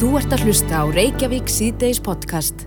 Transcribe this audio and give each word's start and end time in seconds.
Þú 0.00 0.14
ert 0.16 0.32
að 0.32 0.46
hlusta 0.46 0.78
á 0.80 0.84
Reykjavík 0.88 1.50
síðdeis 1.52 1.98
podcast. 2.00 2.62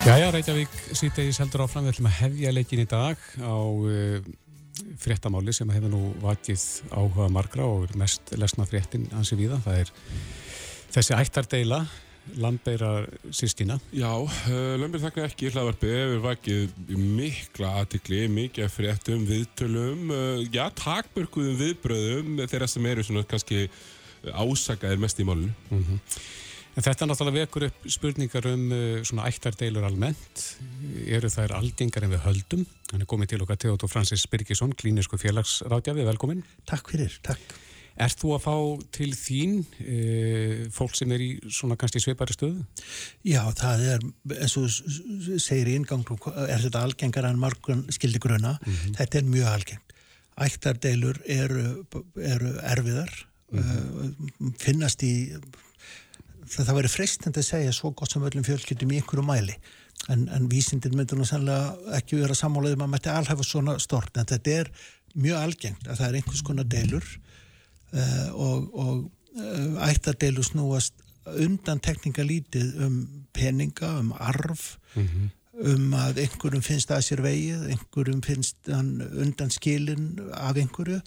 Jæja, 0.00 0.30
Reykjavík 0.32 0.76
síðdeis 0.96 1.36
heldur 1.42 1.66
áfram. 1.66 1.84
Við 1.84 1.92
ætlum 1.92 2.06
að 2.08 2.14
hefja 2.22 2.52
leikin 2.56 2.80
í 2.80 2.86
dag 2.88 3.26
á 3.36 3.52
uh, 3.52 4.30
fréttamáli 4.96 5.52
sem 5.52 5.68
hefur 5.68 5.92
nú 5.92 6.00
vakið 6.22 6.64
áhuga 6.88 7.26
margra 7.36 7.66
og 7.68 7.92
mest 8.00 8.32
lesna 8.40 8.64
fréttin 8.64 9.04
hansi 9.12 9.36
viða. 9.36 9.58
Það 9.66 9.82
er 9.82 9.92
þessi 10.96 11.18
ættardeila, 11.18 11.82
Lambeira 12.40 12.94
sístina. 13.28 13.76
Já, 13.92 14.08
uh, 14.16 14.72
Lambeira 14.80 15.04
þakna 15.04 15.28
ekki 15.28 15.50
í 15.50 15.52
hlaðvarpi. 15.52 15.92
Við 16.14 16.24
vakið 16.30 16.96
mikla 16.96 17.74
aðtikli, 17.82 18.22
mikið 18.40 18.72
fréttum, 18.72 19.28
viðtölum, 19.28 20.08
uh, 20.16 20.40
já, 20.48 20.64
takbörguðum 20.80 21.60
viðbröðum 21.60 22.42
þeirra 22.46 22.72
sem 22.72 22.88
eru 22.94 23.04
svona 23.04 23.28
kannski 23.28 23.66
ásakaðir 24.24 24.98
mest 24.98 25.20
í 25.20 25.24
málunum. 25.24 25.54
Mm 25.70 25.84
-hmm. 25.84 25.98
En 26.78 26.84
þetta 26.86 27.08
náttúrulega 27.10 27.42
vekur 27.42 27.64
upp 27.66 27.86
spurningar 27.90 28.46
um 28.52 28.68
uh, 28.70 29.02
svona 29.02 29.26
ættardeilur 29.26 29.82
almennt. 29.82 30.42
Eru 31.06 31.26
þær 31.26 31.56
aldingar 31.56 32.04
en 32.06 32.12
við 32.14 32.22
höldum? 32.22 32.66
Hann 32.92 33.02
er 33.02 33.08
komið 33.10 33.32
til 33.32 33.42
okkar 33.42 33.58
Teodor 33.58 33.90
Francis 33.90 34.26
Birgisson, 34.30 34.74
klínisku 34.78 35.18
félagsrátjafi. 35.18 36.04
Velkomin. 36.06 36.44
Takk 36.70 36.92
fyrir, 36.92 37.18
takk. 37.26 37.56
Er 37.98 38.14
þú 38.14 38.36
að 38.36 38.44
fá 38.44 38.54
til 38.94 39.08
þín 39.18 39.56
e, 39.82 39.96
fólk 40.70 40.94
sem 40.94 41.10
er 41.16 41.24
í 41.24 41.28
svona 41.50 41.74
kannski 41.74 41.98
sveipari 41.98 42.36
stöðu? 42.36 42.62
Já, 43.26 43.42
það 43.58 43.82
er, 43.96 44.04
eins 44.36 44.54
og 44.60 44.70
segir 45.42 45.72
í 45.72 45.74
ingangu, 45.80 46.14
er 46.44 46.62
þetta 46.62 46.84
algengar 46.86 47.26
en 47.26 47.40
margun 47.42 47.88
skildi 47.90 48.22
gruna. 48.22 48.54
Mm 48.54 48.74
-hmm. 48.74 48.94
Þetta 49.00 49.18
er 49.18 49.32
mjög 49.34 49.48
algengt. 49.50 49.96
Ættardeilur 50.38 51.18
eru, 51.26 51.86
eru 52.22 52.54
erfiðar 52.62 53.10
mm 53.52 54.54
finnast 54.60 55.02
í 55.02 55.12
það, 56.48 56.64
það 56.66 56.76
væri 56.78 56.90
freistend 56.92 57.38
að 57.40 57.46
segja 57.48 57.74
svo 57.74 57.92
gott 57.96 58.12
sem 58.12 58.24
öllum 58.24 58.46
fjölskyldum 58.46 58.92
í 58.92 59.00
einhverju 59.00 59.24
mæli 59.26 59.56
en, 60.12 60.28
en 60.32 60.48
vísindin 60.50 60.96
myndur 60.96 61.18
nú 61.18 61.26
sannlega 61.28 61.96
ekki 61.98 62.20
vera 62.22 62.36
sammálaðið 62.38 62.80
maður 62.80 62.94
mætti 62.94 63.12
alhæfa 63.12 63.46
svona 63.46 63.76
stort 63.82 64.16
en 64.16 64.28
þetta 64.28 64.56
er 64.62 64.70
mjög 65.18 65.42
algengt 65.42 65.88
að 65.88 66.00
það 66.00 66.08
er 66.08 66.18
einhvers 66.20 66.44
konar 66.46 66.68
deilur 66.74 67.08
uh, 67.08 68.28
og, 68.34 68.68
og 68.74 68.94
uh, 69.40 69.88
ættadeilur 69.88 70.46
snúast 70.46 71.04
undan 71.28 71.80
tekningalítið 71.84 72.78
um 72.86 73.00
peninga, 73.36 73.98
um 74.00 74.14
arf 74.16 74.78
mm 74.94 75.08
-hmm. 75.08 75.26
um 75.72 75.94
að 75.94 76.22
einhverjum 76.24 76.62
finnst 76.62 76.90
að 76.90 77.04
sér 77.04 77.22
vegið, 77.22 77.66
einhverjum 77.68 78.22
finnst 78.22 78.56
undan 78.68 79.50
skilin 79.50 80.16
af 80.32 80.56
einhverju 80.56 81.00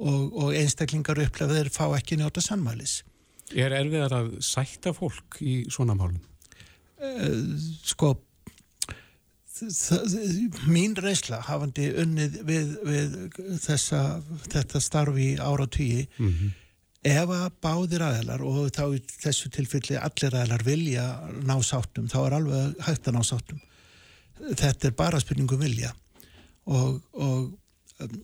og, 0.00 0.32
og 0.32 0.56
einstaklingar 0.56 1.20
upplefa 1.20 1.56
þeir 1.58 1.70
fá 1.74 1.84
ekki 1.98 2.18
njóta 2.20 2.42
sannmælis. 2.44 3.00
Er 3.50 3.74
erfiðar 3.74 4.14
að 4.14 4.34
sætta 4.46 4.92
fólk 4.94 5.40
í 5.42 5.60
svona 5.72 5.96
málum? 5.98 6.20
Uh, 7.00 7.56
sko, 7.86 8.14
mín 10.70 10.94
reynsla 10.96 11.40
hafandi 11.44 11.90
unnið 12.00 12.38
við, 12.48 12.72
við 12.86 13.16
þessa, 13.60 14.20
þetta 14.48 14.80
starfi 14.80 15.30
ára 15.40 15.66
tíi, 15.66 16.06
mm 16.16 16.28
-hmm. 16.28 16.52
ef 17.12 17.32
að 17.36 17.58
báðir 17.64 18.04
aðeinar 18.06 18.44
og 18.44 18.70
þá 18.76 18.84
í 18.96 19.02
þessu 19.20 19.50
tilfelli 19.52 19.98
allir 19.98 20.34
aðeinar 20.36 20.64
vilja 20.64 21.06
ná 21.44 21.56
sáttum, 21.62 22.08
þá 22.08 22.18
er 22.26 22.38
alveg 22.38 22.80
hægt 22.86 23.08
að 23.08 23.16
ná 23.18 23.22
sáttum. 23.24 23.60
Þetta 24.40 24.88
er 24.88 24.96
bara 24.96 25.20
spurningum 25.20 25.60
vilja 25.60 25.92
og, 26.64 27.02
og 27.12 27.52
um, 28.00 28.22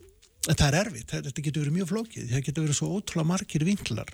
það 0.55 0.67
er 0.69 0.79
erfitt, 0.81 1.15
þetta 1.15 1.43
getur 1.43 1.65
verið 1.65 1.77
mjög 1.81 1.91
flókið 1.93 2.29
það 2.33 2.45
getur 2.49 2.67
verið 2.67 2.79
svo 2.79 2.91
ótrúlega 2.95 3.31
margir 3.33 3.67
vinklar 3.67 4.13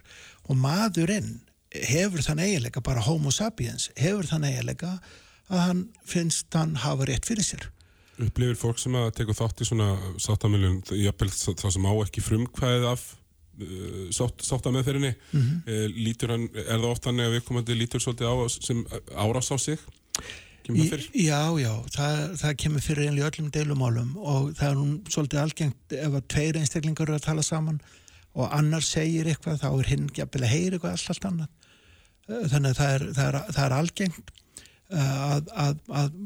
og 0.49 0.59
maðurinn 0.61 1.33
hefur 1.73 2.25
þann 2.25 2.43
eiginleika, 2.45 2.83
bara 2.85 3.05
homo 3.05 3.33
sapiens 3.33 3.91
hefur 3.97 4.29
þann 4.29 4.49
eiginleika 4.49 4.97
að 5.53 5.65
hann 5.67 5.87
finnst 6.09 6.53
hann 6.57 6.77
hafa 6.83 7.09
rétt 7.09 7.29
fyrir 7.29 7.47
sér 7.47 7.69
Upplifir 8.23 8.59
fólk 8.61 8.79
sem 8.79 8.95
að 8.97 9.11
teka 9.19 9.35
þátt 9.35 9.65
í 9.65 9.67
svona 9.67 9.89
sáttamilun, 10.21 10.83
jápil 11.01 11.31
þá 11.33 11.67
sem 11.73 11.89
á 11.89 11.93
ekki 12.05 12.23
frumkvæðið 12.25 12.87
af 12.91 13.07
uh, 13.09 14.07
sátt, 14.15 14.45
sáttameðferðinni 14.47 15.15
mm 15.17 15.43
-hmm. 15.43 15.97
lítur 15.97 16.35
hann, 16.35 16.49
er 16.53 16.77
það 16.79 16.91
oft 16.93 17.09
hann 17.09 17.21
eða 17.25 17.37
viðkomandi 17.39 17.77
lítur 17.77 18.05
svolítið 18.05 18.33
á 18.33 18.37
sem 18.53 18.85
árás 19.17 19.53
á 19.53 19.57
sig? 19.57 19.81
Já, 21.17 21.41
já, 21.59 21.73
það, 21.95 22.21
það 22.43 22.55
kemur 22.63 22.85
fyrir 22.85 23.09
einlega 23.09 23.31
öllum 23.31 23.51
deilumálum 23.55 24.13
og 24.21 24.53
það 24.59 24.69
er 24.69 24.79
hún 24.79 24.93
svolítið 25.11 25.43
algengt 25.43 25.97
ef 25.99 26.19
að 26.19 26.29
tveir 26.35 26.61
einstaklingar 26.61 27.09
eru 27.09 27.19
að 27.19 27.27
tala 27.27 27.45
saman 27.47 27.81
og 28.33 28.55
annar 28.57 28.85
segir 28.87 29.29
eitthvað 29.29 29.61
þá 29.61 29.69
er 29.73 29.91
hinn 29.91 30.07
að 30.13 30.47
heyra 30.49 30.79
eitthvað 30.79 30.95
allt, 30.95 31.11
allt 31.13 31.29
annað. 31.29 31.51
Eh, 32.29 32.47
þannig 32.53 32.71
að 32.71 32.79
það 32.79 32.95
er, 32.95 33.05
það 33.19 33.29
er, 33.29 33.39
það 33.51 33.65
er 33.67 33.77
algengt 33.77 34.33
eh, 34.93 35.13
að, 35.27 35.53
að, 35.65 35.85
að, 36.01 36.19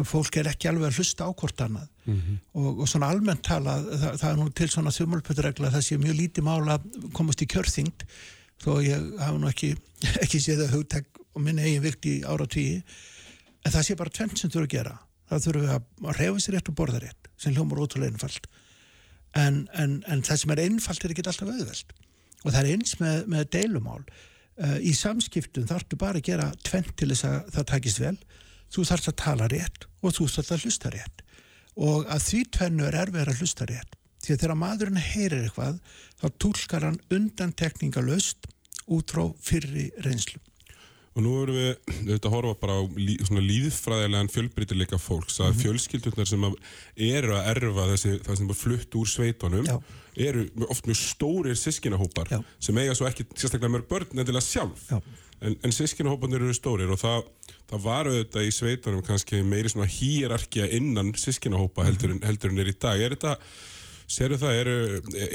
að 0.00 0.10
fólk 0.12 0.40
er 0.40 0.50
ekki 0.52 0.70
alveg 0.70 0.88
að 0.88 1.00
hlusta 1.00 1.28
á 1.28 1.30
hvort 1.34 1.64
annað. 1.66 1.88
Mm 2.06 2.18
-hmm. 2.20 2.36
og, 2.62 2.80
og 2.80 2.88
svona 2.88 3.10
almennt 3.12 3.42
tala 3.44 3.76
það, 3.84 4.12
það 4.22 4.30
er 4.30 4.38
nú 4.38 4.50
til 4.50 4.68
svona 4.72 4.90
þumulpöturegla 4.94 5.70
það 5.70 5.84
sé 5.86 5.98
mjög 6.00 6.16
lítið 6.16 6.46
mála 6.46 6.78
að 6.78 7.10
komast 7.12 7.42
í 7.44 7.46
kjörþyngd 7.46 8.06
þó 8.64 8.70
ég 8.82 9.04
hafa 9.20 9.38
nú 9.38 9.50
ekki, 9.50 9.74
ekki 10.24 10.40
séð 10.40 10.64
að 10.64 10.74
hugtæk 10.78 11.20
og 11.34 11.44
minni 11.44 11.62
eigin 11.62 11.84
vikt 11.84 12.08
í 12.08 12.14
ára 12.24 12.46
tíu 12.50 12.80
en 13.64 13.74
það 13.74 13.86
sé 13.86 13.96
bara 13.98 14.12
tvenn 14.14 14.34
sem 14.36 14.50
þurfa 14.52 14.68
að 14.68 14.74
gera. 14.74 14.96
Það 15.30 15.46
þurfa 15.46 15.76
að 15.76 16.18
reyfa 16.18 16.42
sér 16.42 16.56
rétt 16.56 16.70
og 16.72 16.76
borða 16.78 17.02
rétt 17.04 17.30
sem 17.40 17.54
hljómar 17.54 17.82
ótrúlega 17.84 18.14
einfalt. 18.14 18.48
En, 19.38 19.62
en, 19.78 20.00
en 20.10 20.24
það 20.26 20.42
sem 20.42 20.52
er 20.54 20.62
einfalt 20.64 21.04
er 21.04 21.14
ekki 21.14 21.24
alltaf 21.26 21.52
auðveld 21.52 21.92
og 22.40 22.54
það 22.54 22.60
er 22.60 22.68
eins 22.72 22.94
með, 22.98 23.16
með 23.30 23.48
deilumál. 23.54 24.02
Uh, 24.60 24.76
í 24.80 24.92
samskiptum 24.96 25.66
þarftu 25.68 25.98
bara 26.00 26.20
að 26.20 26.26
gera 26.30 26.48
tvenn 26.66 26.88
til 26.98 27.10
þess 27.12 27.26
að 27.28 27.54
það 27.56 27.68
takist 27.70 28.00
vel. 28.00 28.16
Þú 28.72 28.84
þarfst 28.88 29.10
að 29.12 29.18
tala 29.20 29.48
rétt 29.52 29.86
og 30.00 30.16
þú 30.16 30.26
þarfst 30.34 30.54
að 30.56 30.66
hlusta 30.66 30.92
rétt. 30.94 31.24
Og 31.80 32.08
að 32.10 32.26
því 32.26 32.42
tvennu 32.56 32.86
er 32.88 32.98
erfið 33.04 33.32
að 33.32 33.42
hlusta 33.42 33.68
rétt. 33.68 33.96
Því 34.20 34.34
að 34.34 34.42
þegar 34.42 34.60
maðurinn 34.60 35.00
heyrir 35.04 35.44
eitthvað 35.44 35.80
þá 36.20 36.26
tólkar 36.42 36.86
hann 36.88 37.00
undan 37.12 37.54
tekningalöst 37.56 38.50
út 38.90 39.14
frá 39.14 39.28
fyrri 39.40 39.88
reynslu 40.04 40.40
Og 41.18 41.24
nú 41.24 41.30
erum 41.42 41.56
við 41.56 41.70
auðvitað 41.90 42.28
að 42.28 42.34
horfa 42.36 42.58
bara 42.60 42.74
á 42.78 42.82
lí, 42.94 43.16
svona 43.26 43.42
líðfræðilegan 43.42 44.30
fjölbrytileika 44.30 44.98
fólks 44.98 45.40
að 45.40 45.48
mm 45.48 45.52
-hmm. 45.52 45.62
fjölskyldunar 45.62 46.28
sem 46.28 46.44
að 46.44 46.54
eru 46.96 47.32
að 47.34 47.48
erfa 47.54 47.88
þessi, 47.92 48.12
það 48.26 48.36
sem 48.36 48.50
er 48.50 48.60
flutt 48.60 48.94
úr 48.94 49.08
sveitunum 49.08 49.66
Já. 49.66 49.82
eru 50.16 50.48
oft 50.68 50.86
mjög 50.86 50.96
stórir 50.96 51.56
sískinahópar 51.56 52.28
Já. 52.30 52.44
sem 52.60 52.78
eiga 52.78 52.94
svo 52.94 53.06
ekki 53.06 53.26
sérstaklega 53.34 53.74
mörg 53.74 53.88
börn 53.88 54.06
nefnilega 54.12 54.40
sjálf 54.40 54.86
en, 55.40 55.56
en 55.64 55.72
sískinahóparnir 55.74 56.42
eru 56.44 56.54
stórir 56.56 56.90
og 56.92 57.00
það, 57.00 57.24
það 57.70 57.84
var 57.86 58.10
auðvitað 58.10 58.46
í 58.46 58.54
sveitunum 58.54 59.04
kannski 59.06 59.42
meiri 59.46 59.72
svona 59.72 59.88
hýrarkja 59.90 60.68
innan 60.76 61.12
sískinahópa 61.16 61.86
heldur, 61.88 62.14
mm 62.14 62.18
-hmm. 62.18 62.26
heldur 62.26 62.50
en 62.50 62.58
er 62.58 62.72
í 62.72 62.76
dag. 62.76 63.00
Er 63.00 63.16
þetta 63.16 63.36
Seru 64.10 64.34
það, 64.40 64.56
eru, 64.58 64.76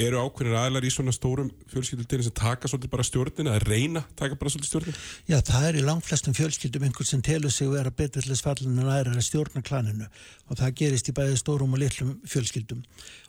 eru 0.04 0.20
ákveðinir 0.20 0.58
aðlar 0.60 0.84
í 0.84 0.90
svona 0.92 1.14
stórum 1.16 1.48
fjölskyldutinu 1.72 2.26
sem 2.26 2.34
taka 2.36 2.68
svolítið 2.68 2.92
bara 2.92 3.06
stjórnina, 3.08 3.54
að 3.56 3.68
reyna 3.70 4.02
taka 4.20 4.36
bara 4.36 4.52
svolítið 4.52 4.72
stjórnina? 4.74 5.04
Já, 5.32 5.38
það 5.48 5.68
er 5.70 5.80
í 5.80 5.84
langflestum 5.86 6.36
fjölskyldum 6.36 6.84
einhvern 6.90 7.08
sem 7.08 7.24
telur 7.24 7.54
sig 7.56 7.70
að 7.70 7.78
vera 7.78 7.94
beturlisfallin 8.02 8.76
en 8.76 8.92
aðra 8.92 9.16
að 9.16 9.28
stjórna 9.30 9.64
klaninu 9.64 10.10
og 10.50 10.60
það 10.60 10.76
gerist 10.82 11.08
í 11.08 11.16
bæði 11.16 11.40
stórum 11.40 11.78
og 11.78 11.82
litlum 11.86 12.18
fjölskyldum 12.28 12.84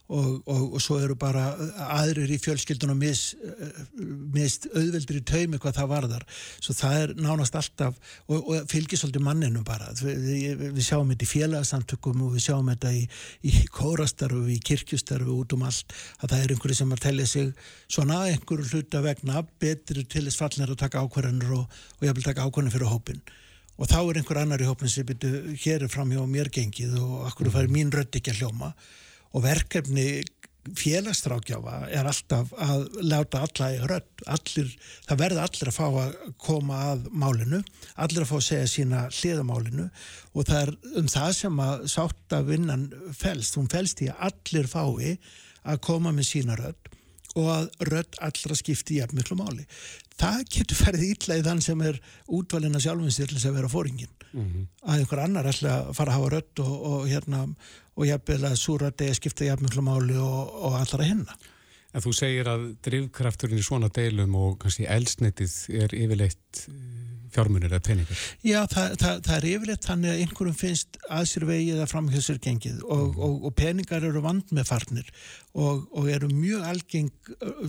og, 0.09 0.43
og, 0.47 0.63
og 0.77 0.83
svo 0.83 0.99
eru 1.03 1.17
bara 1.19 1.49
aðrir 1.97 2.31
í 2.31 2.39
fjölskyldunum 2.43 2.99
mist, 3.01 3.35
mist 4.35 4.69
auðveldur 4.73 5.21
í 5.21 5.23
taumi 5.27 5.61
hvað 5.63 5.79
það 5.81 5.91
varðar. 5.93 6.27
Svo 6.63 6.77
það 6.79 6.99
er 7.03 7.15
nánast 7.19 7.59
alltaf 7.59 7.97
og, 8.27 8.37
og 8.39 8.69
fylgir 8.71 9.01
svolítið 9.01 9.27
manninu 9.27 9.65
bara. 9.67 9.91
Við, 9.99 10.53
við, 10.63 10.83
sjáum 10.87 11.11
þetta 11.13 11.27
í 11.27 11.31
félagsamtökum 11.33 12.27
og 12.27 12.37
við 12.37 12.47
sjáum 12.49 12.71
þetta 12.73 12.93
í, 12.95 13.03
í 13.51 13.55
kórastarfu 13.75 14.45
í 14.53 14.61
kirkjustarfu 14.71 15.41
út 15.41 15.57
um 15.57 15.67
allt 15.67 15.97
að 16.21 16.35
það 16.35 16.45
er 16.45 16.55
einhverju 16.55 16.79
sem 16.83 16.95
að 16.95 17.03
tellja 17.07 17.31
sig 17.31 17.51
svona 17.87 18.21
einhverju 18.31 18.71
hluta 18.71 19.03
vegna 19.05 19.43
betri 19.63 20.07
til 20.07 20.27
þess 20.29 20.39
fallin 20.41 20.69
að 20.69 20.79
taka 20.85 21.03
ákvarðanur 21.03 21.59
og 21.63 22.07
ég 22.07 22.15
vil 22.17 22.27
taka 22.27 22.47
ákvarðanur 22.47 22.77
fyrir 22.77 22.93
hópin 22.93 23.25
og 23.77 23.91
þá 23.91 23.99
er 24.01 24.21
einhver 24.21 24.41
annar 24.41 24.63
í 24.63 24.69
hópin 24.69 24.91
sem 24.91 25.07
byrju 25.07 25.57
hér 25.65 25.85
er 25.85 25.93
fram 25.93 26.13
hjá 26.13 26.23
mér 26.29 26.49
gengið 26.53 26.97
og 27.01 27.27
akkur 27.29 27.51
fær 27.53 27.69
mín 27.73 27.93
rödd 27.93 28.17
ekki 28.17 28.33
að 28.33 28.45
hljóma 28.45 28.73
og 29.37 29.45
verkefni 29.45 30.09
félagstrákjáfa 30.75 31.75
er 31.95 32.09
alltaf 32.09 32.51
að 32.59 32.87
láta 33.07 33.43
alla 33.45 33.69
í 33.75 33.77
rödd, 33.87 34.25
allir, 34.27 34.73
það 35.07 35.21
verður 35.21 35.43
allir 35.45 35.71
að 35.71 35.77
fá 35.77 35.85
að 35.87 36.17
koma 36.43 36.81
að 36.91 37.05
málinu, 37.13 37.61
allir 37.95 38.25
að 38.25 38.31
fá 38.33 38.37
að 38.41 38.47
segja 38.49 38.73
sína 38.73 39.05
hliðamálinu 39.13 39.87
og 40.33 40.49
það 40.49 40.61
er 40.63 40.75
um 41.03 41.11
það 41.13 41.31
sem 41.39 41.63
að 41.67 41.87
sáttavinnan 41.95 42.89
fælst, 43.15 43.59
hún 43.61 43.71
fælst 43.71 44.03
í 44.03 44.11
að 44.11 44.27
allir 44.31 44.71
fái 44.73 45.17
að 45.67 45.83
koma 45.87 46.15
með 46.15 46.31
sína 46.33 46.59
rödd 46.59 46.93
og 47.37 47.49
að 47.53 47.71
rödd 47.91 48.19
allra 48.25 48.57
skipti 48.57 48.97
í 48.97 49.01
jafnmiklu 49.03 49.37
máli. 49.39 49.67
Það 50.17 50.45
getur 50.55 50.79
ferðið 50.79 51.11
ítla 51.13 51.37
í 51.37 51.43
þann 51.45 51.61
sem 51.63 51.83
er 51.85 51.99
útvalina 52.33 52.81
þess 52.81 53.45
að 53.45 53.59
vera 53.59 53.69
fóringin. 53.69 54.13
Mm 54.37 54.47
-hmm. 54.53 54.65
Að 54.85 54.99
einhver 55.01 55.21
annar 55.25 55.47
ætla 55.49 55.75
að 55.81 55.93
fara 55.97 56.13
að 56.13 56.17
hafa 56.19 56.33
rödd 56.37 56.61
og, 56.61 56.75
og 56.93 57.09
hérna 57.09 57.43
og 57.97 58.07
jafnvel 58.07 58.45
að 58.45 58.57
súra 58.61 58.91
degi 58.91 59.15
skipta 59.15 59.45
jafnmjöglu 59.45 59.83
máli 59.83 60.17
og, 60.21 60.55
og 60.65 60.81
allra 60.81 61.05
hennar. 61.05 61.37
En 61.97 62.05
þú 62.05 62.13
segir 62.13 62.49
að 62.51 62.65
drivkrafturinn 62.85 63.63
í 63.63 63.65
svona 63.65 63.89
deilum 63.89 64.35
og 64.37 64.59
kannski 64.61 64.85
elsnitið 64.85 65.55
er 65.81 65.95
yfirleitt 65.97 66.67
eh, 66.69 67.07
fjármunir 67.33 67.73
eða 67.73 67.85
peningar. 67.87 68.21
Já, 68.45 68.59
það, 68.69 68.97
það, 69.01 69.23
það 69.25 69.37
er 69.39 69.49
yfirleitt 69.53 69.89
þannig 69.89 70.13
að 70.13 70.21
einhverjum 70.25 70.59
finnst 70.61 70.99
að 71.09 71.25
sér 71.31 71.49
vegið 71.49 71.81
að 71.81 71.91
framhjóðsir 71.95 72.41
gengið 72.45 72.83
og, 72.85 73.03
mm. 73.07 73.19
og, 73.29 73.49
og 73.49 73.57
peningar 73.57 74.09
eru 74.11 74.25
vand 74.27 74.53
með 74.53 74.69
farnir 74.69 75.09
og, 75.55 75.87
og 75.97 76.11
eru 76.13 76.29
mjög 76.35 76.69
algeng 76.69 77.13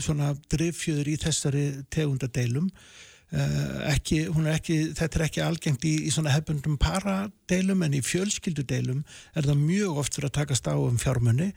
svona 0.03 0.33
drivfjöður 0.51 1.13
í 1.13 1.17
þessari 1.23 1.65
tegundadeilum. 1.93 2.67
Uh, 3.27 3.89
ekki, 3.91 4.21
ekki, 4.53 4.75
þetta 4.95 5.19
er 5.19 5.23
ekki 5.25 5.41
algengt 5.43 5.83
í, 5.83 5.97
í 6.07 6.11
svona 6.15 6.31
hefbundum 6.31 6.77
paradeilum 6.79 7.81
en 7.83 7.97
í 7.97 7.99
fjölskyldudeilum 7.99 9.01
er 9.35 9.49
það 9.49 9.65
mjög 9.65 9.99
oft 9.99 10.15
fyrir 10.15 10.29
að 10.29 10.37
takast 10.37 10.69
á 10.71 10.75
um 10.79 10.95
fjármunni 11.01 11.49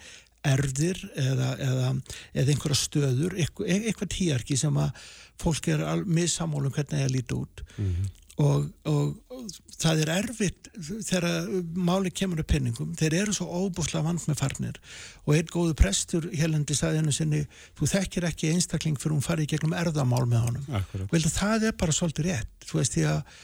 erðir 0.50 0.98
eða, 1.14 1.52
eða, 1.62 1.92
eða 2.34 2.54
einhverja 2.54 2.78
stöður, 2.80 3.36
eitthvað 3.38 4.10
tíarki 4.16 4.58
sem 4.58 4.82
að 4.82 4.98
fólk 5.38 5.68
er 5.70 5.84
missamólum 6.08 6.74
hvernig 6.74 7.04
það 7.04 7.14
líti 7.14 7.38
út 7.38 7.62
mm 7.76 7.86
-hmm. 7.86 8.10
Og, 8.40 8.66
og, 8.88 9.14
og 9.34 9.46
það 9.80 10.02
er 10.04 10.12
erfitt 10.14 10.68
þegar 11.06 11.46
máli 11.76 12.12
kemur 12.14 12.42
upp 12.42 12.50
penningum, 12.52 12.92
þeir 12.98 13.16
eru 13.22 13.34
svo 13.36 13.46
óbúslega 13.48 14.04
vand 14.06 14.26
með 14.28 14.40
farnir 14.40 14.80
og 15.24 15.32
einn 15.36 15.52
góðu 15.52 15.76
prestur 15.78 16.28
helandi 16.36 16.76
sagði 16.78 17.02
hennu 17.02 17.14
sinni 17.14 17.40
þú 17.78 17.88
þekkir 17.94 18.28
ekki 18.30 18.52
einstakling 18.54 19.00
fyrir 19.00 19.16
hún 19.16 19.24
farið 19.24 19.54
gegnum 19.54 19.76
erðamál 19.76 20.26
með 20.30 20.46
honum, 20.48 21.08
vel 21.12 21.24
það 21.26 21.70
er 21.70 21.80
bara 21.80 21.96
svolítið 21.96 22.30
rétt, 22.30 22.52
þú 22.66 22.80
veist 22.80 22.96
því 22.96 23.08
að 23.10 23.40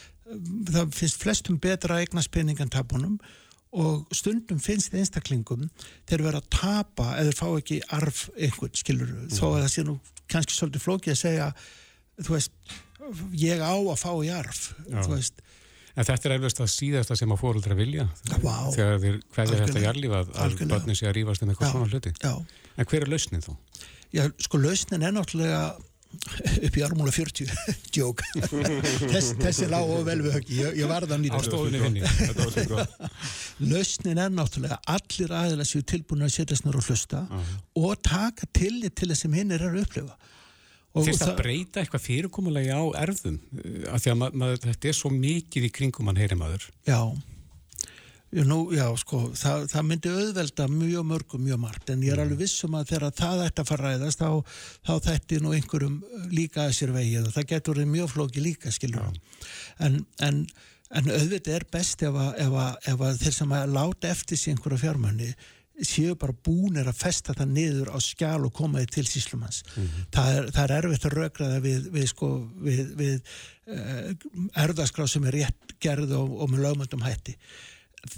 það 0.71 0.95
finnst 0.95 1.21
flestum 1.23 1.59
betra 1.63 1.97
að 1.97 2.05
eignast 2.05 2.33
penning 2.33 2.59
en 2.63 2.71
tapunum 2.73 3.17
og 3.77 4.07
stundum 4.15 4.59
finnst 4.63 4.95
einstaklingum 4.95 5.67
þeir 6.07 6.23
vera 6.25 6.41
að 6.41 6.51
tapa 6.53 7.13
eða 7.19 7.35
fá 7.35 7.47
ekki 7.49 7.81
arf 7.95 8.27
einhvern, 8.35 8.75
skilur 8.75 9.11
mm. 9.11 9.33
þó 9.35 9.45
að 9.53 9.61
það 9.65 9.73
sé 9.73 9.85
nú 9.87 9.97
kannski 10.31 10.55
svolítið 10.55 10.85
flókið 10.85 11.13
að 11.13 11.21
segja 11.21 11.49
þú 12.23 12.33
veist, 12.33 12.53
ég 13.37 13.61
á 13.63 13.73
að 13.75 13.99
fá 14.01 14.11
í 14.23 14.31
arf, 14.33 14.71
Já. 14.87 15.01
þú 15.05 15.19
En 15.97 16.05
þetta 16.05 16.29
er 16.29 16.35
eflust 16.35 16.59
að 16.61 16.67
síðasta 16.69 17.15
sem 17.17 17.31
að 17.33 17.39
fóröldra 17.41 17.75
vilja. 17.77 18.03
Wow. 18.43 18.67
þegar 18.75 18.99
þeir 19.01 19.15
hverja 19.33 19.61
þetta 19.63 19.81
jarlífa 19.81 20.19
að 20.29 20.57
börnum 20.69 20.97
sé 20.97 21.07
að 21.09 21.15
rýfast 21.17 21.41
um 21.41 21.49
eitthvað 21.49 21.71
svona 21.73 21.89
hluti. 21.89 22.11
Já. 22.21 22.33
En 22.77 22.89
hver 22.91 23.05
er 23.05 23.09
lausnin 23.09 23.41
þá? 23.41 23.53
Já, 24.13 24.23
sko 24.45 24.59
lausnin 24.61 25.05
er 25.07 25.15
náttúrulega 25.15 25.63
upp 26.67 26.77
í 26.77 26.83
armúla 26.85 27.11
40 27.11 27.49
djók 27.93 28.21
Þess, 28.37 29.33
þessi 29.41 29.67
lág 29.69 29.89
og 29.91 30.05
vel 30.07 30.21
við 30.23 30.37
höggi 30.37 30.59
ég, 30.61 30.77
ég 30.79 30.93
nýtt 31.19 31.35
á 31.35 31.41
stofunni 31.43 31.81
vinni. 31.81 32.05
Lausnin 33.71 34.21
er 34.21 34.31
náttúrulega 34.33 34.79
allir 34.93 35.33
aðeins 35.35 35.73
séu 35.73 35.83
tilbúin 35.87 36.25
að 36.25 36.33
setja 36.37 36.57
snur 36.59 36.79
og 36.79 36.87
hlusta 36.87 37.25
og 37.75 37.99
taka 38.05 38.47
tillit 38.55 38.95
til 38.97 39.11
þess 39.11 39.25
sem 39.25 39.35
hinn 39.35 39.53
er 39.55 39.65
að 39.67 39.81
upplifa 39.83 40.15
Fyrst 41.05 41.25
að 41.27 41.39
breyta 41.39 41.81
eitthvað 41.81 42.05
fyrirkomulegi 42.07 42.73
á 42.73 42.83
erðum 43.03 43.39
af 43.91 44.03
því 44.03 44.13
að 44.13 44.21
mað, 44.21 44.37
mað, 44.41 44.53
þetta 44.65 44.91
er 44.91 44.97
svo 44.97 45.11
mikið 45.13 45.67
í 45.67 45.73
kringum 45.77 46.07
mann 46.09 46.19
heyri 46.19 46.37
maður. 46.39 46.69
Já. 46.87 47.01
Nú, 48.27 48.57
já, 48.75 48.83
sko, 48.99 49.21
það, 49.39 49.69
það 49.71 49.85
myndi 49.87 50.09
auðvelda 50.11 50.65
mjög 50.67 51.05
mörgum, 51.07 51.43
mjög 51.47 51.59
margt, 51.63 51.91
en 51.93 52.01
ég 52.03 52.11
er 52.11 52.19
mm. 52.19 52.25
alveg 52.25 52.41
vissum 52.41 52.73
að 52.75 52.89
þegar 52.89 53.13
það 53.15 53.43
ætti 53.45 53.63
að 53.63 53.69
fara 53.69 53.91
ræðast 53.93 54.19
þá, 54.19 54.57
þá 54.83 54.91
þætti 55.05 55.39
nú 55.39 55.53
einhverjum 55.55 55.95
líka 56.33 56.65
að 56.65 56.73
sér 56.75 56.91
vegið 56.91 57.29
og 57.29 57.37
það 57.37 57.47
getur 57.53 57.79
mjög 57.87 58.11
flóki 58.11 58.43
líka, 58.43 58.73
skilur 58.75 59.07
en, 59.79 60.01
en, 60.27 60.41
en 60.91 61.07
auðvitað 61.07 61.55
er 61.55 61.67
best 61.71 62.03
ef 62.03 62.19
að, 62.19 62.33
ef 62.43 62.57
að, 62.65 62.75
ef 62.91 63.05
að 63.07 63.23
þeir 63.23 63.37
sem 63.39 63.55
að 63.61 63.73
láta 63.79 64.11
eftir 64.11 64.41
sig 64.41 64.57
einhverja 64.57 64.83
fjármönni 64.83 65.31
séu 65.85 66.15
bara 66.17 66.33
búinir 66.33 66.87
að 66.89 66.97
festa 66.97 67.35
það 67.37 67.51
niður 67.53 67.91
á 67.93 67.97
skjál 68.01 68.47
og 68.47 68.53
komaði 68.55 68.89
til 68.95 69.05
síslumans 69.05 69.61
mm 69.63 69.83
-hmm. 69.83 70.07
það, 70.15 70.29
er, 70.33 70.49
það 70.55 70.63
er 70.63 70.75
erfitt 70.77 71.05
að 71.05 71.15
raugraða 71.17 71.59
við, 71.61 71.89
við, 71.93 72.07
sko, 72.09 72.29
við, 72.65 72.83
við 72.97 73.15
uh, 73.69 74.13
erðaskráð 74.63 75.11
sem 75.11 75.27
er 75.29 75.37
rétt 75.41 75.75
gerð 75.79 76.15
og, 76.17 76.33
og 76.41 76.49
með 76.51 76.63
lögmöndum 76.65 77.05
hætti 77.05 77.37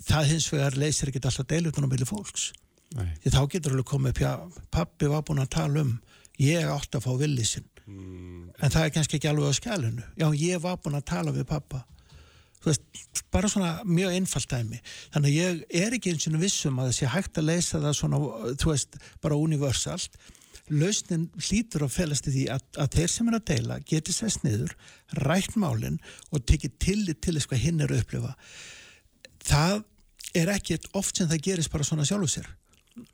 það 0.08 0.32
hins 0.34 0.48
vegar 0.54 0.78
leysir 0.78 1.12
ekki 1.12 1.22
alltaf 1.24 1.48
deilutunum 1.48 1.90
millir 1.92 2.08
fólks 2.08 2.52
Nei. 2.96 3.12
því 3.22 3.34
þá 3.36 3.42
getur 3.52 3.76
alveg 3.76 3.86
komið 3.86 4.10
upp 4.10 4.22
já, 4.24 4.32
pappi 4.72 5.10
var 5.12 5.26
búin 5.28 5.44
að 5.44 5.54
tala 5.54 5.84
um 5.84 6.00
ég 6.40 6.66
átti 6.66 6.98
að 6.98 7.06
fá 7.06 7.12
villisinn 7.20 7.68
mm. 7.86 8.50
en 8.58 8.72
það 8.72 8.84
er 8.86 8.94
kannski 8.96 9.20
ekki 9.20 9.30
alveg 9.30 9.52
á 9.52 9.60
skælinu 9.60 10.04
já, 10.16 10.28
ég 10.34 10.64
var 10.64 10.80
búin 10.82 10.98
að 10.98 11.10
tala 11.12 11.36
við 11.36 11.46
pappa 11.50 11.84
veist, 12.66 12.84
bara 13.34 13.50
svona 13.52 13.72
mjög 13.88 14.16
einfalt 14.18 14.52
dæmi. 14.52 14.82
Þannig 15.14 15.30
að 15.30 15.38
ég 15.38 15.80
er 15.84 15.96
ekki 15.96 16.14
eins 16.14 16.28
og 16.28 16.42
vissum 16.42 16.82
að 16.82 16.90
það 16.90 16.98
sé 16.98 17.14
hægt 17.14 17.40
að 17.40 17.50
leysa 17.50 17.82
það 17.84 17.96
svona, 18.00 18.20
veist, 18.66 19.00
bara 19.24 19.40
universalt. 19.40 20.20
Lausnin 20.70 21.30
hlýtur 21.40 21.88
að 21.88 21.96
felast 21.96 22.28
í 22.30 22.34
því 22.36 22.44
að, 22.54 22.66
að 22.84 22.92
þeir 22.98 23.14
sem 23.14 23.30
er 23.30 23.38
að 23.40 23.48
deila 23.50 23.80
geti 23.90 24.14
sest 24.14 24.44
niður, 24.46 24.76
rætt 25.26 25.56
málinn 25.58 25.98
og 26.30 26.44
tekið 26.46 26.76
tillit 26.84 27.22
til 27.26 27.34
þess 27.38 27.50
hvað 27.50 27.64
hinn 27.64 27.82
er 27.82 27.94
að 27.94 28.04
upplifa. 28.04 28.36
Það 29.50 29.80
er 30.38 30.54
ekki 30.54 30.78
oft 31.00 31.18
sem 31.18 31.30
það 31.30 31.46
gerist 31.48 31.74
bara 31.74 31.88
svona 31.88 32.06
sjálfu 32.06 32.30
sér. 32.36 32.52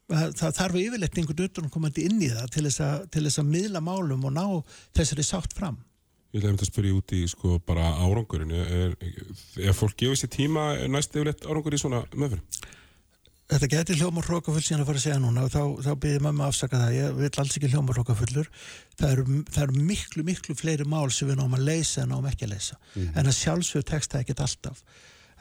Það, 0.10 0.32
það 0.40 0.56
þarf 0.58 0.78
yfirleitt 0.82 1.18
einhvern 1.22 1.48
utan 1.48 1.72
komandi 1.72 2.06
inn 2.10 2.20
í 2.26 2.32
það 2.34 2.52
til 2.52 2.64
þess, 2.66 2.82
að, 2.82 3.08
til 3.14 3.24
þess 3.28 3.40
að 3.40 3.52
miðla 3.54 3.82
málum 3.86 4.26
og 4.28 4.34
ná 4.34 4.46
þessari 4.98 5.26
sátt 5.28 5.56
fram 5.56 5.78
Ég 6.36 6.44
ætla 6.44 6.66
að 6.66 6.68
spyrja 6.68 6.96
út 6.98 7.14
í 7.16 7.22
sko 7.32 7.58
bara 7.64 7.94
árangurinn. 8.04 8.52
Er, 8.52 8.96
er 9.64 9.76
fólk 9.76 9.96
gefið 10.02 10.20
sér 10.20 10.32
tíma 10.34 10.66
næst 10.92 11.16
yfirleitt 11.16 11.46
árangur 11.48 11.78
í 11.78 11.80
svona 11.80 12.02
meðferð? 12.12 12.60
Þetta 13.46 13.68
getur 13.70 14.00
hljómar 14.00 14.26
hrókafull 14.26 14.64
síðan 14.66 14.82
að 14.82 14.88
fara 14.90 15.00
að 15.00 15.04
segja 15.04 15.18
núna 15.22 15.44
og 15.46 15.52
þá, 15.54 15.62
þá 15.86 15.90
byrðir 16.02 16.24
maður 16.26 16.42
að 16.42 16.48
afsaka 16.50 16.80
það. 16.82 16.96
Ég 16.96 17.18
vil 17.20 17.30
alls 17.44 17.58
ekki 17.60 17.70
hljómar 17.72 18.00
hrókafullur 18.00 18.48
það 18.98 19.12
eru, 19.12 19.26
það 19.54 19.66
eru 19.68 19.84
miklu, 19.92 20.24
miklu 20.26 20.56
fleiri 20.58 20.88
mál 20.90 21.12
sem 21.14 21.30
við 21.30 21.38
náum 21.40 21.54
að 21.56 21.68
leysa 21.68 22.04
en 22.04 22.12
náum 22.12 22.26
ekki 22.32 22.48
að 22.48 22.56
leysa. 22.56 22.80
Mm. 22.96 23.12
en 23.14 23.30
að 23.30 23.38
sjálfsögur 23.38 23.86
teksta 23.92 24.24
ekkert 24.24 24.42
alltaf. 24.48 24.82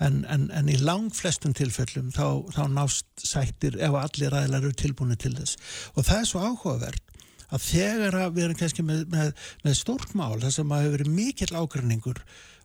En, 0.04 0.20
en, 0.28 0.46
en 0.52 0.68
í 0.68 0.76
lang 0.82 1.08
flestum 1.16 1.54
tilfellum 1.56 2.12
þá, 2.12 2.44
þá 2.52 2.62
nást 2.76 3.24
sættir 3.24 3.80
ef 3.80 3.96
allir 3.96 4.36
aðlar 4.36 4.66
eru 4.66 4.76
tilbúinu 4.76 5.16
til 5.16 5.32
þess. 5.38 5.56
Og 5.94 6.04
það 6.04 6.20
er 6.20 6.28
svo 6.28 6.44
áhugavert 6.44 7.13
að 7.54 7.68
þegar 7.68 8.18
að 8.18 8.34
við 8.34 8.46
erum 8.48 8.58
kannski 8.58 8.84
með, 8.86 9.04
með, 9.12 9.30
með 9.64 9.78
stórt 9.78 10.14
mál 10.18 10.40
þar 10.42 10.54
sem 10.56 10.74
að 10.74 10.84
hefur 10.84 10.96
verið 10.98 11.14
mikill 11.14 11.52
ágræningur 11.54 12.22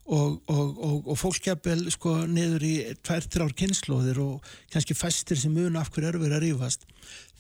og, 0.10 0.40
og, 0.50 0.80
og, 0.80 1.10
og 1.14 1.20
fólk 1.20 1.42
gefur 1.46 1.84
sko 1.94 2.16
niður 2.30 2.66
í 2.66 2.74
tvær-trár 3.06 3.54
kynnslóðir 3.58 4.22
og 4.24 4.50
kannski 4.74 4.98
fæstir 4.98 5.40
sem 5.40 5.54
mun 5.54 5.78
af 5.80 5.92
hverju 5.94 6.18
verið 6.18 6.40
að 6.40 6.46
rífast 6.48 6.88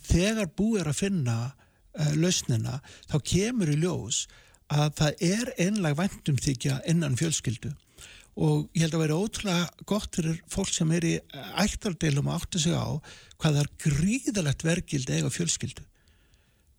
þegar 0.10 0.52
búið 0.58 0.84
er 0.84 0.92
að 0.92 1.02
finna 1.02 1.38
uh, 1.50 2.14
lausnina 2.18 2.80
þá 3.10 3.18
kemur 3.34 3.74
í 3.74 3.80
ljós 3.82 4.26
að 4.70 4.90
það 5.00 5.24
er 5.26 5.54
einlag 5.58 5.96
væntumþykja 5.98 6.76
innan 6.92 7.16
fjölskyldu. 7.18 7.72
Og 8.40 8.68
ég 8.78 8.86
held 8.86 8.96
að 8.96 9.02
vera 9.02 9.18
ótrúlega 9.18 9.86
gott 9.90 10.14
fyrir 10.16 10.38
fólk 10.48 10.70
sem 10.72 10.92
er 10.94 11.08
í 11.08 11.16
ættardeilum 11.60 12.30
að 12.30 12.38
átta 12.38 12.62
sig 12.62 12.78
á 12.78 13.02
hvað 13.42 13.58
það 13.58 13.64
er 13.64 13.72
gríðalegt 13.86 14.66
vergild 14.68 15.10
eiga 15.10 15.32
fjölskyldu 15.34 15.88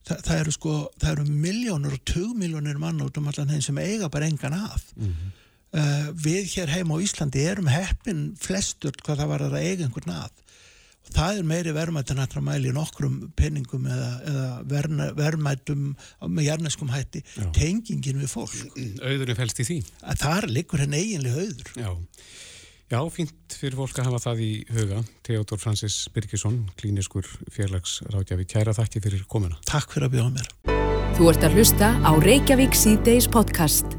Þa, 0.09 0.17
það 0.27 0.39
eru 0.41 0.53
sko, 0.57 0.75
það 1.01 1.11
eru 1.13 1.41
miljónur 1.45 1.97
og 1.99 2.05
tugmiljónir 2.09 2.79
mann 2.81 3.03
út 3.05 3.19
um 3.21 3.29
allan 3.31 3.51
þeim 3.53 3.65
sem 3.67 3.81
eiga 3.83 4.09
bara 4.13 4.31
engan 4.31 4.57
að 4.57 4.87
mm 4.97 5.09
-hmm. 5.11 5.33
uh, 5.77 6.07
við 6.17 6.55
hér 6.55 6.73
heim 6.77 6.95
á 6.95 6.97
Íslandi 7.05 7.45
erum 7.45 7.69
heppin 7.69 8.23
flestur 8.41 8.97
hvað 9.05 9.21
það 9.21 9.33
var 9.35 9.45
að 9.49 9.59
eiga 9.61 9.85
einhvern 9.85 10.17
að 10.17 10.47
það 11.15 11.41
er 11.41 11.47
meiri 11.49 11.73
verðmættin 11.75 12.21
hættra 12.23 12.43
mæli 12.45 12.73
nokkrum 12.75 13.17
penningum 13.39 13.87
eða, 13.91 14.11
eða 14.31 15.09
verðmættum 15.19 15.89
með 16.29 16.47
jarneskum 16.47 16.93
hætti 16.93 17.23
Já. 17.25 17.47
tengingin 17.57 18.21
við 18.23 18.31
fólk 18.35 18.79
Auðurinn 19.01 19.39
fælst 19.39 19.63
í 19.63 19.67
því 19.69 19.79
að 20.03 20.23
þar 20.25 20.49
liggur 20.55 20.85
henn 20.85 20.97
eiginlega 20.97 21.47
auður 21.47 21.73
Já. 21.77 21.91
Já, 22.91 22.99
fínt 23.07 23.55
fyrir 23.55 23.77
fólk 23.79 24.01
að 24.03 24.09
hafa 24.09 24.19
það 24.25 24.41
í 24.43 24.47
huga 24.75 24.97
Theodor 25.23 25.61
Francis 25.63 26.09
Birgisson 26.11 26.57
klíniskur 26.75 27.29
fjarlagsrákjafi 27.55 28.47
kæra 28.51 28.75
þakki 28.75 29.03
fyrir 29.05 29.23
komuna 29.31 29.61
Takk 29.69 29.95
fyrir 29.95 30.09
að 30.09 30.17
bjóða 30.17 30.33
mér 30.35 30.49
Þú 31.15 31.29
ert 31.31 31.47
að 31.47 31.55
hlusta 31.55 31.93
á 32.03 32.11
Reykjavík 32.25 32.75
C-Days 32.75 33.31
podcast 33.31 33.95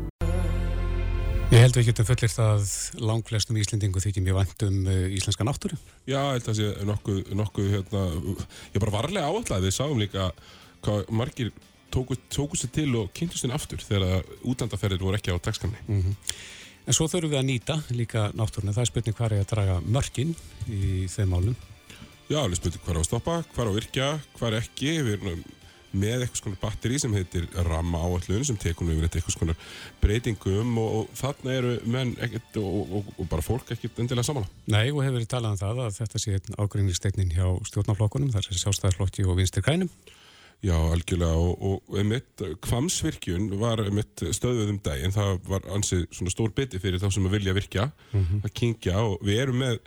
Ég 1.55 1.63
held 1.63 1.79
við 1.79 1.87
getum 1.93 2.09
fullir 2.11 2.35
það 2.35 2.67
langflestum 3.07 3.63
íslendingu 3.63 4.03
þykir 4.03 4.27
mjög 4.27 4.41
vant 4.41 4.67
um 4.67 4.77
uh, 4.87 5.01
íslenska 5.11 5.47
náttúru. 5.47 5.79
Já, 6.07 6.19
þetta 6.35 6.53
sé 6.55 6.69
nokkuð, 6.87 7.25
nokkuð 7.35 7.73
hérna, 7.73 8.05
ég 8.71 8.79
er 8.79 8.85
bara 8.85 8.93
varlega 8.95 9.27
áallega 9.27 9.65
við 9.65 9.75
sáum 9.75 9.99
líka 9.99 10.29
hvað 10.83 11.11
margir 11.11 11.51
tóku, 11.91 12.15
tóku 12.31 12.59
sér 12.59 12.71
til 12.75 12.87
og 12.99 13.11
kynntu 13.15 13.39
sér 13.39 13.55
aftur 13.55 13.83
þegar 13.83 14.23
útlandaferðir 14.47 15.03
voru 15.03 15.19
ekki 15.19 15.35
á 15.35 15.43
dagskamni. 15.43 15.83
Mm 15.89 16.01
-hmm. 16.05 16.39
En 16.87 16.97
svo 16.97 17.07
þurfum 17.07 17.33
við 17.33 17.39
að 17.39 17.47
nýta 17.47 17.77
líka 17.93 18.27
náttúruna. 18.33 18.73
Það 18.75 18.83
er 18.83 18.89
spurning 18.89 19.17
hvað 19.17 19.35
er 19.35 19.43
að 19.43 19.49
draga 19.53 19.79
mörgin 19.85 20.35
í 20.67 21.07
þeim 21.11 21.33
málum. 21.35 21.57
Já, 22.31 22.41
er 22.41 22.57
spurning 22.57 22.83
hvað 22.85 22.93
er 22.95 23.01
að 23.01 23.09
stoppa, 23.09 23.41
hvað 23.53 23.63
er 23.63 23.71
að 23.71 23.81
virkja, 23.81 24.11
hvað 24.37 24.49
er 24.49 24.63
ekki. 24.63 24.93
Við 25.05 25.17
erum 25.17 25.43
með 25.91 26.23
eitthvað 26.23 26.39
svona 26.39 26.59
batteri 26.61 26.99
sem 27.03 27.15
heitir 27.15 27.47
ramma 27.67 27.99
áallun 28.05 28.45
sem 28.47 28.59
tekur 28.59 28.87
nú 28.87 28.95
yfir 28.95 29.09
eitthvað 29.09 29.35
svona 29.35 29.55
breytingum 30.03 30.77
og, 30.79 30.93
og 31.01 31.17
þarna 31.19 31.57
eru 31.57 31.73
menn 31.91 32.13
ekkert 32.23 32.61
og, 32.61 32.95
og, 32.99 33.11
og 33.17 33.29
bara 33.31 33.45
fólk 33.45 33.73
ekkert 33.75 33.99
endilega 33.99 34.27
saman. 34.27 34.47
Nei 34.71 34.87
og 34.93 35.03
hefur 35.03 35.19
verið 35.19 35.31
talað 35.33 35.57
um 35.57 35.61
það 35.61 35.83
að 35.85 35.99
þetta 35.99 36.23
sé 36.23 36.39
ágrinningstegnin 36.55 37.35
hjá 37.35 37.45
stjórnaflokkunum 37.67 38.31
þar 38.31 38.47
er 38.47 38.61
sjálfstæðarflokki 38.63 39.27
og 39.27 39.39
vinstir 39.41 39.65
krænum. 39.67 39.91
Já, 40.61 40.75
algjörlega 40.77 41.39
og, 41.41 41.63
og 41.65 41.95
einmitt 41.97 42.43
kvamsvirkjun 42.61 43.47
var 43.57 43.81
einmitt 43.81 44.21
stöðuð 44.21 44.75
um 44.75 44.77
dag 44.85 45.01
en 45.01 45.15
það 45.15 45.39
var 45.49 45.65
ansið 45.73 46.03
svona 46.13 46.33
stór 46.33 46.53
biti 46.53 46.77
fyrir 46.81 47.01
þá 47.01 47.07
sem 47.15 47.25
að 47.25 47.39
vilja 47.39 47.55
virkja 47.57 47.87
mm 47.89 48.21
-hmm. 48.21 48.43
að 48.45 48.53
kingja 48.59 49.01
og 49.01 49.23
við 49.25 49.41
erum 49.41 49.57
með 49.63 49.79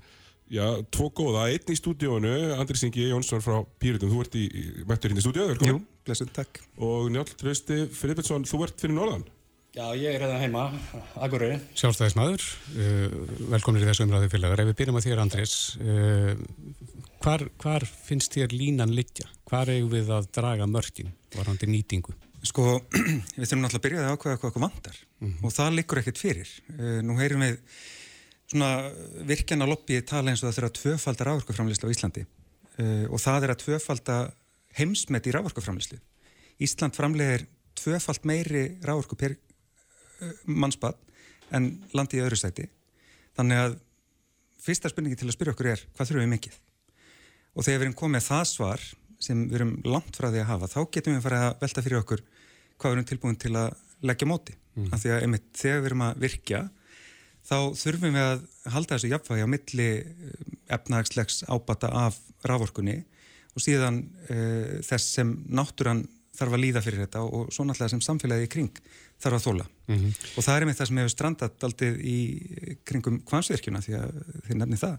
já, 0.51 0.67
tvo 0.91 1.11
góða, 1.15 1.47
einn 1.53 1.71
í 1.71 1.79
stúdíónu 1.79 2.35
Andris 2.59 2.83
Ingi 2.83 3.07
Jónsson 3.07 3.45
frá 3.45 3.63
Pírutum 3.79 4.11
þú 4.11 4.25
ert 4.25 4.35
í, 4.35 4.45
mættur 4.83 5.11
hérna 5.11 5.23
í 5.23 5.27
stúdíóðu, 5.27 5.55
velkomin 5.55 5.79
Jú, 5.79 5.87
blessuð, 6.05 6.35
takk 6.35 6.61
og 6.77 7.11
Njálf 7.11 7.37
Trausti 7.39 7.87
Filippsson, 7.87 8.45
þú 8.45 8.65
ert 8.67 8.81
fyrir 8.81 8.99
Norðan 8.99 9.25
Já, 9.75 9.89
ég 9.99 10.07
er 10.15 10.23
hérna 10.23 10.37
heima, 10.39 10.65
Akureyri. 11.19 11.57
Sjálfstæðismadur, 11.75 12.45
uh, 12.79 13.15
velkomin 13.51 13.83
í 13.83 13.89
þessu 13.89 14.05
umræðu 14.05 14.29
félagar. 14.31 14.61
Ef 14.63 14.69
við 14.69 14.77
byrjum 14.79 14.99
að 15.01 15.07
þér, 15.09 15.23
Andrés, 15.25 15.55
uh, 15.83 17.09
hvar, 17.25 17.43
hvar 17.59 17.83
finnst 17.83 18.37
þér 18.39 18.55
línan 18.55 18.95
liggja? 18.95 19.27
Hvar 19.55 19.71
eigum 19.71 19.93
við 19.93 20.09
að 20.11 20.25
draga 20.35 20.67
mörkin 20.67 21.13
varandi 21.31 21.69
nýtingu? 21.71 22.11
Sko, 22.43 22.81
við 23.39 23.45
þurfum 23.47 23.61
náttúrulega 23.63 23.79
að 23.79 23.85
byrja 23.85 24.01
að 24.03 24.15
ákvæða 24.17 24.39
hvað 24.41 24.49
okkur 24.49 24.63
vandar 24.65 24.97
mm 24.99 25.29
-hmm. 25.29 25.45
og 25.47 25.53
það 25.55 25.77
liggur 25.77 26.01
ekkert 26.01 26.19
fyrir. 26.19 26.49
Uh, 26.75 26.99
nú 27.07 27.15
heyrum 27.21 27.45
við 27.45 27.61
svona 28.51 28.71
virkjana 29.31 29.69
lobby 29.71 30.01
tala 30.03 30.33
eins 30.33 30.43
og 30.43 30.49
það 30.49 30.57
þurfa 30.59 30.79
tvöfaldar 30.81 31.31
áverkuframlýslu 31.31 31.87
á 31.87 31.95
Íslandi 31.95 32.25
uh, 32.27 33.07
og 33.15 33.23
það 33.23 33.47
er 33.47 33.55
að 33.55 33.63
tvöfalda 33.63 34.17
heimsmet 34.75 35.27
í 35.31 35.35
rávorkuframlýslu. 35.39 36.01
Ísland 36.59 36.99
framlegir 36.99 37.47
tvöfald 37.79 38.27
meiri 38.27 38.65
rávorku 38.83 39.15
per 39.15 39.39
mannspann 40.47 40.99
en 41.55 41.71
landi 41.95 42.19
í 42.19 42.27
öðru 42.27 42.39
sæti 42.39 42.67
þannig 43.39 43.63
að 43.63 43.79
fyrsta 44.59 44.91
spurningi 44.91 45.17
til 45.17 45.29
að 45.29 45.37
spyrja 45.39 45.55
okkur 45.55 45.71
er 45.77 45.87
hvað 45.95 46.11
þurfum 46.11 46.27
við 46.27 46.35
mikið 46.35 46.61
og 47.55 47.65
þegar 47.65 47.79
við 47.79 47.87
erum 47.87 47.99
komið 48.03 48.27
það 48.29 48.45
svar 48.51 48.87
sem 49.23 49.47
við 49.49 49.61
erum 49.61 49.75
langt 49.87 50.17
frá 50.17 50.31
því 50.31 50.43
að 50.43 50.51
hafa 50.53 50.71
þá 50.73 50.81
getum 50.97 51.17
við 51.17 51.27
farið 51.27 51.45
að 51.47 51.59
velta 51.61 51.85
fyrir 51.85 52.01
okkur 52.01 52.25
hvað 52.79 52.91
við 52.91 52.97
erum 52.97 53.09
tilbúin 53.11 53.41
til 53.41 53.55
að 53.57 53.77
leggja 54.05 54.29
móti 54.29 54.55
mm. 54.55 54.89
af 54.93 55.03
því 55.03 55.13
að 55.15 55.23
einmitt 55.27 55.49
þegar 55.59 55.81
við 55.81 55.91
erum 55.91 56.05
að 56.09 56.21
virkja 56.25 56.63
þá 57.45 57.57
þurfum 57.77 58.17
við 58.17 58.25
að 58.25 58.45
halda 58.75 58.97
þessu 58.97 59.13
jafnvægi 59.13 59.45
á 59.45 59.55
milli 59.55 59.89
eh, 60.01 60.53
efnagslegs 60.75 61.43
ábata 61.49 61.91
af 62.07 62.19
rávorkunni 62.45 63.03
og 63.55 63.63
síðan 63.63 64.01
uh, 64.33 64.81
þess 64.83 65.13
sem 65.19 65.29
náttúran 65.47 66.03
þarf 66.35 66.57
að 66.57 66.63
líða 66.65 66.83
fyrir 66.83 67.05
þetta 67.05 67.23
og 67.23 67.53
svo 67.55 67.67
náttúrulega 67.67 67.93
sem 67.93 68.03
samfélagi 68.03 68.49
í 68.49 68.51
kring 68.51 68.81
þarf 69.23 69.39
að 69.39 69.45
þóla 69.45 69.67
mm 69.69 69.95
-hmm. 69.95 70.17
og 70.35 70.47
það 70.47 70.57
er 70.57 70.67
með 70.67 70.79
það 70.79 70.89
sem 70.89 71.01
hefur 71.01 71.15
strandat 71.15 71.67
aldrei 71.69 71.91
í 71.95 72.19
kringum 72.89 73.21
kvansverkjuna 73.29 73.83
því 73.85 73.95
að 74.01 74.19
þið 74.49 74.59
nefni 74.59 74.81
það 74.81 74.97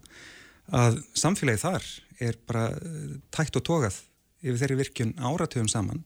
að 0.73 1.01
samfélagi 1.17 1.61
þar 1.61 1.87
er 2.25 2.37
bara 2.47 2.67
eh, 2.73 3.17
tætt 3.33 3.57
og 3.59 3.65
tókað 3.67 3.99
yfir 4.45 4.61
þeirri 4.61 4.79
virkjun 4.83 5.13
áratöfum 5.19 5.69
saman 5.71 6.03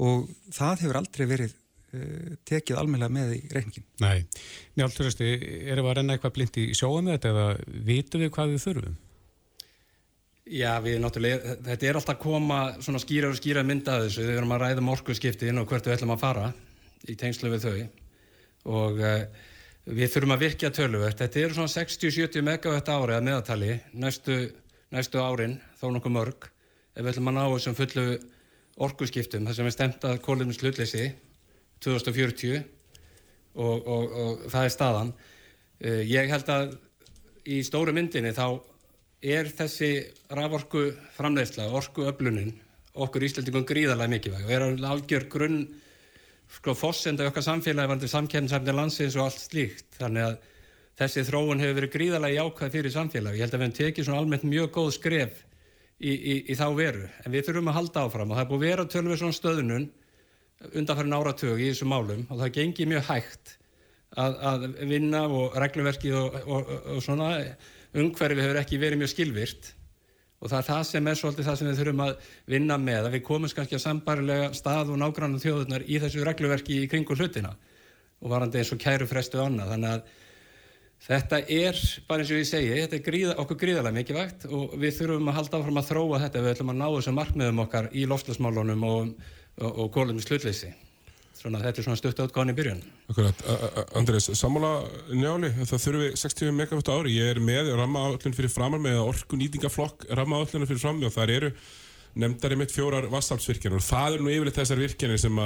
og 0.00 0.28
það 0.54 0.84
hefur 0.84 0.98
aldrei 0.98 1.24
verið 1.30 1.54
uh, 1.54 2.34
tekið 2.46 2.78
almeinlega 2.80 3.14
með 3.14 3.32
í 3.36 3.40
reyningin. 3.52 3.86
Nei, 4.02 4.24
njálturasti, 4.78 5.30
erum 5.70 5.86
við 5.86 5.90
að 5.92 5.96
renna 6.00 6.16
eitthvað 6.16 6.34
blind 6.38 6.58
í 6.58 6.66
sjóum 6.74 7.06
með 7.06 7.18
þetta 7.18 7.32
eða 7.32 7.46
vitum 7.88 8.24
við 8.24 8.32
hvað 8.34 8.54
við 8.54 8.64
þurfum? 8.64 8.96
Já, 10.44 10.72
við 10.84 10.98
náttúrulega, 11.00 11.54
þetta 11.64 11.88
er 11.88 11.98
alltaf 11.98 12.16
að 12.16 12.22
koma 12.26 12.58
svona 12.84 13.00
skýra 13.00 13.30
og 13.30 13.38
skýra 13.38 13.62
mynda 13.64 13.94
að 13.96 14.08
þessu, 14.08 14.26
við 14.26 14.40
erum 14.40 14.54
að 14.56 14.64
ræða 14.64 14.82
um 14.82 14.92
orkuðskiptin 14.92 15.62
og 15.62 15.70
hvert 15.70 15.88
við 15.88 15.96
ætlum 15.96 16.14
að 16.14 16.24
fara 16.26 16.50
í 17.08 17.16
tengslu 17.20 17.52
við 17.54 17.64
þau 17.64 17.78
og 18.74 19.00
uh, 19.00 19.22
við 19.84 20.12
þurfum 20.14 20.34
að 20.34 20.44
virkja 20.46 20.70
töluvert, 20.72 21.18
þetta 21.20 21.40
eru 21.40 21.56
svona 21.58 21.72
60-70 21.72 22.44
megawatt 22.46 22.88
ári 22.88 23.16
að 23.16 23.26
meðatali 23.26 23.74
næstu, 24.00 24.38
næstu 24.94 25.20
árin, 25.20 25.58
þó 25.80 25.90
nokkuð 25.92 26.14
mörg 26.14 26.48
ef 26.94 27.02
við 27.02 27.10
ætlum 27.12 27.30
að 27.32 27.36
ná 27.36 27.44
þessum 27.52 27.76
fullu 27.78 28.06
orkuðskiptum, 28.84 29.46
þar 29.46 29.58
sem 29.58 29.68
við 29.68 29.76
stemtað 29.76 30.20
kólumins 30.24 30.58
slutleysi 30.60 31.10
2040 31.84 32.62
og, 33.54 33.86
og, 33.86 34.14
og 34.24 34.44
það 34.50 34.64
er 34.64 34.72
staðan. 34.72 35.12
Uh, 35.84 36.00
ég 36.08 36.32
held 36.32 36.50
að 36.54 36.76
í 37.44 37.60
stóru 37.66 37.92
myndinni 37.94 38.32
þá 38.34 38.46
er 39.24 39.48
þessi 39.52 39.90
raforku 40.32 40.88
framleiðsla, 41.16 41.68
orku 41.76 42.06
öflunin 42.08 42.54
okkur 42.94 43.26
Íslandingum 43.26 43.66
gríðarlega 43.68 44.12
mikilvæg 44.12 44.46
og 44.46 44.54
er 44.54 44.66
algjör 44.88 45.26
grunn 45.32 45.64
sko 46.58 46.74
fósenda 46.78 47.26
okkar 47.28 47.44
samfélagi 47.46 47.90
vandir 47.90 48.10
samkjæmsefni 48.12 48.74
landsins 48.74 49.16
og 49.18 49.28
allt 49.28 49.42
slíkt. 49.42 49.88
Þannig 49.98 50.28
að 50.28 50.36
þessi 51.00 51.26
þróun 51.28 51.62
hefur 51.62 51.80
verið 51.80 51.94
gríðarlega 51.96 52.44
jákvæð 52.44 52.76
fyrir 52.76 52.94
samfélagi. 52.94 53.40
Ég 53.40 53.46
held 53.46 53.56
að 53.56 53.60
við 53.60 53.66
hefum 53.68 53.76
tekið 53.80 54.08
svona 54.08 54.22
almennt 54.22 54.46
mjög 54.48 54.70
góð 54.78 54.90
skref 54.98 55.42
í, 55.98 56.14
í, 56.14 56.34
í 56.52 56.56
þá 56.58 56.66
veru. 56.78 57.10
En 57.24 57.34
við 57.34 57.48
þurfum 57.48 57.70
að 57.72 57.78
halda 57.80 58.06
áfram 58.06 58.32
og 58.32 58.38
það 58.38 58.44
er 58.44 58.50
búið 58.52 58.66
vera 58.68 58.88
tölvið 58.94 59.20
svona 59.22 59.38
stöðunum 59.38 59.86
undanfærin 60.72 61.16
áratug 61.18 61.60
í 61.60 61.70
þessum 61.72 61.92
málum 61.92 62.26
og 62.30 62.40
það 62.40 62.52
gengir 62.58 62.90
mjög 62.90 63.06
hægt 63.10 63.56
að, 64.14 64.36
að 64.50 64.66
vinna 64.88 65.24
og 65.26 65.56
regluverkið 65.60 66.18
og, 66.18 66.36
og, 66.44 66.68
og, 66.70 66.90
og 66.94 67.02
svona 67.04 67.30
umhverfi 67.94 68.44
hefur 68.44 68.60
ekki 68.62 68.80
verið 68.82 69.02
mjög 69.02 69.12
skilvirt 69.12 69.73
og 70.44 70.50
það 70.50 70.58
er 70.58 70.66
það 70.68 70.82
sem 70.90 71.06
er 71.08 71.18
svolítið 71.18 71.46
það 71.48 71.56
sem 71.58 71.68
við 71.70 71.78
þurfum 71.80 72.02
að 72.04 72.26
vinna 72.52 72.76
með 72.80 73.06
að 73.08 73.14
við 73.16 73.22
komumst 73.24 73.56
kannski 73.56 73.78
að 73.78 73.84
sambarilega 73.86 74.50
stað 74.56 74.92
og 74.92 75.00
nágrannu 75.00 75.40
þjóðurnar 75.40 75.86
í 75.88 76.00
þessu 76.02 76.26
regluverki 76.28 76.82
í 76.82 76.90
kringu 76.92 77.16
hlutina 77.16 77.54
og 78.20 78.28
varandi 78.32 78.60
eins 78.60 78.72
og 78.74 78.82
kæru 78.84 79.08
frestu 79.08 79.40
annað. 79.40 79.72
Þannig 79.72 79.94
að 79.94 80.12
þetta 81.08 81.40
er 81.56 81.80
bara 82.08 82.24
eins 82.24 82.32
og 82.34 82.42
ég 82.42 82.48
segi, 82.50 82.76
þetta 82.76 82.98
er 83.00 83.04
gríða, 83.08 83.36
okkur 83.40 83.60
gríðarlega 83.64 83.98
mikilvægt 83.98 84.48
og 84.50 84.76
við 84.80 84.96
þurfum 85.00 85.32
að 85.32 85.38
halda 85.40 85.60
áfram 85.60 85.80
að 85.80 85.90
þróa 85.90 86.22
þetta. 86.26 86.44
Við 86.44 86.54
ætlum 86.54 86.74
að 86.74 86.80
ná 86.82 86.86
þessum 86.90 87.20
markmiðum 87.22 87.64
okkar 87.64 87.92
í 87.92 88.08
lofslagsmálunum 88.12 88.88
og, 88.90 89.14
og, 89.60 89.70
og 89.70 89.94
kólum 89.96 90.20
í 90.20 90.26
slutleysi 90.28 90.74
Svona, 91.44 91.58
þetta 91.60 91.80
er 91.82 91.84
svona 91.84 92.00
stutt 92.00 92.20
átgáðan 92.24 92.50
í 92.50 92.56
byrjun. 92.56 92.78
Akkurat, 93.12 93.40
Andrés, 94.00 94.30
sammála 94.32 94.70
njáli, 95.12 95.50
það 95.68 95.82
þurfi 95.82 96.06
60 96.16 96.54
megawatt 96.56 96.88
ári. 96.88 97.18
Ég 97.18 97.34
er 97.34 97.40
með 97.44 97.68
rammaállun 97.76 98.36
fyrir 98.38 98.48
framar 98.48 98.80
með 98.80 99.02
orkunýtingaflokk 99.02 100.06
rammaállunum 100.16 100.70
fyrir 100.70 100.80
fram 100.80 101.02
og 101.04 101.12
þar 101.12 101.34
eru 101.34 101.50
nefndari 102.16 102.56
mitt 102.56 102.72
fjórar 102.72 103.10
vassaflsvirkjanir 103.12 103.76
og 103.76 103.84
það 103.84 104.16
er 104.16 104.24
nú 104.24 104.32
yfirleitt 104.32 104.62
þessar 104.62 104.80
virkjanir 104.86 105.20
sem 105.20 105.42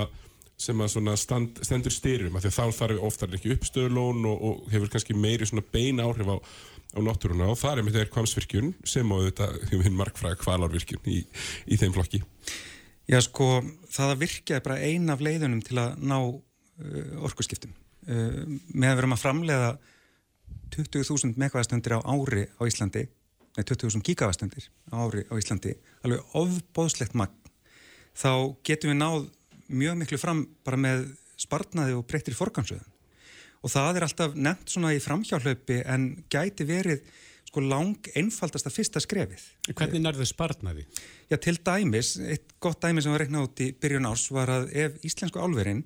sem 0.58 0.80
að 0.82 1.18
stand, 1.18 1.60
stendur 1.62 1.94
styrum, 1.94 2.38
þá 2.42 2.64
þarf 2.74 3.02
oftar 3.06 3.34
ekki 3.34 3.54
uppstöðulón 3.54 4.24
og, 4.26 4.40
og 4.42 4.72
hefur 4.72 4.90
kannski 4.90 5.14
meiri 5.14 5.46
beina 5.72 6.06
áhrif 6.06 6.30
á, 6.34 6.36
á 6.94 6.98
náttúruna 7.02 7.50
og 7.52 7.58
það 7.58 7.76
er 7.76 7.86
með 7.86 7.98
þeir 7.98 8.10
kvamsvirkjun 8.14 8.72
sem 8.86 9.06
á 9.14 9.16
þetta, 9.28 9.50
markfræða 9.98 10.40
kvalarvirkjun 10.42 11.10
í, 11.14 11.20
í 11.66 11.78
þeim 11.78 11.94
flokki. 11.94 12.22
Já 13.08 13.22
sko, 13.24 13.62
það 13.88 14.10
að 14.12 14.18
virkja 14.20 14.58
er 14.58 14.64
bara 14.64 14.82
ein 14.84 15.08
af 15.08 15.22
leiðunum 15.24 15.62
til 15.64 15.78
að 15.80 15.94
ná 16.04 16.16
uh, 16.20 17.14
orkusskiptum. 17.24 17.72
Uh, 18.04 18.42
með 18.74 18.90
að 18.90 18.98
vera 19.00 19.12
að 19.14 19.22
framleiða 19.22 19.70
20.000 20.74 21.40
megavastundir 21.40 21.96
á 21.96 22.00
ári 22.04 22.44
á 22.52 22.62
Íslandi, 22.68 23.06
nei 23.56 23.64
20.000 23.64 24.04
gigavastundir 24.04 24.68
á 24.92 24.96
ári 25.00 25.24
á 25.24 25.34
Íslandi, 25.40 25.72
alveg 26.04 26.36
ofbóðslegt 26.36 27.16
magn, 27.16 27.48
þá 28.12 28.52
getum 28.68 28.92
við 28.92 29.00
náð 29.00 29.24
mjög 29.68 29.98
miklu 30.02 30.20
fram 30.20 30.44
bara 30.68 30.80
með 30.80 31.08
spartnaði 31.40 31.96
og 31.96 32.04
breyttir 32.10 32.36
forgansöðun. 32.36 32.92
Og 33.64 33.72
það 33.72 33.96
er 33.96 34.06
alltaf 34.06 34.36
nefnt 34.36 34.74
svona 34.74 34.92
í 34.94 35.00
framhjálaupi 35.02 35.80
en 35.88 36.10
gæti 36.30 36.68
verið 36.68 37.08
sko 37.48 37.62
lang 37.64 38.10
einfaldasta 38.18 38.70
fyrsta 38.72 39.00
skrefið. 39.00 39.40
Hvernig 39.72 40.04
nærðu 40.04 40.26
spartnaði? 40.28 40.84
Já, 41.30 41.38
til 41.40 41.56
dæmis, 41.64 42.16
eitt 42.20 42.54
gott 42.60 42.82
dæmis 42.84 43.06
sem 43.06 43.14
var 43.14 43.24
reiknað 43.24 43.48
út 43.48 43.64
í 43.64 43.72
byrjun 43.72 44.08
árs 44.10 44.28
var 44.34 44.52
að 44.52 44.70
ef 44.84 45.00
íslensku 45.08 45.40
álverinn 45.40 45.84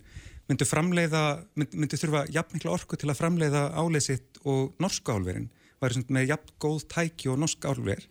myndu 0.50 0.66
framleiða, 0.69 1.23
mynd, 1.59 1.76
myndu 1.78 1.99
þurfa 2.00 2.25
jafn 2.33 2.57
mikla 2.57 2.75
orku 2.75 2.99
til 2.99 3.11
að 3.11 3.21
framleiða 3.21 3.62
álesitt 3.78 4.40
og 4.49 4.75
norsku 4.83 5.14
álverinn, 5.14 5.49
var 5.83 5.95
með 6.12 6.35
jafn 6.35 6.52
góð 6.62 6.85
tæki 6.90 7.31
og 7.33 7.40
norsk 7.42 7.64
álver, 7.66 8.02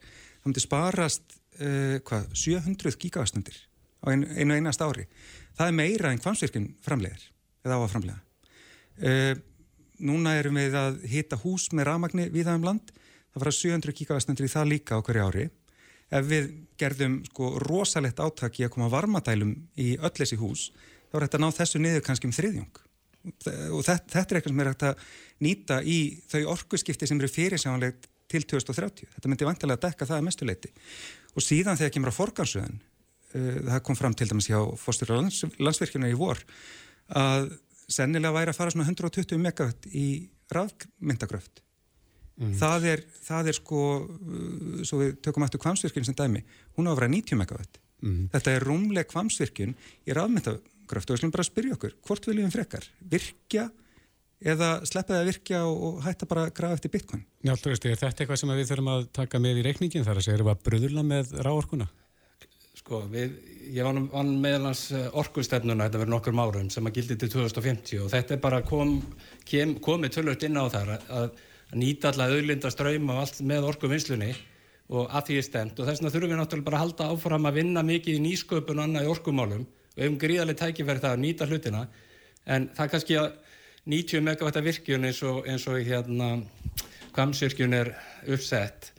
það 0.42 0.50
myndi 0.50 0.64
sparast 0.64 1.38
uh, 1.60 2.00
hvað, 2.08 2.32
700 2.34 2.98
gigavastundir 3.04 3.60
á 4.02 4.06
einu, 4.12 4.32
einu 4.34 4.58
einast 4.58 4.82
ári. 4.82 5.06
Það 5.58 5.70
er 5.70 5.78
meira 5.78 6.12
en 6.12 6.24
hvansvirkinn 6.24 6.72
framleiðir, 6.84 7.28
eða 7.66 7.78
á 7.78 7.82
að 7.84 7.92
framleiða. 7.94 8.20
Uh, 9.02 9.34
núna 10.02 10.36
erum 10.40 10.58
við 10.58 10.78
að 10.80 11.04
hita 11.12 11.40
hús 11.44 11.70
með 11.76 11.92
ramagni 11.92 12.32
viða 12.34 12.56
um 12.58 12.66
land 12.66 12.92
það 13.32 13.44
fara 13.44 13.56
700 13.58 13.98
gigavastundir 13.98 14.48
í 14.48 14.52
það 14.52 14.72
líka 14.74 15.00
á 15.00 15.04
hverju 15.04 15.26
ári. 15.28 15.50
Ef 16.12 16.28
við 16.28 16.48
gerðum 16.80 17.22
sko 17.30 17.52
rosalegt 17.64 18.20
átaki 18.20 18.66
að 18.68 18.74
koma 18.76 18.92
varmadælum 18.92 19.56
í 19.80 19.94
öll 19.96 20.16
þessi 20.18 20.40
hús 20.42 20.70
þá 21.12 21.18
er 21.18 21.26
þetta 21.26 21.40
að 21.40 21.44
ná 21.46 21.58
þessu 21.60 21.80
niður 21.80 22.06
kannski 22.08 22.28
um 22.28 22.36
þriðjung. 22.36 22.82
Og 23.72 23.84
þetta, 23.86 24.10
þetta 24.10 24.34
er 24.34 24.40
eitthvað 24.40 24.52
sem 24.52 24.62
er 24.64 24.72
hægt 24.72 24.86
að 24.88 25.04
nýta 25.46 25.78
í 25.86 25.98
þau 26.32 26.42
orkuskipti 26.56 27.08
sem 27.08 27.20
eru 27.22 27.30
fyrirsjánlegt 27.32 28.10
til 28.32 28.44
2030 28.48 29.10
þetta 29.16 29.32
myndi 29.32 29.48
vantilega 29.48 29.80
að 29.80 29.88
dekka 29.88 30.08
það 30.10 30.20
að 30.20 30.28
mestuleiti 30.28 30.72
og 31.36 31.46
síðan 31.46 31.80
þegar 31.80 31.96
kemur 31.96 32.14
á 32.14 32.20
forgansöðun 32.20 32.78
uh, 32.78 33.58
það 33.72 33.82
kom 33.88 34.00
fram 34.00 34.16
til 34.18 34.30
dæmis 34.32 34.50
hjá 34.52 34.60
fórstur 34.80 35.14
lands, 35.16 35.44
landsvirkjuna 35.60 36.12
í 36.12 36.18
vor 36.20 36.40
að 37.18 37.52
sennilega 37.92 38.36
væri 38.38 38.54
að 38.54 38.60
fara 38.60 38.74
svona 38.74 38.88
120 38.88 39.42
megawatt 39.42 39.90
í 39.92 40.08
rafmyndagröft 40.54 41.64
Mm. 42.42 42.54
Það, 42.58 42.88
er, 42.90 43.04
það 43.22 43.52
er 43.52 43.58
sko, 43.60 43.82
uh, 44.02 44.82
svo 44.88 45.02
við 45.04 45.12
tökum 45.22 45.46
aftur 45.46 45.62
kvamsvirkjum 45.62 46.08
sem 46.08 46.18
dæmi, 46.18 46.42
hún 46.78 46.90
á 46.90 46.92
að 46.92 47.02
vera 47.04 47.12
90 47.14 47.38
megawatt. 47.38 47.82
Mm. 48.02 48.24
Þetta 48.34 48.56
er 48.56 48.66
rúmleg 48.66 49.10
kvamsvirkjun 49.12 49.76
í 49.78 50.16
rafmyndagröft 50.18 51.12
og 51.12 51.16
við 51.16 51.22
slumum 51.22 51.36
bara 51.36 51.46
að 51.46 51.52
spyrja 51.52 51.78
okkur, 51.78 51.94
hvort 52.08 52.28
viljum 52.28 52.50
við 52.50 52.58
frekar? 52.58 52.90
Virkja 53.14 53.68
eða 54.42 54.72
sleppa 54.90 55.14
það 55.14 55.22
að 55.22 55.30
virkja 55.30 55.64
og, 55.70 55.82
og 55.86 56.04
hætta 56.06 56.28
bara 56.30 56.48
að 56.48 56.54
grafa 56.58 56.80
eftir 56.80 56.94
bitcoin? 56.96 57.26
Njáldur, 57.46 57.76
er 57.78 58.00
þetta 58.02 58.24
eitthvað 58.24 58.42
sem 58.42 58.54
við 58.58 58.70
þurfum 58.72 58.94
að 58.96 59.04
taka 59.22 59.42
með 59.44 59.62
í 59.62 59.66
reikningin 59.68 60.08
þar 60.08 60.18
að 60.18 60.26
segja, 60.26 60.40
erum 60.40 60.50
við 60.50 60.56
að 60.56 60.64
bröðula 60.68 61.04
með 61.06 61.36
ráorkuna? 61.46 61.88
Sko, 62.82 63.04
við, 63.12 63.36
ég 63.76 63.86
var, 63.86 64.00
var 64.10 64.30
meðalans 64.42 64.88
eh, 64.98 65.06
orkustefnuna, 65.22 65.86
þetta 65.86 66.02
verið 66.02 66.14
nokkur 66.16 66.40
árum 66.42 66.72
sem 66.74 66.88
að 66.90 66.98
gildi 66.98 67.18
til 67.22 67.30
2050 67.36 68.02
og 68.02 68.10
þetta 68.16 68.34
er 68.34 68.42
bara 68.42 68.64
kom, 68.66 68.96
kem, 69.46 69.76
komið 69.84 70.16
tölvöld 70.16 70.46
inn 70.48 70.58
á 70.58 70.66
þar 70.74 70.94
að, 70.98 71.28
að 71.72 71.78
nýta 71.80 72.12
alltaf 72.12 72.34
auðlinda 72.36 72.72
ströym 72.72 73.12
og 73.12 73.22
allt 73.24 73.42
með 73.48 73.68
orkuvinnslunni 73.72 74.32
og 74.92 75.08
að 75.08 75.28
því 75.30 75.38
er 75.40 75.48
stemt 75.48 75.80
og 75.80 75.88
þess 75.88 76.02
vegna 76.02 76.14
þurfum 76.14 76.34
við 76.34 76.42
náttúrulega 76.42 76.68
bara 76.68 76.80
að 76.80 76.86
halda 76.86 77.10
áfram 77.14 77.48
að 77.48 77.60
vinna 77.62 77.84
mikið 77.88 78.18
í 78.18 78.24
nýsköpun 78.26 78.82
og 78.82 78.88
annað 78.88 79.08
í 79.08 79.12
orkumálum 79.14 79.64
og 79.64 80.02
hefum 80.04 80.18
gríðarlega 80.20 80.66
tækifæri 80.66 81.04
það 81.04 81.16
að 81.16 81.24
nýta 81.24 81.48
hlutina 81.48 81.86
en 82.46 82.68
það 82.76 82.86
er 82.86 82.92
kannski 82.96 83.20
að 83.22 83.30
90 83.92 84.26
megavætta 84.28 84.66
virkjun 84.66 85.08
eins 85.08 85.22
og, 85.26 85.46
eins 85.48 85.68
og 85.72 85.80
hérna 85.88 86.34
kvamsvirkjun 87.16 87.78
er 87.80 87.94
uppsett 88.28 88.92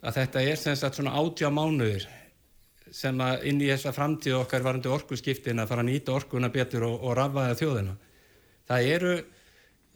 að 0.00 0.22
þetta 0.22 0.44
er 0.46 0.60
sem 0.60 0.78
sagt 0.78 0.96
svona 0.96 1.16
átjá 1.18 1.50
mánuðir 1.52 2.06
sem 2.90 3.18
að 3.22 3.44
inn 3.50 3.60
í 3.62 3.68
þessa 3.70 3.92
framtíð 3.94 4.38
okkar 4.40 4.64
varandi 4.64 4.90
orkuskiptin 4.90 5.62
að 5.62 5.70
fara 5.70 5.84
að 5.84 5.90
nýta 5.90 6.14
orkuna 6.14 6.50
betur 6.50 6.86
og, 6.88 6.96
og 7.06 7.14
rafvaða 7.18 7.58
þjóðina. 7.60 7.92
Það 8.66 8.88
eru 8.94 9.12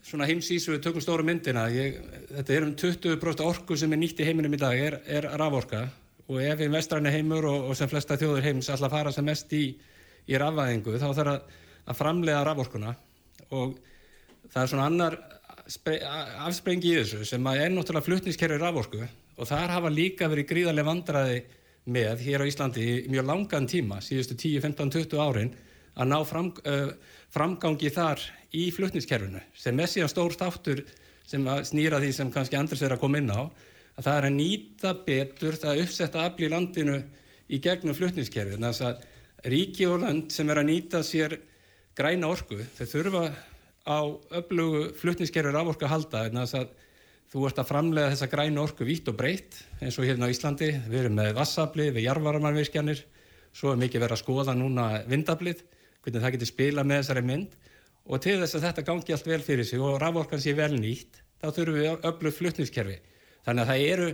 svona 0.05 0.29
heimsísu, 0.29 0.75
við 0.75 0.83
tökum 0.85 1.03
stóru 1.03 1.25
myndina, 1.27 1.65
ég, 1.73 1.97
þetta 2.31 2.55
er 2.55 2.67
um 2.67 2.75
20% 2.77 3.45
orku 3.45 3.77
sem 3.81 3.93
er 3.95 4.01
nýtt 4.01 4.21
í 4.21 4.29
heiminum 4.29 4.55
í 4.55 4.61
dag, 4.61 4.77
er, 4.77 4.99
er 5.09 5.29
raforka. 5.41 5.87
Og 6.29 6.41
ef 6.41 6.59
við 6.61 6.73
vestræni 6.73 7.13
heimur 7.13 7.49
og, 7.49 7.71
og 7.71 7.79
sem 7.79 7.91
flesta 7.91 8.17
þjóður 8.21 8.47
heims 8.47 8.71
alltaf 8.73 8.93
fara 8.93 9.13
sem 9.13 9.27
mest 9.27 9.53
í, 9.57 9.65
í 10.29 10.39
rafvæðingu 10.41 10.97
þá 11.01 11.09
þarf 11.11 11.33
að, 11.35 11.51
að 11.85 11.99
framlega 11.99 12.45
raforkuna. 12.49 12.95
Og 13.57 13.75
það 14.53 14.63
er 14.63 14.71
svona 14.73 14.87
annar 14.89 15.19
afsprengi 16.45 16.93
í 16.93 16.97
þessu 17.01 17.25
sem 17.29 17.47
að 17.49 17.61
er 17.65 17.75
náttúrulega 17.75 18.09
flutniskerfi 18.09 18.61
raforku. 18.61 19.05
Og 19.35 19.49
þar 19.49 19.77
hafa 19.79 19.93
líka 19.93 20.29
verið 20.33 20.51
gríðarlega 20.53 20.89
vandraði 20.89 21.39
með 21.93 22.25
hér 22.25 22.45
á 22.45 22.49
Íslandi 22.49 22.85
í 22.85 22.97
mjög 23.13 23.29
langan 23.29 23.69
tíma, 23.69 24.01
síðustu 24.05 24.37
10, 24.37 24.61
15, 24.65 24.93
20 24.95 25.21
árin 25.21 25.53
að 25.95 26.11
ná 26.11 26.17
fram, 26.27 26.51
uh, 26.65 26.93
framgangi 27.35 27.91
þar 27.95 28.23
í 28.55 28.69
flutniskerfinu 28.75 29.43
sem 29.59 29.81
er 29.81 29.91
síðan 29.91 30.13
stór 30.13 30.35
státtur 30.35 30.85
sem 31.27 31.47
snýra 31.67 32.01
því 32.03 32.13
sem 32.15 32.31
kannski 32.33 32.59
Andris 32.59 32.85
er 32.85 32.95
að 32.95 33.03
koma 33.03 33.21
inn 33.21 33.33
á 33.33 33.43
að 33.45 34.07
það 34.07 34.19
er 34.19 34.29
að 34.29 34.37
nýta 34.37 34.95
betur 35.07 35.59
það 35.59 35.73
að 35.73 35.83
uppsetta 35.87 36.27
afl 36.29 36.47
í 36.47 36.53
landinu 36.53 37.01
í 37.49 37.61
gegnum 37.65 37.97
flutniskerfi 37.97 38.57
þannig 38.57 38.85
að 38.89 39.51
ríki 39.53 39.89
og 39.91 40.01
land 40.05 40.31
sem 40.33 40.49
er 40.51 40.63
að 40.63 40.71
nýta 40.71 41.03
sér 41.07 41.37
græna 41.99 42.31
orku 42.31 42.61
þau 42.79 42.87
þurfa 42.93 43.27
á 43.85 43.99
öflugu 44.41 44.87
flutniskerfur 44.97 45.59
af 45.61 45.75
orku 45.75 45.85
að 45.85 45.95
halda. 45.95 46.25
Þannig 46.31 46.57
að 46.61 46.73
Þú 47.35 47.49
ert 47.49 47.57
að 47.59 47.67
framlega 47.67 48.11
þessa 48.13 48.29
grænu 48.31 48.61
orku 48.63 48.87
vítt 48.87 49.09
og 49.11 49.17
breytt 49.19 49.57
eins 49.83 49.97
og 49.99 50.05
hérna 50.07 50.29
á 50.29 50.31
Íslandi. 50.31 50.69
Við 50.87 51.01
erum 51.01 51.17
með 51.19 51.33
vassafli, 51.35 51.89
við 51.91 52.05
jarvarmarvirkjanir, 52.07 53.01
svo 53.51 53.73
er 53.73 53.81
mikið 53.81 54.05
verið 54.05 54.15
að 54.15 54.21
skoða 54.21 54.55
núna 54.55 54.85
vindablið, 55.11 55.65
hvernig 56.05 56.25
það 56.25 56.37
getur 56.37 56.51
spila 56.51 56.85
með 56.85 57.03
þessari 57.03 57.25
mynd 57.31 57.57
og 58.05 58.21
til 58.21 58.37
þess 58.43 58.59
að 58.59 58.67
þetta 58.69 58.87
gangi 58.91 59.17
allt 59.17 59.29
vel 59.31 59.41
fyrir 59.45 59.69
sig 59.69 59.81
og 59.81 59.97
raforkan 60.03 60.43
sé 60.45 60.53
vel 60.57 60.75
nýtt, 60.77 61.23
þá 61.41 61.47
þurfum 61.57 61.79
við 61.81 62.09
öflug 62.11 62.37
flutningskerfi. 62.37 62.99
Þannig 63.47 63.65
að 63.65 63.71
það 63.71 63.85
eru, 63.95 64.09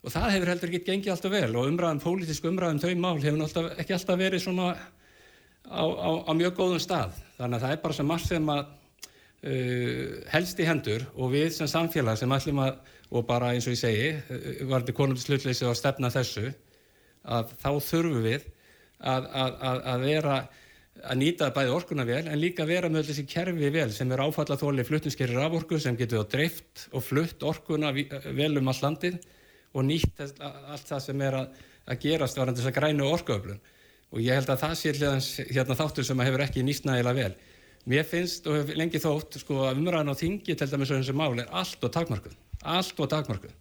og 0.00 0.14
það 0.14 0.32
hefur 0.34 0.52
heldur 0.52 0.72
ekki 0.72 0.86
gengið 0.86 1.12
alltaf 1.14 1.34
vel 1.34 1.50
og 1.52 1.68
umræðan, 1.68 2.00
pólitísku 2.04 2.48
umræðan 2.48 2.80
þau 2.80 2.94
mál 3.02 3.20
hefur 3.20 3.44
alltaf, 3.44 3.68
ekki 3.76 3.96
alltaf 3.98 4.20
verið 4.22 4.44
svona 4.46 4.70
á, 4.72 5.84
á, 5.84 6.10
á 6.24 6.32
mjög 6.32 6.56
góðum 6.56 6.80
stað. 6.80 7.20
Þannig 7.36 7.58
að 7.58 7.66
það 7.66 7.76
er 7.76 7.82
bara 7.84 7.98
sem 7.98 8.08
margt 8.08 8.30
sem 8.32 8.52
að 8.56 8.66
Uh, 9.38 10.18
helst 10.32 10.58
í 10.58 10.64
hendur 10.66 11.04
og 11.14 11.28
við 11.30 11.52
sem 11.54 11.68
samfélag 11.70 12.16
sem 12.18 12.32
ætlum 12.34 12.58
að, 12.58 12.80
og 13.14 13.22
bara 13.28 13.52
eins 13.54 13.68
og 13.70 13.76
ég 13.76 13.78
segi, 13.78 14.08
uh, 14.18 14.64
var 14.66 14.82
þetta 14.82 14.94
konum 14.98 15.14
til 15.14 15.28
slutleysi 15.28 15.62
að 15.62 15.76
stefna 15.78 16.10
þessu, 16.10 16.48
að 17.22 17.52
þá 17.62 17.68
þurfum 17.86 18.24
við 18.24 18.48
að, 18.98 19.28
að, 19.30 19.78
að 19.92 20.06
vera 20.08 20.40
að 21.04 21.18
nýta 21.20 21.48
bæði 21.54 21.74
orkuna 21.74 22.04
vel 22.08 22.24
en 22.26 22.40
líka 22.40 22.66
vera 22.68 22.90
með 22.92 23.10
þessi 23.10 23.24
kerfi 23.30 23.70
vel 23.74 23.90
sem 23.94 24.12
er 24.12 24.22
áfallathóli 24.24 24.84
fluttinskerir 24.86 25.40
af 25.42 25.56
orku 25.60 25.78
sem 25.80 25.96
getur 25.98 26.24
á 26.24 26.30
dreift 26.30 26.88
og 26.92 27.04
flutt 27.04 27.44
orkuna 27.46 27.92
vel 27.94 28.58
um 28.60 28.70
all 28.72 28.82
landið 28.82 29.18
og 29.74 29.86
nýtt 29.86 30.22
allt 30.22 30.88
það 30.88 31.04
sem 31.04 31.22
er 31.28 31.38
að 31.38 32.00
gerast 32.02 32.40
varðan 32.40 32.58
þess 32.58 32.70
að 32.70 32.78
grænu 32.80 33.06
orkuöflun. 33.12 33.60
Og 34.08 34.24
ég 34.24 34.38
held 34.38 34.48
að 34.48 34.62
það 34.64 34.74
sé 35.20 35.46
hérna 35.52 35.76
þáttur 35.76 36.06
sem 36.08 36.24
hefur 36.24 36.44
ekki 36.44 36.64
nýst 36.64 36.88
nægilega 36.88 37.28
vel. 37.28 37.34
Mér 37.88 38.04
finnst 38.08 38.46
og 38.48 38.56
hef 38.56 38.74
lengi 38.76 39.00
þótt 39.00 39.38
sko 39.40 39.62
að 39.68 39.80
umræðan 39.80 40.12
á 40.12 40.20
þingi 40.20 40.56
til 40.56 40.68
dæmis 40.68 40.92
á 40.92 40.96
þessu 40.98 41.16
mál 41.16 41.38
er 41.40 41.48
allt 41.56 41.84
og 41.84 41.92
takmarkuð, 41.94 42.36
allt 42.64 43.00
og 43.00 43.10
takmarkuð 43.12 43.54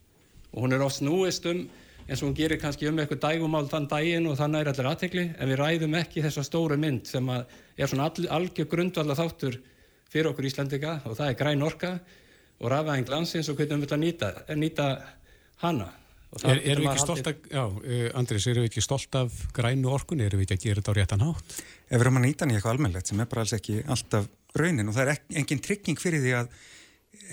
og 0.54 0.64
hún 0.64 0.74
er 0.74 0.84
oft 0.84 1.02
snúist 1.02 1.46
um 1.50 1.66
eins 2.08 2.22
og 2.22 2.30
hún 2.30 2.38
gerir 2.38 2.60
kannski 2.62 2.88
um 2.88 3.00
eitthvað 3.02 3.24
dægumál 3.26 3.68
þann 3.68 3.90
dægin 3.92 4.30
og 4.32 4.38
þannig 4.40 4.64
er 4.64 4.72
allir 4.72 4.90
aðtegli 4.92 5.26
en 5.36 5.52
við 5.52 5.60
ræðum 5.60 5.98
ekki 6.00 6.24
þessa 6.24 6.46
stóru 6.48 6.78
mynd 6.80 7.10
sem 7.10 7.28
að 7.34 7.58
er 7.76 7.92
svona 7.92 8.08
algjör 8.38 8.70
grundvallar 8.72 9.20
þáttur 9.20 9.60
fyrir 10.08 10.32
okkur 10.32 10.48
Íslandika 10.48 11.02
og 11.06 11.18
það 11.20 11.32
er 11.34 11.40
græn 11.42 11.66
orka 11.68 11.94
og 12.58 12.72
rafæðing 12.72 13.12
landsins 13.12 13.50
og 13.52 13.60
hvernig 13.60 13.84
við 13.84 13.92
viljum 13.92 14.06
nýta, 14.06 14.32
nýta 14.56 14.88
hana. 15.64 15.92
Er, 16.44 16.60
erum 16.60 16.84
við 16.84 16.90
ekki 16.92 17.04
stolt 17.04 17.28
af, 17.30 17.44
já, 17.52 17.62
uh, 17.64 18.08
Andris, 18.20 18.48
erum 18.52 18.66
við 18.66 18.72
ekki 18.72 18.84
stolt 18.84 19.16
af 19.16 19.36
grænu 19.56 19.92
orkun, 19.96 20.24
erum 20.24 20.42
við 20.42 20.48
ekki 20.48 20.58
að 20.58 20.66
gera 20.66 20.82
þetta 20.82 20.96
á 20.96 20.98
réttan 20.98 21.24
hátt? 21.24 21.60
Ef 21.88 21.94
við 21.94 22.04
erum 22.04 22.20
að 22.20 22.26
nýta 22.26 22.44
hann 22.44 22.52
í 22.52 22.58
eitthvað 22.58 22.76
almennlegt 22.76 23.12
sem 23.12 23.22
er 23.24 23.30
bara 23.32 23.46
alls 23.46 23.56
ekki 23.56 23.78
alltaf 23.88 24.28
raunin 24.58 24.90
og 24.90 24.98
það 24.98 25.14
er 25.14 25.22
engin 25.42 25.64
trygging 25.64 26.02
fyrir 26.02 26.24
því 26.24 26.34
að 26.42 26.52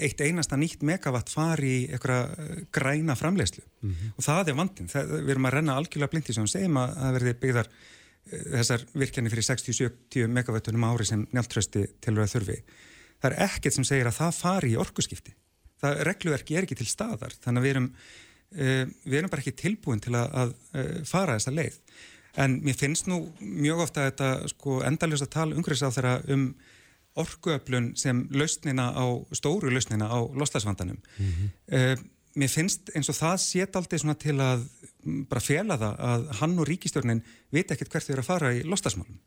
eitt 0.02 0.22
einasta 0.24 0.56
nýtt 0.58 0.82
megavatt 0.86 1.30
fari 1.32 1.70
í 1.70 1.82
eitthvað 1.92 2.32
uh, 2.32 2.56
græna 2.74 3.16
framlegslu 3.18 3.62
mm 3.64 3.90
-hmm. 3.90 4.14
og 4.16 4.24
það 4.24 4.48
er 4.48 4.58
vandin, 4.58 4.90
það, 4.90 5.12
við 5.14 5.34
erum 5.34 5.48
að 5.48 5.54
renna 5.54 5.76
algjörlega 5.78 6.12
blindi 6.12 6.34
sem 6.34 6.48
segjum 6.50 6.80
að 6.80 6.96
það 6.98 7.16
verði 7.18 7.34
byggðar 7.44 7.70
uh, 7.70 8.42
þessar 8.56 8.86
virkjanir 8.94 9.34
fyrir 9.34 9.48
60-70 9.50 10.34
megavattunum 10.38 10.84
ári 10.84 11.06
sem 11.08 11.26
njáltrösti 11.32 11.86
til 12.00 12.16
að 12.18 12.32
þurfi. 12.34 12.58
Það 13.20 13.30
er 13.30 13.38
ekkert 13.48 13.74
sem 13.74 13.84
segir 13.84 14.06
að 14.10 14.18
það 14.18 14.38
fari 14.38 14.72
í 14.72 14.76
orkuskipti. 14.76 15.34
Það 15.80 16.02
regluverki 16.10 16.56
er 16.56 16.66
ekki 16.66 16.78
til 16.80 16.88
staðar 16.88 17.32
þannig 17.44 17.60
að 17.60 17.64
við 17.64 17.74
erum 17.76 17.88
uh, 17.92 18.84
við 19.04 19.18
erum 19.18 19.30
bara 19.30 19.40
ekki 19.40 19.56
tilbúin 19.62 20.00
til 20.00 20.14
að, 20.14 20.28
að 20.34 20.54
fara 21.06 21.38
þessa 21.38 21.54
leið. 21.54 21.80
En 22.36 22.58
mér 22.64 22.74
finnst 22.74 23.06
nú 23.06 23.20
mjög 23.38 23.84
ofta 23.86 24.08
þetta 24.08 24.48
sko, 24.50 24.80
endaljósa 24.82 25.26
tal 25.30 25.52
umhverfis 25.52 25.86
á 25.86 25.94
þeirra 25.94 26.14
um 26.34 26.48
orkuöflun 27.20 27.92
sem 27.98 28.24
lausnina 28.34 28.90
á, 28.90 29.04
stóru 29.32 29.70
lausnina 29.70 30.08
á 30.10 30.18
loslasvandanum. 30.34 30.98
Mm 31.18 31.30
-hmm. 31.30 31.48
uh, 31.76 31.96
mér 32.34 32.50
finnst 32.50 32.90
eins 32.94 33.08
og 33.08 33.14
það 33.14 33.36
set 33.38 33.76
aldrei 33.76 33.98
svona 33.98 34.14
til 34.18 34.36
að 34.42 34.66
bara 35.30 35.40
fjela 35.40 35.78
það 35.78 35.94
að 36.10 36.28
hann 36.40 36.58
og 36.58 36.68
ríkistjórnin 36.68 37.22
veit 37.52 37.70
ekkert 37.70 37.92
hvert 37.92 38.06
þau 38.06 38.12
eru 38.12 38.22
að 38.24 38.30
fara 38.32 38.54
í 38.54 38.62
loslasmálum. 38.62 39.18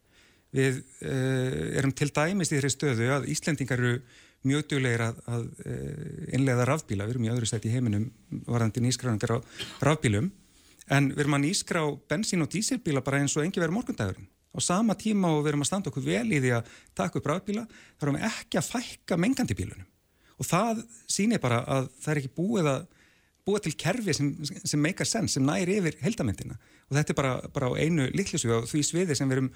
Við 0.52 0.84
uh, 1.02 1.78
erum 1.80 1.92
til 1.92 2.12
dæmis 2.12 2.52
í 2.52 2.56
þeirri 2.56 2.70
stöðu 2.70 3.12
að 3.12 3.30
Íslendingar 3.32 3.80
eru 3.80 4.02
mjög 4.44 4.68
duglegir 4.68 5.02
að, 5.02 5.16
að 5.26 5.44
uh, 5.66 6.34
innlega 6.36 6.66
rafbíla, 6.66 7.06
við 7.06 7.16
erum 7.16 7.26
í 7.26 7.32
öðru 7.32 7.46
stæti 7.46 7.70
í 7.70 7.76
heiminum 7.76 8.12
varðandi 8.46 8.84
nýskráningar 8.84 9.32
á 9.34 9.38
rafbílum 9.82 10.32
en 10.88 11.12
við 11.12 11.24
erum 11.24 11.38
að 11.38 11.46
nýskrá 11.48 11.84
bensín 12.10 12.44
og 12.44 12.52
dísilbíla 12.52 13.04
bara 13.04 13.20
eins 13.22 13.36
og 13.38 13.44
engi 13.44 13.60
verið 13.60 13.76
morgundagurinn 13.76 14.28
á 14.54 14.60
sama 14.64 14.96
tíma 15.00 15.32
og 15.34 15.44
við 15.44 15.54
erum 15.54 15.66
að 15.66 15.70
standa 15.72 15.92
okkur 15.92 16.06
vel 16.06 16.28
í 16.32 16.42
því 16.42 16.54
að 16.58 16.70
taka 16.98 17.20
upp 17.20 17.30
rafbíla 17.32 17.66
þá 17.68 18.06
erum 18.06 18.20
við 18.20 18.28
ekki 18.30 18.60
að 18.60 18.70
fækka 18.74 19.20
mengandi 19.20 19.58
bílunum. 19.58 19.90
Og 20.38 20.46
það 20.46 20.84
sýnir 21.10 21.42
bara 21.42 21.64
að 21.66 21.90
það 21.98 22.14
er 22.14 22.22
ekki 22.22 22.36
búið 22.38 22.72
að 22.72 22.88
búa 23.48 23.62
til 23.64 23.74
kerfi 23.80 24.14
sem, 24.14 24.34
sem 24.44 24.82
meikar 24.82 25.08
sens, 25.08 25.38
sem 25.38 25.46
næri 25.46 25.78
yfir 25.80 25.96
heldamindina 26.04 26.58
og 26.88 26.96
þetta 26.98 27.14
er 27.14 27.18
bara, 27.20 27.34
bara 27.54 27.70
á 27.72 27.80
einu 27.80 28.08
litlusu 28.16 28.52
og 28.56 28.68
því 28.68 28.82
sviði 28.84 29.16
sem 29.16 29.30
við 29.30 29.38
erum 29.38 29.50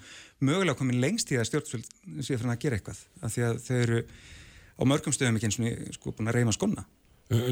mögulega 0.44 0.78
komin 0.78 1.00
lengst 1.00 1.32
í 1.32 1.38
að 1.40 1.48
stjórnsvöld 1.48 1.92
séu 2.20 2.36
fyrir 2.36 2.52
að 2.52 2.60
gera 2.64 2.78
eitthvað. 2.78 3.02
Af 3.20 3.34
því 3.34 3.44
að 3.48 3.60
þau 3.66 3.76
eru 3.78 4.00
á 4.76 4.82
mörgum 4.88 5.16
stöðum 5.16 5.38
ekki 5.38 5.48
eins 5.48 5.60
og 5.60 5.96
sko 5.96 6.14
búin 6.16 6.32
að 6.32 6.38
reyma 6.38 6.56
skonna 6.56 6.84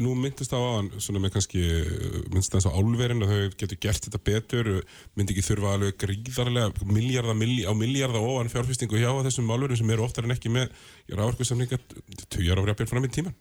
nú 0.03 0.13
myndist 0.17 0.51
það 0.51 0.63
á 0.63 0.69
hann, 0.75 0.89
svona 1.03 1.21
með 1.23 1.33
kannski, 1.35 1.61
eh, 1.61 2.19
myndist 2.31 2.53
það 2.53 2.59
eins 2.59 2.67
á 2.69 2.77
álverðin 2.77 3.25
að 3.25 3.31
þau 3.31 3.57
getur 3.61 3.79
gert 3.85 4.07
þetta 4.07 4.21
betur, 4.29 4.69
myndi 5.15 5.35
ekki 5.35 5.45
þurfa 5.47 5.73
alveg 5.77 5.97
gríðarlega 6.01 6.87
miljardar 6.91 7.37
milli, 7.39 7.63
á 7.65 7.73
miljardar 7.77 8.27
ofan 8.27 8.51
fjárfestingu 8.51 8.99
hjá 9.01 9.11
þessum 9.25 9.51
álverðin 9.51 9.81
sem 9.81 9.93
eru 9.95 10.05
oftar 10.05 10.27
en 10.27 10.35
ekki 10.35 10.51
með 10.53 10.69
ráðarkuðsamlingar 11.11 11.81
tugjar 12.27 12.61
á 12.61 12.65
rjápjörn 12.67 12.91
fram 12.91 13.07
í 13.07 13.13
tíman. 13.13 13.35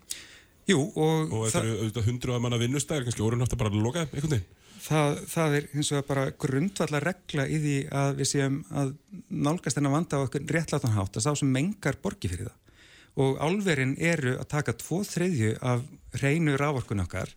Jú, 0.70 0.80
og... 0.94 1.34
Og 1.34 1.44
þetta 1.48 1.64
eru 1.64 1.76
auðvitað 1.80 2.08
hundru 2.10 2.34
að 2.36 2.42
manna 2.44 2.60
vinnustæðir, 2.60 3.06
kannski 3.08 3.26
orðunhátt 3.26 3.54
að 3.56 3.62
bara 3.64 3.74
loka 3.74 4.06
einhvern 4.06 4.36
veginn. 4.36 4.48
Það, 4.80 5.18
það 5.28 5.54
er 5.58 5.64
hins 5.74 5.90
vegar 5.92 6.06
bara 6.08 6.22
grundvallar 6.40 7.04
regla 7.04 7.44
í 7.44 7.58
því 7.60 7.76
að 8.00 8.14
við 8.22 8.30
séum 8.30 8.54
að 8.72 8.94
nálgast 9.28 9.76
þennan 9.76 9.92
vanda 9.92 10.20
á 10.20 10.24
okkur 10.24 10.46
réttlátanhátt 10.56 11.18
að 11.20 11.26
sá 11.26 11.34
sem 11.36 11.50
mengar 11.52 11.98
borgi 12.00 12.30
fyrir 12.32 12.48
það 12.48 12.69
og 13.18 13.40
álverinn 13.42 13.96
eru 13.98 14.36
að 14.38 14.48
taka 14.52 14.76
tvo 14.78 15.00
þriðju 15.06 15.56
af 15.66 15.82
reynu 16.22 16.56
rávorkun 16.60 17.02
okkar 17.02 17.32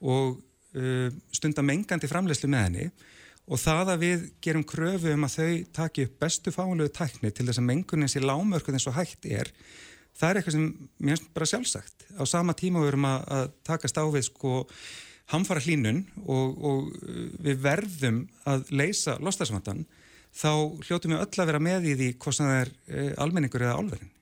og 0.00 0.40
uh, 0.76 1.08
stunda 1.34 1.64
mengandi 1.66 2.08
framlegslu 2.10 2.50
með 2.50 2.66
henni. 2.68 2.88
Og 3.50 3.58
það 3.58 3.92
að 3.94 4.02
við 4.04 4.26
gerum 4.44 4.64
kröfu 4.68 5.10
um 5.10 5.26
að 5.26 5.36
þau 5.36 5.54
taki 5.80 6.06
upp 6.06 6.18
bestu 6.22 6.52
fáinlegu 6.54 6.92
tækni 6.94 7.32
til 7.34 7.48
þess 7.48 7.58
að 7.58 7.66
mengunin 7.66 8.10
sé 8.10 8.22
lámörkuð 8.22 8.76
eins 8.78 8.86
og 8.86 8.94
hægt 8.94 9.26
er 9.26 9.50
það 10.14 10.28
er 10.28 10.38
eitthvað 10.38 10.56
sem 10.56 10.66
mér 11.00 11.16
finnst 11.16 11.30
bara 11.34 11.48
sjálfsagt. 11.50 12.04
Á 12.14 12.22
sama 12.28 12.54
tíma 12.54 12.82
við 12.82 12.92
erum 12.92 13.08
að, 13.08 13.24
að 13.36 13.48
taka 13.66 13.90
stáfið 13.90 14.26
sko 14.28 14.60
hamfara 15.32 15.62
hlínun 15.64 16.04
og, 16.26 16.62
og 16.62 16.92
uh, 16.94 17.26
við 17.42 17.64
verðum 17.64 18.22
að 18.50 18.70
leysa 18.74 19.18
lostasvandan 19.22 19.84
þá 20.30 20.52
hljótu 20.86 21.10
við 21.10 21.18
öll 21.18 21.42
að 21.42 21.50
vera 21.50 21.62
með 21.62 21.90
í 21.90 21.98
því 21.98 22.10
hvort 22.22 22.38
það 22.38 22.56
er 22.60 22.72
uh, 22.72 23.12
almenningur 23.24 23.66
eða 23.66 23.78
álverðin 23.80 24.12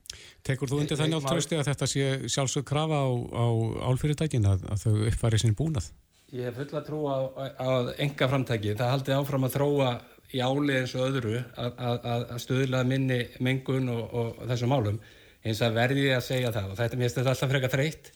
Tekur 0.47 0.71
þú 0.71 0.83
undir 0.83 0.99
þannig 0.99 1.21
á 1.21 1.29
trösti 1.29 1.59
að 1.59 1.67
þetta 1.69 1.89
sé 1.91 2.05
sjálfsög 2.33 2.65
krafa 2.69 3.01
á, 3.05 3.09
á 3.13 3.47
álfyrirtækin 3.91 4.47
að, 4.49 4.63
að 4.73 4.85
þau 4.85 4.95
uppfæri 5.11 5.41
sín 5.43 5.57
búnað? 5.59 5.91
Ég 6.33 6.49
hef 6.49 6.59
fulla 6.61 6.83
trú 6.85 7.03
á, 7.09 7.17
á 7.57 7.69
enga 8.01 8.29
framtæki. 8.29 8.75
Það 8.77 8.95
haldi 8.95 9.17
áfram 9.17 9.47
að 9.49 9.55
þróa 9.57 9.91
í 10.33 10.41
áli 10.45 10.75
eins 10.77 10.95
og 10.97 11.07
öðru 11.09 11.37
að, 11.41 11.79
að, 11.79 12.09
að 12.19 12.41
stuðla 12.45 12.83
minni 12.89 13.21
mengun 13.45 13.89
og, 13.93 14.03
og 14.13 14.43
þessum 14.51 14.73
málum. 14.75 14.99
Eins 15.45 15.63
að 15.65 15.79
verði 15.79 16.09
ég 16.09 16.19
að 16.19 16.27
segja 16.27 16.53
það 16.53 16.73
og 16.73 16.81
þetta 16.81 16.99
mér 16.99 17.07
finnst 17.07 17.21
þetta 17.21 17.35
alltaf 17.35 17.53
frekar 17.55 17.75
þreytt. 17.77 18.11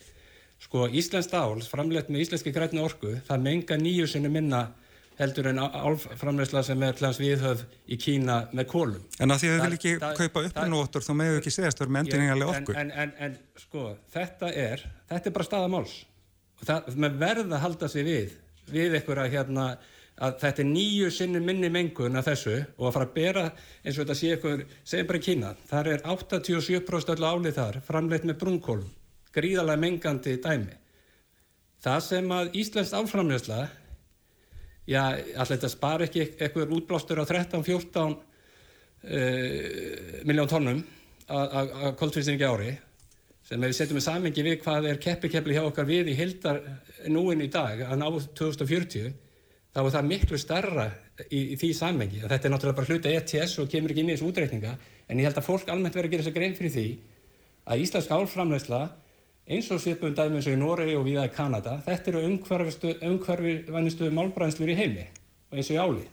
Sko 0.62 0.86
Íslands 0.88 1.32
ál, 1.34 1.62
framleitt 1.66 2.10
með 2.12 2.26
íslenski 2.26 2.52
grætni 2.54 2.82
orku, 2.84 3.16
það 3.26 3.46
menga 3.46 3.78
nýju 3.80 4.06
sinni 4.10 4.30
minna 4.30 4.66
heldur 5.22 5.48
en 5.50 5.60
álframleysla 5.62 6.62
sem 6.66 6.82
er 6.86 6.98
hlans 7.00 7.20
viðhöf 7.20 7.64
í 7.86 7.98
Kína 8.00 8.38
með 8.52 8.68
kólum. 8.72 9.06
En 9.22 9.34
að 9.34 9.42
því 9.42 9.50
að 9.50 9.56
þau 9.56 9.64
vil 9.64 9.78
ekki 9.78 9.94
það, 10.02 10.14
kaupa 10.20 10.44
uppnóttur 10.48 11.06
þá 11.06 11.12
meðu 11.20 11.40
ekki 11.40 11.54
segast 11.54 11.78
að 11.78 11.82
það 11.82 11.86
er 11.86 11.94
með 11.94 12.04
endurningarlega 12.04 12.54
orku. 12.56 12.76
En, 12.76 12.92
en, 12.92 13.14
en, 13.16 13.34
en 13.38 13.64
sko, 13.64 13.86
þetta 14.14 14.52
er, 14.64 14.84
þetta 15.12 15.30
er 15.30 15.36
bara 15.38 15.48
staðamáls. 15.48 15.96
Það 16.62 16.92
með 17.04 17.18
verða 17.22 17.56
að 17.58 17.64
halda 17.66 17.90
sig 17.90 18.06
við, 18.06 18.36
við 18.70 18.96
einhverja 18.98 19.32
hérna, 19.32 19.66
að 20.22 20.36
þetta 20.42 20.62
er 20.62 20.68
nýju 20.68 21.10
sinni 21.14 21.42
minni 21.42 21.70
mengun 21.72 22.20
af 22.20 22.28
þessu 22.28 22.58
og 22.76 22.88
að 22.88 22.94
fara 22.96 23.08
að 23.08 23.14
bera 23.16 23.44
eins 23.48 23.96
og 23.96 24.02
þetta 24.02 24.18
sé 24.18 24.32
eitthvað, 24.34 24.64
segjum 24.84 25.08
bara 25.08 25.20
í 25.22 25.26
Kína, 25.26 25.52
þar 25.70 25.90
er 25.94 26.04
87% 26.12 27.14
öllu 27.16 27.30
álið 27.32 27.58
þar 27.58 27.80
framleitt 27.86 28.26
með 28.28 28.38
brúnkólum, 28.42 28.90
gríðalega 29.34 29.82
mengandi 29.82 30.36
dæmi. 30.42 30.76
Það 31.82 32.02
sem 32.06 32.34
að 32.36 32.52
Íslands 32.60 32.92
áframleysla 32.94 33.62
já, 34.88 35.02
alltaf 35.12 35.54
þetta 35.56 35.70
spar 35.72 36.06
ekki 36.06 36.24
eitthvað 36.38 36.74
útblástur 36.78 37.22
á 37.22 37.24
13-14 37.28 38.12
uh, 38.12 38.16
miljón 40.28 40.50
tónnum 40.50 40.82
að 41.32 41.94
koldfrýstingi 42.00 42.44
ári 42.44 42.72
sem 43.46 43.62
við 43.62 43.74
setjum 43.76 43.98
í 43.98 44.04
samengi 44.04 44.44
við 44.44 44.58
hvað 44.62 44.88
er 44.90 44.98
keppi-keppli 45.02 45.56
hjá 45.56 45.64
okkar 45.64 45.86
við 45.88 46.12
í 46.12 46.16
hildar 46.18 46.60
núin 47.10 47.42
í 47.42 47.50
dag 47.52 47.80
að 47.86 48.00
ná 48.00 48.06
2040 48.38 49.12
þá 49.72 49.80
er 49.82 49.94
það 49.94 50.08
miklu 50.10 50.38
starra 50.40 50.86
í, 51.28 51.54
í 51.54 51.56
því 51.60 51.70
samengi 51.76 52.20
þetta 52.22 52.48
er 52.48 52.54
náttúrulega 52.54 52.78
bara 52.78 52.90
hluta 52.90 53.12
ETS 53.12 53.58
og 53.62 53.70
kemur 53.72 53.94
ekki 53.94 54.04
inn 54.04 54.12
í 54.12 54.16
þessu 54.16 54.28
útreikninga 54.30 54.74
en 55.08 55.22
ég 55.22 55.28
held 55.28 55.40
að 55.40 55.48
fólk 55.48 55.72
almennt 55.72 55.96
verður 55.96 56.10
að 56.10 56.14
gera 56.14 56.24
þess 56.24 56.32
að 56.32 56.38
grein 56.38 56.56
fyrir 56.58 56.74
því 56.76 56.86
að 57.72 57.84
Íslensk 57.86 58.14
álframlegsla 58.14 58.82
eins 59.48 59.70
og 59.74 59.80
svipum 59.82 60.14
dæmi 60.14 60.38
eins 60.38 60.48
og 60.48 60.54
í 60.54 60.60
Noregi 60.60 60.96
og 60.98 61.06
viða 61.06 61.26
í 61.26 61.34
Kanada, 61.34 61.78
þetta 61.86 62.12
eru 62.12 62.24
umhverfivænistu 62.28 64.10
málbræðslur 64.14 64.72
í 64.72 64.78
heimi 64.78 65.06
og 65.50 65.58
eins 65.58 65.70
og 65.70 65.76
í 65.76 65.80
áli. 65.82 66.06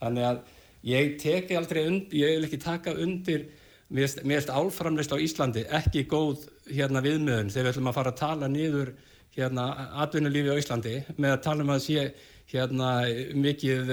Þannig 0.00 0.28
að 0.30 0.40
ég 0.86 1.16
teki 1.20 1.58
aldrei 1.58 1.82
undir, 1.86 2.18
ég 2.20 2.36
vil 2.36 2.48
ekki 2.48 2.62
taka 2.62 2.94
undir, 2.96 3.48
mér 3.88 4.08
finnst 4.18 4.50
álframleysla 4.50 5.18
á 5.20 5.24
Íslandi 5.24 5.66
ekki 5.78 6.06
góð 6.10 6.48
hérna 6.66 7.04
viðmöðun 7.04 7.52
þegar 7.52 7.68
við 7.68 7.74
ætlum 7.74 7.90
að 7.92 7.98
fara 8.00 8.12
að 8.14 8.22
tala 8.22 8.48
niður 8.50 8.94
hérna 9.36 9.66
atvinnulífi 10.02 10.50
á 10.50 10.60
Íslandi 10.60 10.94
með 11.16 11.36
að 11.36 11.44
tala 11.44 11.66
um 11.66 11.74
að 11.76 11.84
sé 11.84 12.06
hérna 12.50 12.90
mikið 13.36 13.92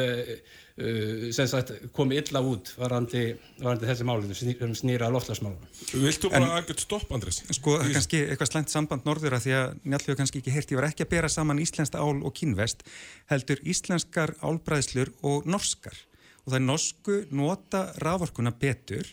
sem 0.74 1.46
sagt 1.50 1.70
komið 1.94 2.24
illa 2.24 2.42
út 2.50 2.72
varandi, 2.80 3.28
varandi 3.60 3.86
þessi 3.86 4.06
málinu 4.10 4.34
sem 4.38 4.72
snýra 4.74 5.10
loftlagsmálinu. 5.14 5.68
Viltu 6.02 6.32
bara 6.34 6.56
aðgjörð 6.58 6.82
stopp 6.82 7.12
Andrés? 7.14 7.44
Sko 7.54 7.76
kannski 7.84 8.24
eitthvað 8.26 8.50
slæmt 8.50 8.74
samband 8.74 9.06
norður 9.06 9.38
að 9.38 9.46
því 9.46 9.54
að 9.60 9.76
njálfljóðu 9.84 10.20
kannski 10.22 10.42
ekki 10.42 10.56
heyrti, 10.56 10.74
ég 10.74 10.82
var 10.82 10.90
ekki 10.90 11.06
að 11.06 11.12
bera 11.14 11.30
saman 11.30 11.62
íslenskt 11.62 12.00
ál 12.00 12.18
og 12.26 12.34
kínvest 12.34 12.82
heldur 13.30 13.62
íslenskar 13.70 14.34
álbræðslur 14.42 15.14
og 15.22 15.46
norskar 15.46 16.00
og 16.44 16.50
það 16.50 16.58
er 16.58 16.66
norsku 16.66 17.20
nota 17.38 17.84
raforkuna 18.02 18.56
betur 18.58 19.06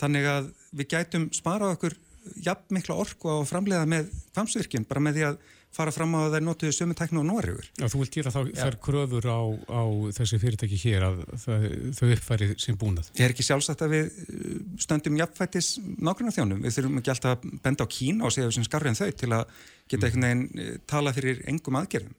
þannig 0.00 0.26
að 0.28 0.50
við 0.76 0.90
gætum 0.90 1.30
sparað 1.34 1.76
okkur 1.76 1.96
jafn 2.42 2.74
mikla 2.74 2.98
orku 2.98 3.30
á 3.30 3.38
framleiða 3.46 3.86
með 3.88 4.10
kvamsvirkjum 4.34 4.88
bara 4.90 5.06
með 5.06 5.20
því 5.20 5.28
að 5.30 5.38
fara 5.76 5.92
fram 5.92 6.14
á 6.16 6.20
að 6.24 6.38
er 6.38 6.44
notuðu 6.46 6.74
sömu 6.74 6.96
teknu 6.96 7.20
og 7.20 7.26
Nóriður. 7.28 7.68
Já, 7.76 7.86
þú 7.92 8.00
vilt 8.02 8.16
gera 8.16 8.32
þá 8.32 8.38
þær 8.56 8.76
kröfur 8.86 9.28
á, 9.28 9.40
á 9.68 9.82
þessi 10.16 10.40
fyrirtæki 10.40 10.78
hér 10.80 11.06
að 11.10 11.22
það, 11.42 11.66
þau 11.98 12.06
uppfæri 12.16 12.48
sín 12.62 12.78
búnað. 12.80 13.10
Ég 13.18 13.26
er 13.26 13.34
ekki 13.34 13.46
sjálfsagt 13.46 13.84
að 13.84 13.94
við 13.96 14.06
uh, 14.24 14.54
stöndum 14.82 15.18
jafnfættis 15.20 15.72
nákvæmlega 15.84 16.36
þjónum. 16.38 16.62
Við 16.64 16.78
þurfum 16.78 17.02
ekki 17.02 17.12
alltaf 17.14 17.36
að 17.36 17.58
benda 17.66 17.84
á 17.84 17.94
Kína 17.96 18.28
og 18.28 18.34
segja 18.34 18.48
þessum 18.48 18.68
skarri 18.68 18.92
en 18.92 18.98
þau 18.98 19.10
til 19.12 19.30
að 19.36 19.44
geta 19.92 20.00
mm. 20.00 20.08
einhvern 20.08 20.26
veginn 20.26 20.64
uh, 20.64 20.80
tala 20.88 21.14
fyrir 21.16 21.44
engum 21.52 21.80
aðgerðum. 21.82 22.16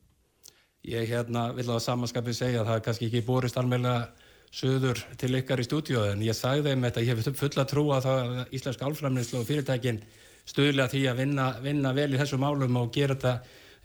Ég 0.88 1.10
hérna 1.10 1.50
vil 1.58 1.68
á 1.74 1.78
samanskapið 1.84 2.38
segja 2.38 2.62
að 2.62 2.70
það 2.70 2.80
er 2.80 2.86
kannski 2.86 3.10
ekki 3.10 3.26
borist 3.28 3.58
almeinlega 3.60 4.28
söður 4.54 5.02
til 5.20 5.34
ykkar 5.42 5.60
í 5.60 5.66
stúdíóðu 5.68 6.14
en 6.14 6.24
ég 6.24 6.38
sagði 6.38 6.72
þeim 6.72 6.86
þetta, 6.88 7.04
ég 7.04 7.20
hef 7.20 7.42
fulla 7.42 7.66
trú 7.68 7.90
að 7.92 8.08
það 8.08 8.56
íslensk 8.56 8.86
álframleyslu 8.88 9.42
og 9.42 9.50
fyrirtækinn 9.50 10.00
stuðlega 10.48 10.92
því 10.94 11.04
að 11.12 11.22
vinna, 11.22 11.48
vinna 11.64 11.94
vel 11.96 12.10
í 12.14 12.20
þessu 12.20 12.40
málum 12.42 12.80
og 12.80 12.92
gera 12.96 13.16
þetta 13.16 13.34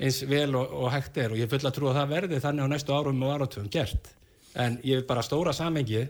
eins 0.03 0.23
vel 0.29 0.57
og, 0.59 0.75
og 0.83 0.91
hægt 0.95 1.19
er 1.21 1.35
og 1.35 1.41
ég 1.41 1.51
fulla 1.51 1.73
trú 1.75 1.91
að 1.91 2.01
það 2.01 2.13
verði 2.17 2.43
þannig 2.43 2.67
á 2.67 2.73
næstu 2.73 2.97
árum 2.97 3.23
og 3.23 3.35
áratugum 3.37 3.71
gert. 3.73 4.11
En 4.55 4.79
ég 4.85 5.01
vil 5.01 5.09
bara 5.09 5.25
stóra 5.25 5.55
samengi 5.57 6.03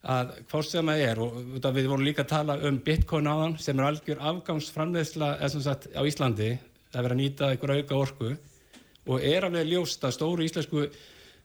að 0.00 0.32
hvort 0.48 0.68
sem 0.68 0.86
það 0.86 1.02
er 1.04 1.20
og 1.20 1.38
við 1.76 1.88
vorum 1.90 2.06
líka 2.06 2.24
að 2.24 2.32
tala 2.32 2.56
um 2.68 2.78
bitcoin 2.84 3.28
áðan 3.28 3.58
sem 3.60 3.78
er 3.78 3.90
algjör 3.90 4.22
afgangsframleysla 4.30 5.34
á 5.36 6.02
Íslandi 6.08 6.50
að 6.90 7.02
vera 7.04 7.14
að 7.14 7.20
nýta 7.20 7.50
einhver 7.50 7.74
auka 7.76 7.98
orku 7.98 8.30
og 9.10 9.24
er 9.24 9.46
alveg 9.46 9.68
ljóst 9.68 10.04
að 10.04 10.16
stóru 10.16 10.46
íslensku 10.46 10.86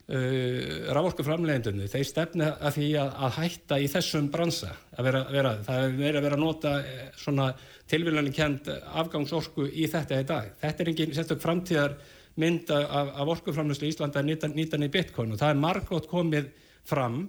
uh, 0.09 0.91
rávorkuframlegendunni 0.95 1.87
þeir 1.91 2.09
stefna 2.09 2.51
að 2.59 2.77
því 2.79 2.89
að, 3.01 3.13
að 3.27 3.37
hætta 3.39 3.79
í 3.81 3.87
þessum 3.91 4.27
bransa 4.33 4.73
að 4.95 5.09
vera, 5.09 5.23
vera, 5.31 5.53
það 5.65 5.85
er 5.85 5.95
verið 5.99 6.19
að 6.19 6.27
vera 6.27 6.37
að 6.39 6.43
nota 6.43 6.75
eh, 6.81 7.07
svona 7.19 7.47
tilvíðanlega 7.89 8.35
kent 8.35 8.69
afgangsorku 9.01 9.65
í 9.69 9.87
þetta 9.91 10.21
í 10.21 10.27
dag. 10.29 10.53
Þetta 10.61 10.83
er 10.83 10.91
engin 10.91 11.15
sérstök 11.17 11.41
framtíðar 11.43 11.97
mynd 12.41 12.71
af, 12.73 13.11
af 13.15 13.33
orkuframlöslu 13.35 13.87
í 13.87 13.93
Íslanda 13.93 14.21
að 14.21 14.29
nýta, 14.29 14.51
nýta 14.51 14.79
niður 14.79 14.95
bitcoin 14.97 15.35
og 15.35 15.41
það 15.41 15.53
er 15.53 15.61
margótt 15.61 16.09
komið 16.11 16.49
fram 16.85 17.25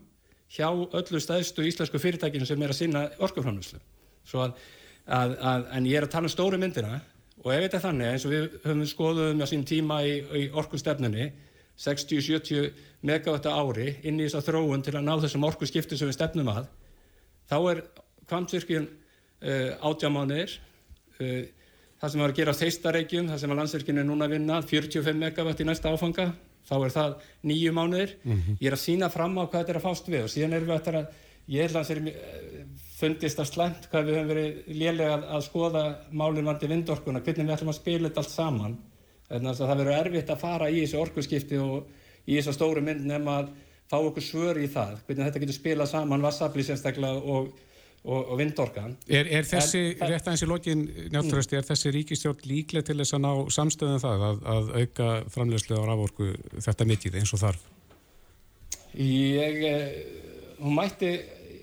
hjá 0.52 0.68
öllu 0.70 1.20
stæðstu 1.20 1.66
íslensku 1.66 2.00
fyrirtækinu 2.00 2.46
sem 2.46 2.62
er 2.62 2.72
að 2.72 2.80
sinna 2.80 3.04
orkuframlöslu. 3.22 3.80
En 5.06 5.86
ég 5.86 5.98
er 5.98 6.06
að 6.06 6.12
tala 6.12 6.28
um 6.28 6.32
stóru 6.32 6.58
myndina 6.60 7.00
og 7.42 7.52
ef 7.54 7.66
þetta 7.66 7.78
er 7.78 7.84
þannig 7.84 8.12
eins 8.12 8.26
og 8.26 8.32
við 8.34 8.46
höfum 8.64 8.86
skoðuðum 8.90 9.42
á 9.42 9.46
sín 9.50 9.66
tíma 9.66 10.00
í, 10.06 10.14
í 10.22 10.46
orkustefnunni 10.54 11.26
60-70 11.76 12.70
megawatt 13.06 13.46
ári 13.46 13.90
inn 14.08 14.20
í 14.20 14.26
þess 14.26 14.40
að 14.40 14.48
þróun 14.50 14.84
til 14.86 14.94
að 14.96 15.06
ná 15.06 15.14
þessum 15.24 15.44
orku 15.48 15.68
skiptu 15.68 15.98
sem 15.98 16.08
við 16.08 16.16
stefnum 16.16 16.48
að 16.52 16.70
þá 17.50 17.58
er 17.72 17.82
kvantvirkjun 18.30 18.88
uh, 18.88 19.70
átjámanir 19.90 20.56
uh, 21.20 21.44
það 22.00 22.12
sem 22.12 22.24
var 22.24 22.32
að 22.32 22.40
gera 22.40 22.56
þeistareikjum 22.56 23.30
það 23.30 23.42
sem 23.42 23.52
að 23.54 23.60
landsvirkjun 23.62 24.02
er 24.02 24.08
núna 24.08 24.28
að 24.28 24.36
vinna 24.36 24.60
45 24.64 25.20
megawatt 25.20 25.62
í 25.62 25.68
næsta 25.68 25.92
áfanga 25.92 26.30
þá 26.66 26.74
er 26.80 26.94
það 26.96 27.12
nýju 27.46 27.72
mánuðir. 27.76 28.16
Mm 28.24 28.32
-hmm. 28.32 28.56
ég 28.60 28.66
er 28.66 28.76
að 28.76 28.82
sína 28.82 29.08
fram 29.12 29.38
á 29.38 29.44
hvað 29.46 29.60
þetta 29.60 29.72
er 29.72 29.78
að 29.80 29.86
fást 29.86 30.08
við 30.08 30.24
og 30.24 30.32
síðan 30.32 30.56
erum 30.56 30.68
við 30.68 30.74
að, 30.74 30.94
að 30.96 31.06
ég 31.46 31.62
held 31.62 31.76
að 31.76 31.86
það 31.86 31.96
er 31.96 32.66
fundist 32.96 33.40
að 33.40 33.50
slæmt 33.50 33.88
hvað 33.92 34.08
við 34.08 34.16
höfum 34.16 34.30
verið 34.32 34.76
lélega 34.80 35.16
að, 35.36 35.42
skoða 35.46 35.82
málinn 36.10 36.48
vandi 36.48 36.70
vindorkuna 36.70 37.20
hvernig 37.20 37.46
við 37.46 37.54
ætlum 37.56 37.72
að 37.72 37.80
spila 37.80 38.08
þetta 38.08 38.22
allt 38.22 38.32
saman 38.32 38.76
Þannig 39.26 39.52
að 39.52 39.60
það 39.60 39.78
verður 39.80 40.00
erfitt 40.00 40.32
að 40.32 40.42
fara 40.42 40.70
í 40.70 40.82
þessu 40.84 40.98
orkuskipti 41.02 41.60
og 41.62 42.26
í 42.26 42.36
þessu 42.38 42.54
stóru 42.54 42.82
mynd 42.84 43.06
nefn 43.06 43.30
að 43.32 43.54
fá 43.90 43.98
okkur 44.00 44.24
svör 44.24 44.58
í 44.58 44.66
það, 44.70 44.98
hvernig 45.06 45.28
þetta 45.28 45.42
getur 45.44 45.56
spilað 45.56 45.92
saman 45.92 46.24
vassafli 46.24 46.64
sérstaklega 46.66 47.20
og, 47.34 47.52
og, 48.02 48.20
og 48.20 48.34
vindorkan. 48.40 48.96
Er, 49.06 49.30
er 49.38 49.46
þessi, 49.46 49.82
en, 49.94 50.10
rétt 50.10 50.26
aðeins 50.26 50.42
í 50.42 50.50
lokin 50.50 50.84
njáttúrasti, 51.14 51.58
er 51.58 51.66
þessi 51.68 51.94
ríkistjórn 51.94 52.44
líklega 52.50 52.88
til 52.88 52.98
þess 52.98 53.16
að 53.18 53.24
ná 53.26 53.30
samstöðum 53.54 53.98
um 53.98 54.02
það 54.02 54.26
að, 54.30 54.44
að 54.56 54.74
auka 54.80 55.08
framlegslega 55.36 55.86
á 55.86 55.88
raforku 55.92 56.32
þetta 56.66 56.90
mittið 56.90 57.18
eins 57.22 57.34
og 57.36 57.42
þarf? 57.44 57.72
Ég, 58.96 59.58
eh, 59.70 59.96
hún 60.62 60.78
mætti, 60.78 61.12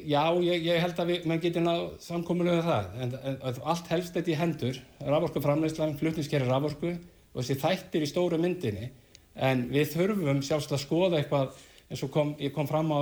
já, 0.07 0.23
ég, 0.45 0.67
ég 0.67 0.83
held 0.83 0.99
að 1.01 1.11
við, 1.11 1.27
mann 1.27 1.43
getur 1.43 1.65
náð 1.65 1.87
samkominuð 2.05 2.59
um 2.61 2.67
það, 2.69 2.91
en, 3.03 3.17
en 3.31 3.63
allt 3.73 3.89
helst 3.91 4.15
þetta 4.15 4.31
í 4.31 4.39
hendur, 4.39 4.79
raforku 5.03 5.43
framlegslega, 5.43 5.97
flutniskerri 5.99 6.47
raforku 6.47 6.93
og 7.33 7.41
þessi 7.41 7.59
þættir 7.61 8.05
í 8.05 8.09
stóru 8.09 8.39
myndinni 8.41 8.89
en 9.33 9.67
við 9.73 9.95
þurfum 9.95 10.41
sjálfsagt 10.45 10.77
að 10.77 10.83
skoða 10.85 11.19
eitthvað 11.19 11.55
eins 11.89 12.03
og 12.05 12.11
kom, 12.13 12.33
ég 12.41 12.53
kom 12.53 12.67
fram 12.69 12.91
á 12.93 13.01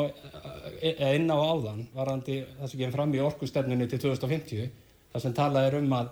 inn 0.82 1.32
á 1.32 1.38
áðan 1.38 1.86
varandi 1.96 2.42
það 2.58 2.72
sem 2.72 2.80
kemur 2.80 2.96
fram 2.98 3.14
í 3.16 3.22
orkustefnunni 3.24 3.88
til 3.92 4.00
2050 4.04 4.72
þar 5.12 5.24
sem 5.24 5.36
talað 5.36 5.68
er 5.70 5.78
um 5.80 5.96
að, 5.96 6.12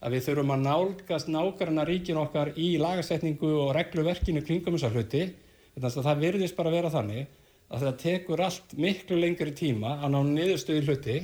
að 0.00 0.16
við 0.16 0.26
þurfum 0.28 0.54
að 0.54 0.64
nálgast 0.66 1.30
nákvæmna 1.30 1.86
ríkin 1.88 2.20
okkar 2.20 2.52
í 2.58 2.72
lagasetningu 2.82 3.50
og 3.64 3.72
regluverkinu 3.76 4.42
kringum 4.46 4.76
þessar 4.76 4.96
hluti. 4.96 5.26
Þannig 5.74 5.98
að 6.00 6.08
það 6.08 6.24
virðist 6.24 6.58
bara 6.58 6.72
að 6.72 6.76
vera 6.78 6.92
þannig 6.94 7.36
að 7.70 7.84
það 7.86 8.00
tekur 8.02 8.42
allt 8.42 8.74
miklu 8.82 9.20
lengri 9.20 9.54
tíma 9.56 9.96
að 10.00 10.14
ná 10.14 10.20
niðurstöðu 10.32 10.86
hluti. 10.88 11.18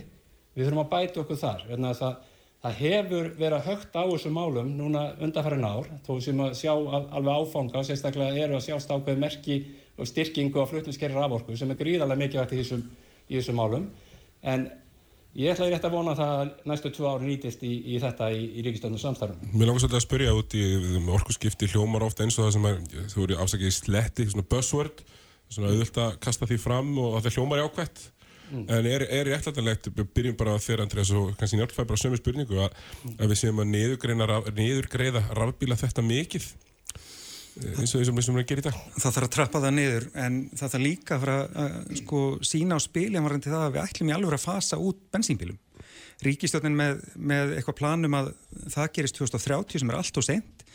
Við 0.56 0.68
þurfum 0.68 0.84
að 0.84 0.92
bæta 0.94 1.22
okkur 1.22 1.40
þar. 1.40 1.64
Það, 1.66 2.20
það 2.66 2.78
hefur 2.82 3.28
verið 3.38 3.66
högt 3.70 3.98
á 3.98 4.02
þessum 4.02 4.36
málum 4.36 4.72
núna 4.76 5.08
undanfærin 5.22 5.66
ár 5.66 5.90
þó 6.06 6.16
sem 6.24 6.40
að 6.42 6.56
sjá 6.58 6.72
alveg 6.74 7.34
áfanga 7.34 7.82
og 7.82 7.86
sérstaklega 7.86 8.46
eru 8.46 8.58
að 8.58 8.66
sjást 8.66 8.90
ákveð 8.90 9.20
merki 9.22 9.60
og 9.96 10.08
styrkingu 10.10 10.60
á 10.60 10.66
flutniskerri 10.68 11.14
raforku 11.14 11.56
sem 11.56 11.70
er 11.70 11.78
gríðarlega 11.78 12.22
mikilvægt 12.24 12.56
í 12.56 12.60
þessum, 12.62 12.82
í 13.30 13.38
þessum 13.38 13.60
málum 13.60 13.86
en 14.42 14.68
Ég 15.36 15.52
ætlaði 15.52 15.74
rétt 15.74 15.84
að 15.84 15.92
vona 15.92 16.12
að 16.14 16.20
það 16.22 16.52
næstu 16.70 16.90
tvö 16.96 17.08
ári 17.10 17.26
nýtist 17.28 17.64
í, 17.66 17.70
í 17.92 17.98
þetta 18.00 18.30
í, 18.32 18.38
í 18.56 18.62
ríkistöndum 18.64 19.00
samstarfum. 19.02 19.50
Mér 19.52 19.68
langar 19.68 19.82
svolítið 19.82 19.98
að 19.98 20.04
spyrja 20.06 20.36
út 20.38 20.54
í 20.56 20.62
orkusskipti 21.12 21.68
hljómar 21.74 22.06
ofta 22.06 22.24
eins 22.24 22.38
og 22.38 22.46
það 22.46 22.54
sem 22.54 22.68
er, 22.70 22.78
þú 23.12 23.24
eru 23.26 23.36
afsakið 23.44 23.68
í 23.68 23.74
sletti, 23.76 24.26
svona 24.32 24.46
buzzword, 24.48 25.02
svona 25.52 25.74
auðvöld 25.74 26.00
að 26.06 26.16
kasta 26.24 26.48
því 26.48 26.58
fram 26.62 26.88
og 27.02 27.18
það 27.18 27.36
hljómar 27.36 27.60
í 27.60 27.66
ákvætt. 27.68 28.06
Mm. 28.46 28.66
En 28.70 28.86
er, 28.86 29.02
er 29.10 29.32
ég 29.32 29.40
ætlaðanlegt, 29.40 29.88
byrjum 30.14 30.36
bara 30.38 30.58
þegar 30.62 30.84
Andrés 30.84 31.10
og 31.16 31.32
kannski 31.40 31.58
Njálf 31.58 31.74
fær 31.74 31.88
bara 31.88 31.98
sömu 31.98 32.20
spurningu 32.20 32.60
að, 32.62 32.76
að 33.16 33.32
við 33.32 33.40
séum 33.40 33.62
að 33.64 33.72
niðurgreiða 33.72 35.24
rafbíla 35.34 35.78
þetta 35.80 36.04
mikið 36.06 36.46
eins 37.56 37.94
og 37.96 38.02
þessum 38.04 38.36
við 38.36 38.48
gerum 38.50 38.62
í 38.62 38.66
dag? 38.66 38.80
Það 38.96 39.14
þarf 39.16 39.26
að 39.26 39.34
trappa 39.36 39.60
það 39.64 39.76
niður 39.78 40.06
en 40.22 40.34
það 40.52 40.72
þarf 40.74 40.82
líka 40.84 41.16
að 41.16 41.30
að 41.32 41.76
sko, 42.02 42.20
sína 42.44 42.76
á 42.76 42.80
spilin 42.84 43.24
varandi 43.24 43.52
það 43.52 43.64
að 43.64 43.76
við 43.76 43.82
ætlum 43.84 44.10
í 44.10 44.16
alveg 44.16 44.36
að 44.36 44.44
fasa 44.44 44.80
út 44.82 45.00
bensínbílum. 45.14 45.58
Ríkistjónin 46.24 46.76
með, 46.76 47.00
með 47.16 47.54
eitthvað 47.56 47.78
planum 47.80 48.18
að 48.18 48.30
það 48.72 48.92
gerist 48.98 49.20
2030 49.20 49.82
sem 49.82 49.92
er 49.92 49.98
allt 49.98 50.20
og 50.20 50.26
sent 50.26 50.66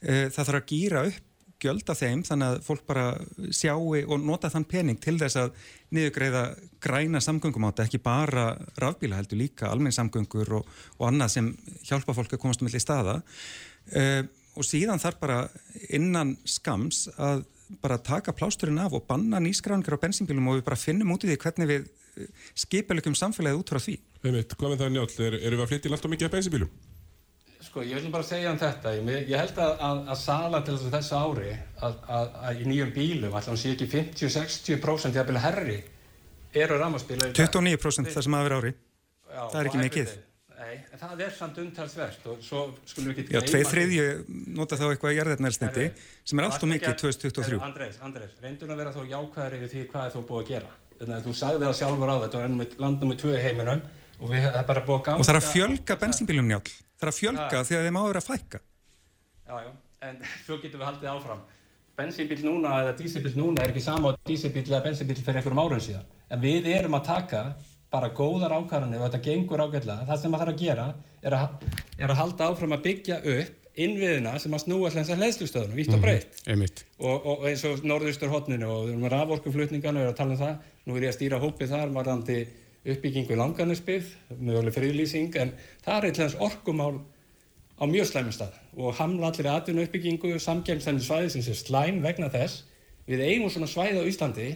eh, 0.00 0.26
það 0.32 0.40
þarf 0.40 0.58
að 0.60 0.72
gýra 0.72 1.04
upp 1.10 1.28
gjöld 1.62 1.88
af 1.92 2.00
þeim 2.02 2.24
þannig 2.26 2.48
að 2.48 2.60
fólk 2.66 2.84
bara 2.88 3.06
sjáu 3.54 3.94
og 4.02 4.18
nota 4.22 4.50
þann 4.52 4.68
pening 4.68 5.00
til 5.02 5.16
þess 5.20 5.38
að 5.40 5.54
niðugreiða 5.94 6.44
græna 6.82 7.22
samgöngum 7.22 7.66
á 7.66 7.70
þetta, 7.70 7.88
ekki 7.88 8.02
bara 8.02 8.46
rafbíla 8.82 9.20
heldur 9.20 9.40
líka, 9.40 9.70
almenn 9.70 9.94
samgöngur 9.94 10.58
og, 10.58 10.68
og 10.98 11.08
annað 11.08 11.34
sem 11.36 11.50
hjálpa 11.88 12.16
fólk 12.16 12.36
að 12.36 12.42
komast 12.44 12.62
um 12.62 12.68
milli 12.68 12.82
staða 12.82 13.20
uh, 13.22 14.22
og 14.52 14.68
síðan 14.68 15.00
þarf 15.00 15.20
bara 15.22 15.40
innan 15.94 16.36
skams 16.44 17.06
að 17.16 17.46
bara 17.80 17.98
taka 17.98 18.34
plásturinn 18.36 18.80
af 18.82 18.92
og 18.92 19.06
banna 19.08 19.40
nýskráningar 19.40 19.96
á 19.96 20.04
bensínbílum 20.04 20.50
og 20.50 20.60
við 20.60 20.66
bara 20.66 20.76
finnum 20.76 21.14
út 21.14 21.24
í 21.24 21.30
því 21.30 21.38
hvernig 21.40 21.70
við 21.70 21.86
eh, 21.86 22.48
skipilökum 22.64 23.16
samfélagið 23.16 23.62
út 23.62 23.72
frá 23.72 23.80
því. 23.80 23.98
Einmitt, 24.22 24.56
hvað 24.58 24.74
með 24.74 24.82
það 24.82 24.92
njáll, 24.96 25.12
er, 25.26 25.38
erum 25.40 25.60
við 25.60 25.64
að 25.64 25.70
flytja 25.72 25.94
alltaf 25.96 26.12
mikið 26.12 26.28
af 26.28 26.34
bensínbílum? 26.36 26.74
Sko, 27.72 27.80
ég 27.88 27.96
vil 27.96 28.10
bara 28.12 28.24
segja 28.28 28.50
um 28.52 28.58
þetta, 28.60 28.90
ég, 28.98 29.30
ég 29.30 29.38
held 29.40 29.56
að, 29.64 29.70
að, 29.80 30.00
að 30.12 30.18
sala 30.20 30.58
til 30.66 30.74
þessu 30.92 31.16
ári 31.16 31.54
að, 31.80 31.94
að 32.12 32.58
í 32.60 32.66
nýjum 32.68 32.90
bílum, 32.92 33.32
alltaf 33.38 33.56
sé 33.56 33.70
ekki 33.72 33.86
50-60% 33.88 35.16
eða 35.16 35.24
bíla 35.30 35.40
herri 35.40 35.78
eru 36.52 36.76
ramaspíla. 36.76 37.30
29% 37.32 38.12
það 38.12 38.26
sem 38.26 38.36
aðver 38.36 38.56
ári, 38.58 38.74
Já, 39.24 39.40
það 39.54 39.56
er 39.62 39.70
ekki 39.70 39.80
mikið. 39.86 40.12
Nei, 40.58 40.74
en 40.82 41.00
það 41.00 41.24
er 41.24 41.32
samt 41.38 41.62
umtalsvert 41.64 42.28
og 42.34 42.44
svo 42.44 42.66
skulum 42.92 43.08
við 43.14 43.22
ekki... 43.24 43.38
Já, 43.38 43.40
tvei 43.48 43.64
þriðju 43.70 44.04
nota 44.60 44.80
þá 44.82 44.84
eitthvað 44.90 45.16
í 45.16 45.18
jarðarnælsniti 45.22 45.88
sem 45.96 46.44
er 46.44 46.50
allt 46.50 46.68
og 46.68 46.72
mikið 46.74 47.00
2023. 47.06 47.64
Andrés, 47.70 47.98
Andrés, 48.04 48.36
reyndur 48.44 48.76
að 48.76 48.84
vera 48.84 48.92
þá 48.92 49.02
jákvæðar 49.16 49.58
yfir 49.62 49.72
því 49.72 49.88
hvað 49.96 50.12
þú 50.18 50.26
búið 50.28 50.44
að 50.44 50.52
gera. 50.52 50.78
Þannig 51.00 51.16
að 51.16 51.24
þú 51.24 51.36
sagði 51.40 51.66
það 51.70 51.76
sjálfur 51.80 52.12
á 52.12 52.16
þetta 52.28 52.42
og 52.44 52.46
ennum 52.50 52.78
landum 52.84 53.14
með 53.14 53.20
tvö 53.24 53.42
heiminum 53.48 53.84
og 54.20 54.28
við 54.28 54.44
hefum 54.44 54.72
bara 54.74 54.86
búið 54.86 55.00
að 55.00 55.04
ganga... 55.08 55.18
Og 55.24 55.26
það 55.26 55.34
er 55.34 55.40
að 55.40 55.52
fjölga 55.56 56.02
bensínbílum 56.04 56.52
njálf. 56.52 56.80
Að 57.02 57.18
fjölga 57.18 57.64
því 57.66 57.78
að 57.78 57.88
þeim 57.88 57.98
áður 58.02 58.20
að 58.20 58.28
fækka. 58.28 58.60
Já, 59.48 59.56
já, 59.64 59.72
en 60.08 60.22
svo 60.44 60.58
getum 60.62 60.80
við 60.80 60.88
haldið 60.88 61.12
áfram. 61.12 61.42
Bensínbíl 61.98 62.40
núna 62.46 62.76
eða 62.82 62.92
dísibíl 62.96 63.34
núna 63.36 63.64
er 63.64 63.72
ekki 63.72 63.82
sama 63.84 64.14
á 64.14 64.18
dísibíl 64.24 64.64
eða 64.64 64.84
bensínbíl 64.86 65.18
fyrir 65.18 65.42
einhverjum 65.42 65.60
árum 65.60 65.82
síðan. 65.82 66.06
En 66.32 66.40
við 66.40 66.68
erum 66.72 66.96
að 66.96 67.08
taka 67.10 67.42
bara 67.92 68.08
góðar 68.16 68.54
ákvarðanir 68.56 69.02
og 69.02 69.10
þetta 69.10 69.24
gengur 69.26 69.60
ágætlega. 69.66 70.06
Það 70.08 70.22
sem 70.22 70.32
maður 70.32 70.46
þarf 70.46 70.54
að 70.54 70.62
gera 70.62 70.86
er 71.20 71.36
að, 71.36 71.66
er 71.98 72.14
að 72.14 72.20
halda 72.22 72.48
áfram 72.48 72.76
að 72.78 72.86
byggja 72.86 73.18
upp 73.34 73.58
innviðina 73.82 74.32
sem 74.40 74.52
að 74.52 74.64
snúa 74.66 74.88
alltaf 74.88 75.20
hlæðslustöðunum, 75.20 75.76
vítt 75.76 75.92
og 75.96 76.02
breytt. 76.02 76.40
Mm 76.46 76.62
-hmm. 76.62 76.82
og, 77.08 77.26
og 77.26 77.46
eins 77.48 77.64
og 77.64 77.84
norðustur 77.84 78.32
hotninu 78.32 78.68
og 78.68 78.82
við 78.86 78.92
erum 78.92 79.06
að 79.08 79.14
raforkuflutningan 79.16 79.96
og 79.96 80.00
við 80.00 80.06
erum 80.06 80.14
að 80.14 80.18
tala 80.18 80.32
um 80.32 80.42
það. 80.42 80.56
Nú 80.84 80.96
er 80.96 81.02
ég 81.02 81.12
að 81.12 81.16
stýra 81.18 81.40
hópið 81.40 81.72
þar 81.72 81.94
varðandi 81.96 82.38
uppbyggingu 82.82 83.36
langanisbyggð, 83.38 84.08
möguleg 84.40 84.74
friðlýsing, 84.74 85.34
en 85.38 85.52
það 85.84 85.96
er 85.98 86.06
eitthvað 86.08 86.38
orkumál 86.48 86.96
á 87.78 87.84
mjög 87.86 88.08
slæmum 88.10 88.34
stað 88.34 88.58
og 88.76 88.96
hamla 88.98 89.30
allir 89.30 89.48
aðvinu 89.52 89.84
uppbyggingu, 89.86 90.32
samkjæmstændi 90.42 91.04
svæði 91.06 91.30
sem 91.34 91.44
sé 91.46 91.54
slæm 91.58 92.02
vegna 92.02 92.30
þess. 92.32 92.64
Við 93.06 93.22
eigum 93.26 93.50
svona 93.50 93.70
svæði 93.70 94.02
á 94.02 94.10
Íslandi 94.10 94.48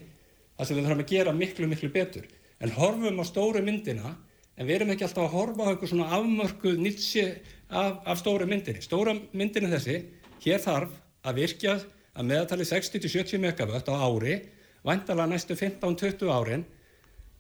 þar 0.57 0.69
sem 0.69 0.77
við 0.79 0.87
þurfum 0.87 1.05
að 1.05 1.13
gera 1.13 1.35
miklu, 1.35 1.71
miklu 1.71 1.91
betur 1.95 2.27
en 2.63 2.73
horfum 2.73 3.21
á 3.21 3.25
stóru 3.27 3.63
myndina 3.63 4.15
en 4.57 4.67
við 4.67 4.79
erum 4.79 4.93
ekki 4.95 5.07
alltaf 5.07 5.27
að 5.27 5.35
horfa 5.35 5.67
á 5.67 5.71
eitthvað 5.71 5.93
svona 5.93 6.13
afmörkuð 6.17 6.79
nýtsi 6.81 7.25
af, 7.69 7.99
af 8.07 8.21
stóru 8.23 8.47
myndinni. 8.49 8.83
Stóra 8.83 9.13
myndinni 9.37 9.71
þessi, 9.75 9.99
hér 10.47 10.63
þarf 10.65 10.95
að 11.27 11.43
virkja 11.43 11.75
að 12.17 12.31
meðatali 12.31 12.65
60-70 12.65 13.43
megawatt 13.43 13.91
á 13.93 13.95
ári, 14.01 14.39
væntalega 14.87 15.29
næstu 15.35 15.59
15-20 15.59 16.33
árin 16.33 16.65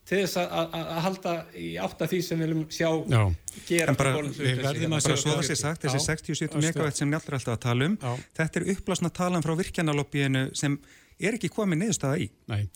til 0.07 0.21
þess 0.23 0.39
að 0.43 0.93
halda 1.07 1.33
í 1.59 1.71
átt 1.83 2.05
af 2.05 2.13
því 2.13 2.21
sem 2.23 2.39
við 2.39 2.47
viljum 2.47 2.67
sjá 2.71 2.91
Já. 3.11 3.23
gera 3.67 3.93
en 3.93 3.99
bara, 3.99 4.13
við 4.27 4.61
verðum 4.63 4.95
að 4.99 5.09
sjá 5.09 5.17
svo 5.17 5.33
það 5.35 5.49
sé 5.49 5.57
sagt 5.63 5.87
þessi 5.87 6.03
60-70 6.05 6.63
megawatt 6.63 7.01
sem 7.01 7.11
njálfur 7.11 7.39
alltaf 7.41 7.57
að 7.57 7.65
tala 7.67 7.91
um 7.91 7.99
Já. 7.99 8.13
þetta 8.39 8.63
er 8.63 8.71
uppblásna 8.77 9.11
talan 9.17 9.47
frá 9.47 9.57
virkjanaloppiðinu 9.59 10.47
sem 10.55 10.79
er 11.21 11.37
ekki 11.39 11.51
komið 11.53 11.85
neðustada 11.85 12.21
í. 12.21 12.31
Nei. 12.53 12.69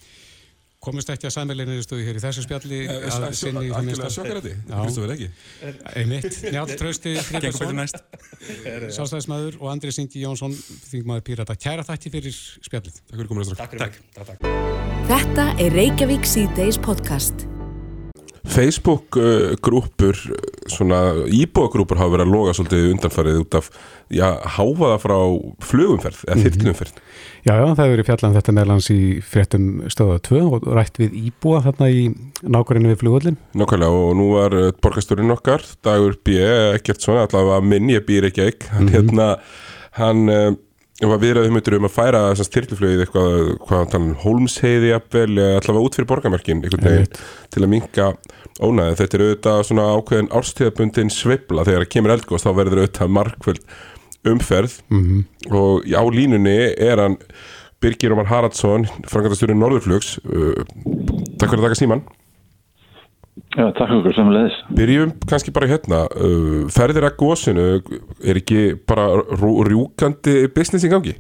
Komist 0.81 1.11
ekki 1.13 1.29
að 1.29 1.35
samverðinni 1.35 1.83
stöðu 1.85 2.07
hér 2.07 2.17
í 2.17 2.21
þessu 2.23 2.45
spjalli 2.47 2.79
eh, 2.87 3.03
að 3.13 3.27
sinni 3.37 3.67
í 3.67 3.73
það 3.75 3.91
minnst 3.91 4.05
að 4.07 4.15
er 5.05 5.13
ekki? 5.13 5.29
Einmitt, 5.93 6.39
Njálf 6.55 6.73
Trausti 6.81 7.13
Fríkarsson 7.27 7.85
Sástæðismæður 8.97 9.61
og 9.61 9.69
Andri 9.75 9.93
Singi 9.93 10.25
Jónsson 10.25 10.57
þingmaður 10.89 11.29
Pírata, 11.29 11.59
kæra 11.61 11.85
þætti 11.85 12.17
fyrir 12.17 12.41
spjallið. 12.41 13.03
Takk 13.05 13.21
fyrir 13.21 13.33
komin 13.35 13.53
að 13.53 14.70
Þetta 15.11 15.57
er 15.59 15.73
Reykjavík 15.75 16.23
C-Days 16.23 16.77
podcast 16.79 17.41
Facebook-grúpur 18.47 20.15
svona 20.71 21.01
íbúagrúpur 21.35 21.99
hafa 21.99 22.13
verið 22.13 22.29
að 22.29 22.31
loga 22.37 22.53
svolítið 22.55 22.87
undanfarið 22.93 23.41
út 23.41 23.57
af 23.59 23.73
já, 24.07 24.29
háfaða 24.55 25.01
frá 25.03 25.17
flugumferð 25.67 26.23
eða 26.29 26.45
þyrtlumferð 26.45 26.95
mm 26.95 27.03
-hmm. 27.03 27.43
Já, 27.43 27.53
já, 27.57 27.65
það 27.65 27.83
hefur 27.83 27.97
verið 27.97 28.09
fjallan 28.11 28.39
þetta 28.39 28.57
meðlans 28.61 28.91
í 28.91 29.01
fréttum 29.33 29.67
stöða 29.91 30.19
2 30.31 30.47
og 30.47 30.71
rætt 30.79 31.03
við 31.03 31.19
Íbúa 31.27 31.65
þarna 31.67 31.91
í 31.91 32.15
nákvæmlega 32.43 32.95
við 32.95 33.03
flugullin. 33.03 33.37
Nákvæmlega 33.55 33.91
og 33.91 34.17
nú 34.17 34.33
var 34.39 34.55
uh, 34.55 34.73
borgasturinn 34.83 35.35
okkar, 35.35 35.67
Dagur 35.83 36.15
B. 36.23 36.39
ekkert 36.75 37.03
svona, 37.03 37.27
allavega 37.27 37.61
minn, 37.61 37.91
ég 37.91 38.07
býr 38.07 38.31
ekki 38.31 38.47
ekki, 38.47 38.67
hann 38.71 38.85
mm 38.85 38.89
-hmm. 38.89 38.95
hérna, 38.95 39.37
hann 39.91 40.29
uh, 40.29 40.55
var 41.09 41.21
viðraðið 41.23 41.55
myndur 41.55 41.77
um 41.79 41.87
að 41.89 41.95
færa 41.95 42.19
þessast 42.29 42.51
styrluflögið 42.51 43.05
eitthvað, 43.05 43.37
hvað 43.65 43.85
tala 43.93 44.05
um, 44.05 44.11
Holmsheiði 44.21 44.91
jafnvel, 44.91 45.31
allavega 45.39 45.85
út 45.87 45.97
fyrir 45.97 46.09
borgarmerkin, 46.11 46.61
til 46.67 47.63
að 47.63 47.71
minka 47.73 48.11
ónæði. 48.61 48.99
Þetta 48.99 49.17
er 49.17 49.25
auðvitað 49.25 49.63
svona 49.71 49.87
ákveðin 49.97 50.31
árstíðabundin 50.37 51.15
svibla 51.15 51.65
þegar 51.69 51.87
það 51.87 51.93
kemur 51.95 52.15
eldgóðs, 52.17 52.45
þá 52.45 52.53
verður 52.59 52.83
auðvitað 52.83 53.15
markvöld 53.17 53.65
umferð. 54.31 54.77
Mm 54.93 55.07
-hmm. 55.07 55.25
og 55.57 55.89
á 55.89 56.03
línunni 56.13 56.59
er 56.77 57.01
hann 57.01 57.17
Birgir 57.81 58.13
Omar 58.13 58.29
Haraldsson 58.29 58.85
frangatastjórin 59.09 59.61
Norðurflugs. 59.61 60.19
Uh, 60.29 60.61
Takk 61.41 61.49
fyrir 61.49 61.63
að 61.63 61.71
taka 61.71 61.81
síman 61.81 62.05
Já, 63.57 63.65
takk 63.75 63.93
okkur 63.95 64.15
samanleðis 64.15 64.57
Byrjum 64.77 65.13
kannski 65.31 65.53
bara 65.55 65.69
hérna. 65.71 66.05
Uh, 66.15 66.69
ferðir 66.73 67.07
að 67.09 67.17
góðsynu 67.23 67.67
er 68.21 68.39
ekki 68.41 68.77
bara 68.89 69.07
rjúkandi 69.69 70.45
business 70.55 70.87
í 70.87 70.91
gangi? 70.93 71.17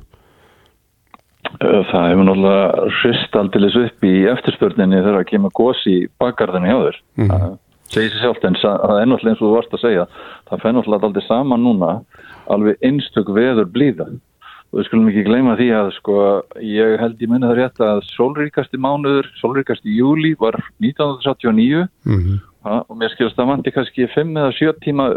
Uh, 1.60 1.80
það 1.90 2.10
hefur 2.10 2.26
náttúrulega 2.28 2.84
hrist 3.00 3.40
aldilis 3.40 3.78
upp 3.80 4.06
í 4.06 4.14
eftirspörninni 4.30 5.00
þegar 5.00 5.20
að 5.22 5.28
kemur 5.32 5.54
góðs 5.56 5.82
í 5.90 5.96
bakgarðinu 6.22 6.70
hjá 6.70 6.78
þér. 6.84 7.00
Mm 7.18 7.26
-hmm. 7.26 7.30
það 7.30 7.58
segir 7.94 8.12
sér 8.14 8.24
sjálf 8.26 8.44
en 8.46 8.58
það 8.62 9.00
er 9.00 9.10
náttúrulega 9.10 9.34
eins 9.34 9.42
og 9.42 9.46
þú 9.46 9.54
varst 9.56 9.74
að 9.74 9.84
segja. 9.86 10.08
Það 10.50 10.62
fenn 10.64 10.76
náttúrulega 10.78 11.08
aldrei 11.10 11.26
saman 11.26 11.64
núna 11.64 11.92
alveg 12.50 12.86
einstök 12.86 13.32
veður 13.34 13.70
blíða 13.70 14.10
og 14.70 14.78
við 14.78 14.86
skulum 14.86 15.08
ekki 15.10 15.24
gleyma 15.26 15.56
því 15.58 15.66
að 15.74 15.88
sko 15.96 16.16
ég 16.62 17.00
held 17.00 17.22
ég 17.22 17.30
minna 17.30 17.50
það 17.50 17.58
rétt 17.58 17.82
að 17.82 18.02
sólríkasti 18.06 18.78
mánuður, 18.78 19.26
sólríkasti 19.40 19.96
júli 19.96 20.36
var 20.38 20.58
1979 20.78 21.88
mm 22.06 22.20
-hmm. 22.20 22.36
og 22.86 22.96
mér 22.96 23.10
skilast 23.10 23.38
að 23.38 23.50
vandi 23.50 23.72
kannski 23.74 24.06
5 24.14 24.36
eða 24.36 24.52
7 24.58 24.78
tíma 24.84 25.08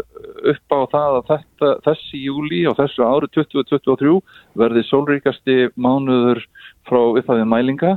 upp 0.50 0.68
á 0.74 0.80
það 0.94 1.12
að 1.18 1.28
þetta, 1.30 1.68
þessi 1.86 2.24
júli 2.24 2.66
og 2.66 2.76
þessu 2.80 3.06
ári 3.06 3.28
2023 3.30 4.18
verði 4.54 4.82
sólríkasti 4.88 5.56
mánuður 5.76 6.42
frá 6.88 7.00
upphæðið 7.14 7.46
mælinga 7.46 7.92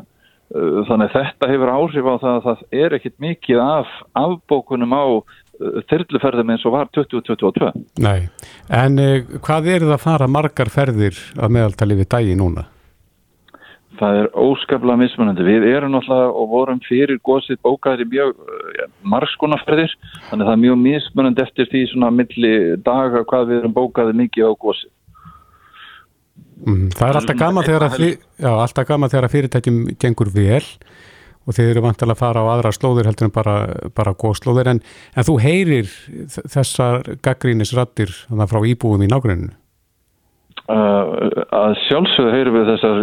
uh, 0.53 0.85
þannig 0.85 1.09
að 1.09 1.15
þetta 1.17 1.51
hefur 1.51 1.73
áhrif 1.73 2.05
á 2.05 2.15
það 2.21 2.35
að 2.35 2.45
það 2.45 2.57
er 2.71 2.93
ekkit 2.93 3.17
mikið 3.17 3.59
af 3.59 3.87
afbókunum 4.13 4.93
á 4.93 5.05
þyrluferðum 5.89 6.53
eins 6.53 6.65
og 6.67 6.75
var 6.77 6.89
2022. 6.95 7.73
Nei, 8.03 8.29
en 8.73 8.97
eh, 9.01 9.37
hvað 9.43 9.69
er 9.73 9.85
það 9.85 9.95
að 9.97 10.03
fara 10.05 10.31
margar 10.31 10.73
ferðir 10.73 11.21
að 11.37 11.55
meðaltali 11.57 11.99
við 12.01 12.11
dagi 12.15 12.39
núna? 12.39 12.67
það 13.97 14.19
er 14.21 14.27
óskaplega 14.37 14.99
mismunandi. 15.01 15.45
Við 15.47 15.65
erum 15.71 15.95
náttúrulega 15.95 16.33
og 16.41 16.51
vorum 16.51 16.81
fyrir 16.85 17.19
gósið 17.25 17.59
bókaðir 17.65 18.05
í 18.05 18.09
mjög 18.11 18.35
ja, 18.77 18.85
margskonarferðir, 19.13 19.95
þannig 20.29 20.43
að 20.43 20.49
það 20.49 20.53
er 20.53 20.61
mjög 20.65 20.77
mismunandi 20.83 21.43
eftir 21.45 21.71
því 21.71 21.83
svona 21.91 22.11
milli 22.13 22.53
daga 22.85 23.23
hvað 23.29 23.49
við 23.51 23.59
erum 23.61 23.75
bókaðið 23.77 24.21
mikið 24.21 24.49
á 24.49 24.53
gósið. 24.65 24.93
Mm, 26.57 26.87
það 26.97 27.07
er 27.07 27.19
alltaf 27.19 27.39
gama 27.39 27.65
þegar 27.65 27.87
að, 27.87 28.07
alltaf 28.51 28.87
gama 28.89 29.09
þegar 29.11 29.27
að 29.27 29.35
fyrirtækjum 29.35 29.81
gengur 30.01 30.31
vel 30.33 30.63
og 31.47 31.55
þeir 31.55 31.71
eru 31.71 31.85
vantilega 31.85 32.17
að 32.17 32.23
fara 32.23 32.43
á 32.43 32.51
aðra 32.53 32.73
slóðir 32.75 33.07
heldur 33.07 33.29
en 33.29 33.35
bara, 33.35 33.55
bara 33.95 34.15
góðslóðir 34.19 34.73
en, 34.73 34.81
en 35.15 35.27
þú 35.27 35.37
heyrir 35.43 35.93
þessar 36.35 37.07
gaggrínisrattir 37.23 38.11
frá 38.27 38.59
íbúum 38.67 39.05
í 39.05 39.09
nágruninu? 39.11 39.55
Uh, 40.67 41.45
að 41.55 41.77
sjálfsögðu 41.85 42.31
heyrum 42.33 42.55
við 42.57 42.69
þessar 42.73 42.97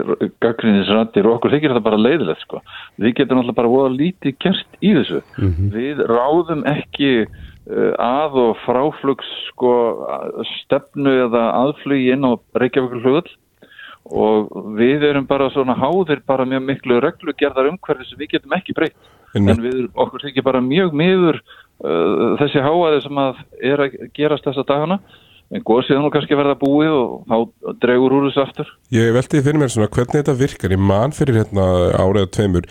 gaggrínisrattir 0.45 1.25
og 1.25 1.39
okkur 1.39 1.55
þykir 1.55 1.73
þetta 1.73 1.85
bara 1.87 2.01
leiðilegt 2.03 2.43
sko. 2.45 2.61
Við 3.01 3.15
getum 3.23 3.41
alltaf 3.41 3.57
bara 3.57 3.71
voða 3.73 3.95
lítið 3.95 4.35
gert 4.45 4.77
í 4.85 4.91
þessu. 4.99 5.23
Mm 5.39 5.55
-hmm. 5.55 5.71
Við 5.73 6.03
ráðum 6.11 6.67
ekki 6.69 7.13
uh, 7.25 7.95
að 8.05 8.37
og 8.43 8.61
fráflugs 8.67 9.31
sko, 9.49 9.73
stefnu 10.59 11.15
eða 11.25 11.47
aðflugi 11.63 12.13
inn 12.13 12.29
á 12.29 12.37
Reykjavík 12.61 13.01
hlugall 13.01 13.33
og 14.05 14.53
við 14.77 15.07
erum 15.09 15.27
bara 15.29 15.51
svona 15.53 15.77
háðir 15.79 16.23
bara 16.27 16.47
mjög 16.49 16.65
miklu 16.69 17.01
reglugerðar 17.01 17.71
umhverfi 17.73 18.09
sem 18.09 18.21
við 18.21 18.37
getum 18.37 18.57
ekki 18.57 18.77
breytt. 18.77 18.97
En, 19.35 19.49
en 19.51 19.63
við 19.65 19.87
okkur 19.99 20.27
þykir 20.29 20.47
bara 20.47 20.63
mjög 20.63 20.93
miður 20.95 21.41
uh, 21.41 22.35
þessi 22.41 22.63
háaði 22.63 23.01
sem 23.07 23.23
að 23.23 23.41
er 23.73 23.85
að 23.87 23.97
gerast 24.15 24.47
þessa 24.47 24.67
dagana. 24.69 25.01
En 25.55 25.63
góðsíðan 25.63 26.07
nú 26.07 26.11
kannski 26.11 26.37
verða 26.39 26.57
búið 26.59 26.95
og 26.97 27.11
þá 27.29 27.75
dregur 27.83 28.15
úr 28.17 28.29
þessu 28.29 28.43
aftur. 28.43 28.71
Ég 28.95 29.13
veldi 29.15 29.43
fyrir 29.45 29.61
mér 29.61 29.73
svona 29.73 29.91
hvernig 29.93 30.23
þetta 30.23 30.37
virkar? 30.39 30.73
Í 30.73 30.79
mann 30.81 31.13
fyrir 31.15 31.43
hérna 31.43 31.67
áriða 32.01 32.31
tveimur 32.35 32.69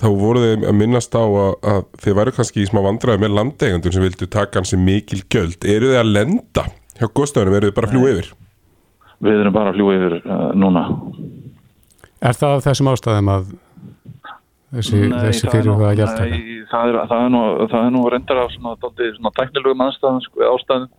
þá 0.00 0.08
voru 0.16 0.42
þið 0.44 0.66
að 0.68 0.76
minnast 0.80 1.16
á 1.16 1.24
að, 1.24 1.54
að 1.72 1.80
þið 2.04 2.18
væru 2.20 2.34
kannski 2.36 2.62
í 2.62 2.68
smá 2.68 2.82
vandraði 2.84 3.24
með 3.24 3.34
landeigundum 3.38 3.96
sem 3.96 4.04
vildu 4.04 4.28
taka 4.32 4.60
hansi 4.60 4.78
mikil 4.80 5.22
göld 5.32 5.66
eru 5.68 5.92
þið 5.92 6.02
að 6.02 6.12
lenda? 6.16 6.66
Hjá 7.00 7.08
góðstöðunum, 7.08 7.56
eru 7.58 7.70
þið 7.70 7.76
bara 7.76 7.90
að 7.90 7.96
fljú 7.96 8.12
yfir? 8.12 8.30
Við 9.24 9.42
erum 9.42 9.54
bara 9.54 9.72
að 9.72 9.78
fljúa 9.78 9.96
yfir 9.98 10.16
uh, 10.20 10.46
núna. 10.56 10.86
Er 12.20 12.36
það 12.36 12.64
þessum 12.66 12.90
ástæðum 12.92 13.30
að 13.32 13.52
þessi, 14.76 15.02
þessi 15.12 15.50
fyrirhuga 15.50 15.90
að 15.90 16.00
hjálta 16.00 16.24
það? 16.24 16.48
Það 16.70 16.90
er, 16.90 16.98
það 17.10 17.24
er 17.24 17.30
nú, 17.34 17.42
það 17.72 17.86
er 17.86 17.94
nú 17.94 18.02
reyndar 18.12 18.42
af 18.44 18.50
svona, 18.54 18.74
svona, 18.80 19.12
svona 19.18 19.32
tæknilugum 19.38 19.84
aðstæðum, 19.86 20.20
sko, 20.26 20.42
ástæðum. 20.54 20.90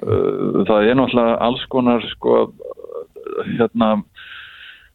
Uh, 0.00 0.62
það 0.68 0.86
er 0.88 0.98
náttúrulega 0.98 1.34
alls 1.48 1.66
konar, 1.72 2.06
sko, 2.14 2.38
hérna, 3.50 3.90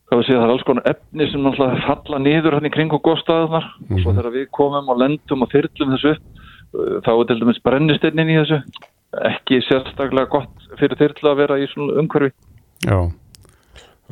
séum, 0.09 0.23
það 0.25 0.47
er 0.47 0.55
alls 0.55 0.65
konar 0.67 0.89
efni 0.93 1.29
sem 1.31 1.45
náttúrulega 1.45 1.85
falla 1.85 2.21
nýður 2.21 2.57
hérna 2.57 2.71
í 2.71 2.75
kring 2.75 2.95
og 2.95 3.05
góðstæðunar 3.05 3.69
mm 3.69 3.85
-hmm. 3.85 3.95
og 3.95 4.03
svo 4.03 4.15
þegar 4.17 4.35
við 4.37 4.49
komum 4.59 4.89
og 4.89 4.99
lendum 5.01 5.45
og 5.45 5.53
þyrlum 5.53 5.95
þessu 5.95 6.15
upp, 6.15 6.43
uh, 6.73 6.97
þá 7.05 7.11
er 7.13 7.25
til 7.29 7.39
dæmis 7.41 7.63
brennisteinnin 7.65 8.33
í 8.33 8.39
þessu, 8.41 8.59
ekki 9.29 9.61
sérstaklega 9.63 10.29
gott 10.29 10.69
fyrir 10.79 10.97
þyrla 10.99 11.31
að 11.31 11.39
vera 11.43 11.61
í 11.61 11.69
svona 11.71 12.01
umhverfi. 12.01 12.33
Já, 12.85 12.99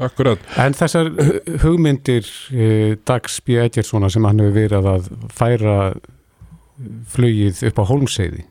akkurat. 0.02 0.42
En 0.62 0.76
þessar 0.78 1.12
hugmyndir 1.64 2.28
eh, 2.54 2.96
Dags 3.08 3.40
B. 3.46 3.60
Edgerssona 3.62 4.10
sem 4.10 4.26
hann 4.26 4.42
hefur 4.42 4.58
verið 4.58 4.90
að 4.94 5.10
færa 5.34 5.78
flugið 7.14 7.66
upp 7.70 7.82
á 7.82 7.84
Holmseiði? 7.92 8.48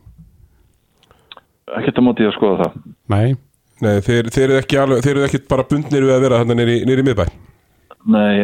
Ekkert 1.73 1.99
að 1.99 2.05
móti 2.05 2.27
að 2.27 2.37
skoða 2.37 2.63
það. 2.63 2.77
Nei. 3.11 3.35
Nei, 3.83 3.97
þeir, 4.05 4.29
þeir 4.31 4.45
eru 4.45 4.59
ekki, 4.61 5.13
ekki 5.25 5.41
bara 5.49 5.65
bundnir 5.67 6.05
við 6.05 6.15
að 6.15 6.23
vera 6.23 6.39
hann 6.39 6.55
nýri 6.55 6.79
í 6.85 7.03
miðbæ? 7.03 7.25
Nei, 8.13 8.43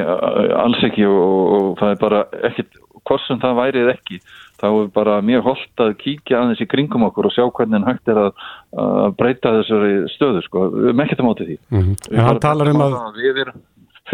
alls 0.56 0.84
ekki 0.88 1.06
og, 1.08 1.56
og 1.56 1.70
það 1.80 1.94
er 1.94 2.00
bara 2.02 2.22
ekkert, 2.50 2.80
hvort 3.08 3.24
sem 3.28 3.40
það 3.42 3.60
værið 3.60 3.92
ekki 3.94 4.20
þá 4.60 4.68
er 4.70 4.88
bara 4.96 5.20
mjög 5.26 5.46
holdt 5.48 5.84
að 5.84 5.96
kíkja 6.04 6.42
aðeins 6.42 6.64
í 6.64 6.68
kringum 6.70 7.06
okkur 7.08 7.30
og 7.30 7.36
sjá 7.36 7.46
hvernig 7.48 7.86
hægt 7.88 8.12
er 8.12 8.22
að, 8.26 8.48
að 8.86 9.18
breyta 9.20 9.56
þessari 9.60 9.94
stöðu 10.16 10.46
sko, 10.46 10.66
við 10.76 10.90
erum 10.92 11.04
ekkert 11.06 11.24
að 11.24 11.30
móti 11.30 11.48
því. 11.50 11.60
Mm 11.70 11.84
-hmm. 11.84 12.10
En 12.14 12.26
hann 12.28 12.42
talar 12.44 12.72
um 12.74 12.84
að 12.86 12.98
við 13.20 13.44
erum, 13.46 13.62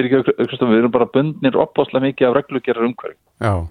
ekki, 0.04 0.22
við 0.66 0.78
erum 0.80 0.94
bara 0.94 1.10
bundnir 1.14 1.58
opbáslega 1.60 2.06
mikið 2.10 2.30
af 2.30 2.38
reglugerar 2.40 2.88
umhverjum 2.88 3.20
Já, 3.42 3.68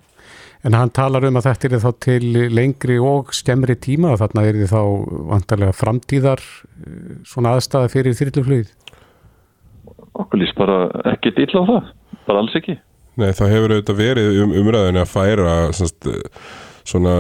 en 0.65 0.79
hann 0.79 0.91
talar 0.91 1.25
um 1.29 1.37
að 1.37 1.49
þetta 1.49 1.69
er 1.69 1.85
þá 1.85 1.93
til 2.07 2.31
lengri 2.55 2.99
og 2.99 3.35
skemmri 3.37 3.77
tíma 3.77 4.15
og 4.15 4.23
þarna 4.23 4.47
er 4.49 4.61
þið 4.63 4.73
þá 4.73 4.83
vantarlega 5.33 5.77
framtíðar 5.77 6.41
eh, 6.41 7.21
svona 7.29 7.55
aðstæða 7.57 7.93
fyrir 7.93 8.19
þyrluflöð 8.19 8.73
Okkur 10.15 10.39
líst 10.39 10.55
bara 10.55 10.85
ekkert 11.11 11.41
illa 11.43 11.65
á 11.65 11.65
það, 11.67 11.87
bara 12.29 12.43
alls 12.45 12.55
ekki. 12.55 12.77
Nei, 13.19 13.33
það 13.35 13.51
hefur 13.51 13.73
auðvitað 13.75 13.99
verið 13.99 14.37
um 14.45 14.53
umræðinu 14.61 15.01
að 15.03 15.11
færa 15.11 15.55
svona 15.75 16.15
svona 16.89 17.15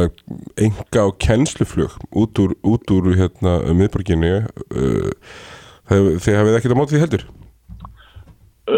enga 0.60 1.06
og 1.08 1.16
kennsluflug 1.22 1.94
út 2.12 2.40
úr, 2.42 2.54
út 2.64 2.92
úr 2.92 3.14
hérna, 3.16 3.56
miðborginni 3.72 4.34
uh, 4.44 5.10
þegar 5.88 6.42
hafið 6.42 6.58
ekkert 6.58 6.76
á 6.76 6.80
móti 6.80 6.96
því 6.96 7.02
heldur? 7.04 7.24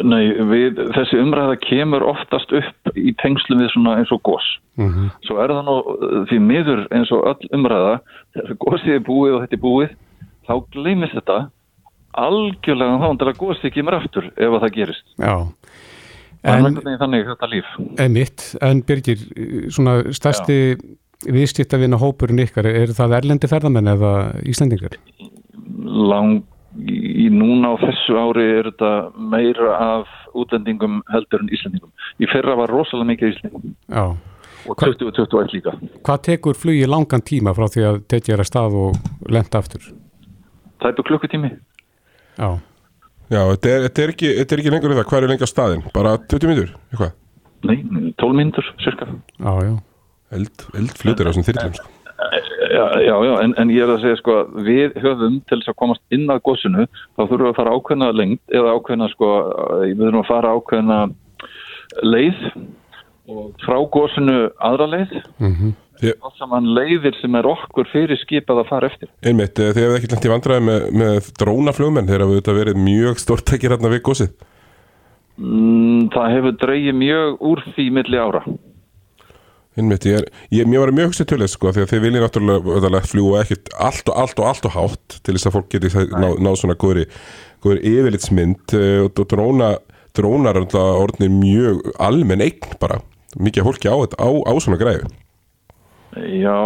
Nei, 0.02 0.32
við, 0.50 0.80
þessi 0.96 1.18
umræða 1.22 1.60
kemur 1.62 2.02
oftast 2.02 2.50
upp 2.58 2.96
í 2.98 3.12
tengslum 3.22 3.60
við 3.62 3.70
svona 3.70 4.00
eins 4.00 4.10
og 4.14 4.22
gós 4.26 4.46
mm 4.74 4.88
-hmm. 4.88 5.10
svo 5.26 5.38
er 5.42 5.54
það 5.54 5.68
nú 5.68 5.76
því 6.30 6.38
miður 6.42 6.80
eins 6.90 7.12
og 7.14 7.22
öll 7.30 7.52
umræða 7.54 8.00
þegar 8.34 8.58
gósið 8.64 8.94
er 8.94 9.06
búið 9.06 9.34
og 9.34 9.40
þetta 9.44 9.56
er 9.56 9.66
búið 9.68 9.90
þá 10.48 10.54
gleymist 10.74 11.14
þetta 11.14 11.38
algjörlega 12.16 12.98
þá 12.98 13.18
til 13.18 13.28
að 13.28 13.38
gósið 13.38 13.74
kemur 13.74 13.94
aftur 13.94 14.26
ef 14.36 14.60
það 14.60 14.74
gerist. 14.74 15.06
Já 15.18 15.34
En, 16.44 16.76
þannig 16.84 17.26
þetta 17.30 17.48
líf. 17.50 17.70
Emitt, 18.02 18.44
en 18.62 18.82
Birgir, 18.86 19.22
svona 19.72 19.98
stærsti 20.14 20.76
viðskiptavina 21.24 21.98
hópurinn 22.00 22.42
ykkar, 22.44 22.68
er 22.68 22.92
það 22.94 23.16
erlendi 23.20 23.48
ferðamenn 23.50 23.90
eða 23.94 24.12
Íslandingar? 24.46 24.98
Lang, 25.86 26.44
í 26.76 27.26
núna 27.32 27.72
á 27.72 27.74
þessu 27.80 28.18
ári 28.20 28.46
er 28.58 28.70
þetta 28.70 28.92
meira 29.16 29.74
af 29.80 30.12
útlendingum 30.36 31.00
heldur 31.12 31.42
en 31.42 31.52
Íslandingum. 31.56 31.92
Í 32.20 32.28
fyrra 32.30 32.56
var 32.58 32.72
rosalega 32.72 33.10
mikið 33.12 33.34
Íslandingum. 33.34 33.76
Já. 33.88 34.06
Og 34.66 34.80
2021 34.82 35.52
líka. 35.54 35.76
Hvað 36.06 36.22
tekur 36.26 36.58
flugi 36.58 36.86
langan 36.90 37.22
tíma 37.22 37.54
frá 37.56 37.68
því 37.70 37.84
að 37.86 38.00
tekja 38.10 38.34
þér 38.34 38.42
að 38.42 38.48
stað 38.50 38.78
og 38.82 39.30
lenda 39.30 39.60
aftur? 39.62 39.84
Það 40.82 40.88
er 40.90 40.96
búin 40.96 41.08
klukkutími. 41.10 41.50
Já. 42.36 42.48
Já, 43.26 43.40
þetta 43.42 43.70
er, 43.72 43.84
þetta 43.88 44.02
er, 44.02 44.14
ekki, 44.14 44.32
þetta 44.38 44.54
er 44.54 44.62
ekki 44.62 44.72
lengur 44.74 44.94
það, 44.94 45.06
hvað 45.10 45.24
er 45.24 45.32
lengur 45.32 45.50
staðin? 45.50 45.84
Bara 45.94 46.14
20 46.30 46.50
mínutur, 46.50 46.72
eitthvað? 46.92 47.14
Nei, 47.66 47.76
12 48.22 48.38
mínutur, 48.38 48.68
cirka. 48.84 49.08
Já, 49.40 49.52
já. 49.66 49.72
Eld, 50.36 50.66
eldflutur 50.78 51.26
á 51.26 51.30
þessum 51.30 51.46
þyrlum, 51.46 51.74
sko. 51.78 51.92
Já, 52.66 52.84
já, 53.04 53.14
já 53.26 53.32
en, 53.42 53.54
en 53.60 53.72
ég 53.74 53.82
er 53.84 53.92
að 53.92 54.04
segja, 54.04 54.20
sko, 54.20 54.36
við 54.66 54.94
höfum 55.02 55.40
til 55.50 55.58
þess 55.58 55.72
að 55.72 55.78
komast 55.82 56.02
inn 56.14 56.30
að 56.32 56.42
góðsunu, 56.46 56.86
þá 56.86 57.20
þurfum 57.24 57.44
við 57.44 57.50
að 57.50 57.58
fara 57.58 57.74
ákveðna 57.76 58.10
lengt 58.16 58.56
eða 58.60 58.76
ákveðna, 58.78 59.08
sko, 59.12 59.30
við 59.82 60.04
þurfum 60.04 60.22
að 60.22 60.30
fara 60.30 60.54
ákveðna 60.56 61.00
leið 62.06 62.46
og 63.26 63.66
frá 63.66 63.76
góðsunu 63.96 64.38
aðra 64.70 64.88
leið. 64.94 65.18
Mhm. 65.42 65.50
Mm 65.50 65.74
allt 66.02 66.36
saman 66.40 66.68
leiðir 66.76 67.16
sem 67.20 67.34
er 67.38 67.48
okkur 67.48 67.88
fyrir 67.92 68.20
skipað 68.20 68.62
að 68.62 68.68
fara 68.70 68.90
eftir. 68.90 69.10
Einmitt, 69.24 69.58
eh, 69.58 69.72
þið 69.72 69.86
hefði 69.86 69.98
ekki 70.00 70.12
langt 70.12 70.28
í 70.28 70.32
vandræði 70.32 70.66
með, 70.66 70.86
með 71.02 71.32
drónaflugmenn 71.40 72.10
þegar 72.10 72.26
það 72.26 72.36
hefur 72.36 72.60
verið 72.60 72.84
mjög 72.84 73.22
stórtækir 73.22 73.74
hérna 73.74 73.92
við 73.92 74.04
gósið? 74.06 74.30
Mm, 75.36 76.06
það 76.14 76.32
hefur 76.36 76.56
dreyið 76.62 76.96
mjög 76.96 77.44
úr 77.44 77.62
því 77.74 77.86
milli 77.98 78.20
ára. 78.20 78.42
Einmitt, 79.76 80.06
ég 80.08 80.22
er, 80.22 80.28
ég, 80.48 80.64
mér 80.64 80.86
var 80.86 80.94
mjög 80.96 81.10
hugsið 81.10 81.26
tölðið 81.32 81.50
sko 81.52 81.72
því 81.76 81.82
að 81.82 81.90
þið 81.90 82.04
viljið 82.06 82.22
náttúrulega 82.24 83.02
fljúa 83.04 83.42
ekkert 83.42 83.74
allt 83.76 84.08
og 84.08 84.22
allt 84.22 84.40
og 84.40 84.46
allt 84.48 84.68
og 84.68 84.72
hátt 84.72 85.18
til 85.20 85.34
þess 85.36 85.50
að 85.50 85.56
fólk 85.58 85.68
geti 85.74 85.90
náð 86.14 86.40
ná 86.40 86.48
svona 86.56 86.78
góðri, 86.80 87.04
góðri 87.60 87.92
yfirlitsmynd 87.92 88.76
eh, 88.78 89.02
og 89.04 89.20
dróna, 89.28 89.74
drónar 90.16 90.62
er 90.62 90.78
orðinir 90.80 91.34
mjög 91.34 91.92
almenn 92.00 92.46
eign 92.46 92.72
bara, 92.80 93.02
mikið 93.36 93.68
fólki 93.68 93.92
á, 93.92 93.96
á, 94.00 94.28
á 94.32 94.52
svona 94.56 94.80
græðu. 94.80 95.12
Já, 96.16 96.60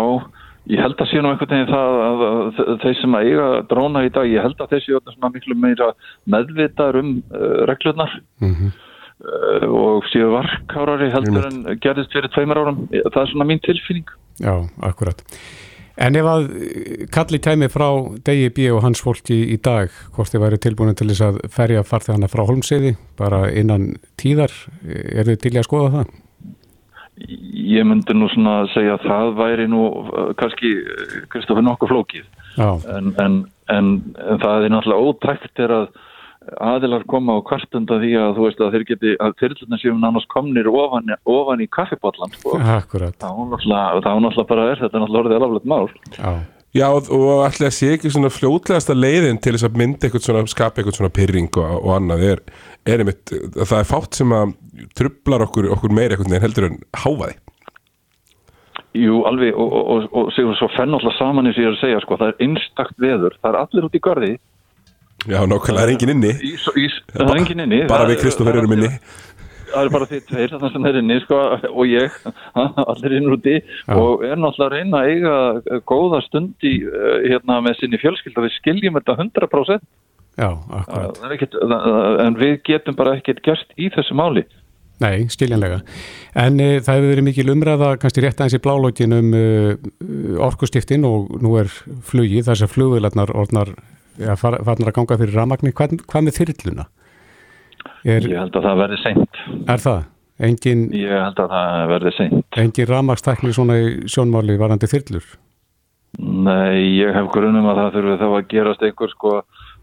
ég 0.70 0.82
held 0.82 1.00
að 1.00 1.10
sé 1.10 1.22
nú 1.22 1.32
einhvern 1.32 1.54
veginn 1.54 1.72
það 1.72 1.96
að, 2.04 2.22
að, 2.26 2.60
að 2.66 2.84
þeir 2.84 2.98
sem 3.00 3.16
að 3.16 3.30
eiga 3.30 3.48
dróna 3.70 4.04
í 4.06 4.12
dag, 4.14 4.28
ég 4.30 4.46
held 4.46 4.62
að 4.62 4.76
þessi 4.76 4.96
er 4.98 5.32
miklu 5.34 5.56
meira 5.58 5.90
meðvitar 6.30 7.00
um 7.00 7.16
uh, 7.32 7.64
reglurnar 7.70 8.14
mm 8.42 8.54
-hmm. 8.54 8.76
uh, 9.24 9.66
og 9.80 10.06
séu 10.12 10.30
varkárari 10.36 11.10
heldur 11.10 11.50
en 11.50 11.80
gerðist 11.80 12.12
fyrir 12.12 12.30
tveimur 12.30 12.62
áram. 12.62 12.86
Það 12.92 13.22
er 13.22 13.32
svona 13.32 13.48
mín 13.48 13.64
tilfinning. 13.66 14.06
Já, 14.38 14.54
akkurat. 14.80 15.24
En 16.00 16.16
ef 16.16 16.24
að 16.24 16.46
kalli 17.12 17.38
tæmi 17.38 17.68
frá 17.68 17.88
Degi 18.24 18.48
B. 18.48 18.70
og 18.72 18.82
hans 18.82 19.02
fólki 19.02 19.36
í, 19.52 19.58
dag, 19.60 19.90
hvort 20.14 20.32
þið 20.32 20.40
væri 20.40 20.58
tilbúin 20.58 20.96
til 20.96 21.10
þess 21.10 21.20
að 21.26 21.40
ferja 21.52 21.82
farþegana 21.84 22.28
frá 22.28 22.46
Holmseiði, 22.48 22.94
bara 23.18 23.50
innan 23.50 23.96
tíðar, 24.16 24.54
er 24.88 25.28
þið 25.28 25.40
til 25.42 25.56
að 25.58 25.68
skoða 25.68 25.90
það? 25.98 26.14
Ég 27.28 27.86
myndi 27.86 28.16
nú 28.16 28.28
svona 28.32 28.60
að 28.62 28.70
segja 28.74 28.98
að 28.98 29.08
það 29.08 29.32
væri 29.40 29.66
nú 29.70 29.86
uh, 29.88 30.30
kannski 30.40 30.76
uh, 30.80 31.16
Kristoffer 31.32 31.66
nokkuð 31.66 31.92
flókið 31.94 32.28
en, 32.60 33.10
en, 33.22 33.42
en, 33.72 33.90
en 34.20 34.40
það 34.42 34.66
er 34.66 34.72
náttúrulega 34.74 35.10
ótækt 35.10 35.62
er 35.64 35.74
að 35.80 35.90
aðilar 36.60 37.04
koma 37.08 37.36
á 37.36 37.44
kvartunda 37.44 37.98
því 38.00 38.14
að 38.18 38.30
þú 38.36 38.46
veist 38.46 38.62
að 38.64 38.72
þeir 38.74 38.86
geti, 38.88 39.10
að 39.22 39.34
þyrluna 39.42 39.78
séum 39.80 39.98
nánast 40.00 40.30
komnir 40.32 40.70
ofan, 40.72 41.12
ofan 41.28 41.60
í 41.62 41.68
kaffibotlan 41.70 42.32
sko. 42.38 42.56
Akkurat. 42.58 43.16
þá 43.20 43.28
náttúrulega 43.44 44.46
bara 44.48 44.70
er 44.70 44.80
þetta 44.80 45.02
náttúrulega 45.02 45.22
orðið 45.22 45.36
alaflegt 45.38 45.68
mál 45.70 45.86
Já, 46.16 46.32
Já 46.80 46.86
og, 46.88 47.10
og 47.12 47.44
ætla 47.44 47.68
að 47.68 47.76
sé 47.76 47.92
ekki 47.96 48.12
svona 48.14 48.32
fljótlegasta 48.32 48.96
leiðin 48.96 49.40
til 49.42 49.54
þess 49.56 49.68
að 49.68 49.78
mynda 49.82 50.08
eitthvað 50.08 50.26
svona, 50.26 50.44
skapa 50.50 50.80
eitthvað 50.80 50.98
svona 50.98 51.14
pyrring 51.20 51.60
og, 51.60 51.76
og 51.76 51.94
annað 51.98 52.26
er, 52.32 52.44
er 52.88 53.02
einmitt, 53.02 53.32
það 53.58 53.78
er 53.78 53.88
fátt 53.88 54.18
sem 54.18 54.32
að 54.34 54.54
trublar 54.96 55.44
okkur, 55.46 55.70
okkur 55.76 55.94
meir 55.94 56.14
eitthvað 56.14 56.36
en 56.36 56.44
heldur 56.44 56.68
en 56.70 56.82
háfaði 57.04 57.38
Jú, 58.96 59.20
alveg, 59.28 59.54
og, 59.54 59.74
og, 59.78 60.06
og 60.18 60.30
segjum 60.34 60.56
svo 60.58 60.66
fenn 60.74 60.96
alltaf 60.96 61.14
saman 61.14 61.46
eins 61.46 61.58
og 61.60 61.62
ég 61.62 61.68
er 61.68 61.76
að 61.76 61.82
segja, 61.84 61.98
sko, 62.02 62.16
það 62.18 62.32
er 62.32 62.46
einstakt 62.46 62.96
veður, 62.98 63.36
það 63.38 63.52
er 63.52 63.58
allir 63.60 63.86
út 63.86 63.98
í 63.98 64.02
gardi 64.02 64.32
Já, 65.28 65.42
nokkvæmlega, 65.44 65.76
það 65.76 65.82
er 65.84 65.92
engin 65.92 66.12
inni. 66.14 66.30
Ís, 66.48 66.62
ís, 66.80 66.94
Það 67.12 67.26
er 67.26 67.40
engin 67.42 67.62
inni 67.66 67.80
Bara 67.90 68.06
við 68.08 68.22
Kristófer 68.22 68.56
erum 68.56 68.72
inni. 68.72 68.88
Það 69.70 69.84
er 69.84 69.90
bara 69.94 70.06
þið 70.10 70.22
tveir, 70.26 70.52
þannig 70.54 70.72
sem 70.74 70.86
er 70.88 70.96
inni, 70.98 71.16
sko, 71.22 71.40
og 71.70 71.90
ég, 71.90 72.14
allir 72.90 73.16
inn 73.18 73.28
úti. 73.30 73.58
Já. 73.60 73.98
og 74.00 74.24
er 74.26 74.40
náttúrulega 74.40 74.66
að 74.66 74.72
reyna 74.74 75.02
að 75.02 75.10
eiga 75.12 75.82
góða 75.92 76.22
stund 76.24 76.66
í, 76.66 76.72
eh, 76.88 77.18
hérna, 77.28 77.60
með 77.62 77.76
sinni 77.82 78.00
fjölskyld 78.00 78.40
og 78.40 78.48
við 78.48 78.56
skiljum 78.56 78.96
þetta 78.98 79.18
100% 79.20 79.86
Já, 80.40 80.50
ekkit, 81.34 81.58
En 82.24 82.38
við 82.40 82.56
getum 82.64 82.96
bara 82.96 83.18
ekkert 83.18 83.42
gert 83.44 83.74
í 83.76 83.90
þessu 83.92 84.16
máli 84.16 84.46
Nei, 85.00 85.24
skiljanlega. 85.32 85.78
En 86.36 86.60
e, 86.60 86.74
það 86.84 86.98
hefur 86.98 87.12
verið 87.14 87.24
mikil 87.24 87.52
umræða, 87.54 87.94
kannski 88.02 88.20
rétt 88.20 88.40
aðeins 88.40 88.58
í 88.58 88.60
blálógin 88.60 89.16
um 89.16 89.30
e, 89.32 89.44
orkustiftin 90.44 91.06
og 91.08 91.30
nú 91.40 91.54
er 91.56 91.70
flugi, 92.04 92.42
þess 92.44 92.66
að 92.66 92.74
flugvilarnar 92.74 93.32
orðnar, 93.32 93.72
ja, 94.20 94.36
farnar 94.36 94.90
að 94.90 94.96
ganga 94.98 95.16
fyrir 95.22 95.38
ramagni. 95.40 95.72
Hvað, 95.72 96.02
hvað 96.04 96.26
með 96.26 96.36
þyrlluna? 96.42 96.86
Er, 98.04 98.28
Ég 98.28 98.36
held 98.42 98.58
að 98.60 98.66
það 98.68 98.82
verði 98.82 98.98
seint. 99.00 99.40
Er 99.72 99.84
það? 99.86 100.02
Engin, 100.50 100.84
Ég 100.96 101.16
held 101.16 101.40
að 101.46 101.54
það 101.54 101.86
verði 101.94 102.12
seint. 102.18 102.60
Engin 102.60 102.90
ramagstækni 102.92 103.56
svona 103.56 103.80
í 103.80 103.88
sjónmáli 104.08 104.60
varandi 104.60 104.88
þyrllur? 104.88 105.32
Nei, 106.20 107.00
ég 107.00 107.16
hef 107.16 107.32
grunum 107.32 107.68
að 107.70 107.80
það 107.80 107.96
þurfi 107.96 108.20
þá 108.20 108.28
að 108.28 108.48
gerast 108.52 108.84
einhver 108.84 109.12
sko 109.14 109.34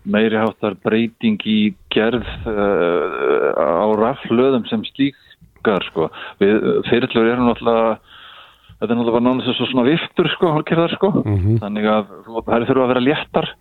meiri 0.08 0.39
háttar 0.39 0.78
breyting 0.84 1.41
í 1.45 1.60
gerð 1.93 2.28
uh, 2.47 3.51
á 3.55 3.88
raflöðum 3.99 4.66
sem 4.70 4.84
slíkar 4.93 5.86
sko. 5.91 6.10
Við 6.41 6.84
fyrirtlur 6.89 7.32
erum 7.34 7.49
náttúrulega 7.51 7.97
þetta 8.78 8.91
er 8.91 8.97
náttúrulega 8.99 9.24
náttúrulega 9.28 9.58
svo 9.60 9.70
svona 9.72 9.88
viftur 9.88 10.32
sko, 10.36 10.51
hálkirðar 10.55 10.97
sko. 10.97 11.14
Mm 11.24 11.38
-hmm. 11.38 11.62
þannig 11.64 11.89
að 11.91 12.12
það 12.38 12.55
er 12.58 12.68
þurfa 12.70 12.86
að 12.86 12.93
vera 12.93 13.08
léttar 13.10 13.53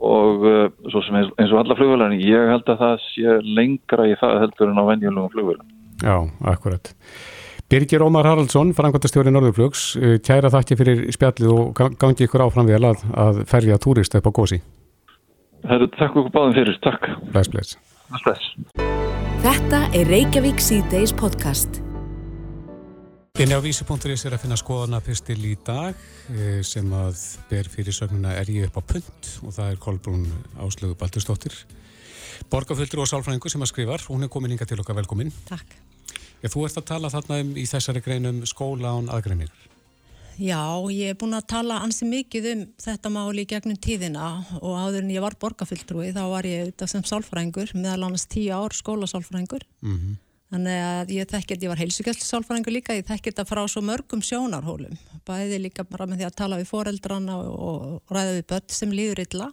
og 0.00 0.44
uh, 0.48 0.66
svo 0.88 1.02
sem 1.04 1.16
eins, 1.18 1.30
eins 1.38 1.52
og 1.52 1.60
alla 1.60 1.76
flugvölar 1.76 2.16
ég 2.16 2.50
held 2.50 2.68
að 2.72 2.82
það 2.82 2.94
sé 3.04 3.38
lengra 3.44 4.06
í 4.08 4.14
það 4.20 4.38
heldur 4.44 4.70
en 4.72 4.80
á 4.80 4.84
venjulugum 4.90 5.32
flugvölar 5.34 5.66
Já, 6.04 6.16
akkurat 6.52 6.94
Birgir 7.70 8.04
Ómar 8.04 8.26
Haraldsson, 8.28 8.74
frangvandastjóri 8.76 9.32
Norðurflugs 9.32 9.84
kæra 10.24 10.52
þakki 10.52 10.78
fyrir 10.80 11.04
spjallið 11.16 11.52
og 11.52 11.84
gangi 12.00 12.26
ykkur 12.26 12.44
áfram 12.44 12.68
vel 12.68 12.82
að, 12.84 13.04
að 13.12 13.44
ferja 13.50 13.80
túrist 13.80 14.16
upp 14.16 14.28
á 14.28 14.32
gósi 14.32 14.60
Herru, 15.64 15.86
takk 15.96 16.12
okkur 16.12 16.32
báðum 16.34 16.52
fyrir, 16.58 16.76
takk. 16.84 17.06
Bless, 17.32 17.48
bless. 17.48 17.76
Bless. 18.12 18.48
Þetta 19.44 19.78
er 19.96 20.10
Reykjavík 20.12 20.60
C-Days 20.60 21.14
podcast. 21.16 21.80
Inni 23.40 23.56
á 23.56 23.64
vísi.is 23.64 24.26
er 24.28 24.36
að 24.36 24.44
finna 24.44 24.58
skoðanapistil 24.60 25.38
í 25.40 25.54
dag 25.64 25.96
eh, 26.36 26.60
sem 26.60 26.92
að 26.92 27.16
ber 27.48 27.70
fyrir 27.72 27.96
sögnuna 27.96 28.36
er 28.36 28.52
ég 28.52 28.68
upp 28.68 28.76
á 28.76 28.82
punt 28.92 29.30
og 29.40 29.56
það 29.56 29.72
er 29.72 29.80
Kolbrún 29.80 30.28
Áslögu 30.60 30.98
Baldurstóttir. 31.00 31.56
Borgaföldur 32.52 33.02
og 33.02 33.08
sálfræðingur 33.08 33.56
sem 33.56 33.64
að 33.64 33.72
skrifar, 33.72 34.04
hún 34.12 34.28
er 34.28 34.32
komin 34.36 34.52
inga 34.52 34.68
til 34.68 34.78
okkar 34.84 35.00
velkomin. 35.00 35.32
Takk. 35.48 35.78
Já, 36.44 36.52
þú 36.52 36.68
ert 36.68 36.82
að 36.82 36.90
tala 36.92 37.10
þarna 37.10 37.40
um 37.40 37.56
í 37.56 37.64
þessari 37.72 38.04
greinum 38.04 38.44
skóla 38.44 38.92
án 38.98 39.08
aðgreiningar. 39.08 39.73
Já, 40.40 40.82
ég 40.90 41.12
er 41.12 41.18
búin 41.18 41.36
að 41.36 41.46
tala 41.52 41.78
ansi 41.84 42.06
mikið 42.08 42.46
um 42.50 42.62
þetta 42.82 43.10
máli 43.12 43.44
í 43.44 43.48
gegnum 43.50 43.78
tíðina 43.78 44.26
og 44.58 44.72
áður 44.74 45.04
en 45.04 45.12
ég 45.14 45.22
var 45.22 45.36
borgarfylltrúi 45.38 46.10
þá 46.14 46.22
var 46.32 46.48
ég 46.48 46.64
auðvitað 46.64 46.90
sem 46.90 47.04
sálfræðingur 47.06 47.74
meðal 47.78 48.08
annars 48.08 48.26
tíu 48.26 48.50
ár 48.50 48.74
skólasálfræðingur 48.74 49.62
mm 49.84 49.94
-hmm. 49.94 50.16
þannig 50.50 50.80
að 50.88 51.12
ég 51.14 51.30
þekkert, 51.30 51.62
ég 51.62 51.70
var 51.70 51.82
heilsugjöldsálfræðingur 51.82 52.74
líka, 52.74 52.98
ég 52.98 53.06
þekkert 53.06 53.38
að 53.38 53.50
frá 53.52 53.62
svo 53.68 53.82
mörgum 53.82 54.22
sjónarhólum, 54.22 54.98
bæði 55.24 55.58
líka 55.62 55.84
bara 55.84 56.06
með 56.06 56.18
því 56.18 56.26
að 56.26 56.38
tala 56.42 56.58
við 56.58 56.70
foreldrana 56.72 57.38
og, 57.38 57.54
og 57.54 58.02
ræða 58.10 58.34
við 58.34 58.46
börn 58.46 58.68
sem 58.68 58.90
líður 58.90 59.20
illa 59.20 59.52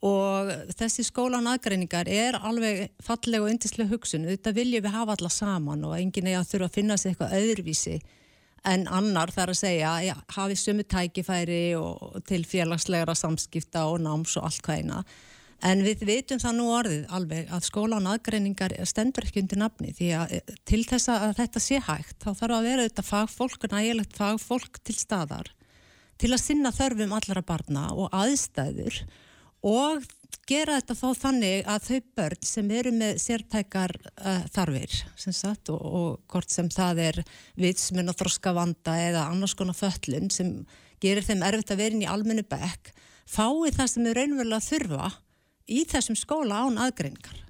og 0.00 0.48
þessi 0.76 1.04
skólan 1.04 1.48
aðgreiningar 1.48 2.08
er 2.08 2.36
alveg 2.36 2.88
falleg 3.00 3.40
og 3.40 3.50
yndislega 3.50 3.90
hugsun, 3.90 4.28
þetta 4.28 4.52
viljum 4.52 4.84
við 4.84 4.92
hafa 4.92 5.16
alla 5.16 5.28
saman 5.28 5.84
og 5.84 5.96
enginn 5.96 6.26
er 6.26 6.40
að 6.40 6.48
þurfa 6.52 6.68
að 6.68 6.74
finna 6.74 6.96
sig 6.96 7.12
eitthvað 7.12 7.36
öðruvísi 7.36 8.00
en 8.68 8.86
annar 8.92 9.32
þarf 9.32 9.54
að 9.54 9.60
segja 9.62 9.92
já, 10.04 10.14
hafi 10.36 10.56
sumu 10.58 10.84
tækifæri 10.84 11.62
og 11.80 12.20
til 12.28 12.42
félagslegra 12.48 13.14
samskipta 13.16 13.86
og 13.88 14.00
náms 14.04 14.36
og 14.36 14.48
allt 14.50 14.64
hvaðina 14.66 15.04
en 15.66 15.82
við 15.84 16.04
vitum 16.08 16.40
það 16.40 16.56
nú 16.56 16.66
orðið 16.72 17.14
alveg 17.16 17.50
að 17.52 17.64
skólan 17.68 18.08
aðgreiningar 18.08 18.74
stendur 18.88 19.26
ekki 19.28 19.42
undir 19.44 19.60
nafni 19.60 19.94
því 19.96 20.10
að 20.16 20.36
eh, 20.38 20.54
til 20.68 20.82
þess 20.88 21.12
að 21.12 21.34
þetta 21.40 21.64
sé 21.64 21.80
hægt 21.86 22.18
þá 22.24 22.30
þarf 22.32 22.56
að 22.56 22.68
vera 22.68 22.86
þetta 22.88 23.06
fagfólk, 23.06 23.66
nægilegt 23.72 24.16
fagfólk 24.16 24.80
til 24.84 24.96
staðar 24.96 25.52
til 26.20 26.32
að 26.34 26.44
sinna 26.44 26.72
þörfum 26.74 27.16
allara 27.16 27.44
barna 27.44 27.88
og 27.96 28.12
aðstæður 28.16 29.02
og 29.66 30.04
gera 30.50 30.78
þetta 30.80 30.96
þá 30.98 31.08
þannig 31.20 31.68
að 31.70 31.86
þau 31.86 31.98
börn 32.18 32.46
sem 32.46 32.70
eru 32.74 32.92
með 32.94 33.18
sértækar 33.22 33.94
uh, 34.00 34.44
þarfir 34.54 34.96
sagt, 35.16 35.70
og, 35.70 35.80
og 35.80 36.32
hvort 36.32 36.50
sem 36.50 36.70
það 36.72 37.02
er 37.06 37.20
vitsmun 37.60 38.10
og 38.10 38.18
þroska 38.18 38.54
vanda 38.56 38.96
eða 38.98 39.28
annars 39.30 39.54
konar 39.58 39.78
föllun 39.78 40.30
sem 40.34 40.64
gerir 41.02 41.26
þeim 41.26 41.44
erfitt 41.46 41.74
að 41.74 41.84
vera 41.84 41.96
inn 41.96 42.04
í 42.04 42.10
almennu 42.10 42.46
bekk 42.48 42.92
fái 43.30 43.70
það 43.76 43.92
sem 43.92 44.08
þau 44.08 44.16
raunverulega 44.16 44.66
þurfa 44.66 45.12
í 45.70 45.84
þessum 45.86 46.18
skóla 46.18 46.64
án 46.66 46.80
aðgreiningar. 46.82 47.46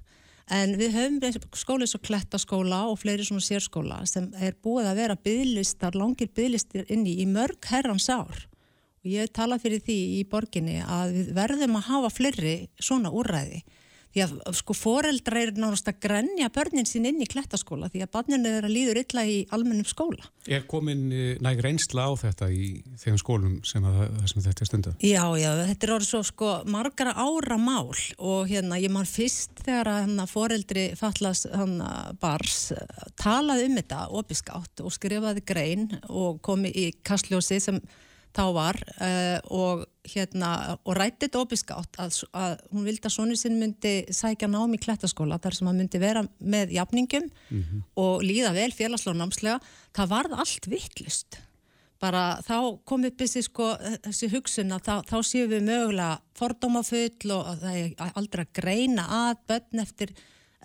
En 0.51 0.75
við 0.77 0.93
höfum 0.97 1.43
skólið 1.55 1.93
svo 1.93 2.01
klettaskóla 2.03 2.83
og 2.91 2.99
fleiri 2.99 3.23
svona 3.23 3.43
sérskóla 3.45 4.01
sem 4.09 4.27
er 4.35 4.57
búið 4.61 4.89
að 4.91 4.99
vera 4.99 5.15
bygglistar, 5.15 5.95
langir 5.95 6.29
bygglistir 6.35 6.89
inn 6.91 7.05
í 7.07 7.23
mörg 7.25 7.69
herrans 7.71 8.09
ár 8.11 8.50
og 9.01 9.11
ég 9.11 9.31
tala 9.33 9.59
fyrir 9.61 9.81
því 9.85 9.99
í 10.19 10.23
borginni 10.29 10.79
að 10.85 11.15
við 11.17 11.31
verðum 11.37 11.77
að 11.79 11.87
hafa 11.89 12.11
fleiri 12.13 12.55
svona 12.79 13.13
úræði 13.13 13.63
því 14.11 14.23
að 14.25 14.55
sko 14.59 14.75
foreldra 14.75 15.39
er 15.39 15.51
náttúrulega 15.55 15.93
að 15.93 15.99
grenja 16.03 16.49
börnin 16.53 16.87
sín 16.87 17.07
inn 17.07 17.21
í 17.23 17.27
klettaskóla 17.31 17.87
því 17.91 18.03
að 18.03 18.11
barninu 18.15 18.51
er 18.57 18.67
að 18.67 18.73
líður 18.75 18.99
illa 19.01 19.23
í 19.27 19.37
almennum 19.55 19.87
skóla. 19.87 20.27
Er 20.51 20.65
komin 20.69 21.05
eh, 21.15 21.37
næg 21.43 21.61
reynsla 21.63 22.09
á 22.09 22.13
þetta 22.19 22.49
í 22.51 22.81
þeim 22.99 23.19
skólum 23.21 23.55
sem, 23.67 23.85
að, 23.87 24.03
sem 24.31 24.43
þetta 24.43 24.65
er 24.65 24.69
stundu? 24.69 24.93
Já, 25.05 25.23
já, 25.39 25.49
þetta 25.69 25.87
er 25.87 25.95
orðið 25.95 26.09
svo 26.09 26.21
sko 26.27 26.51
margara 26.71 27.15
ára 27.15 27.59
mál 27.61 27.95
og 28.17 28.51
hérna 28.51 28.79
ég 28.81 28.91
man 28.91 29.07
fyrst 29.07 29.63
þegar 29.63 29.93
að 29.93 30.03
hérna, 30.03 30.27
foreldri 30.29 30.85
fallas 30.99 31.45
hérna, 31.47 31.91
bars 32.19 32.71
talaði 33.21 33.69
um 33.69 33.79
þetta 33.79 34.05
opiskátt 34.21 34.83
og 34.83 34.95
skrifaði 34.95 35.45
grein 35.47 35.87
og 36.09 36.41
komi 36.43 36.73
í 36.75 36.89
kastljósi 37.05 37.63
sem 37.63 37.79
þá 38.35 38.43
var 38.55 38.79
uh, 39.01 39.37
og, 39.51 39.83
hérna, 40.13 40.77
og 40.85 40.95
rætti 40.97 41.27
þetta 41.27 41.43
opiskátt 41.43 41.99
að, 42.01 42.17
að 42.37 42.57
hún 42.71 42.87
vildi 42.87 43.07
að 43.09 43.15
sonu 43.17 43.37
sinn 43.39 43.59
myndi 43.59 43.93
sækja 44.13 44.49
nám 44.51 44.73
í 44.75 44.81
klettaskóla 44.81 45.39
þar 45.43 45.57
sem 45.57 45.69
hann 45.69 45.79
myndi 45.81 46.01
vera 46.01 46.23
með 46.39 46.75
jafningum 46.77 47.27
mm 47.27 47.61
-hmm. 47.61 47.85
og 47.99 48.25
líða 48.25 48.53
vel 48.55 48.71
félagslóð 48.71 49.19
námslega, 49.19 49.59
það 49.95 50.13
varð 50.15 50.37
allt 50.39 50.67
vittlust 50.71 51.41
bara 52.01 52.41
þá 52.41 52.81
kom 52.85 53.05
upp 53.05 53.19
þessi, 53.21 53.43
sko, 53.45 53.67
þessi 54.07 54.29
hugsun 54.33 54.73
að 54.73 54.87
þá, 54.87 54.95
þá 55.05 55.17
séum 55.27 55.51
við 55.51 55.67
mögulega 55.67 56.19
fordómafull 56.37 57.35
og 57.35 57.49
það 57.61 57.77
er 57.77 58.15
aldrei 58.17 58.45
að 58.45 58.53
greina 58.57 59.05
að 59.19 59.43
börn 59.51 59.83
eftir 59.83 60.15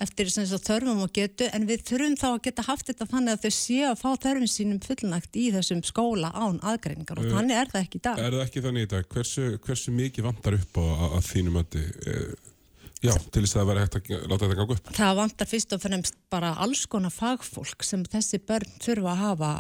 eftir 0.03 0.29
þörfum 0.29 1.05
og 1.07 1.13
getu 1.17 1.47
en 1.57 1.65
við 1.69 1.85
þurfum 1.89 2.17
þá 2.21 2.27
að 2.29 2.41
geta 2.47 2.65
haft 2.67 2.91
þetta 2.91 3.07
þannig 3.13 3.37
að 3.37 3.45
þau 3.47 3.55
séu 3.57 3.85
að 3.89 4.01
fá 4.03 4.09
þörfum 4.25 4.51
sínum 4.53 4.81
fullnægt 4.85 5.39
í 5.41 5.47
þessum 5.55 5.81
skóla 5.87 6.33
án 6.37 6.59
aðgreiningar 6.61 7.23
og 7.23 7.29
uh, 7.29 7.37
þannig 7.37 7.61
er 7.61 7.71
það 7.73 7.87
ekki 7.87 8.01
í 8.01 8.05
dag. 8.05 8.21
Er 8.21 8.37
það 8.37 8.45
ekki 8.45 8.65
þannig 8.67 8.85
í 8.87 8.91
dag? 8.93 9.09
Hversu, 9.15 9.47
hversu 9.65 9.95
mikið 9.97 10.29
vantar 10.29 10.59
upp 10.59 10.81
á 10.81 10.85
að 11.17 11.25
þínum 11.31 11.59
öndi 11.63 11.85
uh, 11.87 12.53
já, 13.01 13.15
til 13.17 13.43
þess 13.43 13.57
að 13.57 13.61
það 13.63 13.71
veri 13.71 13.87
hægt 13.87 13.97
að 13.97 14.27
láta 14.27 14.43
þetta 14.45 14.61
ganga 14.61 14.77
upp? 14.77 14.93
Það 15.01 15.17
vantar 15.23 15.51
fyrst 15.55 15.77
og 15.77 15.83
fremst 15.87 16.21
bara 16.37 16.53
alls 16.67 16.85
konar 16.93 17.17
fagfólk 17.17 17.89
sem 17.89 18.05
þessi 18.13 18.43
börn 18.45 18.77
þurfa 18.85 19.15
að 19.15 19.25
hafa 19.25 19.55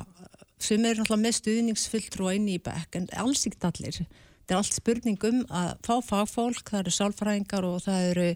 sem 0.60 0.84
eru 0.84 1.02
náttúrulega 1.02 1.22
með 1.24 1.36
stuðningsfulltrú 1.40 2.30
inn 2.32 2.52
í 2.52 2.60
bekk 2.64 3.00
en 3.00 3.10
alls 3.24 3.48
ekkert 3.48 3.70
allir. 3.70 3.98
Þetta 4.04 4.54
er 4.54 4.60
allt 4.60 4.76
spurningum 4.76 5.42
að 5.50 5.72
fá 5.84 5.96
fagfólk, 6.06 6.68
það 6.70 6.82
eru 6.84 6.94
sálfræðingar 6.94 7.66
og 7.66 7.80
það 7.84 8.08
eru 8.12 8.30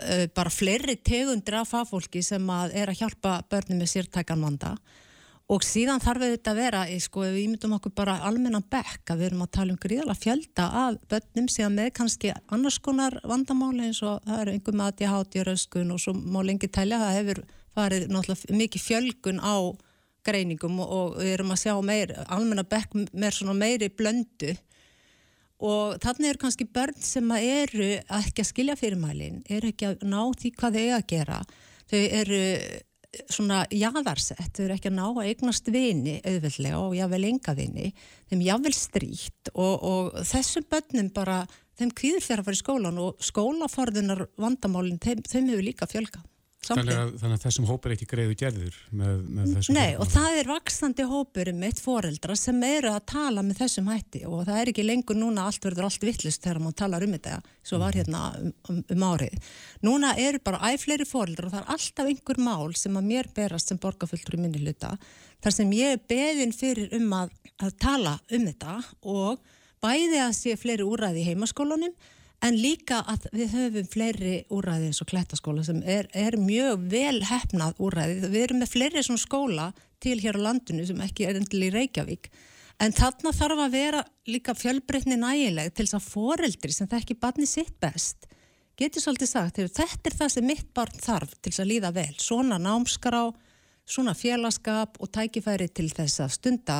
uh, 0.00 0.26
bara 0.34 0.52
fleiri 0.52 0.96
tegundir 0.96 1.58
af 1.60 1.72
fagfólki 1.72 2.22
sem 2.24 2.50
að 2.50 2.76
er 2.82 2.92
að 2.92 3.02
hjálpa 3.02 3.40
börnum 3.50 3.82
með 3.82 3.94
sértækan 3.96 4.44
vanda. 4.44 4.76
Og 5.52 5.64
síðan 5.66 6.00
þarf 6.00 6.22
þetta 6.22 6.52
að 6.52 6.60
vera, 6.62 6.82
sko, 7.02 7.24
við 7.26 7.40
ímyndum 7.42 7.74
okkur 7.76 7.92
bara 7.98 8.14
almennan 8.24 8.64
bekk 8.72 9.10
að 9.12 9.20
við 9.20 9.26
erum 9.26 9.42
að 9.44 9.50
tala 9.58 9.74
um 9.74 9.80
gríðala 9.82 10.14
fjölda 10.16 10.68
af 10.84 11.00
börnum 11.10 11.48
sem 11.52 11.74
með 11.76 11.90
kannski 11.98 12.30
annars 12.54 12.78
konar 12.80 13.18
vandamáli 13.28 13.90
eins 13.90 14.00
og 14.06 14.22
það 14.24 14.44
eru 14.44 14.54
einhver 14.54 14.78
með 14.78 14.92
ADHD 14.92 15.40
og 15.42 15.48
röskun 15.50 15.92
og 15.92 16.00
svo 16.00 16.14
má 16.16 16.40
lengi 16.46 16.70
telja 16.72 17.02
það 17.02 17.18
hefur 17.18 17.42
farið 17.76 18.06
náttúrulega 18.12 18.60
mikið 18.62 18.86
fjölgun 18.86 19.42
á 19.42 19.56
greiningum 20.26 20.78
og 20.84 21.18
við 21.18 21.34
erum 21.34 21.52
að 21.52 21.62
sjá 21.64 21.74
meir, 21.84 22.14
almenna 22.30 22.64
bekk 22.64 22.94
með 23.10 23.38
svona 23.38 23.56
meiri 23.58 23.90
blöndu 23.90 24.54
og 25.62 25.98
þannig 26.02 26.32
eru 26.32 26.42
kannski 26.42 26.66
börn 26.74 26.96
sem 26.98 27.34
eru 27.38 27.90
ekki 28.18 28.42
að 28.42 28.48
skilja 28.48 28.78
fyrirmælin, 28.78 29.42
eru 29.48 29.70
ekki 29.70 29.92
að 29.92 30.06
ná 30.10 30.22
því 30.38 30.54
hvað 30.58 30.78
þau 30.78 30.88
að 30.96 31.04
gera. 31.12 31.42
Þau 31.92 32.00
eru 32.22 32.42
svona 33.28 33.62
jáðarsett, 33.68 34.50
þau 34.56 34.64
eru 34.64 34.76
ekki 34.76 34.88
að 34.88 34.96
ná 34.96 35.04
að 35.10 35.26
eignast 35.28 35.68
vini 35.72 36.16
auðveldlega 36.24 36.80
og 36.80 36.94
jável 36.96 37.22
enga 37.28 37.54
vini, 37.58 37.90
þeim 38.30 38.44
jável 38.46 38.72
stríkt 38.76 39.52
og, 39.52 39.74
og 39.84 40.20
þessum 40.28 40.66
börnum 40.72 41.10
bara, 41.12 41.42
þeim 41.78 41.92
kvíður 41.98 42.24
fyrir 42.24 42.42
að 42.42 42.48
fara 42.48 42.58
í 42.58 42.62
skólan 42.62 43.00
og 43.02 43.26
skólaforðunar 43.28 44.26
vandamálinn, 44.40 45.00
þeim, 45.02 45.24
þeim 45.28 45.52
hefur 45.52 45.66
líka 45.68 45.90
fjölgað. 45.90 46.24
Þannig 46.62 46.94
að, 46.94 47.08
þannig 47.18 47.38
að 47.38 47.44
þessum 47.46 47.64
hópur 47.66 47.92
ekki 47.96 48.06
greiðu 48.06 48.34
gerður 48.38 48.74
með, 48.94 49.14
með 49.26 49.48
þessum 49.56 49.74
Nei 49.74 49.96
og 49.98 50.10
það 50.12 50.36
er 50.38 50.50
vaksandi 50.52 51.06
hópur 51.10 51.48
um 51.50 51.64
eitt 51.66 51.80
foreldra 51.82 52.36
sem 52.38 52.60
eru 52.68 52.92
að 52.92 53.00
tala 53.10 53.42
með 53.42 53.64
þessum 53.64 53.90
hætti 53.90 54.20
og 54.28 54.44
það 54.46 54.60
er 54.60 54.70
ekki 54.70 54.84
lengur 54.86 55.18
núna 55.18 55.48
allt 55.48 55.66
verður 55.66 55.88
allt 55.88 56.06
vittlust 56.06 56.46
þegar 56.46 56.60
maður 56.62 56.78
talar 56.84 57.06
um 57.08 57.16
þetta 57.16 57.40
svo 57.66 57.80
var 57.82 57.98
hérna 57.98 58.22
um, 58.38 58.54
um, 58.70 58.78
um 58.94 59.06
árið. 59.08 59.50
Núna 59.82 60.14
eru 60.22 60.42
bara 60.46 60.70
æfleiri 60.70 61.08
foreldra 61.08 61.50
og 61.50 61.56
það 61.56 61.64
er 61.64 61.74
alltaf 61.74 62.12
einhver 62.12 62.42
mál 62.46 62.78
sem 62.78 63.00
að 63.00 63.10
mér 63.10 63.32
berast 63.34 63.72
sem 63.72 63.82
borgarfulltur 63.82 64.38
í 64.38 64.42
minni 64.44 64.62
hluta 64.62 64.94
þar 65.42 65.58
sem 65.58 65.74
ég 65.74 65.96
er 65.96 66.06
beðin 66.14 66.54
fyrir 66.54 66.94
um 66.94 67.10
að, 67.18 67.34
að 67.58 67.76
tala 67.82 68.16
um 68.30 68.46
þetta 68.52 68.78
og 69.02 69.42
bæði 69.82 70.22
að 70.22 70.34
sé 70.38 70.54
fleiri 70.60 70.86
úræði 70.86 71.24
í 71.24 71.30
heimaskólanum 71.32 71.94
en 72.42 72.58
líka 72.58 73.00
að 73.08 73.28
við 73.32 73.54
höfum 73.56 73.90
fleiri 73.92 74.34
úræði 74.52 74.90
eins 74.90 75.02
og 75.04 75.10
klettaskóla 75.12 75.64
sem 75.66 75.82
er, 75.86 76.08
er 76.12 76.36
mjög 76.40 76.88
vel 76.92 77.20
hefnað 77.28 77.78
úræði. 77.82 78.18
Við 78.32 78.46
erum 78.46 78.62
með 78.62 78.72
fleiri 78.74 79.04
svona 79.06 79.22
skóla 79.22 79.68
til 80.02 80.18
hér 80.22 80.40
á 80.42 80.44
landinu 80.48 80.86
sem 80.88 81.04
ekki 81.04 81.28
er 81.28 81.38
endilega 81.38 81.70
í 81.70 81.76
Reykjavík. 81.78 82.28
En 82.82 82.94
þarna 82.96 83.30
þarf 83.36 83.62
að 83.62 83.74
vera 83.76 84.04
líka 84.26 84.56
fjölbreytni 84.58 85.20
nægileg 85.20 85.70
til 85.70 85.86
þess 85.86 86.00
að 86.00 86.08
foreldri 86.10 86.74
sem 86.74 86.90
það 86.90 87.04
ekki 87.04 87.20
barni 87.22 87.46
sitt 87.46 87.76
best 87.82 88.26
getur 88.82 89.04
svolítið 89.04 89.30
sagt, 89.30 89.60
þetta 89.60 90.10
er 90.10 90.16
það 90.16 90.30
sem 90.34 90.46
mitt 90.48 90.68
barn 90.74 91.02
þarf 91.02 91.34
til 91.38 91.52
þess 91.52 91.62
að 91.62 91.70
líða 91.70 91.92
vel. 91.94 92.12
Svona 92.18 92.58
námskrá, 92.62 93.24
svona 93.88 94.14
félagskap 94.14 94.98
og 95.02 95.10
tækifæri 95.12 95.68
til 95.74 95.88
þess 95.92 96.22
að 96.22 96.34
stunda 96.36 96.78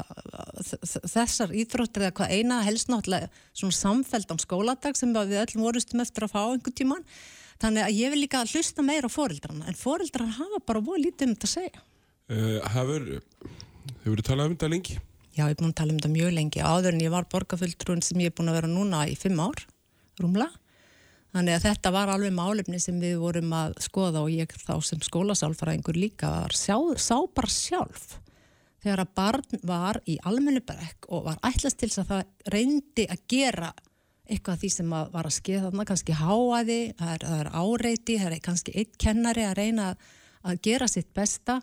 þessar 1.10 1.54
íþróttir 1.54 2.06
eða 2.06 2.16
hvað 2.20 2.34
eina 2.36 2.60
helst 2.66 2.90
náttúrulega 2.92 3.30
svona 3.50 3.76
samfelt 3.76 4.30
á 4.30 4.36
skóladag 4.40 4.98
sem 4.98 5.14
við 5.14 5.40
öllum 5.42 5.66
vorustum 5.66 6.02
eftir 6.04 6.26
að 6.26 6.34
fá 6.34 6.40
einhvern 6.44 6.78
tíman 6.78 7.06
þannig 7.62 7.86
að 7.86 7.98
ég 7.98 8.14
vil 8.14 8.22
líka 8.22 8.44
hlusta 8.46 8.86
meira 8.86 9.10
á 9.10 9.12
foreldrarna 9.12 9.68
en 9.70 9.78
foreldrarna 9.78 10.38
hafa 10.38 10.62
bara 10.66 10.84
voru 10.84 11.02
lítið 11.02 11.28
um 11.28 11.34
þetta 11.34 11.50
að 11.50 11.56
segja. 11.56 11.84
Uh, 12.32 12.58
Hafur 12.72 13.08
hefur 14.04 14.22
þú 14.22 14.26
talað 14.26 14.48
um 14.48 14.56
þetta 14.56 14.72
lengi? 14.72 14.98
Já, 15.32 15.46
ég 15.46 15.54
er 15.54 15.58
búin 15.58 15.72
að 15.72 15.78
tala 15.80 15.94
um 15.94 15.98
þetta 15.98 16.12
mjög 16.12 16.34
lengi. 16.36 16.60
Áður 16.62 16.94
en 16.94 17.02
ég 17.02 17.12
var 17.12 17.28
borgarfulltrún 17.32 18.02
sem 18.04 18.20
ég 18.20 18.30
er 18.30 18.36
búin 18.36 18.52
að 18.52 18.58
vera 18.60 18.70
núna 18.70 19.06
í 19.08 19.14
fimm 19.18 19.40
ár, 19.42 19.62
rúmla 20.20 20.50
Þannig 21.32 21.56
að 21.56 21.64
þetta 21.64 21.92
var 21.94 22.10
alveg 22.12 22.34
málefni 22.36 22.78
sem 22.82 22.98
við 23.00 23.16
vorum 23.22 23.54
að 23.56 23.78
skoða 23.80 24.24
og 24.26 24.32
ég 24.34 24.50
þá 24.52 24.74
sem 24.84 25.00
skólasálfræðingur 25.00 25.96
líka 25.96 26.28
var 26.28 26.56
sjá, 26.56 26.76
sá 27.00 27.16
bara 27.32 27.48
sjálf 27.48 28.18
þegar 28.82 29.04
að 29.04 29.14
barn 29.16 29.62
var 29.64 30.00
í 30.10 30.18
almennu 30.28 30.60
brekk 30.66 31.08
og 31.08 31.24
var 31.30 31.40
ætlast 31.46 31.78
til 31.80 31.88
þess 31.88 32.02
að 32.02 32.10
það 32.10 32.52
reyndi 32.52 33.06
að 33.08 33.24
gera 33.30 33.70
eitthvað 34.32 34.62
því 34.62 34.70
sem 34.74 34.94
að 34.96 35.12
var 35.12 35.28
að 35.28 35.36
skeða 35.36 35.62
þarna, 35.66 35.86
kannski 35.88 36.16
háaði, 36.16 36.80
það 36.98 37.12
er, 37.14 37.24
það 37.28 37.40
er 37.40 37.50
áreiti, 37.62 38.18
það 38.20 38.36
er 38.36 38.42
kannski 38.46 38.74
eitt 38.78 38.98
kennari 39.00 39.46
að 39.46 39.56
reyna 39.58 39.88
að 40.42 40.60
gera 40.66 40.88
sitt 40.90 41.10
besta 41.14 41.60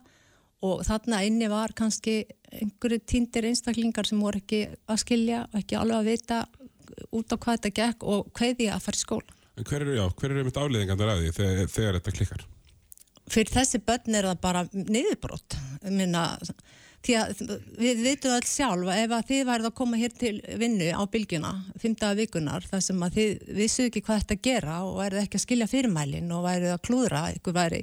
og 0.66 0.84
þarna 0.88 1.22
inni 1.28 1.50
var 1.52 1.74
kannski 1.76 2.22
einhverju 2.50 3.04
týndir 3.08 3.48
einstaklingar 3.50 4.08
sem 4.08 4.22
voru 4.22 4.42
ekki 4.42 4.66
að 4.90 5.02
skilja 5.04 5.44
og 5.48 5.60
ekki 5.62 5.78
alveg 5.80 6.00
að 6.00 6.10
vita 6.10 6.40
út 7.16 7.32
á 7.32 7.36
hvað 7.38 7.60
þetta 7.60 7.76
gekk 7.80 8.08
og 8.12 8.32
hvað 8.36 8.58
því 8.60 8.72
að 8.74 8.88
fara 8.88 9.00
í 9.00 9.04
skóla. 9.04 9.39
Hver 9.60 9.84
eru, 9.84 9.96
já, 9.98 10.06
hver 10.16 10.32
eru 10.32 10.46
mitt 10.48 10.58
afliðingarnar 10.60 11.14
að 11.14 11.24
því 11.24 11.32
þegar, 11.36 11.72
þegar 11.74 11.98
þetta 12.00 12.16
klikkar? 12.16 12.44
Fyrir 13.30 13.54
þessi 13.54 13.82
börn 13.86 14.16
er 14.18 14.28
það 14.30 14.40
bara 14.46 14.62
niðurbrott, 14.74 15.58
minna, 15.86 16.24
því 17.06 17.16
að 17.16 17.42
við 17.80 18.02
veitum 18.04 18.34
alls 18.36 18.52
sjálf 18.52 18.92
ef 18.94 19.14
að 19.16 19.28
þið 19.30 19.42
værið 19.48 19.68
að 19.70 19.76
koma 19.80 20.00
hér 20.00 20.16
til 20.20 20.34
vinnu 20.60 20.90
á 20.92 21.04
bylgjuna, 21.14 21.52
fymtaða 21.80 22.18
vikunar, 22.20 22.66
þar 22.68 22.84
sem 22.84 23.04
að 23.06 23.18
þið 23.20 23.52
vissu 23.60 23.86
ekki 23.88 24.04
hvað 24.06 24.24
þetta 24.24 24.38
gera 24.50 24.80
og 24.88 24.98
værið 25.00 25.22
ekki 25.24 25.40
að 25.40 25.44
skilja 25.46 25.70
fyrirmælinn 25.72 26.34
og 26.36 26.46
værið 26.48 26.74
að 26.76 26.82
klúðra, 26.88 27.22
eitthvað 27.32 27.60
væri 27.60 27.82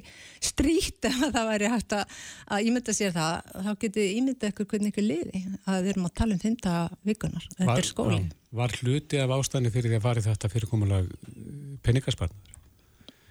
strít 0.49 1.09
ef 1.09 1.21
það 1.23 1.49
væri 1.51 1.71
hægt 1.73 1.97
að, 1.97 2.19
að 2.53 2.69
ímynda 2.69 2.97
sér 2.97 3.15
það, 3.15 3.55
þá 3.67 3.71
getið 3.85 4.11
ímynda 4.19 4.51
ykkur 4.51 4.69
hvernig 4.73 4.93
ykkur 4.93 5.07
liði 5.07 5.45
að 5.65 5.79
við 5.81 5.93
erum 5.95 6.09
að 6.09 6.17
tala 6.21 6.37
um 6.37 6.43
fymtaða 6.43 6.83
vikunar, 7.07 7.49
þetta 7.57 7.79
er 7.81 7.89
skólinn. 7.89 8.29
Var 8.57 8.77
hluti 8.81 9.19
af 9.19 9.33
ástæðinu 9.35 9.73
fyrir 9.73 9.91
því 9.91 9.97
að 9.99 10.05
farið 10.05 10.29
þetta 10.29 10.53
fyrirkomulag 10.53 11.09
peningasparnar? 11.83 12.56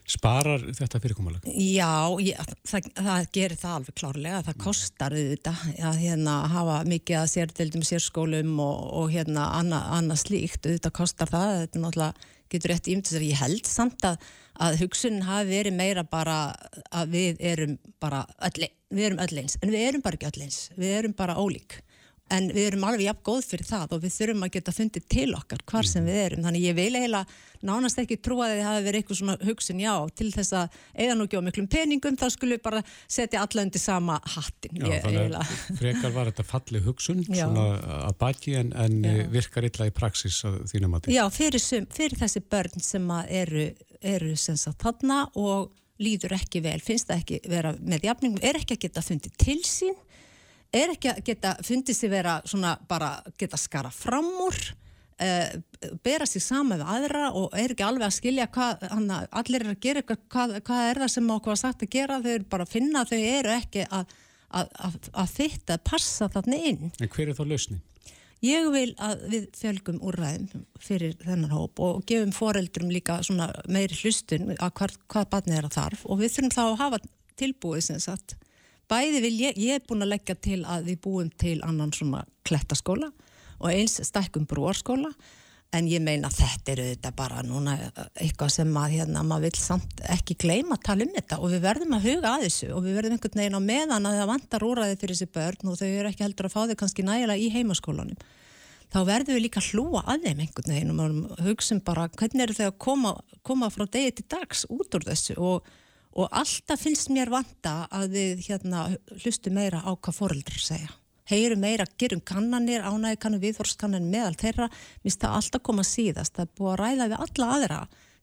Sparar 0.07 0.63
þetta 0.77 1.01
fyrirkomulag? 1.03 1.47
Já, 1.51 2.15
ég, 2.23 2.39
það, 2.69 2.89
það 2.95 3.29
gerir 3.35 3.59
það 3.59 3.77
alveg 3.81 3.97
klárlega, 3.99 4.43
það 4.47 4.61
kostar 4.63 5.17
auðvitað 5.17 5.65
að 5.91 5.99
hérna, 6.05 6.37
hafa 6.53 6.77
mikið 6.87 7.19
að 7.19 7.33
sérdeldum 7.33 7.85
sérskólum 7.89 8.53
og, 8.63 8.85
og 9.01 9.11
hérna 9.17 9.49
annað 9.59 9.89
anna 9.99 10.19
slíkt, 10.21 10.63
auðvitað 10.69 10.97
kostar 11.01 11.33
það, 11.33 11.55
þetta 11.65 11.83
náttúrulega 11.83 12.33
getur 12.55 12.73
rétt 12.73 12.91
ímyndis 12.93 13.19
að 13.19 13.27
ég 13.27 13.41
held 13.43 13.67
samt 13.67 14.07
að, 14.07 14.31
að 14.63 14.79
hugsunin 14.85 15.27
hafi 15.27 15.51
verið 15.51 15.79
meira 15.81 16.07
bara 16.07 16.39
að 16.95 17.17
við 17.17 17.43
erum 17.51 17.75
bara 18.03 18.23
öll, 18.47 18.69
við 18.95 19.09
erum 19.09 19.25
öll 19.27 19.43
eins, 19.43 19.59
en 19.59 19.75
við 19.75 19.89
erum 19.89 20.07
bara 20.07 20.21
ekki 20.21 20.31
öll 20.31 20.47
eins, 20.47 20.61
við 20.79 20.99
erum 21.01 21.17
bara 21.19 21.39
ólík 21.43 21.81
en 22.33 22.49
við 22.51 22.71
erum 22.71 22.87
alveg 22.89 23.07
jafn 23.07 23.25
góð 23.27 23.45
fyrir 23.47 23.69
það 23.69 23.93
og 23.97 24.01
við 24.03 24.15
þurfum 24.17 24.47
að 24.47 24.55
geta 24.57 24.75
fundið 24.75 25.05
til 25.13 25.29
okkar 25.37 25.63
hvar 25.71 25.89
sem 25.89 26.07
við 26.07 26.19
erum. 26.25 26.47
Þannig 26.47 26.65
ég 26.67 26.77
vil 26.79 26.89
eiginlega 26.97 27.25
nánast 27.67 28.01
ekki 28.03 28.19
trúa 28.21 28.49
að 28.49 28.55
þið 28.57 28.67
hafi 28.67 28.85
verið 28.87 29.01
eitthvað 29.01 29.21
svona 29.21 29.37
hugsun 29.47 29.81
já 29.81 29.93
til 30.19 30.29
þess 30.35 30.57
að 30.59 30.77
eða 31.07 31.17
nú 31.17 31.27
ekki 31.27 31.41
á 31.41 31.47
miklum 31.47 31.69
peningum 31.73 32.19
þá 32.21 32.27
skulle 32.35 32.59
við 32.59 32.65
bara 32.67 32.83
setja 33.07 33.45
alla 33.45 33.65
undir 33.67 33.83
sama 33.83 34.19
hattin 34.35 34.83
Já, 34.83 34.87
ég, 34.91 35.07
þannig 35.07 35.81
frekar 35.81 36.15
var 36.17 36.31
þetta 36.31 36.47
falli 36.51 36.83
hugsun 36.85 37.25
já. 37.25 37.47
svona 37.47 37.67
að 38.11 38.19
baki 38.21 38.59
en, 38.61 38.75
en 38.77 38.99
virkar 39.33 39.67
illa 39.69 39.89
í 39.89 39.95
praksis 39.97 40.43
þínum 40.73 40.99
að 40.99 41.09
því 41.09 41.17
Já, 41.17 41.25
fyrir, 41.33 41.63
sum, 41.63 41.89
fyrir 41.97 42.21
þessi 42.21 42.45
börn 42.45 42.85
sem 42.85 43.11
eru, 43.27 43.71
eru 44.03 44.37
sem 44.41 44.61
sagt 44.61 44.85
þarna 44.85 45.25
og 45.41 45.73
líður 46.03 46.37
ekki 46.37 46.61
vel, 46.65 46.79
finnst 46.85 47.09
það 47.09 47.23
ekki 47.23 47.39
vera 47.49 47.73
með 47.81 48.11
jafningum, 48.11 48.43
er 48.45 48.59
ekki 48.59 48.77
að 48.77 48.83
geta 48.85 49.05
fundið 49.05 49.37
til 49.41 49.61
sín 49.65 49.97
er 50.77 50.93
ekki 50.97 51.13
að 51.13 51.23
geta 51.27 51.55
fundið 51.67 51.99
sér 51.99 52.13
vera 52.13 52.41
svona 52.45 52.75
bara 52.89 53.15
geta 53.39 53.59
skara 53.61 53.93
fram 53.95 54.29
úr 54.47 54.59
uh, 55.23 55.89
bera 56.05 56.29
sér 56.29 56.45
sama 56.45 56.79
við 56.79 56.93
aðra 56.97 57.31
og 57.33 57.57
er 57.57 57.75
ekki 57.75 57.87
alveg 57.87 58.07
að 58.09 58.17
skilja 58.19 58.47
hvað 58.53 58.87
hana, 58.93 59.25
allir 59.31 59.65
er 59.65 59.75
að 59.75 59.83
gera 59.89 60.05
hvað, 60.07 60.57
hvað 60.67 60.93
er 60.93 61.03
það 61.03 61.13
sem 61.17 61.35
okkur 61.37 61.55
var 61.55 61.63
sagt 61.63 61.85
að 61.87 61.93
gera 61.97 62.21
þau 62.23 62.31
eru 62.35 62.49
bara 62.55 62.69
að 62.69 62.77
finna 62.77 63.03
að 63.03 63.13
þau 63.13 63.21
eru 63.33 63.53
ekki 63.57 63.85
að, 63.89 64.17
að, 64.61 65.37
þetta 65.37 65.83
passa 65.91 66.31
þarna 66.33 66.63
inn 66.71 66.89
En 66.91 67.13
hver 67.13 67.29
er 67.31 67.39
þá 67.39 67.45
lausni? 67.47 67.83
Ég 68.45 68.67
vil 68.69 68.91
að 69.01 69.23
við 69.33 69.45
fjölgum 69.57 70.01
úrræðum 70.05 70.67
fyrir 70.83 71.15
þennan 71.23 71.55
hóp 71.55 71.81
og 71.83 72.03
gefum 72.07 72.35
foreldrum 72.37 72.91
líka 72.93 73.17
meiri 73.73 73.97
hlustun 73.97 74.53
að 74.53 74.75
hvað, 74.77 74.99
hvað 75.09 75.31
barnið 75.33 75.57
er 75.57 75.69
að 75.71 75.79
þarf 75.79 76.03
og 76.05 76.21
við 76.21 76.35
þurfum 76.35 76.53
þá 76.53 76.65
að 76.67 76.81
hafa 76.83 77.01
tilbúið 77.41 77.87
sem 77.89 78.03
sagt 78.03 78.37
bæði 78.91 79.23
vil 79.25 79.35
ég, 79.41 79.59
ég 79.59 79.81
er 79.81 79.87
búin 79.87 80.05
að 80.05 80.15
leggja 80.15 80.37
til 80.39 80.61
að 80.65 80.91
við 80.91 81.01
búum 81.07 81.33
til 81.39 81.59
annan 81.67 81.95
svona 81.95 82.25
klettaskóla 82.47 83.11
og 83.57 83.69
eins 83.73 83.99
stækkum 84.05 84.47
brúarskóla 84.49 85.13
en 85.75 85.89
ég 85.91 86.03
meina 86.03 86.29
þetta 86.33 86.73
eru 86.73 86.85
þetta 86.93 87.13
bara 87.17 87.43
núna 87.45 87.75
eitthvað 88.15 88.53
sem 88.55 88.79
að 88.79 88.97
hérna 88.97 89.25
maður 89.27 89.49
vil 89.49 89.61
samt 89.61 90.03
ekki 90.15 90.37
gleyma 90.45 90.77
að 90.77 90.85
tala 90.89 91.07
um 91.07 91.15
þetta 91.17 91.39
og 91.41 91.53
við 91.53 91.65
verðum 91.67 91.97
að 91.97 92.09
huga 92.11 92.33
að 92.33 92.47
þessu 92.47 92.69
og 92.73 92.85
við 92.85 92.99
verðum 92.99 93.17
einhvern 93.17 93.41
veginn 93.43 93.59
á 93.59 93.63
meðan 93.67 94.09
að 94.09 94.19
það 94.21 94.31
vantar 94.33 94.67
úræði 94.67 94.99
fyrir 95.01 95.19
þessi 95.19 95.33
börn 95.37 95.73
og 95.73 95.79
þau 95.81 95.87
eru 95.89 96.11
ekki 96.13 96.27
heldur 96.27 96.49
að 96.49 96.55
fá 96.55 96.61
þau 96.63 96.77
kannski 96.83 97.07
nægilega 97.07 97.43
í 97.43 97.51
heimaskólanum. 97.57 98.21
Þá 98.87 98.99
verðum 99.09 99.35
við 99.35 99.43
líka 99.43 99.61
að 99.61 99.71
hlúa 99.73 100.05
að 100.07 100.29
þeim 100.29 100.43
einhvern 100.45 100.75
veginn 100.77 101.01
og 101.03 101.41
hugsa 101.43 101.79
bara 101.85 102.07
hvernig 102.15 102.45
eru 102.47 102.55
þau 102.55 102.69
að 102.69 102.79
koma, 102.87 103.13
koma 103.43 103.71
frá 103.75 103.85
degi 103.91 104.15
til 104.21 104.27
dags 104.31 104.63
út 104.71 104.95
úr 104.95 105.07
þessu 105.09 105.35
og 105.43 105.67
og 106.17 106.31
alltaf 106.33 106.81
finnst 106.81 107.11
mér 107.13 107.31
vanta 107.33 107.83
að 107.93 108.15
við 108.17 108.47
hérna 108.49 108.87
hlustu 109.21 109.53
meira 109.53 109.83
á 109.85 109.93
hvað 109.93 110.17
fóröldrar 110.17 110.63
segja. 110.63 110.89
Heyru 111.27 111.59
meira, 111.59 111.85
gerum 111.99 112.23
kannanir, 112.23 112.85
ánægi 112.87 113.19
kannum 113.21 113.43
viðhorskannan 113.43 114.07
meðal 114.13 114.37
þeirra, 114.39 114.69
minnst 115.03 115.21
það 115.25 115.37
alltaf 115.41 115.65
koma 115.67 115.85
síðast. 115.85 116.37
Það 116.37 116.47
er 116.47 116.53
búið 116.59 116.73
að 116.73 116.81
ræða 116.83 117.09
við 117.11 117.25
alla 117.27 117.49
aðra, 117.57 117.79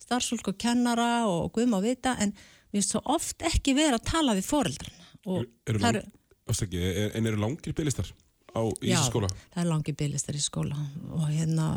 starfsfólk 0.05 0.51
og 0.53 0.59
kennara 0.63 1.09
og 1.27 1.51
guðum 1.53 1.77
að 1.77 1.89
vita, 1.89 2.15
en 2.23 2.31
minnst 2.73 2.95
svo 2.95 3.03
oft 3.11 3.43
ekki 3.43 3.75
vera 3.77 3.99
að 3.99 4.07
tala 4.07 4.37
við 4.39 4.47
fóröldrarna. 4.47 5.09
Eru 5.27 5.77
er 5.77 5.83
lang, 5.83 6.13
Afsaki, 6.49 6.79
en 7.11 7.27
eru 7.27 7.43
langir 7.43 7.75
byggistar 7.75 8.09
á 8.53 8.61
í 8.81 8.91
þessu 8.91 9.09
skóla? 9.09 9.29
Já, 9.29 9.45
það 9.53 9.63
er 9.63 9.69
langir 9.69 9.97
byggistar 9.99 10.37
í 10.37 10.43
skóla 10.43 10.79
og 11.13 11.25
hérna 11.29 11.67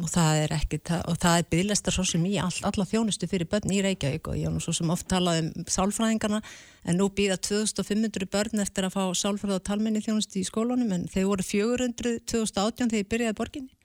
og 0.00 0.10
það 0.12 0.42
er 0.44 0.54
ekki, 0.56 0.80
og 1.00 1.18
það 1.22 1.40
er 1.40 1.48
byggistar 1.54 1.96
svo 1.96 2.04
sem 2.08 2.28
í 2.28 2.36
all, 2.42 2.54
alla 2.70 2.86
þjónustu 2.86 3.28
fyrir 3.30 3.50
börn 3.50 3.74
í 3.74 3.82
Reykjavík 3.84 4.30
og 4.30 4.38
ég 4.38 4.46
hef 4.48 4.54
nú 4.54 4.62
svo 4.64 4.76
sem 4.76 4.94
oft 4.94 5.08
talað 5.10 5.42
um 5.42 5.66
sálfræðingarna 5.66 6.40
en 6.86 7.00
nú 7.00 7.10
býða 7.12 7.40
2500 7.50 8.30
börn 8.30 8.64
eftir 8.64 8.86
að 8.86 8.96
fá 8.96 9.02
sálfræð 9.18 9.58
og 9.58 9.66
talmenni 9.66 10.04
þjónustu 10.04 10.40
í 10.40 10.46
skólanum 10.46 10.96
en 10.96 11.10
þeir 11.10 11.28
voru 11.32 11.46
400 11.46 12.16
2018 12.30 12.90
þegar 12.94 13.04
ég 13.04 13.12
byrjaði 13.12 13.38
borginni 13.42 13.76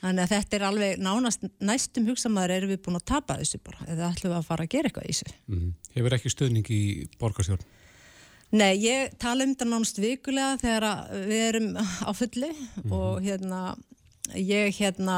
Þannig 0.00 0.24
að 0.24 0.30
þetta 0.32 0.56
er 0.56 0.62
alveg 0.64 1.02
nánast 1.04 1.42
næstum 1.60 2.06
hugsamæður 2.08 2.54
erum 2.54 2.70
við 2.72 2.80
búin 2.86 2.96
að 2.96 3.06
tapa 3.10 3.36
þessu 3.36 3.60
bara 3.64 3.84
eða 3.84 4.08
ætlum 4.08 4.32
við 4.32 4.38
að 4.38 4.46
fara 4.48 4.64
að 4.64 4.72
gera 4.72 4.88
eitthvað 4.88 5.08
í 5.08 5.12
þessu. 5.12 5.34
Mm. 5.50 5.66
Hefur 5.96 6.16
ekki 6.16 6.32
stöðning 6.32 6.70
í 6.72 6.80
borgarstjórn? 7.20 7.66
Nei, 8.50 8.74
ég 8.82 9.14
tala 9.22 9.46
um 9.46 9.52
þetta 9.52 9.68
nánast 9.68 10.00
vikulega 10.02 10.58
þegar 10.58 10.86
við 11.28 11.44
erum 11.44 11.70
á 11.78 12.10
fulli 12.18 12.50
mm. 12.50 12.92
og 12.96 13.20
hérna, 13.22 13.60
ég 14.34 14.74
hérna, 14.80 15.16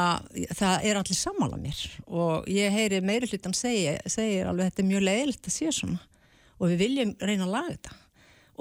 það 0.53 0.89
er 0.91 1.01
allir 1.01 1.19
samála 1.19 1.61
mér 1.61 1.81
og 2.07 2.49
ég 2.53 2.73
heyri 2.75 3.01
meiri 3.01 3.31
hlutan 3.31 3.57
segja, 3.57 3.97
segir 4.05 4.51
alveg 4.51 4.69
þetta 4.69 4.85
er 4.85 4.91
mjög 4.91 5.07
leiðilegt 5.09 5.49
að 5.49 5.57
sé 5.57 5.73
svona 5.73 6.01
og 6.59 6.71
við 6.71 6.85
viljum 6.85 7.15
reyna 7.25 7.49
að 7.49 7.55
laga 7.57 7.77
þetta 7.77 7.99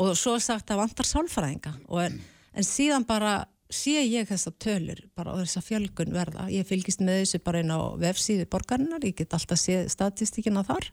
og 0.01 0.13
svo 0.17 0.38
sagt 0.39 0.72
að 0.72 0.86
vantar 0.86 1.09
sálfræðinga 1.09 1.74
en, 2.05 2.22
en 2.55 2.67
síðan 2.67 3.07
bara 3.09 3.41
sé 3.72 4.03
ég 4.03 4.28
þessa 4.30 4.51
tölur 4.59 4.99
bara 5.15 5.34
á 5.34 5.39
þessa 5.41 5.63
fjölgun 5.63 6.13
verða. 6.13 6.47
Ég 6.51 6.67
fylgist 6.67 7.01
með 7.03 7.24
þessu 7.24 7.41
bara 7.45 7.61
einn 7.61 7.72
á 7.72 7.80
vefsíðu 7.99 8.47
borgarinnar, 8.51 9.03
ég 9.07 9.15
get 9.17 9.34
alltaf 9.36 9.59
séð 9.59 9.88
statistíkina 9.93 10.63
þar. 10.67 10.89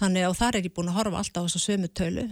Þannig 0.00 0.24
að 0.24 0.36
þar 0.38 0.56
er 0.56 0.66
ég 0.66 0.74
búin 0.74 0.88
að 0.88 0.96
horfa 0.96 1.20
alltaf 1.20 1.44
á 1.44 1.46
þessu 1.46 1.60
sömu 1.60 1.88
tölu, 1.92 2.22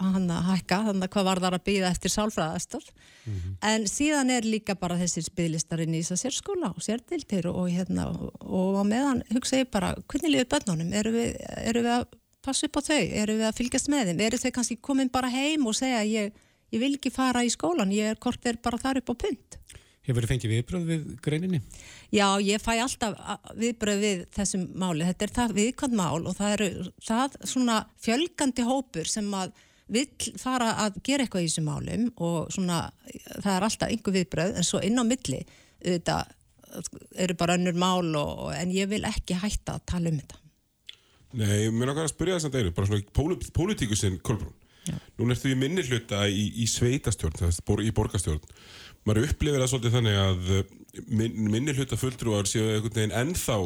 hann 0.00 0.30
að 0.32 0.46
hækka, 0.48 0.78
þannig 0.86 1.04
að 1.04 1.12
hvað 1.14 1.26
var 1.28 1.42
þar 1.44 1.56
að 1.58 1.64
býða 1.68 1.90
eftir 1.92 2.12
sálfræðastöld. 2.14 2.88
Mm 3.24 3.34
-hmm. 3.34 3.56
En 3.70 3.86
síðan 3.90 4.30
er 4.30 4.48
líka 4.48 4.74
bara 4.74 4.96
þessir 4.98 5.26
spyðlistarinn 5.28 5.94
í 5.94 6.00
þess 6.00 6.16
að 6.16 6.22
sérskóla 6.24 6.72
og 6.72 6.82
sérdiltir 6.82 7.46
og, 7.50 7.68
hérna, 7.68 8.08
og 8.40 8.80
á 8.80 8.84
meðan 8.88 9.22
hugsa 9.32 9.60
ég 9.60 9.70
bara, 9.70 9.94
hvernig 10.08 10.32
liður 10.32 10.50
börnunum? 10.54 10.92
Eru 10.92 11.12
við, 11.12 11.36
eru 11.64 11.82
við 11.82 11.92
að 11.98 12.06
passa 12.40 12.66
upp 12.66 12.80
á 12.80 12.82
þau? 12.88 13.04
Eru 13.22 13.36
við 13.36 13.46
að 13.48 13.56
fylgjast 13.60 13.88
með 13.88 14.06
þeim? 14.08 14.20
Eru 14.20 14.38
þau 14.38 14.50
kannski 14.50 14.76
komin 14.80 15.12
bara 15.12 15.28
heim 15.28 15.66
og 15.66 15.76
segja 15.76 16.02
ég 16.04 16.32
ég 16.74 16.82
vil 16.82 16.94
ekki 16.96 17.12
fara 17.14 17.44
í 17.44 17.52
skólan, 17.52 17.92
ég 17.94 18.14
er 18.14 18.20
kort 18.20 18.44
er 18.48 18.58
bara 18.62 18.80
þar 18.80 19.02
upp 19.02 19.12
á 19.12 19.22
punt. 19.24 19.58
Hefur 20.04 20.24
þið 20.24 20.32
fengið 20.34 20.52
viðbröð 20.52 20.88
við 20.88 21.04
greininni? 21.24 21.60
Já, 22.12 22.26
ég 22.44 22.60
fæ 22.60 22.74
alltaf 22.74 23.14
viðbröð 23.56 24.02
við 24.02 24.24
þessum 24.36 24.66
máli. 24.76 25.06
Þetta 25.08 25.24
er 25.24 25.32
það 25.38 25.54
viðkvæmt 25.58 25.96
mál 25.96 26.18
og 26.28 26.34
það 26.36 26.56
eru 26.58 26.68
það 27.06 27.38
svona 27.48 27.78
fjölgandi 28.04 28.66
hópur 28.68 29.08
sem 29.08 29.30
að 29.38 29.54
vil 29.94 30.06
fara 30.40 30.70
að 30.84 30.98
gera 31.04 31.24
eitthvað 31.24 31.44
í 31.44 31.48
þessum 31.48 31.68
málum 31.68 32.04
og 32.24 32.52
svona 32.52 32.78
það 33.44 33.50
er 33.54 33.66
alltaf 33.66 33.90
einhver 33.92 34.16
viðbröð 34.18 34.58
en 34.60 34.66
svo 34.68 34.80
inn 34.84 35.00
á 35.00 35.04
milli 35.04 35.40
þetta 35.84 36.18
eru 37.24 37.36
bara 37.38 37.56
önnur 37.58 37.76
mál 37.78 38.08
og, 38.18 38.48
en 38.56 38.72
ég 38.74 38.88
vil 38.90 39.04
ekki 39.08 39.38
hætta 39.40 39.78
að 39.78 39.86
tala 39.92 40.12
um 40.12 40.20
þetta. 40.20 40.40
Nei, 41.34 41.70
mér 41.72 41.88
er 41.88 41.94
okkar 41.94 42.08
að 42.08 42.12
spyrja 42.12 42.36
þess 42.36 42.48
að 42.48 42.54
það 42.54 42.62
eru 42.62 42.76
bara 42.76 42.90
svona 42.90 43.52
pólitíkusinn 43.56 44.20
Kolbrún 44.24 44.54
Nún 45.18 45.32
ertu 45.32 45.52
í 45.52 45.58
minni 45.58 45.84
hluta 45.86 46.24
í, 46.28 46.44
í 46.60 46.66
sveitastjórn, 46.68 47.38
það 47.38 47.60
er 47.76 47.82
í 47.86 47.92
borgastjórn. 47.96 48.42
Maður 49.04 49.28
upplifir 49.28 49.60
það 49.60 49.70
svolítið 49.70 49.96
þannig 49.98 50.18
að 50.20 50.52
eh, 50.56 50.68
minni 51.54 51.74
hluta 51.76 51.98
fulltrúar 52.00 52.48
séu 52.48 52.70
einhvern 52.70 52.94
veginn 52.96 53.16
ennþá 53.20 53.58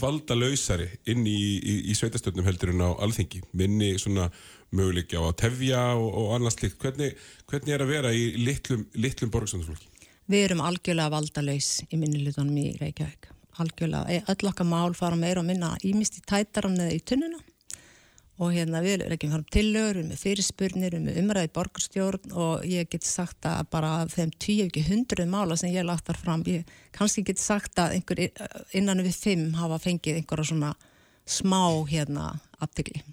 valda 0.00 0.36
lausari 0.38 0.88
inn 1.10 1.22
í, 1.26 1.36
í, 1.58 1.74
í 1.90 1.94
sveitastjórnum 1.98 2.46
heldur 2.46 2.72
en 2.74 2.82
á 2.82 2.90
alþingi. 3.06 3.42
Minni 3.58 3.92
svona 4.02 4.28
möguleik 4.74 5.14
á 5.14 5.22
að 5.22 5.36
tefja 5.44 5.82
og, 5.98 6.08
og 6.10 6.34
annars 6.38 6.58
slikt. 6.58 6.78
Hvernig, 6.82 7.18
hvernig 7.50 7.74
er 7.74 7.84
að 7.84 7.92
vera 7.94 8.12
í 8.14 8.24
litlum, 8.38 8.86
litlum 8.98 9.30
borgastjórnflokki? 9.34 9.86
Við 10.30 10.46
erum 10.46 10.62
algjörlega 10.62 11.14
valda 11.14 11.42
laus 11.42 11.70
í 11.86 11.98
minni 11.98 12.22
hlutunum 12.22 12.58
í 12.58 12.68
Reykjavík. 12.78 13.30
Algjörlega. 13.62 14.20
Öll 14.30 14.50
okkar 14.50 14.66
mál 14.66 14.94
fara 14.98 15.18
meira 15.18 15.42
og 15.42 15.48
minna 15.50 15.74
ímist 15.86 16.18
í 16.18 16.26
tætaran 16.26 16.78
eða 16.78 16.98
í 16.98 17.02
tunnuna 17.06 17.42
og 18.40 18.54
hérna 18.54 18.80
við 18.84 19.04
leggjum 19.10 19.34
fram 19.34 19.46
tillögur, 19.52 19.98
við 19.98 20.00
erum 20.00 20.10
með 20.10 20.22
fyrirspurnir, 20.24 20.80
við 20.80 20.90
erum 20.94 21.06
með 21.08 21.20
umræði 21.20 21.52
borgarstjórn 21.58 22.34
og 22.40 22.64
ég 22.68 22.88
get 22.92 23.04
sagt 23.04 23.48
að 23.48 23.68
bara 23.74 23.92
þeim 24.08 24.32
tíu 24.40 24.66
ekki 24.66 24.86
hundruð 24.88 25.28
mála 25.28 25.58
sem 25.60 25.74
ég 25.74 25.84
lagt 25.84 26.08
þar 26.08 26.20
fram, 26.22 26.44
ég 26.48 26.68
kannski 26.96 27.26
get 27.28 27.42
sagt 27.42 27.80
að 27.82 27.98
einhver 27.98 28.24
innan 28.76 29.04
við 29.04 29.18
fimm 29.20 29.46
hafa 29.60 29.80
fengið 29.84 30.22
einhverja 30.22 30.52
svona 30.52 30.74
smá 31.28 31.62
hérna 31.90 32.32
aftikli. 32.64 33.04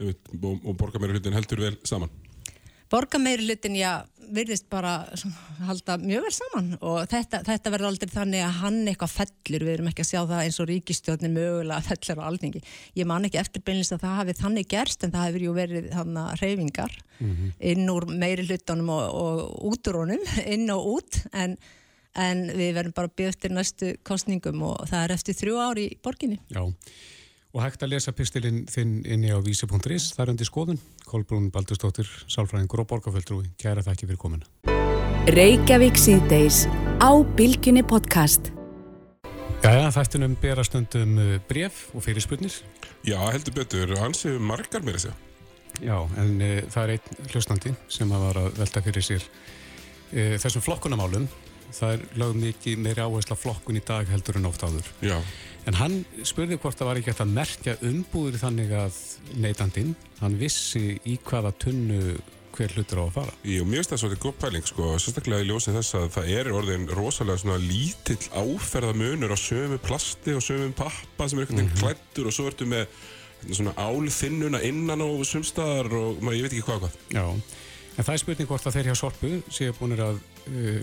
Og 0.00 0.72
borgarmeira 0.80 1.14
hlutin 1.14 1.36
heldur 1.36 1.60
vel 1.68 1.76
saman? 1.86 2.23
Borgarmeira 2.94 3.42
hlutin, 3.42 3.74
já, 3.74 4.04
virðist 4.34 4.68
bara 4.70 4.92
halda 5.66 5.96
mjög 5.98 6.26
vel 6.28 6.32
saman. 6.36 6.68
Og 6.78 7.00
þetta, 7.10 7.40
þetta 7.46 7.72
verður 7.74 7.88
aldrei 7.88 8.12
þannig 8.12 8.44
að 8.44 8.58
hann 8.60 8.76
eitthvað 8.90 9.14
fellur, 9.16 9.64
við 9.66 9.72
erum 9.72 9.88
ekki 9.90 10.04
að 10.04 10.10
sjá 10.12 10.20
það 10.20 10.42
eins 10.44 10.58
og 10.62 10.68
ríkistjóðin 10.70 11.34
mögulega 11.34 11.84
fellur 11.88 12.22
á 12.22 12.28
alþengi 12.28 12.62
ég 13.00 13.08
man 13.10 13.26
ekki 13.26 13.40
eftirbeinlist 13.42 13.96
að 13.96 14.04
það 14.04 14.18
hafi 14.20 14.36
þannig 14.42 14.68
gerst 14.70 15.06
en 15.06 15.14
það 15.14 15.26
hefur 15.28 15.46
ju 15.46 15.56
verið 15.58 15.88
þannig 15.94 16.44
reyfingar 16.44 16.98
mm 17.18 17.32
-hmm. 17.32 17.56
inn 17.72 17.90
úr 17.96 18.06
meiri 18.22 18.46
hlutunum 18.46 18.92
og, 18.94 19.04
og 19.24 19.72
út 19.72 19.90
úr 19.90 20.00
honum, 20.04 20.22
inn 20.54 20.70
og 20.70 20.86
út. 20.98 21.20
En, 21.32 21.58
en 22.14 22.46
við 22.54 22.76
verðum 22.78 22.94
bara 22.94 23.32
til 23.34 23.52
næstu 23.52 23.96
kostningum 24.06 24.62
og 24.62 24.86
það 24.86 25.02
er 25.02 25.18
eftir 25.18 25.34
þrjú 25.34 25.58
ári 25.58 25.90
í 25.90 25.98
borginni. 25.98 26.38
Já 26.48 26.62
Og 27.54 27.62
hægt 27.62 27.84
að 27.86 27.92
lesa 27.92 28.10
pistilinn 28.10 28.64
þinn 28.66 29.04
inni 29.06 29.28
á 29.30 29.38
vísi.is, 29.38 30.08
það 30.16 30.22
er 30.24 30.30
undir 30.32 30.48
skoðun. 30.48 30.80
Kolbrún 31.06 31.52
Baldurstóttir, 31.54 32.08
Sálfræðingur 32.26 32.82
og 32.82 32.88
Borgaföldrúi, 32.90 33.52
kæra 33.62 33.84
þakki 33.86 34.08
fyrir 34.08 34.18
komina. 34.18 34.48
Reykjavík 35.30 35.94
síðdeis 35.94 36.64
á 36.98 37.14
Bilginni 37.38 37.84
podcast. 37.86 38.50
Jæja, 39.62 39.86
þættinum 39.94 40.34
berastundum 40.42 41.14
uh, 41.22 41.36
bref 41.46 41.86
og 41.94 42.02
fyrirspurnir. 42.08 42.58
Já, 43.06 43.20
heldur 43.30 43.54
betur, 43.62 43.94
hans 44.02 44.26
hefur 44.26 44.42
margar 44.42 44.82
mér 44.82 44.98
að 44.98 45.06
segja. 45.06 45.16
Já, 45.78 45.96
en 46.18 46.36
e, 46.42 46.52
það 46.70 46.82
er 46.82 46.92
einn 46.96 47.30
hlustandi 47.30 47.72
sem 47.90 48.10
að 48.14 48.28
var 48.28 48.42
að 48.42 48.60
velta 48.60 48.82
fyrir 48.82 49.02
sér 49.02 49.24
e, 50.10 50.36
þessum 50.42 50.62
flokkunamálum. 50.62 51.30
Það 51.74 51.96
er 51.96 52.04
lögum 52.20 52.44
mikið 52.44 52.82
meiri 52.82 53.02
áhersla 53.02 53.38
flokkun 53.38 53.78
í 53.80 53.82
dag 53.86 54.10
heldur 54.10 54.38
en 54.38 54.46
oft 54.50 54.62
áður. 54.62 54.90
Já. 55.02 55.16
En 55.64 55.78
hann 55.78 56.00
spurði 56.26 56.58
hvort 56.60 56.76
það 56.76 56.90
var 56.90 57.00
ekki 57.00 57.12
hægt 57.12 57.24
að 57.24 57.34
merkja 57.38 57.74
umbúður 57.88 58.40
þannig 58.42 58.72
að 58.76 58.98
neytandin, 59.40 59.94
hann 60.20 60.38
vissi 60.40 60.98
í 61.08 61.16
hvaða 61.24 61.54
tunnu 61.64 62.16
hver 62.54 62.74
hlutur 62.76 63.00
á 63.02 63.04
að 63.04 63.14
fara. 63.16 63.34
Jú, 63.48 63.64
mér 63.66 63.80
finnst 63.80 63.92
það 63.94 64.00
svolítið 64.02 64.22
góð 64.24 64.36
pæling, 64.44 64.68
sko, 64.68 64.90
sérstaklega 65.02 65.42
í 65.42 65.48
ljósið 65.48 65.78
þess 65.80 65.96
að 65.98 66.06
það 66.14 66.30
er 66.36 66.50
orðin 66.54 66.86
rosalega 66.94 67.42
svona 67.42 67.56
lítill 67.62 68.20
áferðamunur 68.30 69.34
á 69.34 69.38
sömu 69.40 69.80
plasti 69.82 70.36
og 70.36 70.44
sömu 70.44 70.70
pappa 70.78 71.28
sem 71.28 71.40
er 71.40 71.46
einhvern 71.46 71.58
veginn 71.58 71.72
mm 71.72 71.74
-hmm. 71.74 71.82
klættur 71.82 72.28
og 72.30 72.36
svo 72.36 72.46
ertu 72.50 72.68
með 72.70 72.86
svona 73.50 73.74
álþinnuna 73.76 74.62
innan 74.62 75.02
á 75.02 75.08
sumstaðar 75.24 75.90
og 75.92 76.22
maður, 76.22 76.36
ég 76.36 76.42
veit 76.46 76.52
ekki 76.52 76.68
hvað 76.68 76.80
hvað. 76.84 76.94
Já, 77.10 77.26
en 77.96 78.04
það 78.04 78.14
er 78.14 78.22
spurning 78.22 78.48
hvort 78.48 78.66
að 78.66 78.74
þeir 78.74 78.86
hjá 78.88 78.94
Sorpu 78.94 79.42
séu 79.50 79.72
búinir 79.72 80.00
að 80.00 80.20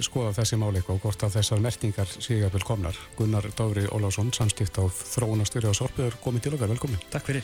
skoða 0.01 0.34
þessi 0.34 0.57
máleik 0.57 0.89
og 0.89 1.01
hvort 1.03 1.24
að 1.24 1.36
þessar 1.38 1.62
mertingar 1.62 2.09
vel 2.53 2.64
komnar. 2.66 2.97
Gunnar 3.18 3.45
Dóri 3.57 3.86
Ólásson, 3.88 4.32
samskipt 4.34 4.80
á 4.82 4.86
þróunastjóri 4.89 5.70
á 5.70 5.74
Sorpu, 5.74 6.07
er 6.07 6.18
komið 6.24 6.47
til 6.47 6.53
okkar, 6.57 6.72
velkomin. 6.74 7.01
Takk 7.14 7.26
fyrir. 7.30 7.43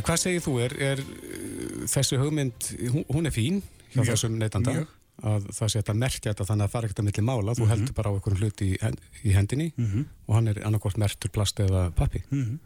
Hvað 0.00 0.22
segir 0.22 0.42
þú, 0.44 0.54
er, 0.64 0.74
er 0.78 1.02
þessi 1.90 2.18
hugmynd, 2.18 2.70
hún, 3.10 3.26
er 3.26 3.34
fín 3.34 3.60
hjá 3.90 4.00
mjög, 4.00 4.12
þessum 4.14 4.38
neytanda 4.38 4.74
að 5.26 5.50
það 5.52 5.72
sé 5.72 5.82
að 5.82 5.98
merkja 6.00 6.32
þetta 6.32 6.46
þannig 6.48 6.64
að 6.64 6.68
það 6.68 6.74
fara 6.74 6.88
ekkert 6.88 7.02
að 7.02 7.06
milli 7.08 7.24
mála, 7.26 7.54
þú 7.54 7.60
mm 7.60 7.66
-hmm. 7.66 7.70
heldur 7.74 7.96
bara 7.98 8.10
á 8.10 8.14
einhverjum 8.14 8.40
hlut 8.40 8.62
í, 8.64 8.70
í 9.24 9.34
hendinni 9.34 9.72
mm 9.76 9.86
-hmm. 9.86 10.04
og 10.26 10.34
hann 10.34 10.48
er 10.48 10.62
annarkort 10.66 10.96
mertur 10.96 11.30
plast 11.30 11.60
eða 11.60 11.90
pappi. 11.90 12.22
Mm 12.30 12.44
-hmm. 12.44 12.58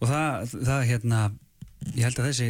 Og 0.00 0.08
það, 0.08 0.48
það 0.64 0.84
hérna, 0.84 1.32
ég 1.94 2.04
held 2.04 2.18
að 2.18 2.26
þessi, 2.26 2.48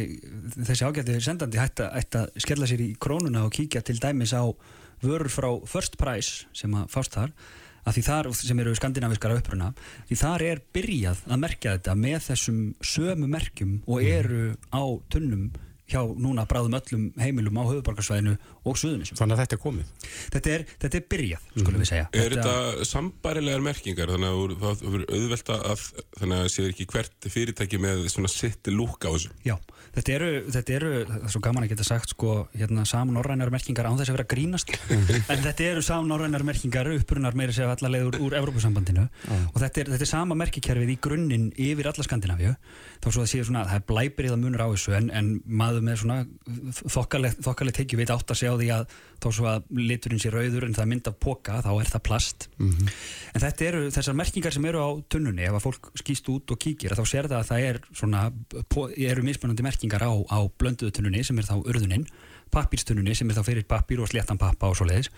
þessi 0.65 0.85
ágætti 0.85 1.21
sendandi 1.21 1.57
ætti 1.57 2.17
að 2.17 2.29
skella 2.37 2.67
sér 2.67 2.81
í 2.81 2.95
krónuna 2.99 3.45
og 3.45 3.53
kíkja 3.53 3.81
til 3.81 3.99
dæmis 3.99 4.33
á 4.33 4.43
vörur 5.03 5.31
frá 5.31 5.49
First 5.69 5.97
Price 5.99 6.47
sem 6.57 6.73
að 6.77 6.91
fást 6.93 7.17
þar 7.17 7.33
að 7.87 7.95
því 7.95 8.03
þar, 8.03 8.27
sem 8.35 8.59
eru 8.59 8.73
skandinaviskara 8.75 9.37
uppruna, 9.39 9.69
því 10.09 10.17
þar 10.19 10.43
er 10.49 10.61
byrjað 10.75 11.21
að 11.29 11.41
merkja 11.45 11.75
þetta 11.77 11.95
með 11.95 12.17
þessum 12.25 12.59
sömu 12.83 13.29
merkjum 13.31 13.77
og 13.85 14.01
mhm. 14.01 14.11
eru 14.17 14.43
á 14.75 14.83
tunnum 15.13 15.47
hjá 15.87 16.01
núna 16.19 16.43
bráðum 16.47 16.75
öllum 16.75 17.03
heimilum 17.15 17.59
á 17.63 17.63
höfuborgarsvæðinu 17.69 18.35
og 18.67 18.79
suðunisum. 18.81 19.17
Þannig 19.19 19.37
að 19.37 19.43
þetta 19.43 19.57
er 19.57 19.61
komið? 19.63 19.93
Þetta 20.35 20.53
er, 20.53 20.65
þetta 20.83 20.99
er 20.99 21.07
byrjað, 21.13 21.47
skulum 21.53 21.73
mm. 21.73 21.83
við 21.83 21.91
segja. 21.91 22.09
Er 22.11 22.35
þetta, 22.35 22.57
þetta 22.57 22.89
sambarilegar 22.91 23.65
merkingar 23.65 24.13
þannig 24.13 24.35
að 24.37 24.55
það 24.63 24.85
verður 24.87 25.17
auðvelta 25.17 25.57
að 25.71 25.87
þannig 26.19 26.43
að 26.43 26.51
séu 26.53 26.69
ekki 26.71 26.87
hvert 26.91 27.29
fyrirtæki 27.33 27.81
með 27.81 28.05
svona 28.13 28.31
sitt 28.31 28.71
lúk 28.71 29.07
á 29.07 29.09
þessu? 29.13 29.33
Já, 29.45 29.55
þetta 29.97 30.15
eru, 30.15 30.29
þetta 30.55 30.75
eru, 30.77 30.91
það 31.07 31.27
er 31.27 31.33
svo 31.33 31.41
gaman 31.47 31.65
að 31.65 31.73
geta 31.73 31.87
sagt 31.87 32.13
sko, 32.13 32.33
hérna 32.55 32.85
samnorrænar 32.89 33.51
merkingar 33.53 33.89
án 33.89 33.97
þess 33.99 34.11
að 34.11 34.17
vera 34.17 34.27
grínast, 34.33 34.73
mhm. 34.87 35.23
en 35.33 35.43
þetta 35.45 35.67
eru 35.71 35.83
samnorrænar 35.85 36.45
merkingar 36.47 36.91
upprunar 36.93 37.37
meira 37.37 37.55
segja 37.55 37.71
allarleið 37.73 38.09
úr, 38.11 38.19
úr 38.27 38.37
Evrópusambandinu 38.39 39.05
mm. 39.07 39.47
og 39.53 39.61
þetta 39.61 39.83
er, 39.83 39.91
þetta 39.95 40.07
er 40.07 40.11
sama 40.11 40.37
merkikerfið 40.39 40.93
í 40.93 40.97
grunninn 41.03 41.47
yfir 41.53 41.89
alla 41.91 42.05
Skandinavíu, 42.05 42.53
þá 43.03 43.09
svo 43.09 43.23
að 43.23 43.31
séu 43.31 43.47
svona, 43.47 43.65
það 43.69 43.79
er 43.79 43.87
blæbrið 43.91 44.35
að 44.35 44.41
munur 44.43 44.65
á 44.65 44.67
þessu 44.73 44.95
en, 44.97 45.09
en 45.13 45.31
maður 45.45 45.85
með 45.87 46.01
svona 46.03 46.19
þokkalegt 46.95 47.81
tekju 47.81 47.99
því 48.61 48.69
að 48.75 48.95
þá 49.17 49.27
svo 49.33 49.47
að 49.49 49.67
liturinn 49.73 50.21
sé 50.21 50.31
rauður 50.33 50.67
en 50.67 50.75
það 50.77 50.89
mynd 50.91 51.09
af 51.09 51.17
póka 51.23 51.57
þá 51.65 51.69
er 51.73 51.89
það 51.89 52.03
plast 52.05 52.47
mm 52.57 52.69
-hmm. 52.69 52.95
en 53.33 53.43
þetta 53.43 53.65
eru 53.65 53.81
þessar 53.95 54.17
merkingar 54.19 54.53
sem 54.53 54.65
eru 54.69 54.83
á 54.83 54.89
tunnunni 55.09 55.43
ef 55.47 55.57
að 55.57 55.65
fólk 55.65 55.91
skýst 55.97 56.29
út 56.29 56.51
og 56.53 56.59
kíkir 56.61 56.93
þá 56.93 57.03
sér 57.05 57.29
það 57.29 57.39
að 57.39 57.49
það 57.49 57.67
er 57.69 57.81
svona 57.93 58.31
eru 58.97 59.23
mismunandi 59.23 59.65
merkingar 59.65 60.05
á, 60.05 60.13
á 60.13 60.39
blönduðu 60.59 60.91
tunnunni 60.91 61.23
sem 61.23 61.37
er 61.37 61.49
þá 61.49 61.57
urðuninn 61.65 62.05
pappírstunnunni 62.53 63.15
sem 63.15 63.29
er 63.29 63.35
þá 63.35 63.43
fyrir 63.43 63.65
pappír 63.67 63.99
og 63.99 64.09
sléttan 64.09 64.37
pappa 64.37 64.69
og 64.69 64.77
svo 64.77 64.85
leiðis 64.85 65.09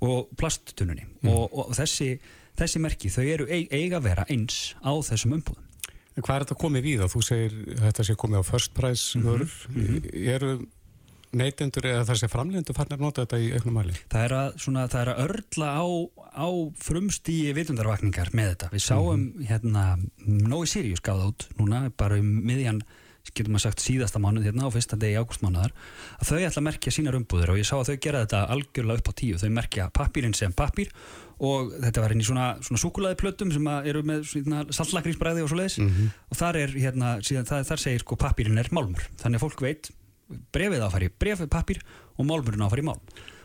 og 0.00 0.28
plasttunnunni 0.36 1.06
mm. 1.22 1.28
og, 1.28 1.48
og 1.52 1.74
þessi, 1.74 2.18
þessi 2.56 2.78
merki 2.78 3.08
þau 3.08 3.24
eru 3.24 3.46
eiga 3.48 3.96
að 3.96 4.02
vera 4.10 4.26
eins 4.28 4.76
á 4.84 4.92
þessum 5.00 5.40
umbúðum 5.40 5.64
En 6.16 6.24
hvað 6.24 6.38
er 6.38 6.44
þetta 6.46 6.56
komið 6.62 6.86
við 6.86 7.02
þá? 7.02 7.12
Þú 7.12 7.22
segir 7.26 7.56
þetta 7.76 8.04
sé 8.08 8.14
komið 8.16 8.40
á 8.40 8.44
first 8.48 8.72
price. 8.72 9.18
Mm 9.18 9.24
-hmm. 9.26 10.06
Eru 10.32 10.52
neytendur 11.38 11.88
eða 11.92 12.04
þessi 12.10 12.30
framlegendur 12.32 12.76
farnir 12.76 12.98
að 12.98 13.06
nota 13.06 13.24
þetta 13.24 13.40
í 13.42 13.48
auknum 13.56 13.78
mæli? 13.80 13.96
Það 14.12 14.26
er 14.26 14.36
að, 14.40 14.52
svona, 14.64 14.86
það 14.92 15.02
er 15.02 15.12
að 15.12 15.22
örla 15.26 15.72
á, 15.76 15.86
á 16.36 16.48
frumstíi 16.88 17.56
vitundarvakningar 17.56 18.32
með 18.36 18.52
þetta. 18.52 18.70
Við 18.74 18.86
sáum 18.86 19.08
mm 19.08 19.26
-hmm. 19.32 19.48
hérna, 19.50 19.84
Nói 20.26 20.66
Sirius 20.66 21.04
gáð 21.04 21.26
át 21.28 21.48
núna, 21.58 21.90
bara 21.96 22.20
um 22.20 22.30
miðjan 22.46 22.82
getur 23.34 23.52
maður 23.52 23.66
sagt 23.66 23.84
síðasta 23.84 24.20
mánuð 24.22 24.48
hérna 24.48 24.68
á 24.68 24.74
fyrsta 24.74 24.98
degi 25.00 25.18
ágústmánuðar 25.18 25.74
að 26.20 26.28
þau 26.28 26.36
ætla 26.38 26.60
að 26.60 26.66
merkja 26.68 26.94
sínar 26.94 27.18
umbúður 27.18 27.54
og 27.54 27.60
ég 27.60 27.68
sá 27.68 27.74
að 27.78 27.90
þau 27.90 27.98
gera 28.06 28.22
þetta 28.24 28.42
algjörlega 28.54 29.02
upp 29.02 29.10
á 29.10 29.18
tíu 29.20 29.40
þau 29.40 29.50
merkja 29.56 29.88
pappirinn 29.96 30.36
sem 30.36 30.54
pappir 30.56 30.92
og 31.36 31.74
þetta 31.82 32.04
var 32.04 32.14
inn 32.14 32.22
í 32.22 32.26
svona, 32.26 32.48
svona 32.64 32.80
sukulæði 32.80 33.20
plötum 33.20 33.52
sem 33.52 33.68
eru 33.90 34.02
með 34.06 34.30
saltlakringsbræði 34.76 35.44
og 35.44 35.52
svo 35.52 35.60
leiðis 35.60 35.78
mm 35.82 35.92
-hmm. 35.92 36.16
og 36.30 36.40
þar 36.40 36.60
er 36.62 36.74
hérna, 36.76 37.12
síðan, 37.20 37.48
það, 37.50 37.66
þar 37.70 37.84
segir 37.84 38.04
sko 38.04 38.20
pappirinn 38.20 38.58
er 38.62 38.72
málmur 38.72 39.08
þannig 39.20 39.40
að 39.40 39.46
fólk 39.46 39.66
veit 39.66 39.90
brefið 40.54 40.84
áfæri 40.86 41.10
brefið 41.12 41.50
pappir 41.52 41.82
og 42.16 42.28
málmurinn 42.28 42.66
áfæri 42.66 42.84
málm. 42.86 43.02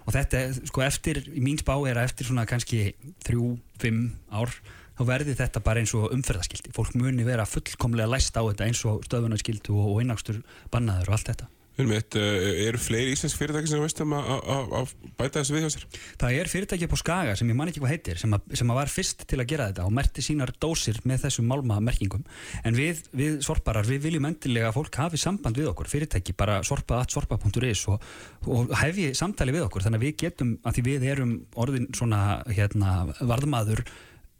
Og 0.07 0.15
þetta 0.15 0.47
sko 0.65 0.81
eftir, 0.81 1.21
í 1.29 1.41
mín 1.43 1.59
spá 1.61 1.75
er 1.85 1.99
að 1.99 2.09
eftir 2.09 2.29
svona 2.29 2.47
kannski 2.49 2.95
þrjú, 3.25 3.53
fimm 3.81 4.07
ár 4.33 4.49
þá 4.97 5.03
verði 5.07 5.37
þetta 5.37 5.63
bara 5.65 5.81
eins 5.81 5.93
og 5.97 6.11
umferðaskildi 6.13 6.73
fólk 6.75 6.97
muni 6.99 7.25
vera 7.25 7.47
fullkomlega 7.49 8.09
læst 8.09 8.37
á 8.37 8.41
þetta 8.41 8.67
eins 8.67 8.83
og 8.89 9.05
stöðunarskildu 9.07 9.77
og 9.77 10.01
einnagstur 10.01 10.41
bannaður 10.73 11.11
og 11.11 11.17
allt 11.17 11.31
þetta 11.31 11.49
Mitt, 11.89 12.15
eh, 12.19 12.67
eru 12.67 12.79
fleiri 12.81 13.13
íslensk 13.15 13.39
fyrirtæki 13.39 13.71
sem 13.71 13.81
veist 13.83 14.01
um 14.03 14.13
að 14.17 14.91
bæta 15.19 15.39
þessu 15.39 15.55
við 15.55 15.65
hjá 15.65 15.71
sér? 15.75 15.85
Það 16.21 16.37
er 16.39 16.51
fyrirtæki 16.51 16.89
på 16.91 16.99
Skaga 16.99 17.35
sem 17.39 17.49
ég 17.49 17.57
man 17.57 17.71
ekki 17.71 17.81
hvað 17.83 17.93
heitir 17.95 18.21
sem, 18.21 18.33
a, 18.33 18.39
sem 18.57 18.73
að 18.73 18.79
var 18.81 18.91
fyrst 18.91 19.25
til 19.29 19.39
að 19.41 19.49
gera 19.51 19.69
þetta 19.71 19.87
og 19.87 19.95
merti 19.97 20.25
sínar 20.25 20.53
dósir 20.61 20.99
með 21.07 21.25
þessum 21.25 21.49
málmamerkingum 21.51 22.23
en 22.67 22.77
við, 22.77 23.01
við 23.15 23.39
sorparar, 23.45 23.87
við 23.87 24.05
viljum 24.07 24.29
endilega 24.29 24.69
að 24.69 24.77
fólk 24.79 25.01
hafi 25.01 25.21
samband 25.21 25.57
við 25.57 25.71
okkur. 25.71 25.89
Fyrirtæki, 25.91 26.35
bara 26.37 26.61
sorpa.sorpa.is 26.67 27.87
og, 27.91 28.05
og 28.47 28.71
hefi 28.83 29.11
samtali 29.17 29.55
við 29.55 29.67
okkur. 29.67 29.87
Þannig 29.87 30.01
að 30.01 30.07
við 30.07 30.15
getum, 30.25 30.55
að 30.65 30.77
því 30.77 30.87
við 30.87 31.09
erum 31.15 31.35
orðin 31.61 31.91
svona 31.97 32.21
hérna, 32.51 33.01
varðmaður 33.19 33.85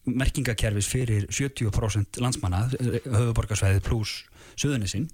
merkingakerfis 0.10 0.90
fyrir 0.90 1.28
70% 1.30 2.22
landsmanna 2.24 2.66
höfuborgarsvæði 2.72 3.84
pluss 3.86 4.24
söðunisinn 4.60 5.10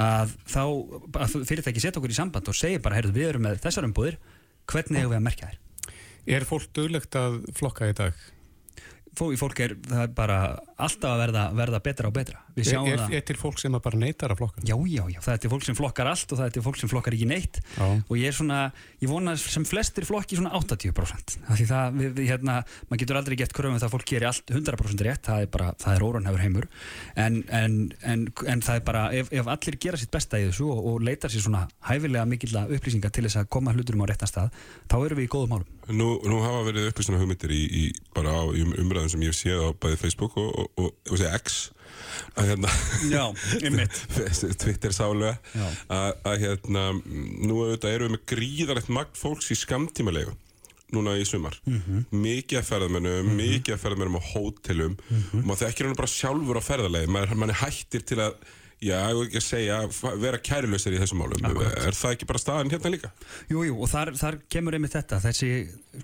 að 0.00 0.34
þá 0.48 0.62
að 1.18 1.38
fyrirtæki 1.48 1.82
setja 1.82 1.98
okkur 1.98 2.14
í 2.14 2.18
samband 2.18 2.48
og 2.48 2.56
segja 2.56 2.82
bara, 2.82 3.00
heyrðu, 3.00 3.16
við 3.16 3.30
erum 3.32 3.48
með 3.48 3.62
þessar 3.64 3.88
umbúðir 3.88 4.20
hvernig 4.70 5.02
hefur 5.02 5.12
við 5.12 5.18
að 5.18 5.26
merkja 5.26 5.50
þér? 5.50 5.96
Er 6.30 6.46
fólk 6.46 6.68
döglegt 6.76 7.16
að 7.18 7.40
flokka 7.58 7.90
í 7.90 7.96
dag? 7.96 8.28
fólk 9.18 9.60
er, 9.60 9.74
er 9.90 10.12
bara 10.14 10.36
alltaf 10.78 11.10
að 11.10 11.20
verða, 11.24 11.44
verða 11.58 11.80
betra 11.82 12.10
og 12.10 12.14
betra 12.14 12.42
Er, 12.56 12.72
er, 12.94 13.02
er 13.20 13.24
til 13.26 13.36
fólk 13.38 13.60
sem 13.60 13.74
bara 13.74 14.00
neytar 14.00 14.34
að 14.34 14.40
flokka? 14.42 14.64
Já, 14.66 14.74
já, 14.90 15.02
já, 15.12 15.20
það 15.24 15.34
er 15.34 15.42
til 15.44 15.52
fólk 15.52 15.66
sem 15.66 15.78
flokkar 15.78 16.10
allt 16.10 16.32
og 16.34 16.40
það 16.40 16.46
er 16.48 16.54
til 16.56 16.64
fólk 16.64 16.80
sem 16.80 16.90
flokkar 16.90 17.16
ekki 17.16 17.28
neitt. 17.30 17.60
Já. 17.76 17.86
og 18.00 18.14
ég 18.18 18.30
er 18.30 18.36
svona, 18.36 18.60
ég 19.02 19.10
vona 19.10 19.36
sem 19.40 19.66
flestir 19.68 20.06
flokki 20.08 20.38
svona 20.38 20.52
80% 20.58 21.36
því 21.48 21.66
það, 21.70 21.98
við, 22.00 22.12
við, 22.18 22.30
hérna, 22.30 22.56
maður 22.88 23.02
getur 23.04 23.20
aldrei 23.20 23.38
gett 23.40 23.54
kröfum 23.56 23.78
það 23.78 23.88
að 23.88 23.94
fólk 23.96 24.08
gerir 24.10 24.28
allt 24.30 24.54
100% 24.54 25.04
rétt. 25.06 25.24
Það 25.30 25.44
er 25.46 25.50
bara, 25.54 25.72
það 25.80 25.96
er 25.96 26.06
óranhefur 26.06 26.44
heimur. 26.44 26.68
En, 27.14 27.40
en, 27.60 27.76
en, 28.02 28.26
en 28.54 28.64
það 28.66 28.80
er 28.80 28.86
bara, 28.86 29.04
ef, 29.16 29.32
ef 29.34 29.50
allir 29.54 29.78
gera 29.82 30.00
sitt 30.00 30.12
besta 30.14 30.40
í 30.40 30.48
þessu 30.48 30.70
og, 30.70 30.80
og 30.92 31.04
leitar 31.06 31.32
sér 31.32 31.46
svona 31.46 31.66
hæfilega 31.88 32.26
mikill 32.28 32.56
upplýsingar 32.66 33.14
til 33.14 33.26
þess 33.26 33.42
að 33.42 33.50
koma 33.54 33.74
hluturum 33.76 34.04
á 34.06 34.10
réttan 34.10 34.30
stað 34.30 34.54
þá 34.90 34.96
erum 35.00 35.20
við 35.20 35.28
í 35.28 35.32
góðum 35.32 35.54
málum. 35.54 35.76
Nú, 35.90 36.08
nú 36.22 36.38
hafa 36.44 36.62
verið 36.68 36.90
upplýsuna 36.90 37.18
hugmyndir 37.18 37.52
í, 37.54 37.62
í 37.66 37.84
bara 38.14 38.34
á 38.36 38.42
um, 38.46 38.74
umræðum 38.78 39.10
sem 39.14 39.24
ég 39.26 39.32
hef 39.32 39.40
séð 39.40 39.64
á 39.66 39.68
bæði 39.74 39.98
Facebook 40.04 40.36
og, 40.38 40.50
og, 40.54 40.68
og, 40.78 40.92
og 41.10 41.24
X 41.40 41.60
að 42.34 42.52
hérna 42.52 42.74
Já, 43.10 43.24
Twitter 44.62 44.94
sálega 44.94 45.38
að 45.88 46.36
hérna 46.44 46.86
nú 46.96 47.64
erum 47.70 47.80
við 47.80 48.14
með 48.14 48.22
gríðarlegt 48.34 48.92
magt 48.92 49.20
fólks 49.20 49.50
í 49.54 49.58
skamtímalegu 49.58 50.36
núna 50.94 51.14
í 51.18 51.26
sumar 51.26 51.54
mm 51.64 51.82
-hmm. 51.82 52.06
mikið 52.10 52.58
að 52.58 52.64
ferðamennum, 52.66 53.12
mm 53.20 53.28
-hmm. 53.28 53.42
mikið 53.42 53.74
að 53.74 53.82
ferðamennum 53.84 54.18
á 54.18 54.22
hótelum 54.32 54.96
mm 54.96 55.20
-hmm. 55.20 55.38
og 55.38 55.44
maður 55.44 55.62
þekkir 55.66 55.86
hann 55.86 56.00
bara 56.00 56.16
sjálfur 56.16 56.58
á 56.58 56.62
ferðarlegi, 56.70 57.06
maður, 57.06 57.48
er 57.48 57.62
hættir 57.62 58.02
til 58.02 58.18
að 58.18 58.34
já, 58.80 58.96
ég 59.10 59.14
vil 59.14 59.26
ekki 59.26 59.40
að 59.40 59.46
segja, 59.46 59.78
vera 60.16 60.38
kærilausir 60.38 60.94
í 60.96 61.00
þessum 61.00 61.20
málum, 61.20 61.44
Akkurat. 61.44 61.78
er 61.86 61.94
það 61.94 62.14
ekki 62.14 62.26
bara 62.26 62.38
staðan 62.38 62.70
hérna 62.72 62.90
líka? 62.90 63.10
Jújú, 63.50 63.64
jú, 63.68 63.82
og 63.82 63.88
þar, 63.88 64.14
þar 64.16 64.38
kemur 64.48 64.74
einmitt 64.74 64.96
þetta, 64.96 65.20
þessi, 65.20 65.50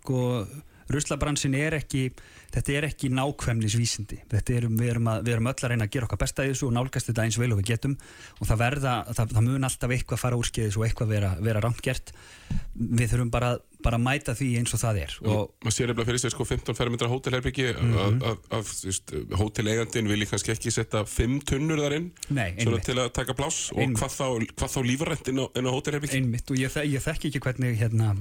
sko 0.03 0.47
Ruslabransin 0.92 1.55
er 1.55 1.74
ekki, 1.80 2.11
þetta 2.55 2.76
er 2.76 2.88
ekki 2.88 3.11
nákvæmnisvísindi, 3.14 4.20
þetta 4.32 4.57
er, 4.57 4.68
við, 4.70 4.90
erum 4.94 5.11
að, 5.12 5.22
við 5.26 5.36
erum 5.36 5.51
öll 5.53 5.57
að 5.57 5.72
reyna 5.72 5.88
að 5.88 5.94
gera 5.97 6.09
okkar 6.09 6.22
besta 6.24 6.47
í 6.47 6.53
þessu 6.53 6.68
og 6.68 6.76
nálgast 6.76 7.11
þetta 7.11 7.26
eins 7.26 7.40
vel 7.40 7.53
og 7.53 7.61
við 7.61 7.70
getum. 7.72 7.97
Og 8.40 8.51
það 8.51 8.62
verða, 8.64 8.97
það, 9.12 9.32
það 9.36 9.49
mun 9.49 9.70
alltaf 9.70 9.97
eitthvað 9.97 10.22
fara 10.22 10.40
úr 10.40 10.51
skeiðis 10.51 10.80
og 10.80 10.86
eitthvað 10.88 11.14
vera, 11.16 11.32
vera 11.40 11.64
rámt 11.64 11.82
gert, 11.84 12.12
við 12.76 13.12
þurfum 13.12 13.32
bara 13.34 13.57
að 13.57 13.64
bara 13.86 13.99
mæta 14.01 14.34
því 14.36 14.49
eins 14.61 14.74
og 14.74 14.80
það 14.82 15.01
er. 15.05 15.16
Og 15.22 15.51
maður 15.64 15.74
sér 15.76 15.92
eftir 15.92 16.09
fyrir 16.09 16.22
sig 16.22 16.34
sko 16.34 16.47
15 16.49 16.78
fermetra 16.78 17.11
hótelherbyggi 17.11 17.66
mm 17.72 17.92
-hmm. 17.94 18.38
að 18.57 19.36
hótelegandin 19.40 20.11
vil 20.11 20.26
kannski 20.26 20.55
ekki 20.55 20.72
setja 20.74 21.05
5 21.05 21.40
tunnur 21.51 21.82
þar 21.84 21.99
inn 21.99 22.11
Nei, 22.28 22.57
til 22.57 22.99
að 22.99 23.12
taka 23.12 23.34
pláss 23.34 23.70
og 23.72 23.82
hvað 23.99 24.12
þá, 24.18 24.26
hvað 24.55 24.70
þá 24.74 24.80
lífarrænt 24.90 25.28
inn 25.28 25.42
á, 25.42 25.47
á 25.47 25.70
hótelherbyggi 25.76 26.22
og 26.51 26.57
ég, 26.59 26.76
ég 26.94 27.03
þekk 27.03 27.28
ekki 27.30 27.40
hvernig 27.40 27.78
hérna, 27.78 28.16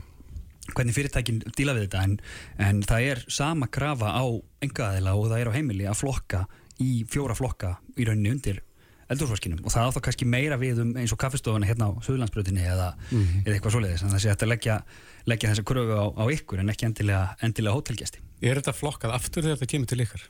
hvernig 0.74 0.96
fyrirtækin 0.96 1.42
díla 1.58 1.76
við 1.78 1.88
þetta 1.88 2.04
en, 2.08 2.20
en 2.58 2.84
það 2.86 3.10
er 3.12 3.26
sama 3.30 3.68
krafa 3.68 4.14
á 4.18 4.26
engaðila 4.66 5.16
og 5.16 5.30
það 5.30 5.42
er 5.42 5.52
á 5.52 5.56
heimili 5.58 5.90
að 5.90 6.00
flokka 6.02 6.46
í 6.82 7.06
fjóra 7.10 7.36
flokka 7.38 7.78
í 7.96 8.08
rauninni 8.08 8.34
undir 8.34 8.64
eldurforskinum 9.12 9.62
og 9.62 9.74
það 9.74 9.92
á 9.92 9.94
þá 9.94 10.00
kannski 10.08 10.26
meira 10.26 10.58
við 10.58 10.82
um 10.82 10.96
eins 10.98 11.14
og 11.14 11.20
kaffestofana 11.22 11.68
hérna 11.70 11.92
á 11.94 12.02
Suðlandsbrutinni 12.06 12.64
eða, 12.66 12.96
mm 13.12 13.20
-hmm. 13.22 13.44
eða 13.46 13.54
eitthvað 13.54 13.76
svoleiðis. 13.76 14.04
Að 14.04 14.16
það 14.16 14.24
sé 14.24 14.32
að 14.34 14.50
leggja, 14.50 14.78
leggja 15.26 15.52
þessa 15.52 15.68
kröfu 15.70 15.94
á, 15.94 16.06
á 16.18 16.24
ykkur 16.34 16.60
en 16.60 16.74
ekki 16.74 16.88
endilega, 16.90 17.36
endilega 17.42 17.76
hótelgæsti 17.76 18.26
Er 18.42 18.60
þetta 18.60 18.76
flokkað 18.76 19.16
aftur 19.16 19.46
þegar 19.46 19.60
þetta 19.60 19.72
kemur 19.72 19.90
til 19.90 20.04
ykkar? 20.04 20.26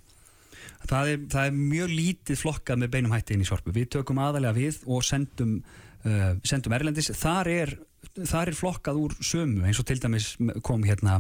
Það 0.86 1.10
er, 1.10 1.20
það 1.34 1.48
er 1.50 1.58
mjög 1.58 1.90
lítið 1.90 2.42
flokkað 2.42 2.82
með 2.82 2.92
beinum 2.94 3.16
hætti 3.16 3.34
inn 3.34 3.42
í 3.42 3.48
sorpu. 3.48 3.74
Við 3.74 3.90
tökum 3.96 4.22
aðalega 4.22 4.54
við 4.54 4.78
og 4.86 5.06
sendum, 5.06 5.56
uh, 6.06 6.32
sendum 6.46 6.76
erlendis. 6.78 7.10
Þar 7.18 7.50
er 7.50 7.74
það 8.18 8.42
er 8.42 8.58
flokkað 8.58 9.00
úr 9.02 9.16
sömu 9.24 9.66
eins 9.68 9.80
og 9.82 9.88
til 9.90 9.98
dæmis 10.02 10.28
kom 10.66 10.84
hérna 10.88 11.18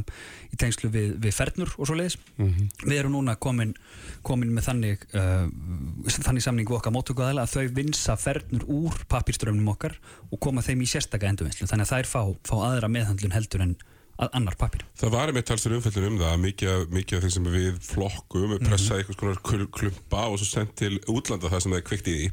í 0.52 0.60
tengslu 0.60 0.90
við, 0.94 1.16
við 1.22 1.36
fernur 1.36 1.74
og 1.78 1.90
svo 1.90 1.98
leiðis 1.98 2.18
mm 2.38 2.52
-hmm. 2.52 2.70
við 2.86 3.00
erum 3.00 3.16
núna 3.18 3.36
komin, 3.36 3.74
komin 4.22 4.54
með 4.54 4.68
þannig 4.70 5.08
uh, 5.14 5.48
þannig 6.20 6.44
samning 6.44 6.70
við 6.70 6.78
okkar 6.80 6.96
mótökuðaðila 6.96 7.46
að 7.46 7.56
þau 7.56 7.76
vinsa 7.76 8.16
fernur 8.16 8.64
úr 8.68 9.06
papírströfnum 9.08 9.74
okkar 9.74 10.00
og 10.32 10.40
koma 10.40 10.62
þeim 10.62 10.82
í 10.82 10.88
sérstakka 10.88 11.28
endurvinnslu 11.28 11.68
þannig 11.68 11.92
að 11.92 11.94
þær 11.94 12.06
fá, 12.06 12.22
fá 12.44 12.56
aðra 12.70 12.88
meðhandlun 12.88 13.36
heldur 13.36 13.62
en 13.62 13.76
annar 14.16 14.56
papír. 14.56 14.86
Það 14.96 15.12
var 15.12 15.32
með 15.36 15.46
talsir 15.50 15.76
umfellin 15.76 16.14
um 16.14 16.22
það 16.22 16.38
mikið, 16.40 16.86
mikið 16.96 17.18
af 17.18 17.26
þeim 17.26 17.34
sem 17.36 17.50
við 17.52 17.80
flokkum 17.84 18.54
pressaði 18.62 19.04
mm 19.04 19.10
-hmm. 19.10 19.32
eitthvað 19.34 19.66
klumpa 19.76 20.22
og 20.32 20.40
svo 20.40 20.48
sendt 20.48 20.76
til 20.80 21.00
útlanda 21.12 21.52
það 21.52 21.64
sem 21.64 21.72
það 21.72 21.82
er 21.82 21.88
kvikt 21.90 22.08
í 22.08 22.16
því 22.16 22.30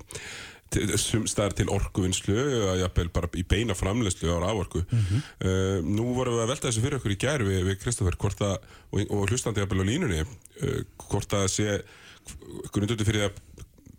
staðar 1.31 1.57
til 1.59 1.69
orkuvinnslu 1.73 2.37
jafnvel 2.81 3.11
bara 3.15 3.31
í 3.39 3.45
beina 3.49 3.77
framlegslu 3.77 4.33
á 4.33 4.39
rávorku. 4.43 4.85
Mm 4.85 5.03
-hmm. 5.09 5.21
uh, 5.47 5.79
nú 5.85 6.15
vorum 6.15 6.39
við 6.39 6.45
að 6.45 6.53
velta 6.53 6.69
þessu 6.69 6.85
fyrir 6.85 6.99
okkur 6.99 7.17
í 7.17 7.23
gerð 7.25 7.49
við, 7.49 7.65
við 7.69 7.81
Kristoffer 7.83 8.17
og, 8.23 9.01
og 9.11 9.29
hlustandi 9.29 9.61
jafnvel 9.61 9.85
á 9.85 9.91
línunni 9.91 10.21
uh, 10.23 10.81
hvort 11.09 11.33
að 11.33 11.49
sé 11.49 11.83
grundundi 12.73 13.05
fyrir 13.05 13.29
að 13.29 13.33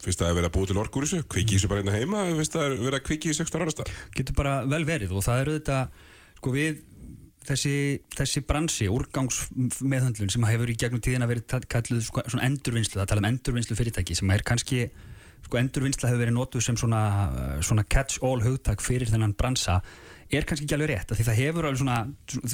finnst 0.03 0.19
það 0.19 0.29
að 0.29 0.39
vera 0.39 0.53
búið 0.53 0.71
til 0.71 0.81
orkur 0.81 1.05
þessu, 1.05 1.23
kvikið 1.31 1.57
þessu 1.57 1.69
bara 1.71 1.81
hérna 1.81 1.97
heima 1.97 2.23
finnst 2.37 2.55
það 2.55 2.65
að 2.65 2.81
vera 2.87 2.99
kvikið 2.99 3.31
í 3.31 3.37
16 3.39 3.61
ára 3.61 3.85
Getur 4.15 4.35
bara 4.35 4.65
vel 4.65 4.83
verið 4.87 5.13
og 5.15 5.23
það 5.23 5.41
eru 5.43 5.53
þetta 5.59 5.77
sko 6.37 6.51
við 6.51 6.81
þessi, 7.47 7.75
þessi 8.15 8.43
bransi, 8.47 8.89
úrgangsmeðhandlun 8.91 10.31
sem 10.33 10.45
hefur 10.47 10.71
í 10.71 10.77
gegnum 10.79 11.03
tíðina 11.03 11.29
verið 11.29 11.65
kalluð 11.71 12.05
svona 12.07 12.47
endurvinnslu, 12.47 12.99
það 12.99 13.09
tala 13.11 13.23
um 13.23 13.29
endurvinnslu 13.31 13.77
fyrirtæki 13.79 14.17
sem 14.19 14.31
er 14.33 14.45
kannski 14.47 14.85
sko 15.43 15.59
endurvinnsla 15.59 16.09
hefur 16.09 16.23
verið 16.23 16.35
nótuð 16.37 16.65
sem 16.65 16.79
svona, 16.79 17.03
svona 17.65 17.85
catch-all 17.85 18.43
hugtak 18.43 18.83
fyrir 18.83 19.11
þennan 19.11 19.35
bransa 19.37 19.81
er 20.33 20.47
kannski 20.47 20.67
ekki 20.67 20.77
alveg 20.77 20.93
rétt 20.93 21.13
því 21.13 21.27
það 21.27 21.39
hefur 21.41 21.67
alveg 21.69 21.81
svona, 21.83 21.97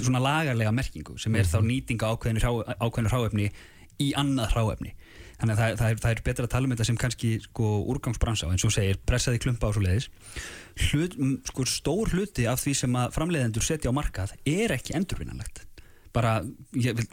svona 0.01 0.23
lagarlega 0.23 0.73
merkingu 0.75 1.17
sem 1.17 1.35
er 1.35 1.43
mm 1.43 1.45
-hmm. 1.45 1.53
þá 1.53 1.59
mhm. 1.59 1.69
nýtinga 1.71 2.11
ákveðinu, 2.13 2.39
hrá, 2.43 2.51
ákveðinu 2.79 3.13
hráöfni 3.13 3.51
í 3.99 4.13
annað 4.15 4.53
hráefni 4.53 4.93
þannig 5.39 5.55
að 5.55 5.59
það, 5.59 5.77
það, 5.79 5.89
er, 5.89 5.99
það 6.03 6.11
er 6.11 6.21
betra 6.23 6.45
að 6.45 6.51
tala 6.53 6.67
um 6.67 6.73
þetta 6.73 6.87
sem 6.89 6.99
kannski 6.99 7.29
sko, 7.43 7.67
úrgangsbransa 7.93 8.49
eins 8.51 8.65
og 8.67 8.73
segir 8.75 8.99
pressaði 9.07 9.39
klumpa 9.39 9.71
á 9.71 9.75
svo 9.75 9.83
leiðis 9.85 10.09
Hlut, 10.79 11.15
sko, 11.47 11.65
stór 11.65 12.11
hluti 12.13 12.45
af 12.47 12.59
því 12.59 12.73
sem 12.75 12.95
að 12.95 13.13
framleiðendur 13.15 13.63
setja 13.63 13.91
á 13.91 13.95
markað 13.95 14.35
er 14.47 14.71
ekki 14.75 14.95
endurvinnanlegt 14.99 15.65
bara, 16.15 16.39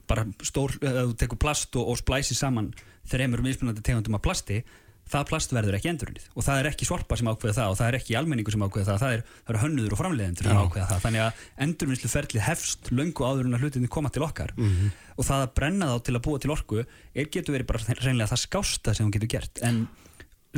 bara 0.09 0.27
stór, 0.43 0.75
ef 0.81 0.99
þú 1.11 1.15
tekur 1.21 1.41
plast 1.43 1.77
og, 1.79 1.93
og 1.93 2.01
splæsi 2.01 2.35
saman 2.35 2.73
þreymur 3.11 3.45
mismunandi 3.45 3.85
tegundum 3.85 4.19
af 4.19 4.25
plasti 4.25 4.63
það 5.07 5.27
plast 5.31 5.53
verður 5.55 5.77
ekki 5.79 5.91
endurunnið 5.93 6.25
og 6.35 6.47
það 6.47 6.61
er 6.61 6.69
ekki 6.71 6.89
sorpa 6.89 7.19
sem 7.19 7.29
ákveða 7.31 7.57
það 7.57 7.73
og 7.73 7.77
það 7.79 7.89
er 7.91 7.99
ekki 8.01 8.17
almenningu 8.19 8.55
sem 8.55 8.65
ákveða 8.67 8.87
það. 8.89 9.03
Það 9.03 9.17
er, 9.17 9.23
það 9.47 9.53
er 9.55 9.61
hönnuður 9.63 9.95
og 9.95 10.01
framleiðendur 10.01 10.49
sem 10.49 10.63
ákveða 10.63 10.89
það. 10.91 11.03
Þannig 11.05 11.25
að 11.27 11.45
endurvinnsluferðli 11.67 12.43
hefst 12.47 12.91
löngu 12.91 13.29
áður 13.29 13.47
en 13.47 13.59
að 13.59 13.67
hlutinni 13.67 13.93
koma 13.97 14.11
til 14.11 14.25
okkar. 14.27 14.55
Mm 14.57 14.73
-hmm. 14.73 14.91
og 15.17 15.29
það 15.29 15.45
að 15.45 15.55
brenna 15.61 15.93
þá 15.93 15.97
til 16.09 16.17
að 16.17 16.25
búa 16.27 16.43
til 16.43 16.55
orku 16.57 16.83
er 16.83 17.31
getur 17.31 17.55
verið 17.55 17.71
bara 17.71 17.97
reynilega 18.03 18.33
það 18.35 18.45
skásta 18.47 18.95
sem 18.95 19.07
hún 19.07 19.15
getur 19.15 19.31
gert. 19.31 19.63
En 19.63 19.87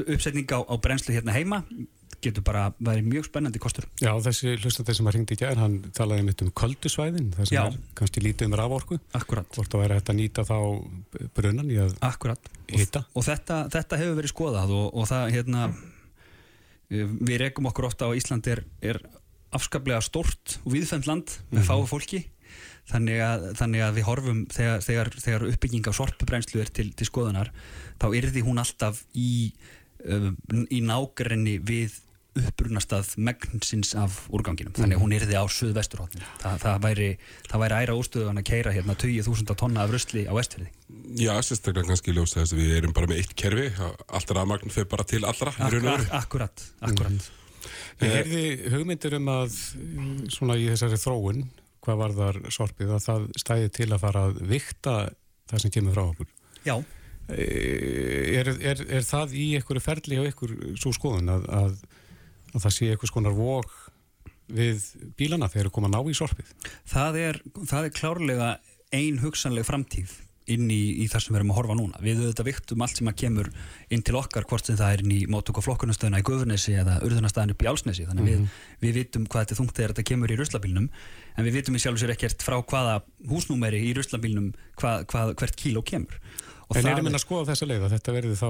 uppsetning 0.06 0.48
á, 0.48 0.58
á 0.64 0.74
brennslu 0.80 1.14
hérna 1.14 1.34
heima 1.36 1.64
getur 2.24 2.44
bara 2.46 2.64
verið 2.82 3.10
mjög 3.12 3.28
spennandi 3.28 3.60
kostur. 3.62 3.86
Já, 4.02 4.10
þessi 4.22 4.56
hlustandi 4.58 4.94
sem 4.96 5.08
að 5.10 5.16
ringdi 5.16 5.36
í 5.36 5.40
gæðin, 5.40 5.60
hann 5.62 5.76
talaði 5.94 6.24
mitt 6.26 6.42
um 6.42 6.50
köldusvæðin, 6.58 7.28
það 7.36 7.50
sem 7.50 7.56
Já. 7.56 7.60
er 7.66 7.76
kannski 7.98 8.22
lítið 8.24 8.50
um 8.50 8.56
raforku. 8.58 8.98
Akkurat. 9.18 9.46
Hvort 9.54 9.74
það 9.74 9.84
væri 9.84 9.98
hægt 9.98 10.10
að 10.12 10.18
nýta 10.18 10.46
þá 10.48 10.58
brunnan 11.36 11.70
í 11.70 11.78
að 11.82 11.94
Akkurat. 12.08 12.50
hitta. 12.72 13.04
Og, 13.06 13.20
og 13.20 13.28
þetta, 13.28 13.60
þetta 13.74 14.00
hefur 14.02 14.18
verið 14.18 14.34
skoðað 14.34 14.74
og, 14.78 14.88
og 14.98 15.08
það, 15.12 15.28
hérna, 15.36 15.68
við 16.90 17.36
rekum 17.44 17.70
okkur 17.70 17.88
ofta 17.90 18.10
á 18.10 18.16
Ísland 18.16 18.50
er, 18.50 18.64
er 18.82 19.00
afskaplega 19.54 20.00
stort 20.04 20.58
og 20.64 20.74
viðfæmt 20.74 21.06
land 21.08 21.38
með 21.52 21.60
mm 21.60 21.62
-hmm. 21.62 21.68
fáu 21.70 21.86
fólki. 21.86 22.24
Þannig 22.88 23.20
að, 23.20 23.42
þannig 23.60 23.82
að 23.84 23.96
við 23.98 24.04
horfum 24.08 24.38
þegar, 24.48 24.80
þegar, 24.80 25.08
þegar 25.20 25.42
uppbygging 25.52 25.88
á 25.88 25.92
sorpubrænslu 25.92 26.60
er 26.60 26.70
til, 26.72 26.88
til 26.96 27.06
skoðunar, 27.06 27.52
þá 28.00 28.06
er 28.16 28.30
því 28.32 28.42
hún 28.46 28.60
alltaf 28.62 29.02
í, 29.12 29.52
um, 30.08 30.36
í 30.72 30.80
nákrenni 30.80 31.58
við 31.60 32.00
upprunastað 32.46 33.12
megnsins 33.16 33.94
af 33.98 34.20
úrganginum. 34.34 34.74
Þannig 34.76 34.98
að 34.98 35.04
hún 35.04 35.14
erði 35.16 35.38
á 35.38 35.44
suðvesturhóttinu 35.52 36.26
Þa, 36.42 36.52
það, 36.62 36.76
væri, 36.84 37.08
það 37.48 37.64
væri 37.64 37.78
æra 37.82 37.96
úrstöðan 37.98 38.42
að 38.42 38.48
keira 38.50 38.74
hérna 38.74 38.96
20.000 38.98 39.58
tonna 39.58 39.84
af 39.84 39.94
röstli 39.94 40.26
á 40.28 40.32
vestfjörði 40.36 40.70
Já, 41.18 41.32
sérstaklega 41.44 41.90
kannski 41.90 42.14
ljósa 42.16 42.42
þess 42.42 42.54
að 42.54 42.62
við 42.62 42.76
erum 42.78 42.94
bara 42.96 43.08
með 43.10 43.22
eitt 43.22 43.34
kerfi. 43.38 43.66
Allra 44.08 44.38
rafmagn 44.38 44.72
fyrir 44.72 44.88
bara 44.92 45.04
til 45.08 45.24
allra 45.24 45.52
Akkurat, 45.56 46.06
akkurat, 46.16 46.64
akkurat. 46.84 47.16
Mm. 47.16 47.34
Ég 47.98 48.14
heyrði 48.14 48.72
hugmyndir 48.72 49.16
um 49.18 49.30
að 49.32 49.56
svona 50.32 50.56
í 50.60 50.68
þessari 50.70 51.00
þróun 51.00 51.42
hvað 51.84 52.00
var 52.02 52.14
þar 52.18 52.38
sorpið 52.54 52.94
að 52.94 53.04
það 53.06 53.26
stæði 53.42 53.72
til 53.78 53.88
að 53.90 54.02
fara 54.04 54.24
að 54.28 54.40
vikta 54.50 54.94
það 55.48 55.64
sem 55.64 55.74
kemur 55.74 55.96
frá 55.96 56.04
okkur. 56.04 56.30
Já. 56.66 56.76
Er, 57.28 58.48
er, 58.56 58.82
er 58.88 59.04
það 59.04 59.34
í 59.36 59.46
einhverju 59.58 59.84
ferli 59.84 60.20
á 60.20 60.22
einhver 60.24 60.54
svo 60.80 60.94
skoðun 60.96 61.32
að, 61.34 61.48
að 61.58 61.74
að 62.54 62.64
það 62.64 62.74
sé 62.76 62.90
eitthvað 62.90 63.12
skonar 63.12 63.36
vok 63.36 63.74
við 64.48 64.86
bílana 65.18 65.50
þegar 65.50 65.68
þeir 65.68 65.74
koma 65.76 65.90
að 65.90 65.96
ná 65.96 66.00
í 66.08 66.16
sorpið? 66.16 66.54
Það 66.88 67.20
er, 67.20 67.42
það 67.68 67.88
er 67.88 67.96
klárlega 67.98 68.48
ein 68.96 69.20
hugsanleg 69.20 69.68
framtíð 69.68 70.16
inn 70.48 70.68
í, 70.72 71.04
í 71.04 71.06
það 71.12 71.22
sem 71.22 71.34
við 71.34 71.38
erum 71.42 71.52
að 71.52 71.58
horfa 71.58 71.76
núna. 71.76 72.00
Við 72.00 72.22
auðvitað 72.22 72.48
viktum 72.48 72.84
allt 72.84 73.00
sem 73.00 73.10
að 73.10 73.16
kemur 73.22 73.50
inn 73.92 74.04
til 74.06 74.16
okkar 74.16 74.46
hvort 74.48 74.68
sem 74.68 74.78
það 74.78 74.94
er 74.94 75.02
inn 75.04 75.12
í 75.12 75.20
mótök 75.30 75.60
og 75.60 75.66
flokkunastöðuna 75.66 76.22
í 76.22 76.26
Guðurnesi 76.26 76.76
eða 76.80 76.98
urðunastæðin 77.04 77.52
upp 77.52 77.64
í 77.64 77.68
Álsnesi. 77.68 78.06
Þannig 78.08 78.24
mm 78.24 78.30
-hmm. 78.32 78.46
við, 78.80 78.86
við 78.86 79.00
vitum 79.02 79.26
hvað 79.28 79.44
þetta 79.44 79.58
þungt 79.60 79.78
er 79.78 79.84
að 79.84 79.92
þetta 79.92 80.08
kemur 80.10 80.32
í 80.32 80.38
ruslabílnum 80.40 80.88
en 81.36 81.44
við 81.44 81.58
vitum 81.60 81.76
í 81.76 81.82
sjálf 81.82 81.98
og 81.98 82.02
sér 82.02 82.14
ekkert 82.16 82.44
frá 82.46 82.56
hvaða 82.62 82.94
húsnúmeri 83.28 83.82
í 83.84 83.92
ruslabílnum 83.98 84.52
hvað, 84.80 85.04
hvað, 85.12 85.34
hvert 85.36 85.60
kíló 85.60 85.84
kemur. 85.84 86.16
En 86.76 86.84
erum 86.84 87.06
við 87.08 87.16
að 87.16 87.22
skoða 87.22 87.46
þessa 87.48 87.66
leið 87.68 87.84
að 87.86 87.92
þetta 87.94 88.12
verði 88.12 88.34
þá 88.36 88.48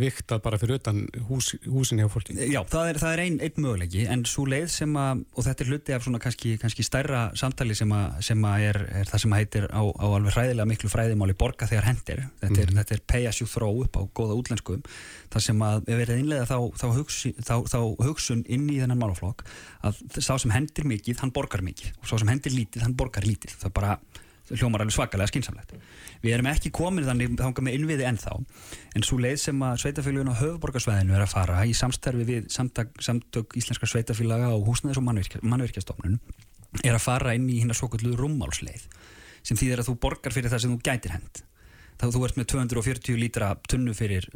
viktað 0.00 0.38
bara 0.46 0.58
fyrir 0.60 0.78
utan 0.78 1.00
hús, 1.28 1.50
húsin 1.68 2.00
hjá 2.00 2.08
fólki? 2.08 2.36
Já, 2.48 2.62
það 2.72 2.90
er, 2.92 3.00
er 3.10 3.22
einn 3.26 3.36
ein 3.44 3.60
möguleiki 3.60 4.06
en 4.08 4.24
svo 4.28 4.46
leið 4.48 4.70
sem 4.72 4.96
að, 4.96 5.20
og 5.36 5.44
þetta 5.44 5.64
er 5.64 5.72
hluti 5.72 5.96
af 5.96 6.06
svona 6.06 6.20
kannski, 6.22 6.54
kannski 6.62 6.86
stærra 6.86 7.26
samtali 7.36 7.76
sem 7.76 7.92
að, 7.92 8.16
sem 8.30 8.48
að 8.48 8.66
er, 8.70 8.80
er 9.02 9.12
það 9.12 9.24
sem 9.26 9.36
heitir 9.36 9.68
á, 9.68 9.82
á 9.84 10.06
alveg 10.08 10.32
hræðilega 10.32 10.70
miklu 10.72 10.92
fræðimáli 10.92 11.36
borga 11.36 11.68
þegar 11.68 11.90
hendir. 11.90 12.26
Þetta 12.40 12.64
er, 12.64 12.72
mm. 12.72 12.84
er 12.96 13.06
pay 13.12 13.28
as 13.28 13.42
you 13.42 13.50
throw 13.50 13.84
upp 13.84 14.00
á 14.00 14.02
góða 14.16 14.40
útlenskum. 14.40 14.84
Það 15.28 15.48
sem 15.50 15.64
að 15.68 15.80
við 15.90 16.04
verðum 16.04 16.24
innlega 16.24 16.48
þá, 16.48 16.58
þá, 16.80 16.86
hugsun, 16.96 17.40
þá, 17.44 17.56
þá 17.68 17.80
hugsun 18.06 18.46
inn 18.48 18.70
í 18.72 18.80
þennan 18.80 19.02
málaflokk 19.02 19.44
að 19.84 20.00
sá 20.24 20.32
sem 20.40 20.56
hendir 20.56 20.88
mikið, 20.88 21.20
hann 21.20 21.36
borgar 21.36 21.60
mikið 21.66 21.92
og 22.00 22.08
sá 22.08 22.16
sem 22.16 22.32
hendir 22.32 22.56
lítið, 22.56 22.86
hann 22.86 22.96
borgar 22.96 23.28
lítið. 23.28 23.58
Það 23.60 23.76
bara 23.76 23.98
hljómar 24.54 24.84
alveg 24.84 24.94
svakalega 24.94 25.30
skinsamlegt. 25.30 25.74
Við 26.22 26.36
erum 26.36 26.48
ekki 26.50 26.72
komin 26.74 27.06
þannig 27.06 27.34
þánga 27.40 27.64
með 27.66 27.78
innviði 27.78 28.06
ennþá 28.10 28.36
en 28.96 29.06
svo 29.06 29.18
leið 29.22 29.40
sem 29.42 29.64
að 29.66 29.80
sveitafélagun 29.82 30.32
á 30.32 30.40
höfuborgarsvæðinu 30.42 31.16
er 31.16 31.24
að 31.24 31.32
fara 31.32 31.64
í 31.66 31.74
samstarfi 31.76 32.28
við 32.28 32.48
samtök, 32.54 32.94
samtök 33.02 33.58
íslenskar 33.58 33.90
sveitafélaga 33.90 34.52
og 34.54 34.68
húsnæðis 34.70 35.00
og 35.02 35.08
mannverkjastofnun 35.08 36.18
er 36.84 36.94
að 36.94 37.04
fara 37.04 37.34
inn 37.36 37.48
í 37.50 37.60
hérna 37.60 37.76
svo 37.76 37.90
kallu 37.92 38.16
rúmmálsleið 38.18 38.86
sem 39.46 39.58
þýðir 39.58 39.82
að 39.82 39.90
þú 39.90 39.98
borgar 40.02 40.34
fyrir 40.34 40.52
það 40.52 40.64
sem 40.64 40.74
þú 40.74 40.80
gætir 40.88 41.14
hend. 41.14 41.44
Þá 41.96 42.06
þú 42.12 42.24
ert 42.26 42.36
með 42.40 42.48
240 42.52 43.20
lítra 43.20 43.52
tunnu 43.70 43.94
fyrir 43.96 44.26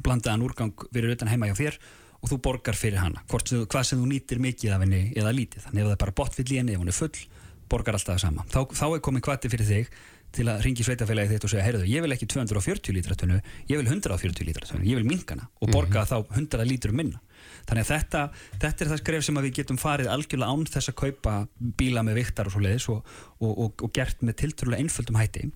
blandaðan 0.00 0.44
úrgang 0.46 0.86
fyrir 0.94 1.12
utan 1.16 1.28
heima 1.28 1.50
hjá 1.50 1.58
þér 1.58 1.78
og 2.22 2.30
þú 2.30 2.38
borgar 2.46 2.78
fyrir 2.78 3.02
hana, 3.02 3.24
sem, 3.42 3.64
hvað 3.66 3.86
sem 3.88 4.00
þú 4.00 4.08
nýtir 4.08 4.40
mikið 4.42 4.76
af 4.76 4.84
henni 4.84 5.02
eða 5.18 5.34
lítið. 5.34 5.66
Þannig 5.66 5.82
ef 5.82 5.88
það 5.88 5.96
er 5.96 6.02
bara 6.04 6.14
botvill 6.22 6.46
í 6.46 6.58
henni, 6.60 6.76
ef 6.76 6.82
hún 6.82 6.92
er 6.92 6.96
full, 6.96 7.24
borgar 7.72 7.98
alltaf 7.98 8.18
það 8.18 8.24
sama. 8.26 8.44
Þá, 8.52 8.60
þá 8.78 8.86
er 8.90 9.04
komið 9.08 9.24
kvati 9.28 9.52
fyrir 9.52 9.70
þig 9.72 9.94
til 10.32 10.46
að 10.48 10.62
ringi 10.64 10.84
sveitafélagi 10.86 11.34
þitt 11.34 11.44
og 11.46 11.52
segja 11.52 11.64
heyrðu, 11.66 11.88
ég 11.90 12.04
vil 12.04 12.14
ekki 12.14 12.28
240 12.32 12.96
lítra 12.96 13.16
tunnu, 13.20 13.40
ég 13.68 13.80
vil 13.80 13.88
140 13.88 14.48
lítra 14.48 14.68
tunnu, 14.68 14.86
ég 14.88 14.96
vil 14.96 15.08
minkana 15.08 15.48
og 15.60 15.68
borga 15.68 16.02
mm 16.02 16.06
-hmm. 16.06 16.30
þá 16.30 16.36
100 16.40 16.68
lítrum 16.70 16.96
minna. 16.96 17.20
Þannig 17.66 17.82
að 17.82 17.90
þetta, 17.90 18.20
þetta 18.62 18.84
er 18.84 18.90
það 18.90 19.00
skref 19.02 19.24
sem 19.24 19.34
við 19.34 19.54
getum 19.58 19.78
farið 19.78 20.08
algjörlega 20.08 20.50
án 20.50 20.64
þess 20.66 20.88
að 20.88 21.00
kaupa 21.02 21.34
bíla 21.58 22.02
með 22.02 22.14
viktar 22.14 22.46
og 22.46 22.52
svo 22.52 22.62
leiðis 22.62 22.88
og, 22.88 23.04
og, 23.40 23.52
og, 23.58 23.82
og 23.82 23.92
gert 23.92 24.22
með 24.22 24.34
tiltrúlega 24.42 24.82
einföldum 24.82 25.18
hætti 25.18 25.50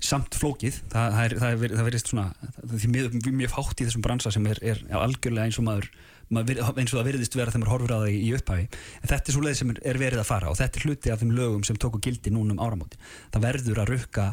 samt 0.00 0.34
flókið, 0.34 0.82
það, 0.92 1.12
það, 1.12 1.24
er, 1.24 1.38
það, 1.38 1.64
er, 1.64 1.84
verist 1.84 2.08
svona, 2.08 2.32
það 2.60 2.84
er 2.84 2.92
mjög, 2.96 3.32
mjög 3.32 3.50
fátt 3.50 3.80
í 3.80 3.86
þessum 3.86 4.04
bransa 4.04 4.30
sem 4.30 4.46
er, 4.46 4.60
er 4.62 4.82
algjörlega 4.90 5.44
eins 5.48 5.60
og 5.60 5.68
maður 5.68 5.90
eins 6.26 6.90
og 6.90 6.98
það 6.98 7.06
veriðist 7.06 7.38
vera 7.38 7.52
þegar 7.54 7.62
maður 7.62 7.72
horfur 7.74 7.94
á 7.94 7.98
það 8.02 8.12
í 8.16 8.30
upphæfi 8.34 8.66
en 8.66 9.10
þetta 9.12 9.30
er 9.30 9.36
svo 9.36 9.42
leið 9.44 9.58
sem 9.60 9.72
er 9.76 10.00
verið 10.00 10.22
að 10.22 10.30
fara 10.32 10.50
og 10.50 10.58
þetta 10.58 10.80
er 10.80 10.86
hluti 10.88 11.12
af 11.14 11.22
þeim 11.22 11.34
lögum 11.36 11.66
sem 11.66 11.78
tóku 11.78 12.00
gildi 12.02 12.32
núnum 12.34 12.58
áramóti 12.58 12.98
það 13.30 13.46
verður 13.46 13.82
að 13.84 13.92
rukka 13.92 14.26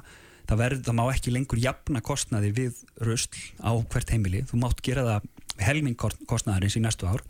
það, 0.47 0.59
verður, 0.59 0.81
það 0.87 0.97
má 0.97 1.03
ekki 1.11 1.33
lengur 1.33 1.61
jafna 1.61 2.01
kostnaði 2.05 2.51
við 2.55 2.81
röstl 3.03 3.43
á 3.63 3.71
hvert 3.77 4.13
heimili. 4.13 4.43
Þú 4.49 4.59
mátt 4.63 4.81
gera 4.85 5.05
það 5.07 5.29
helming 5.63 5.97
kostnaðarins 5.99 6.77
í 6.79 6.83
næstu 6.83 7.09
ár. 7.09 7.23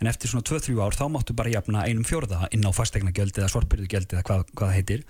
En 0.00 0.08
eftir 0.08 0.32
svona 0.32 0.46
2-3 0.48 0.76
ár 0.80 0.96
þá 0.96 1.04
máttu 1.12 1.36
bara 1.36 1.52
jafna 1.52 1.84
einum 1.84 2.06
fjörða 2.08 2.48
inn 2.56 2.64
á 2.64 2.72
fastegnagjöld 2.72 3.36
eða 3.36 3.50
sorpbyrðugjöld 3.52 4.14
eða 4.14 4.24
hvað, 4.26 4.44
hvað 4.54 4.70
það 4.70 4.76
heitir. 4.78 5.06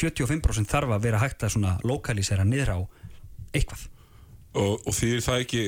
75% 0.00 0.70
þarf 0.70 0.94
að 0.96 1.06
vera 1.08 1.20
hægt 1.20 1.44
að 1.44 1.58
lokalisera 1.84 2.46
niður 2.48 2.72
á 2.72 2.78
eitthvað 3.52 3.88
Og, 4.50 4.80
og 4.82 4.94
því 4.96 5.08
er 5.14 5.20
það 5.22 5.42
ekki 5.44 5.60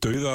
dauða, 0.00 0.34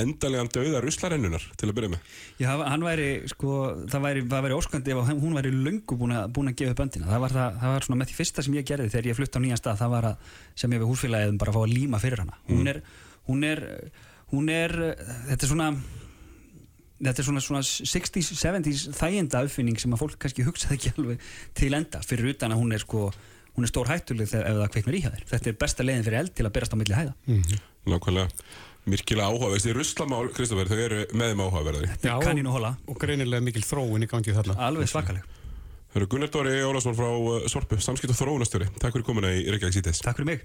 endalega 0.00 0.48
dauða 0.50 0.80
ruslarennunar 0.82 1.44
til 1.54 1.68
að 1.68 1.76
byrja 1.76 1.90
með? 1.92 2.14
Já, 2.42 2.48
hann 2.58 2.82
væri, 2.82 3.10
sko, 3.30 3.58
það 3.92 4.02
væri, 4.02 4.24
væri 4.32 4.56
óskandi 4.56 4.90
ef 4.90 5.12
hún 5.12 5.36
væri 5.38 5.52
lungu 5.54 5.98
búin 6.00 6.16
að, 6.18 6.24
búin 6.34 6.50
að 6.50 6.56
gefa 6.58 6.74
upp 6.74 6.82
öndina. 6.82 7.06
Það 7.12 7.22
var, 7.22 7.34
það, 7.36 7.60
það 7.62 7.74
var 7.76 7.86
svona 7.86 8.00
með 8.00 8.10
því 8.10 8.16
fyrsta 8.18 8.44
sem 8.46 8.56
ég 8.58 8.66
gerði 8.66 8.90
þegar 8.90 9.08
ég 9.12 9.18
flutti 9.20 9.38
á 9.38 9.44
nýjan 9.44 9.60
stað, 9.60 9.78
það 9.84 9.94
var 9.94 10.08
að 10.10 10.32
sem 10.58 10.74
ég 10.74 10.82
við 10.82 10.90
húsfélagið 10.90 11.38
bara 11.44 11.54
að 11.54 11.58
fá 11.60 11.62
að 11.62 11.76
líma 11.76 12.02
fyrir 12.02 12.24
hana. 12.24 12.40
Hún 12.50 12.64
mm. 12.64 12.72
er, 12.72 12.82
hún 13.30 13.46
er, 13.46 13.64
hún 14.34 14.50
er, 14.56 14.76
þetta 15.30 15.46
er 15.46 15.52
svona, 15.52 15.70
þetta 16.98 17.22
er 17.22 17.30
svona, 17.30 17.44
svona 17.46 17.62
60's, 17.62 18.34
70's 18.42 18.84
þæginda 18.98 19.46
uppfinning 19.46 19.78
sem 19.78 19.94
að 19.94 20.02
fólk 20.02 20.18
kannski 20.26 20.50
hugsaði 20.50 20.80
ekki 20.80 20.94
alveg 20.96 21.32
til 21.62 21.72
enda 21.78 22.02
fyrir 22.02 22.34
utan 22.34 22.58
að 22.58 22.64
hún 22.64 22.74
er 22.74 22.82
sko 22.82 23.06
hún 23.56 23.66
er 23.66 23.72
stór 23.72 23.90
hættuleg 23.90 24.28
þegar 24.30 24.50
ef 24.50 24.60
það 24.60 24.72
kveiknar 24.74 24.96
í 24.96 25.02
hæðir. 25.06 25.26
Þetta 25.32 25.50
er 25.50 25.58
besta 25.62 25.86
leiðin 25.86 26.06
fyrir 26.06 26.20
eld 26.20 26.34
til 26.36 26.46
að 26.46 26.54
berast 26.56 26.74
á 26.74 26.80
milli 26.80 26.96
hæða. 26.96 27.14
Mm 27.26 27.42
-hmm. 27.42 27.62
Nákvæmlega. 27.92 28.28
Myrkilega 28.86 29.26
áhugaverð. 29.26 29.56
Þessi 29.58 29.72
ruslamál, 29.74 30.28
Kristófer, 30.30 30.68
þau 30.70 30.78
eru 30.78 31.00
með 31.12 31.32
þeim 31.32 31.42
áhugaverði. 31.42 31.88
Já, 32.02 32.14
kannin 32.22 32.46
og 32.46 32.52
hola. 32.52 32.76
Og 32.86 32.98
greinilega 33.00 33.42
mikil 33.42 33.62
þróun 33.66 34.04
í 34.04 34.06
gangið 34.06 34.38
þarna. 34.38 34.54
Alveg 34.68 34.88
svakaleg. 34.88 35.22
Það 35.90 36.02
eru 36.02 36.06
Gunnar 36.12 36.30
Dóri 36.30 36.62
Ólásson 36.62 36.94
frá 36.94 37.08
uh, 37.08 37.46
Sorpu, 37.48 37.78
samskipt 37.80 38.12
og 38.14 38.20
þróunastöri. 38.20 38.68
Takk 38.78 38.92
fyrir 38.92 39.06
komuna 39.06 39.32
í 39.32 39.46
Reykjavík 39.50 39.78
síðdeis. 39.78 40.02
Takk 40.04 40.20
fyrir 40.20 40.26
mig. 40.26 40.44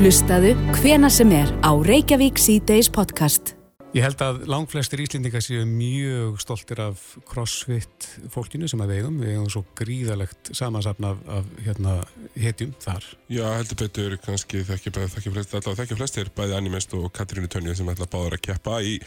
Hlustaðu 0.00 0.54
hvena 0.80 1.10
sem 1.10 1.30
er 1.30 1.52
á 1.62 1.70
Reykjavík 1.78 2.40
síðdeis 2.40 2.90
podcast. 2.90 3.54
Ég 3.94 4.02
held 4.02 4.22
að 4.26 4.40
langflestir 4.50 4.98
íslendingar 5.04 5.42
séu 5.44 5.62
mjög 5.70 6.40
stoltir 6.42 6.80
af 6.82 7.02
crossfit 7.30 8.08
fólkinu 8.34 8.66
sem 8.66 8.80
við 8.82 8.96
eigum. 8.96 9.20
Við 9.22 9.36
eigum 9.36 9.52
svo 9.54 9.62
gríðalegt 9.78 10.50
samansapna 10.50 11.12
af, 11.14 11.20
af 11.36 11.52
hérna, 11.62 11.92
hetjum 12.34 12.72
þar. 12.82 13.06
Já, 13.30 13.44
heldur 13.52 13.78
betur 13.84 14.18
kannski 14.24 14.64
þekkja 14.66 14.94
flest, 15.36 15.94
flestir, 15.94 16.32
bæði 16.34 16.58
Animest 16.58 16.98
og 16.98 17.06
Katrínu 17.14 17.46
Tönju 17.46 17.78
sem 17.78 17.94
ætla 17.94 18.10
báður 18.10 18.34
að 18.40 18.44
keppa 18.48 18.82
í, 18.82 18.98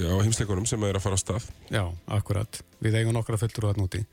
á 0.00 0.16
heimsleikunum 0.24 0.64
sem 0.72 0.88
er 0.88 0.96
að 0.96 1.04
fara 1.10 1.20
á 1.20 1.24
stað. 1.26 1.52
Já, 1.68 1.84
akkurat. 2.16 2.64
Við 2.80 2.96
eigum 3.02 3.20
nokkra 3.20 3.36
fullur 3.44 3.68
á 3.68 3.70
það 3.74 3.84
núti. 3.84 4.04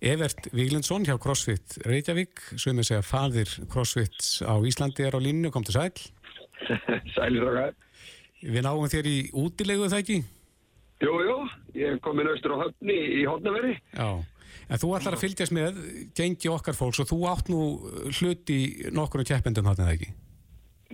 Evert 0.00 0.48
Víglundsson 0.56 1.04
hjá 1.04 1.18
CrossFit 1.20 1.82
Reykjavík, 1.84 2.40
sem 2.56 2.80
er 2.80 2.88
segja 2.88 3.04
fadir 3.04 3.52
CrossFit 3.68 4.16
á 4.48 4.56
Íslandi 4.64 5.04
er 5.04 5.12
á 5.12 5.20
línu, 5.20 5.52
kom 5.52 5.68
til 5.68 5.76
sæl. 5.76 5.92
Sælir 7.18 7.52
okkar. 7.52 7.82
Við 8.46 8.62
náum 8.62 8.86
þér 8.90 9.08
í 9.10 9.16
útilegu 9.34 9.88
það 9.90 10.02
ekki? 10.04 10.18
Jú, 11.02 11.14
jú, 11.26 11.38
ég 11.76 11.96
er 11.96 12.02
komin 12.04 12.28
austur 12.30 12.54
á 12.56 12.62
höfni 12.62 12.94
í 13.18 13.24
Hortnaveri. 13.28 13.74
Já, 13.92 14.22
en 14.70 14.80
þú 14.80 14.92
ætlar 14.96 15.16
að 15.16 15.24
fylgjast 15.24 15.54
með 15.56 15.80
gengi 16.16 16.52
okkar 16.52 16.78
fólks 16.78 17.02
og 17.02 17.10
þú 17.10 17.18
átt 17.32 17.50
nú 17.52 17.64
hlut 18.20 18.52
í 18.54 18.60
nokkru 18.94 19.26
keppendum 19.26 19.66
þarna 19.68 19.88
eða 19.90 19.98
ekki? 19.98 20.14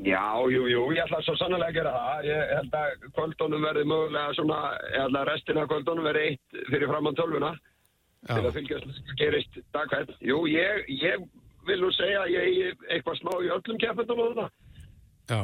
Já, 0.00 0.24
jú, 0.48 0.64
jú, 0.72 0.86
ég 0.96 1.04
ætla 1.04 1.20
svo 1.20 1.34
sannlega 1.36 1.68
að 1.68 1.76
gera 1.76 1.92
það. 1.92 2.24
Ég 2.30 2.52
held 2.56 2.76
að 2.78 3.06
kvöldunum 3.18 3.66
verði 3.68 3.84
mögulega 3.90 4.34
svona, 4.38 4.60
ég 4.88 5.04
held 5.04 5.20
að 5.20 5.28
restina 5.28 5.62
af 5.62 5.70
kvöldunum 5.70 6.08
verði 6.08 6.24
eitt 6.30 6.58
fyrir 6.72 6.88
framann 6.88 7.18
tölvuna 7.18 7.52
Já. 7.52 8.32
til 8.32 8.42
að 8.42 8.56
fylgjast 8.56 8.88
með 8.88 9.00
hvað 9.02 9.20
gerist 9.20 9.60
dagkvæmt. 9.76 10.14
Jú, 10.24 10.40
ég, 10.48 10.88
ég 10.96 11.26
vil 11.68 11.78
nú 11.84 11.92
segja 11.92 12.24
að 12.24 12.32
ég 12.32 12.58
er 12.70 12.86
eitthvað 12.96 13.20
smá 13.20 13.32
í 13.36 13.52
öllum 13.52 13.82
keppendunum 13.84 14.32
þarna. 14.32 14.48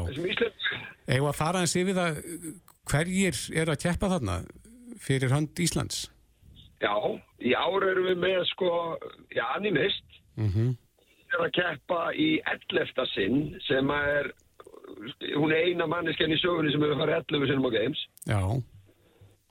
Þessum 0.08 0.28
Ísland. 0.32 0.66
Eða 1.08 1.30
að 1.32 1.38
fara 1.38 1.62
eins 1.64 1.76
yfir 1.78 1.98
það 1.98 2.20
hverjir 2.88 3.40
er 3.62 3.72
að 3.72 3.82
keppa 3.84 4.12
þarna 4.14 4.40
fyrir 5.02 5.32
hönd 5.34 5.62
Íslands? 5.64 6.02
Já, 6.82 6.94
í 7.42 7.54
ár 7.58 7.86
erum 7.86 8.06
við 8.10 8.20
með 8.22 8.44
sko, 8.52 8.70
já, 9.34 9.44
animist. 9.56 10.04
Mm 10.38 10.76
er 11.28 11.44
að 11.44 11.54
keppa 11.58 12.02
í 12.16 12.28
11. 12.48 13.06
sinn 13.12 13.38
sem 13.66 13.90
er 13.92 14.30
hún 15.36 15.52
er 15.52 15.68
eina 15.68 15.86
manneskjan 15.90 16.32
í 16.32 16.40
sögunni 16.40 16.72
sem 16.72 16.84
hefur 16.84 17.00
farið 17.02 17.18
11 17.36 17.50
sinnum 17.50 17.68
á 17.68 17.72
Games 17.76 18.04
Já. 18.30 18.40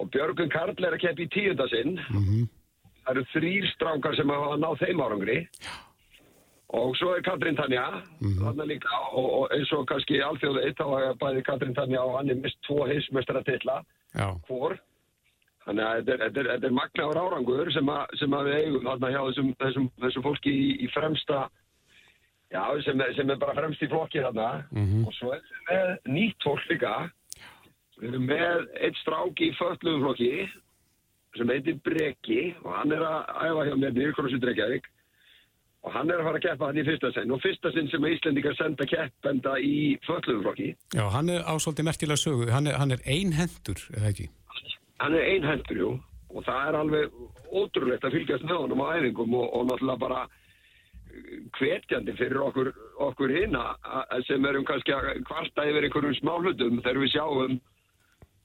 og 0.01 0.09
Björgun 0.13 0.53
Karl 0.53 0.73
er 0.73 0.95
að 0.97 1.03
keppa 1.05 1.25
í 1.25 1.29
10. 1.35 1.67
sinn 1.73 1.99
Mm 2.09 2.47
það 3.07 3.13
eru 3.13 3.21
þrýr 3.31 3.65
strákar 3.71 4.15
sem 4.17 4.31
hafa 4.33 4.55
náð 4.59 4.81
þeim 4.81 4.99
árangri 4.99 5.35
og 6.75 6.95
svo 6.99 7.13
er 7.15 7.21
Katrín 7.23 7.55
Tanja 7.55 7.85
þarna 8.41 8.65
líka 8.67 8.89
og, 9.15 9.27
og 9.39 9.53
eins 9.55 9.69
og 9.71 9.85
kannski 9.87 10.17
alþjóðið 10.25 10.73
þá 10.75 10.83
hafa 10.89 11.13
bæði 11.21 11.43
Katrín 11.47 11.75
Tanja 11.77 12.01
og 12.03 12.17
hann 12.17 12.29
er 12.33 12.41
mist 12.43 12.57
tvo 12.67 12.83
heimsmeistara 12.89 13.43
titla 13.47 13.77
Já. 14.17 14.33
hvor? 14.49 14.75
Þannig 15.67 15.83
að 15.83 15.95
þetta 15.99 16.11
er, 16.13 16.19
þetta 16.25 16.39
er, 16.41 16.49
þetta 16.53 16.67
er 16.71 16.75
magnaður 16.79 17.17
árangur 17.23 17.71
sem, 17.75 17.89
að, 17.91 18.17
sem 18.19 18.35
að 18.37 18.45
við 18.49 18.57
eigum 18.61 18.85
þarna 18.87 19.13
hjá 19.13 19.21
þessum, 19.29 19.49
þessum, 19.63 19.87
þessum 20.03 20.23
fólki 20.27 20.51
í, 20.55 20.67
í 20.83 20.87
fremsta 20.93 21.39
já, 22.55 22.61
sem, 22.85 23.01
er- 23.03 23.15
sem 23.17 23.31
er 23.33 23.39
bara 23.41 23.55
fremst 23.57 23.83
í 23.83 23.89
flokki 23.91 24.21
þarna. 24.23 24.45
Og 25.07 25.11
svo 25.17 25.33
er 25.35 25.41
við 25.43 25.65
með 25.67 26.13
nýtt 26.15 26.45
fólk 26.47 26.69
líka. 26.71 26.93
Við 27.99 28.09
erum 28.13 28.27
með 28.29 28.63
eitt 28.87 28.99
strák 29.01 29.43
í 29.43 29.49
föllum 29.59 30.03
flokki 30.05 30.31
sem 31.37 31.51
heitir 31.51 31.75
Breki 31.83 32.39
og 32.63 32.71
hann 32.73 32.91
er 32.95 33.03
að 33.03 33.35
æfa 33.49 33.65
hjá 33.67 33.75
mér 33.83 33.91
nýr 33.99 34.15
Krossi 34.15 34.39
Drekjavík 34.41 34.87
og 35.85 35.93
hann 35.93 36.09
er 36.11 36.21
að 36.21 36.27
fara 36.27 36.39
að 36.39 36.45
keppa 36.47 36.69
hann 36.69 36.79
í 36.81 36.87
fyrsta 36.87 37.11
sinn. 37.15 37.31
Og 37.31 37.43
fyrsta 37.43 37.71
sinn 37.75 37.91
sem 37.91 38.07
Íslendingar 38.09 38.57
senda 38.57 38.87
keppenda 38.89 39.53
í 39.61 39.75
föllum 40.07 40.41
flokki. 40.43 40.73
Já, 40.95 41.05
hann 41.13 41.29
er 41.31 41.45
ásóldi 41.47 41.85
merkilega 41.85 42.19
sögu, 42.19 42.49
hann 42.51 42.67
er, 42.67 42.79
hann 42.81 42.95
er 42.95 43.03
einhendur, 43.05 43.85
eða 43.95 44.11
ekki? 44.11 44.27
hann 45.01 45.13
er 45.13 45.29
einhendur, 45.33 45.77
jú. 45.77 45.93
Og 46.33 46.43
það 46.45 46.67
er 46.67 46.77
alveg 46.81 47.15
ótrúlegt 47.55 48.05
að 48.05 48.17
fylgjast 48.17 48.45
með 48.45 48.61
honum 48.63 48.83
á 48.83 48.87
æfingum 48.97 49.37
og, 49.37 49.47
og 49.55 49.69
náttúrulega 49.69 50.01
bara 50.01 50.19
eh, 50.27 51.37
hvetjandi 51.57 52.15
fyrir 52.19 52.41
okkur, 52.43 52.71
okkur 53.07 53.33
hinna 53.37 53.63
sem 54.27 54.45
erum 54.49 54.65
kannski 54.67 54.95
að 54.95 55.23
kvarta 55.29 55.65
yfir 55.69 55.87
einhverjum 55.87 56.17
smá 56.19 56.33
hlutum. 56.41 56.81
Þegar 56.83 57.01
við 57.03 57.13
sjáum 57.13 57.57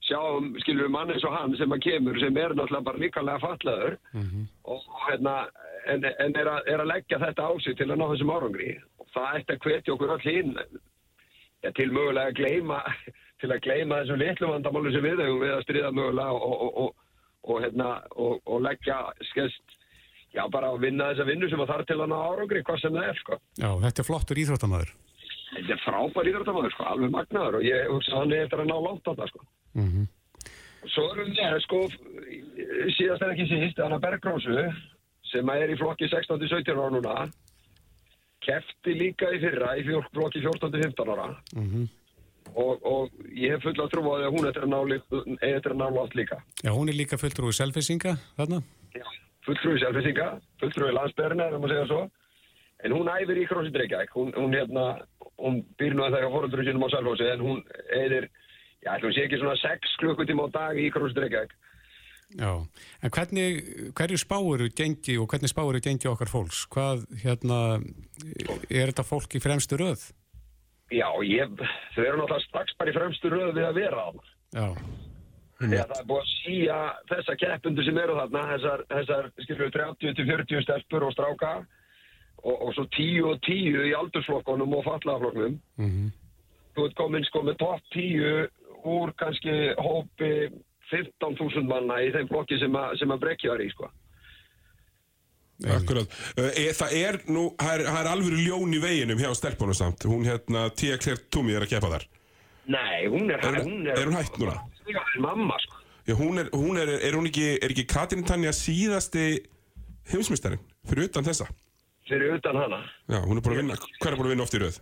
sjáum, 0.07 0.53
skilur 0.63 0.89
við 0.89 0.95
mann 0.95 1.13
eins 1.15 1.25
og 1.27 1.35
hann 1.37 1.57
sem 1.59 1.75
að 1.75 1.85
kemur 1.87 2.19
sem 2.21 2.39
er 2.41 2.55
náttúrulega 2.57 2.89
bara 2.89 3.03
líkalega 3.03 3.43
fatlaður 3.43 3.99
og, 4.19 4.79
og 4.79 5.03
hérna 5.09 5.35
en, 5.87 6.05
en 6.05 6.39
er, 6.39 6.49
að, 6.49 6.71
er 6.73 6.83
að 6.83 6.91
leggja 6.91 7.21
þetta 7.23 7.47
á 7.47 7.53
sig 7.63 7.77
til 7.79 7.91
að 7.91 8.01
ná 8.01 8.07
þessum 8.13 8.33
árangri 8.35 8.71
og 8.99 9.07
það 9.15 9.37
ætti 9.39 9.57
að 9.57 9.67
hvetja 9.67 9.95
okkur 9.95 10.15
all 10.15 10.25
hinn 10.25 10.57
ja, 11.63 11.71
til 11.71 11.91
mögulega 11.93 12.33
að 12.33 12.41
gleyma 12.41 12.81
til 13.43 13.51
að 13.51 13.63
gleyma 13.67 14.01
þessum 14.03 14.21
litlu 14.23 14.51
vandamálu 14.51 14.95
sem 14.95 15.07
við 15.07 15.23
hefum 15.25 15.41
við 15.43 15.55
að 15.57 15.65
stríða 15.67 15.95
mögulega 15.99 16.35
og, 16.39 16.59
og, 16.67 16.75
og, 16.83 17.07
og, 17.43 17.63
hérna, 17.65 17.93
og, 18.15 18.43
og 18.47 18.67
leggja 18.67 18.99
skest, 19.33 19.79
já 20.35 20.45
bara 20.51 20.71
að 20.73 20.85
vinna 20.87 21.11
þessa 21.13 21.29
vinnu 21.31 21.51
sem 21.51 21.63
að 21.63 21.73
þarf 21.73 21.89
til 21.91 21.99
að 22.01 22.13
ná 22.13 22.19
árangri, 22.21 22.63
hvað 22.67 22.83
sem 22.83 22.95
það 22.99 23.09
er 23.11 23.19
sko. 23.23 23.41
Já, 23.59 23.71
þetta 23.87 24.03
er 24.03 24.09
flottur 24.09 24.43
íþróttamæður. 24.45 24.93
Þetta 25.53 25.75
er 25.75 25.83
frábær 25.83 26.31
íþróttamæður 26.31 26.77
sko, 26.77 26.87
alveg 26.93 27.13
magnaður 27.17 27.59
og 27.59 27.67
ég 27.67 27.91
hugsa 27.91 28.21
hann 28.21 28.37
eftir 28.39 28.63
að 28.63 28.71
ná 28.71 28.77
langt 28.87 29.11
á 29.11 29.13
það 29.13 29.33
sko. 29.33 29.43
Mm 29.75 30.09
Svo 30.93 31.05
erum 31.13 31.29
við, 31.31 31.61
sko, 31.63 31.79
síðast 32.97 33.23
en 33.23 33.31
ekki 33.31 33.45
síst, 33.47 33.79
Anna 33.79 34.01
Bergrósu 34.03 34.51
sem 35.31 35.49
er 35.55 35.71
í 35.71 35.77
flokki 35.79 36.09
16-17 36.11 36.73
ára 36.75 36.91
núna 36.91 37.29
kefti 38.43 38.95
líka 38.99 39.29
í 39.31 39.39
fyrra 39.43 39.77
í 39.79 39.85
fjórk, 39.87 40.09
flokki 40.11 40.43
14-15 40.43 41.13
ára 41.15 41.29
-hmm. 41.55 41.85
og, 42.55 42.83
og 42.83 43.11
ég 43.31 43.55
hef 43.55 43.63
full 43.63 43.79
að 43.79 43.93
trúa 43.95 44.17
að 44.19 44.33
hún 44.35 44.49
eftir 44.49 44.67
að 44.67 44.73
ná, 44.75 44.81
li- 44.91 45.37
eigi 45.39 45.55
eftir 45.57 45.73
að 45.73 45.81
ná 45.85 45.87
langt 45.95 46.15
líka. 46.19 46.41
Já, 46.65 46.71
hún 46.75 46.89
er 46.91 46.99
líka 46.99 47.17
fulltrúi 47.17 47.53
selfisinga 47.53 48.17
þarna. 48.37 48.63
fulltrúi 49.47 49.79
selfisinga, 49.79 50.41
fulltrúi 50.61 50.93
landsbyrna, 50.93 51.47
ef 51.47 51.61
maður 51.61 51.69
segja 51.75 51.87
svo. 51.87 52.11
En 52.85 52.93
hún 52.93 53.07
æfir 53.09 53.39
í 53.39 53.47
Krossi 53.47 53.71
Reykjavík. 53.71 54.11
Hún, 54.15 54.33
hún, 54.35 54.53
hérna, 54.55 55.07
hún 55.39 55.63
býr 55.79 55.95
nú 55.95 56.03
að 56.03 56.15
það 56.17 56.23
hjá 56.23 56.31
fóröldur 56.35 56.65
sínum 56.67 56.83
á 56.87 56.89
Salfósi, 56.91 57.27
en 57.31 57.41
hún 57.41 57.63
eðir, 57.95 58.29
já, 58.83 58.95
ætlum 58.97 59.13
sé 59.15 59.27
ekki 59.27 59.41
svona 59.41 59.59
6 59.61 59.99
klukkutíma 60.03 60.47
á 60.47 60.55
dag 60.55 60.79
í 60.79 60.91
Reykjavík. 60.91 61.55
Já, 62.33 62.65
en 63.05 63.11
hvernig, 63.13 63.61
hverju 63.93 64.17
spáuru 64.17 64.69
gengi 64.73 65.19
og 65.21 65.29
hvernig 65.29 65.53
spáuru 65.53 65.81
gengi 65.85 66.09
okkar 66.09 66.31
fólks? 66.33 66.65
Hvað, 66.73 67.05
hérna, 67.21 67.59
er 68.71 68.89
þetta 68.89 69.05
fólk 69.05 69.37
í 69.37 69.43
fremstu 69.43 69.77
röð? 69.77 70.07
Já, 70.93 71.09
ég, 71.25 71.53
þau 71.95 72.05
eru 72.05 72.21
náttúrulega 72.21 72.47
strax 72.47 72.77
bara 72.79 72.93
í 72.93 72.97
fremstu 72.97 73.33
röð 73.33 73.53
við 73.59 73.69
að 73.69 73.81
vera 73.81 74.07
á. 74.09 74.11
Já. 74.53 74.67
Þegar 75.63 75.93
það 75.93 76.01
er 76.01 76.09
búið 76.09 76.23
að 76.23 76.33
síja 76.33 76.79
þessa 77.13 77.37
keppundu 77.39 77.85
sem 77.87 78.01
eru 78.03 78.17
þarna, 78.19 78.43
þessar, 78.51 78.83
þessar 78.91 79.29
skilur 79.45 79.77
30-40 79.77 80.65
stelpur 80.67 81.07
og 81.07 81.15
stráka 81.15 81.53
og, 82.43 82.57
og 82.57 82.73
svo 82.75 82.89
10 82.97 83.29
og 83.29 83.39
10 83.47 83.87
í 83.93 83.95
aldursflokkonum 84.01 84.75
og 84.79 84.85
fallaðaflokknum. 84.89 85.61
Mm 85.79 86.11
Þú 86.73 86.87
ert 86.89 86.95
komin 86.97 87.25
sko 87.29 87.43
með 87.45 87.59
topp 87.61 87.89
10 87.93 88.47
úr 88.85 89.13
kannski 89.19 89.55
hópi 89.79 90.31
15.000 90.93 91.65
manna 91.69 92.01
í 92.05 92.11
þeim 92.15 92.29
flokki 92.29 92.59
sem, 92.61 92.73
að- 92.77 92.99
sem 93.01 93.09
að 93.15 93.21
brekja 93.25 93.51
var 93.55 93.63
í 93.65 93.71
sko. 93.73 93.91
Akkurat. 95.63 96.11
E, 96.37 96.73
það 96.75 96.95
er 96.99 97.19
nú, 97.31 97.45
það 97.61 97.75
er, 97.77 97.83
það 97.87 98.01
er 98.01 98.09
alveg 98.11 98.39
ljón 98.49 98.73
í 98.75 98.81
veginum 98.83 99.21
hjá 99.21 99.31
stelpunum 99.39 99.77
samt. 99.79 100.03
Hún 100.11 100.25
hérna, 100.27 100.65
Tia 100.75 100.97
Claire 100.99 101.23
Toomey 101.31 101.55
er 101.55 101.63
að 101.67 101.71
keppa 101.77 101.91
þar. 101.93 102.07
Nei, 102.73 103.07
hún 103.11 103.31
er, 103.31 103.39
Er- 103.47 103.63
hún 103.63 103.87
er 103.87 104.03
hún 104.09 104.17
hætt 104.19 104.39
núna? 104.43 104.57
Já, 104.91 105.01
mamma 105.23 105.59
sko. 105.63 105.79
Já, 106.09 106.15
hún 106.19 106.39
er, 106.43 106.49
hún 106.51 106.79
er, 106.83 106.89
er 106.99 107.15
hún 107.15 107.29
ekki, 107.31 107.47
er 107.63 107.71
ekki 107.71 107.85
Katrin 107.87 108.25
Tanja 108.27 108.51
síðasti 108.51 109.27
heimsmyndstarinn 110.11 110.63
fyrir 110.91 111.07
utan 111.07 111.25
þessa? 111.29 111.47
Fyrir 112.11 112.35
utan 112.41 112.59
hana. 112.59 112.81
Já, 113.07 113.21
hún 113.23 113.39
er 113.39 113.45
búin 113.47 113.55
að 113.55 113.61
vinna, 113.63 113.77
hver 114.03 114.11
er 114.13 114.19
búin 114.19 114.27
að 114.27 114.35
vinna 114.35 114.43
oft 114.49 114.57
í 114.59 114.63
röð? 114.65 114.81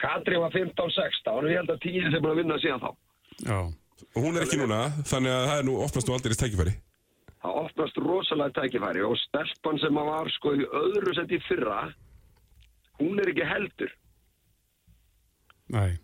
Katri 0.00 0.38
var 0.40 0.52
15-16 0.56 1.28
og 1.34 1.44
ég 1.50 1.60
held 1.60 1.72
að 1.76 1.82
10 1.84 2.08
sem 2.14 2.22
búin 2.24 2.32
að 2.32 2.40
vinna 2.40 2.56
síðan 2.64 2.80
þá. 2.80 2.90
Já. 3.44 3.58
Og 4.16 4.24
hún 4.24 4.36
er 4.36 4.46
ekki 4.46 4.58
núna, 4.60 4.86
þannig 5.08 5.32
að 5.32 5.46
það 5.50 5.58
er 5.58 5.68
nú 5.68 5.76
oftast 5.84 6.08
nú 6.08 6.16
aldrei 6.16 6.36
tækifæri. 6.40 6.74
Það 7.44 7.60
opnast 7.62 8.00
rosalega 8.00 8.56
tækifæri 8.56 9.04
og 9.06 9.14
stelpan 9.20 9.78
sem 9.82 10.00
að 10.00 10.10
var 10.10 10.32
sko 10.34 10.54
í 10.56 10.66
öðru 10.80 11.14
sett 11.16 11.36
í 11.36 11.40
fyrra, 11.46 11.78
hún 13.00 13.20
er 13.20 13.32
ekki 13.32 13.48
heldur. 13.52 13.94
Nei. 15.76 15.96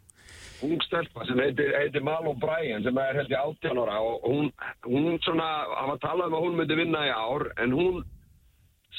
ung 0.63 0.83
stelpa 0.87 1.25
sem 1.27 1.41
heitir, 1.43 1.73
heitir 1.75 2.05
Malou 2.07 2.37
Bryan 2.39 2.85
sem 2.85 2.99
er 3.03 3.17
held 3.19 3.33
í 3.33 3.39
18 3.39 3.81
ára 3.83 3.99
og 3.99 4.27
hún, 4.29 4.51
hún 4.87 5.17
svona, 5.25 5.49
hann 5.75 5.91
var 5.91 6.03
talað 6.05 6.31
um 6.31 6.37
að 6.39 6.45
hún 6.47 6.59
myndi 6.61 6.77
vinna 6.79 7.01
í 7.09 7.11
ár 7.11 7.49
en 7.63 7.75
hún 7.75 8.03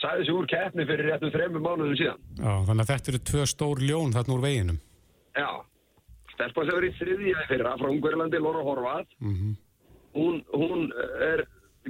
sæði 0.02 0.26
sig 0.28 0.36
úr 0.36 0.50
keppni 0.52 0.88
fyrir 0.90 1.12
réttum 1.12 1.32
þremur 1.34 1.64
mánuðum 1.64 1.96
síðan. 2.00 2.26
Já, 2.40 2.54
þannig 2.68 2.84
að 2.84 2.92
þetta 2.92 3.14
eru 3.14 3.22
tvö 3.30 3.46
stór 3.54 3.84
ljón 3.88 4.16
þarna 4.16 4.36
úr 4.36 4.44
veginum. 4.44 4.82
Já, 5.38 5.50
stelpa 6.34 6.66
sem 6.68 6.80
er 6.80 6.90
í 6.90 6.96
þriðja 7.00 7.46
fyrra 7.50 7.78
frá 7.80 7.90
Ungverlandi, 7.92 8.42
Lóra 8.42 8.66
Horvath, 8.66 9.14
Mm 9.24 9.54
hún, 10.14 10.46
hún 10.54 10.94
er, 11.22 11.46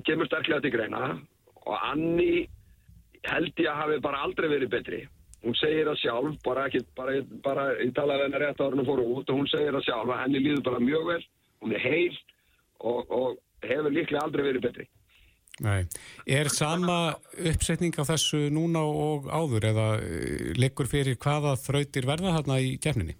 kemur 0.05 0.27
sterklega 0.27 0.63
til 0.63 0.73
greina 0.73 1.11
og 1.63 1.75
Anni 1.91 2.47
held 3.27 3.59
ég 3.59 3.69
að 3.71 3.79
hafi 3.81 3.99
bara 4.03 4.23
aldrei 4.25 4.49
verið 4.51 4.71
betri. 4.73 5.03
Hún 5.43 5.55
segir 5.59 5.87
það 5.89 5.99
sjálf, 5.99 6.35
bara 6.43 6.65
ekki, 6.69 6.81
bara, 6.95 7.19
bara 7.43 7.69
ég 7.81 7.91
talaði 7.95 8.27
hennar 8.27 8.45
rétt 8.45 8.61
ára 8.63 8.79
hún 8.79 8.87
fór 8.87 9.03
út 9.03 9.31
og 9.31 9.39
hún 9.41 9.49
segir 9.51 9.75
það 9.75 9.87
sjálf 9.89 10.11
að 10.11 10.21
henni 10.23 10.43
líður 10.43 10.65
bara 10.67 10.83
mjög 10.83 11.07
vel, 11.11 11.23
hún 11.63 11.75
er 11.75 11.83
heil 11.83 12.19
og, 12.79 12.99
og 13.11 13.39
hefur 13.63 13.95
líklega 13.95 14.23
aldrei 14.23 14.45
verið 14.47 14.67
betri. 14.67 14.87
Nei. 15.63 15.83
Er 16.25 16.49
sama 16.49 17.13
uppsetning 17.37 17.93
á 17.99 18.03
þessu 18.07 18.47
núna 18.51 18.81
og 18.87 19.27
áður 19.29 19.67
eða 19.69 19.89
eh, 20.01 20.53
liggur 20.57 20.89
fyrir 20.89 21.19
hvaða 21.21 21.53
þrautir 21.61 22.07
verða 22.09 22.33
þarna 22.39 22.57
í 22.63 22.73
gefninni? 22.81 23.19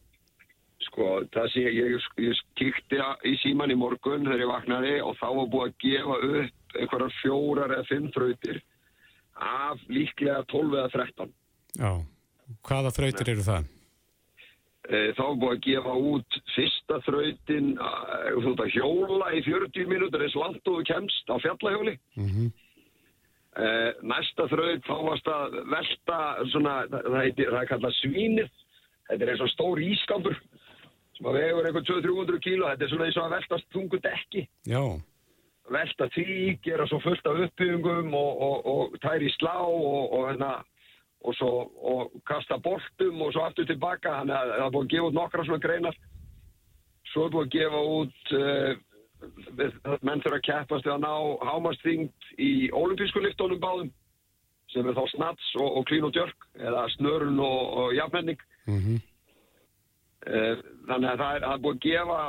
Sko, 0.93 1.05
það 1.33 1.47
sé, 1.49 1.61
ég, 1.73 1.95
ég 2.21 2.39
kíkti 2.59 2.99
í 3.25 3.31
síman 3.41 3.71
í 3.73 3.77
morgun 3.81 4.27
þegar 4.27 4.43
ég 4.43 4.49
vaknaði 4.51 4.91
og 5.01 5.15
þá 5.17 5.25
var 5.39 5.47
búið 5.49 5.63
að 5.65 5.77
gefa 5.81 6.17
upp 6.27 6.75
einhverjar 6.77 7.15
fjórar 7.17 7.73
eða 7.73 7.87
fimm 7.89 8.11
þrautir. 8.13 8.59
af 9.33 9.79
líklega 9.89 10.43
12 10.51 10.75
eða 10.77 10.89
13. 10.93 11.31
Já, 11.81 11.91
hvaða 12.69 12.91
þrautir 12.93 13.31
eru 13.33 13.45
það? 13.47 13.71
Eh, 14.83 15.09
Þá 15.17 15.23
er 15.25 15.39
búið 15.41 15.55
að 15.55 15.63
gefa 15.65 15.95
út 16.11 16.37
fyrsta 16.53 16.99
þrautin 17.07 17.71
þú 17.79 18.43
veist 18.45 18.61
að 18.67 18.73
hjóla 18.75 19.31
í 19.33 19.41
40 19.47 19.89
mínútur 19.89 20.21
eins 20.27 20.37
langt 20.37 20.61
og 20.61 20.77
þú 20.77 20.85
kemst 20.91 21.33
á 21.33 21.35
fjallahjóli. 21.41 21.97
Mm 22.19 22.51
Uh, 23.53 23.91
næsta 24.01 24.47
þraut 24.49 24.81
þá 24.81 24.95
varst 25.05 25.27
að 25.29 25.51
velta 25.69 26.15
svona, 26.49 26.71
það, 26.89 27.17
heitir, 27.19 27.51
það 27.51 27.59
er 27.59 27.67
kallað 27.69 27.91
svínið 27.99 28.47
þetta 29.09 29.25
er 29.27 29.29
eins 29.29 29.43
og 29.45 29.51
stór 29.51 29.81
ískampur 29.85 30.37
að 31.29 31.39
vegur 31.39 31.67
einhvern 31.67 31.87
200-300 31.87 32.43
kíló 32.43 32.69
þetta 32.69 32.85
er 32.85 32.91
svona 32.91 33.07
eins 33.07 33.17
og 33.17 33.25
að 33.25 33.35
veltast 33.37 33.67
þungu 33.75 33.99
dekki. 34.03 34.45
Já, 34.69 34.83
velta 35.71 36.07
því, 36.13 36.59
gera 36.63 36.87
svo 36.89 36.99
fullt 37.03 37.27
af 37.29 37.41
uppbyggingum 37.45 38.13
og, 38.17 38.41
og, 38.47 38.55
og 38.73 38.95
tæri 39.03 39.31
slá 39.37 39.55
og, 39.63 40.13
og, 40.13 40.25
hérna, 40.29 40.53
og, 41.23 41.35
svo, 41.39 41.51
og 41.93 42.17
kasta 42.27 42.59
boltum 42.63 43.21
og 43.23 43.33
svo 43.33 43.45
aftur 43.47 43.67
tilbaka. 43.69 44.17
Þannig 44.19 44.35
að 44.39 44.53
það 44.53 44.65
er 44.65 44.73
búið 44.75 44.87
að 44.87 44.91
gefa 44.95 45.09
út 45.09 45.19
nokkra 45.19 45.47
svona 45.47 45.65
greinar. 45.67 45.99
Svo 47.13 47.27
er 47.27 47.35
búið 47.35 47.47
að 47.47 47.55
gefa 47.55 47.83
út 47.97 48.35
uh, 48.39 48.71
við, 49.61 49.79
menn 50.01 50.25
þurfa 50.25 50.39
að 50.41 50.47
keppast 50.49 50.87
við 50.87 50.95
að 50.97 51.03
ná 51.05 51.13
hámasþyngd 51.51 52.31
í 52.43 52.53
olimpísku 52.75 53.23
liftónum 53.23 53.63
báðum 53.63 53.93
sem 54.73 54.87
er 54.89 54.97
þá 54.97 55.05
snats 55.11 55.49
og, 55.61 55.83
klín 55.87 56.07
og 56.07 56.13
djörg 56.15 56.47
eða 56.57 56.87
snörun 56.95 57.39
og, 57.45 57.91
jafnmenning 57.93 58.39
mm 58.65 58.77
Eh, 58.79 59.12
Þannig 60.23 61.09
að 61.09 61.19
það 61.19 61.35
er, 61.35 61.43
það 61.43 61.53
er 61.53 61.61
búið 61.63 61.75
að 61.75 61.83
gefa 61.83 62.19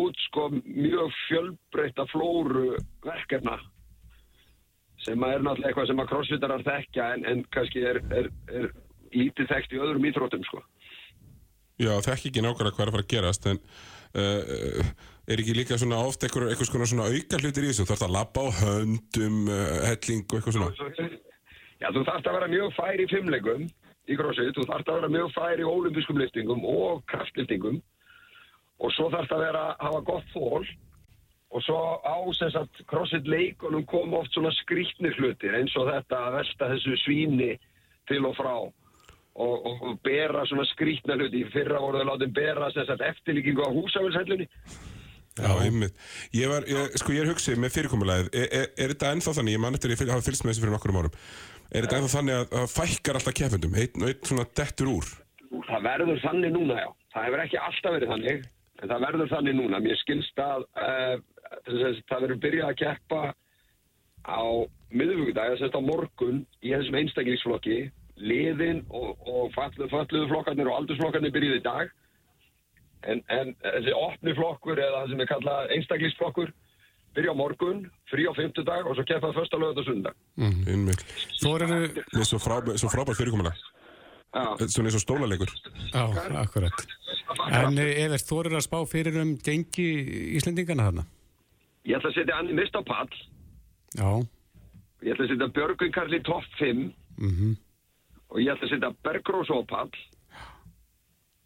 út 0.00 0.24
sko 0.26 0.46
mjög 0.54 1.14
fjölbreytta 1.26 2.06
flóru 2.12 2.64
verkefna 3.06 3.56
sem 5.04 5.24
að 5.24 5.34
er 5.34 5.44
náttúrulega 5.44 5.70
eitthvað 5.70 5.88
sem 5.90 6.02
að 6.02 6.10
crossfitarar 6.10 6.66
þekkja 6.66 7.06
en, 7.14 7.24
en 7.30 7.42
kannski 7.54 7.84
er, 7.88 8.00
er, 8.12 8.28
er 8.52 8.68
lítið 9.14 9.48
þekkt 9.50 9.74
í 9.74 9.80
öðrum 9.80 10.06
íþróttum 10.10 10.44
sko. 10.46 10.60
Já, 11.80 11.94
þekk 12.04 12.28
ekki 12.28 12.44
nákvæmlega 12.44 12.76
hvað 12.76 12.84
er 12.84 12.90
að 12.90 12.96
fara 12.96 13.06
að 13.06 13.12
gerast 13.14 13.48
en 13.48 13.62
uh, 14.20 14.92
er 15.30 15.42
ekki 15.42 15.56
líka 15.56 15.78
svona 15.80 16.02
oft 16.04 16.26
eitthvað, 16.26 16.50
eitthvað 16.52 16.90
svona 16.92 17.08
auka 17.08 17.40
hlutir 17.40 17.64
í 17.64 17.70
þessu? 17.70 17.86
Þú 17.86 17.92
þarfst 17.94 18.06
að 18.06 18.16
labba 18.18 18.44
á 18.44 18.48
höndum 18.60 19.38
uh, 19.48 19.76
helling 19.88 20.26
og 20.26 20.36
eitthvað 20.36 20.58
svona. 20.58 21.10
Já, 21.80 21.88
þú 21.88 22.04
þarfst 22.04 22.28
að 22.28 22.36
vera 22.36 22.50
mjög 22.52 22.74
fær 22.76 23.00
í 23.00 23.08
fimmlegum 23.08 23.68
í 24.10 24.18
crossfit, 24.18 24.52
þú 24.56 24.66
þarfst 24.68 24.90
að 24.90 25.00
vera 25.00 25.14
mjög 25.14 25.32
fær 25.36 25.62
í 25.62 25.66
ólimpískum 25.70 26.20
liftingum 26.20 26.66
og 26.68 27.02
kraftliftingum 27.10 27.80
og 28.80 28.94
svo 28.96 29.10
þarfst 29.12 29.34
að 29.36 29.44
vera 29.44 29.64
að 29.70 29.84
hafa 29.86 30.02
gott 30.10 30.32
þól 30.34 30.68
og 31.50 31.64
svo 31.66 31.78
á 32.06 32.18
sem 32.38 32.52
sagt 32.54 32.82
crossfit 32.90 33.26
leikunum 33.28 33.86
kom 33.90 34.14
oft 34.18 34.34
svona 34.34 34.52
skrítni 34.60 35.10
hlutir 35.18 35.56
eins 35.58 35.74
og 35.78 35.90
þetta 35.90 36.20
að 36.26 36.36
velta 36.38 36.70
þessu 36.74 37.00
svíni 37.04 37.50
til 38.10 38.22
og 38.26 38.36
frá. 38.38 38.54
Og, 39.40 39.66
og, 39.66 39.82
og 39.86 39.98
bera 40.04 40.42
svona 40.46 40.66
skrítna 40.72 41.14
hluti. 41.16 41.44
Í 41.44 41.50
fyrra 41.52 41.78
voru 41.80 42.00
þau 42.00 42.08
látið 42.10 42.32
bera 42.34 42.70
sem 42.74 42.86
sagt 42.86 43.04
eftirlíkingu 43.06 43.62
á 43.62 43.70
húsafélshellunni 43.72 44.48
Já, 45.38 45.52
einmitt. 45.62 45.94
Ég 46.34 46.50
var, 46.50 46.66
ég, 46.68 46.96
sko 47.00 47.14
ég 47.14 47.24
er 47.24 47.30
hugsið 47.30 47.60
með 47.62 47.76
fyrirkomulegið, 47.76 48.28
er, 48.34 48.48
er, 48.50 48.66
er 48.74 48.92
þetta 48.92 49.12
ennþá 49.14 49.34
þannig, 49.38 49.54
ég 49.54 49.62
man 49.62 49.78
eftir 49.78 49.92
að 49.92 50.02
ég 50.02 50.12
hafa 50.12 50.26
fylgst 50.26 50.44
með 50.44 50.52
þessu 50.52 50.64
fyrir 50.64 50.74
nokkur 50.74 50.92
árum, 50.98 51.14
er 51.70 51.86
þetta 51.86 51.98
ennþá 51.98 52.14
þannig 52.16 52.38
að, 52.38 52.54
að 52.60 52.72
fækkar 52.74 53.18
alltaf 53.18 53.36
keppendum, 53.38 53.76
einn 53.78 54.04
og 54.04 54.10
einn 54.10 54.24
svona 54.28 54.46
dettur 54.60 54.90
úr? 54.92 55.10
Það 55.66 55.86
verður 55.86 56.24
þannig 56.24 56.54
núna, 56.54 56.78
já. 56.80 56.88
Það 57.14 57.26
hefur 57.26 57.44
ekki 57.44 57.60
alltaf 57.60 57.94
verið 57.96 58.12
þannig, 58.14 58.42
en 58.80 58.92
það 58.92 59.06
verður 59.06 59.32
þannig 59.34 59.56
núna. 59.58 59.80
Mér 59.84 60.00
skilst 60.00 60.42
að 60.42 60.66
uh, 60.78 61.14
það 62.10 62.26
verður 62.26 62.42
byrjað 62.44 62.72
að 62.72 62.80
keppa 62.82 63.22
á 64.26 64.42
miðvíkudag, 64.90 65.56
þess 65.56 65.78
að 65.78 65.86
morgun 65.86 66.42
í 66.60 66.74
þessum 66.74 66.98
einstaklingsflokki, 67.00 67.78
liðin 68.20 68.82
og, 68.92 69.14
og 69.24 69.52
falluðu 69.54 70.28
flokkarnir 70.30 70.68
og 70.68 70.80
aldursflokkarnir 70.80 71.34
byrjuði 71.34 71.60
í 71.62 71.66
dag. 71.66 71.92
En, 73.08 73.22
en 73.32 73.54
þessi 73.64 73.94
opni 73.96 74.34
flokkur 74.36 74.76
eða 74.76 74.98
það 74.98 75.12
sem 75.12 75.22
er 75.24 75.30
kallað 75.30 75.70
einstaklingsflokkur 75.76 76.50
byrja 77.16 77.34
á 77.34 77.36
morgun, 77.36 77.84
frí 78.10 78.26
á 78.28 78.32
fymtudag 78.36 78.86
og 78.86 78.96
svo 78.96 79.04
keppaði 79.08 79.36
första 79.38 79.60
lögat 79.60 79.82
og 79.82 79.86
sundag. 79.88 80.16
Mm. 80.36 80.64
Einmitt. 80.68 81.04
Svo 81.36 81.54
eru... 81.58 81.78
Með 82.14 82.26
svo, 82.28 82.40
frá, 82.42 82.58
svo 82.80 82.90
frábært 82.92 83.20
fyrirkomulega. 83.20 83.54
Já. 84.30 84.44
Svona 84.70 84.90
eins 84.90 84.98
og 84.98 85.02
stólaleikur. 85.02 85.54
Já, 85.90 86.04
akkurat. 86.38 86.84
En 87.50 87.78
eh, 87.82 88.04
Evert, 88.04 88.26
þú 88.28 88.44
eru 88.44 88.60
að 88.60 88.66
spá 88.68 88.78
fyrir 88.86 89.18
um 89.22 89.32
gengi 89.42 89.88
Íslendingana 90.38 90.90
þarna? 90.90 91.06
Ég 91.88 91.98
ætla 91.98 92.12
að 92.12 92.20
setja 92.20 92.36
Anni 92.38 92.54
Mist 92.54 92.76
á 92.76 92.82
pall, 92.84 93.10
Já. 93.96 94.10
ég 95.02 95.14
ætla 95.14 95.26
að 95.26 95.32
setja 95.32 95.50
Björgun 95.56 95.92
Karli 95.96 96.22
topp 96.26 96.46
5 96.60 96.86
Mm 97.20 97.58
og 98.30 98.38
ég 98.38 98.52
ætla 98.52 98.68
að 98.68 98.74
setja 98.74 98.90
Bergrós 99.04 99.50
á 99.50 99.58
pall 99.66 99.90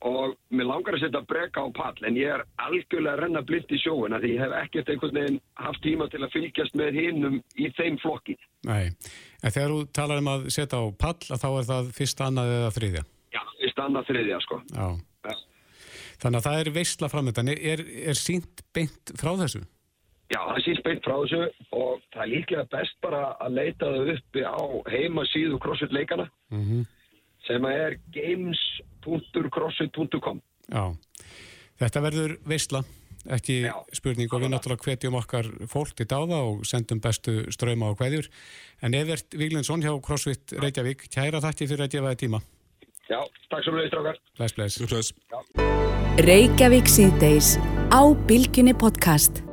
og 0.05 0.35
mér 0.53 0.69
langar 0.69 0.97
að 0.97 1.07
setja 1.07 1.23
Breka 1.25 1.65
á 1.65 1.69
pall 1.73 2.07
en 2.07 2.19
ég 2.19 2.29
er 2.35 2.43
algjörlega 2.61 3.15
að 3.15 3.23
renna 3.25 3.43
blind 3.47 3.73
í 3.73 3.79
sjóin 3.81 4.13
að 4.13 4.27
því 4.27 4.33
ég 4.35 4.43
hef 4.45 4.57
ekkert 4.59 4.91
einhvern 4.93 5.19
veginn 5.19 5.39
haft 5.61 5.83
tíma 5.85 6.09
til 6.13 6.21
að 6.21 6.35
fylgjast 6.35 6.77
með 6.79 6.99
hinnum 7.01 7.39
í 7.57 7.71
þeim 7.79 7.97
flokki. 8.03 8.37
Nei. 8.69 8.93
En 9.41 9.55
þegar 9.55 9.73
þú 9.73 9.81
talar 9.97 10.21
um 10.21 10.31
að 10.35 10.47
setja 10.53 10.81
á 10.81 10.85
pall, 11.01 11.17
að 11.33 11.45
þá 11.45 11.49
er 11.51 11.69
það 11.71 11.93
fyrsta, 11.97 12.29
annað 12.29 12.55
eða 12.59 12.73
þriðja? 12.79 13.05
Já, 13.35 13.43
í 13.65 13.71
standa 13.73 14.05
þriðja 14.09 14.41
sko. 14.45 14.61
Já. 14.75 14.89
Já. 15.25 15.35
Þannig 16.25 16.41
að 16.41 16.49
það 16.49 16.59
er 16.61 16.73
veistla 16.79 17.13
framöndan. 17.13 17.55
Er, 17.55 17.85
er 18.13 18.19
sínt 18.21 18.65
beint 18.77 19.15
frá 19.21 19.33
þessu? 19.41 19.63
Já, 20.33 20.41
það 20.41 20.61
sést 20.67 20.85
beint 20.85 21.05
frá 21.05 21.17
þessu 21.23 21.41
og 21.77 22.05
það 22.13 22.23
er 22.25 22.33
líklega 22.33 22.67
best 22.73 23.01
bara 23.05 23.25
að 23.45 23.57
leita 23.61 23.89
þau 23.93 24.13
uppi 24.15 24.45
á 24.45 24.63
heimasíðu 24.93 25.61
CrossFit 25.63 25.97
leikana 25.97 26.29
Mm 26.53 26.85
sem 27.45 27.65
er 27.69 27.99
games.crossfit.com 28.15 28.94
Já. 30.73 30.85
Þetta 31.81 32.03
verður 32.05 32.37
veistla, 32.47 32.83
ekki 33.35 33.61
Já. 33.67 33.75
spurning 33.97 34.33
og 34.33 34.45
við 34.45 34.53
náttúrulega 34.53 34.89
hvetjum 34.89 35.19
okkar 35.19 35.49
fólk 35.71 35.95
til 35.99 36.07
dáða 36.11 36.41
og 36.49 36.67
sendum 36.69 37.01
bestu 37.05 37.45
ströma 37.55 37.91
og 37.93 37.99
hveðjur. 38.01 38.31
En 38.83 38.95
Evert 38.95 39.35
Víglundsson 39.35 39.83
hjá 39.85 39.95
CrossFit 40.01 40.57
Reykjavík, 40.59 41.09
kæra 41.11 41.43
þakki 41.45 41.71
fyrir 41.71 41.89
að 41.89 41.97
gefa 41.97 42.13
þið 42.15 42.23
tíma. 42.27 42.43
Já, 43.11 43.21
takk 43.53 43.65
svo 43.67 43.75
mjög 43.77 43.91
strákar. 43.93 44.21
Bless, 44.39 44.57
bless. 44.57 44.79
Bless. 44.89 45.13
Reykjavík 46.25 46.89
síðdeis 46.89 47.57
á 47.91 48.01
Bilginni 48.29 48.73
podcast. 48.73 49.45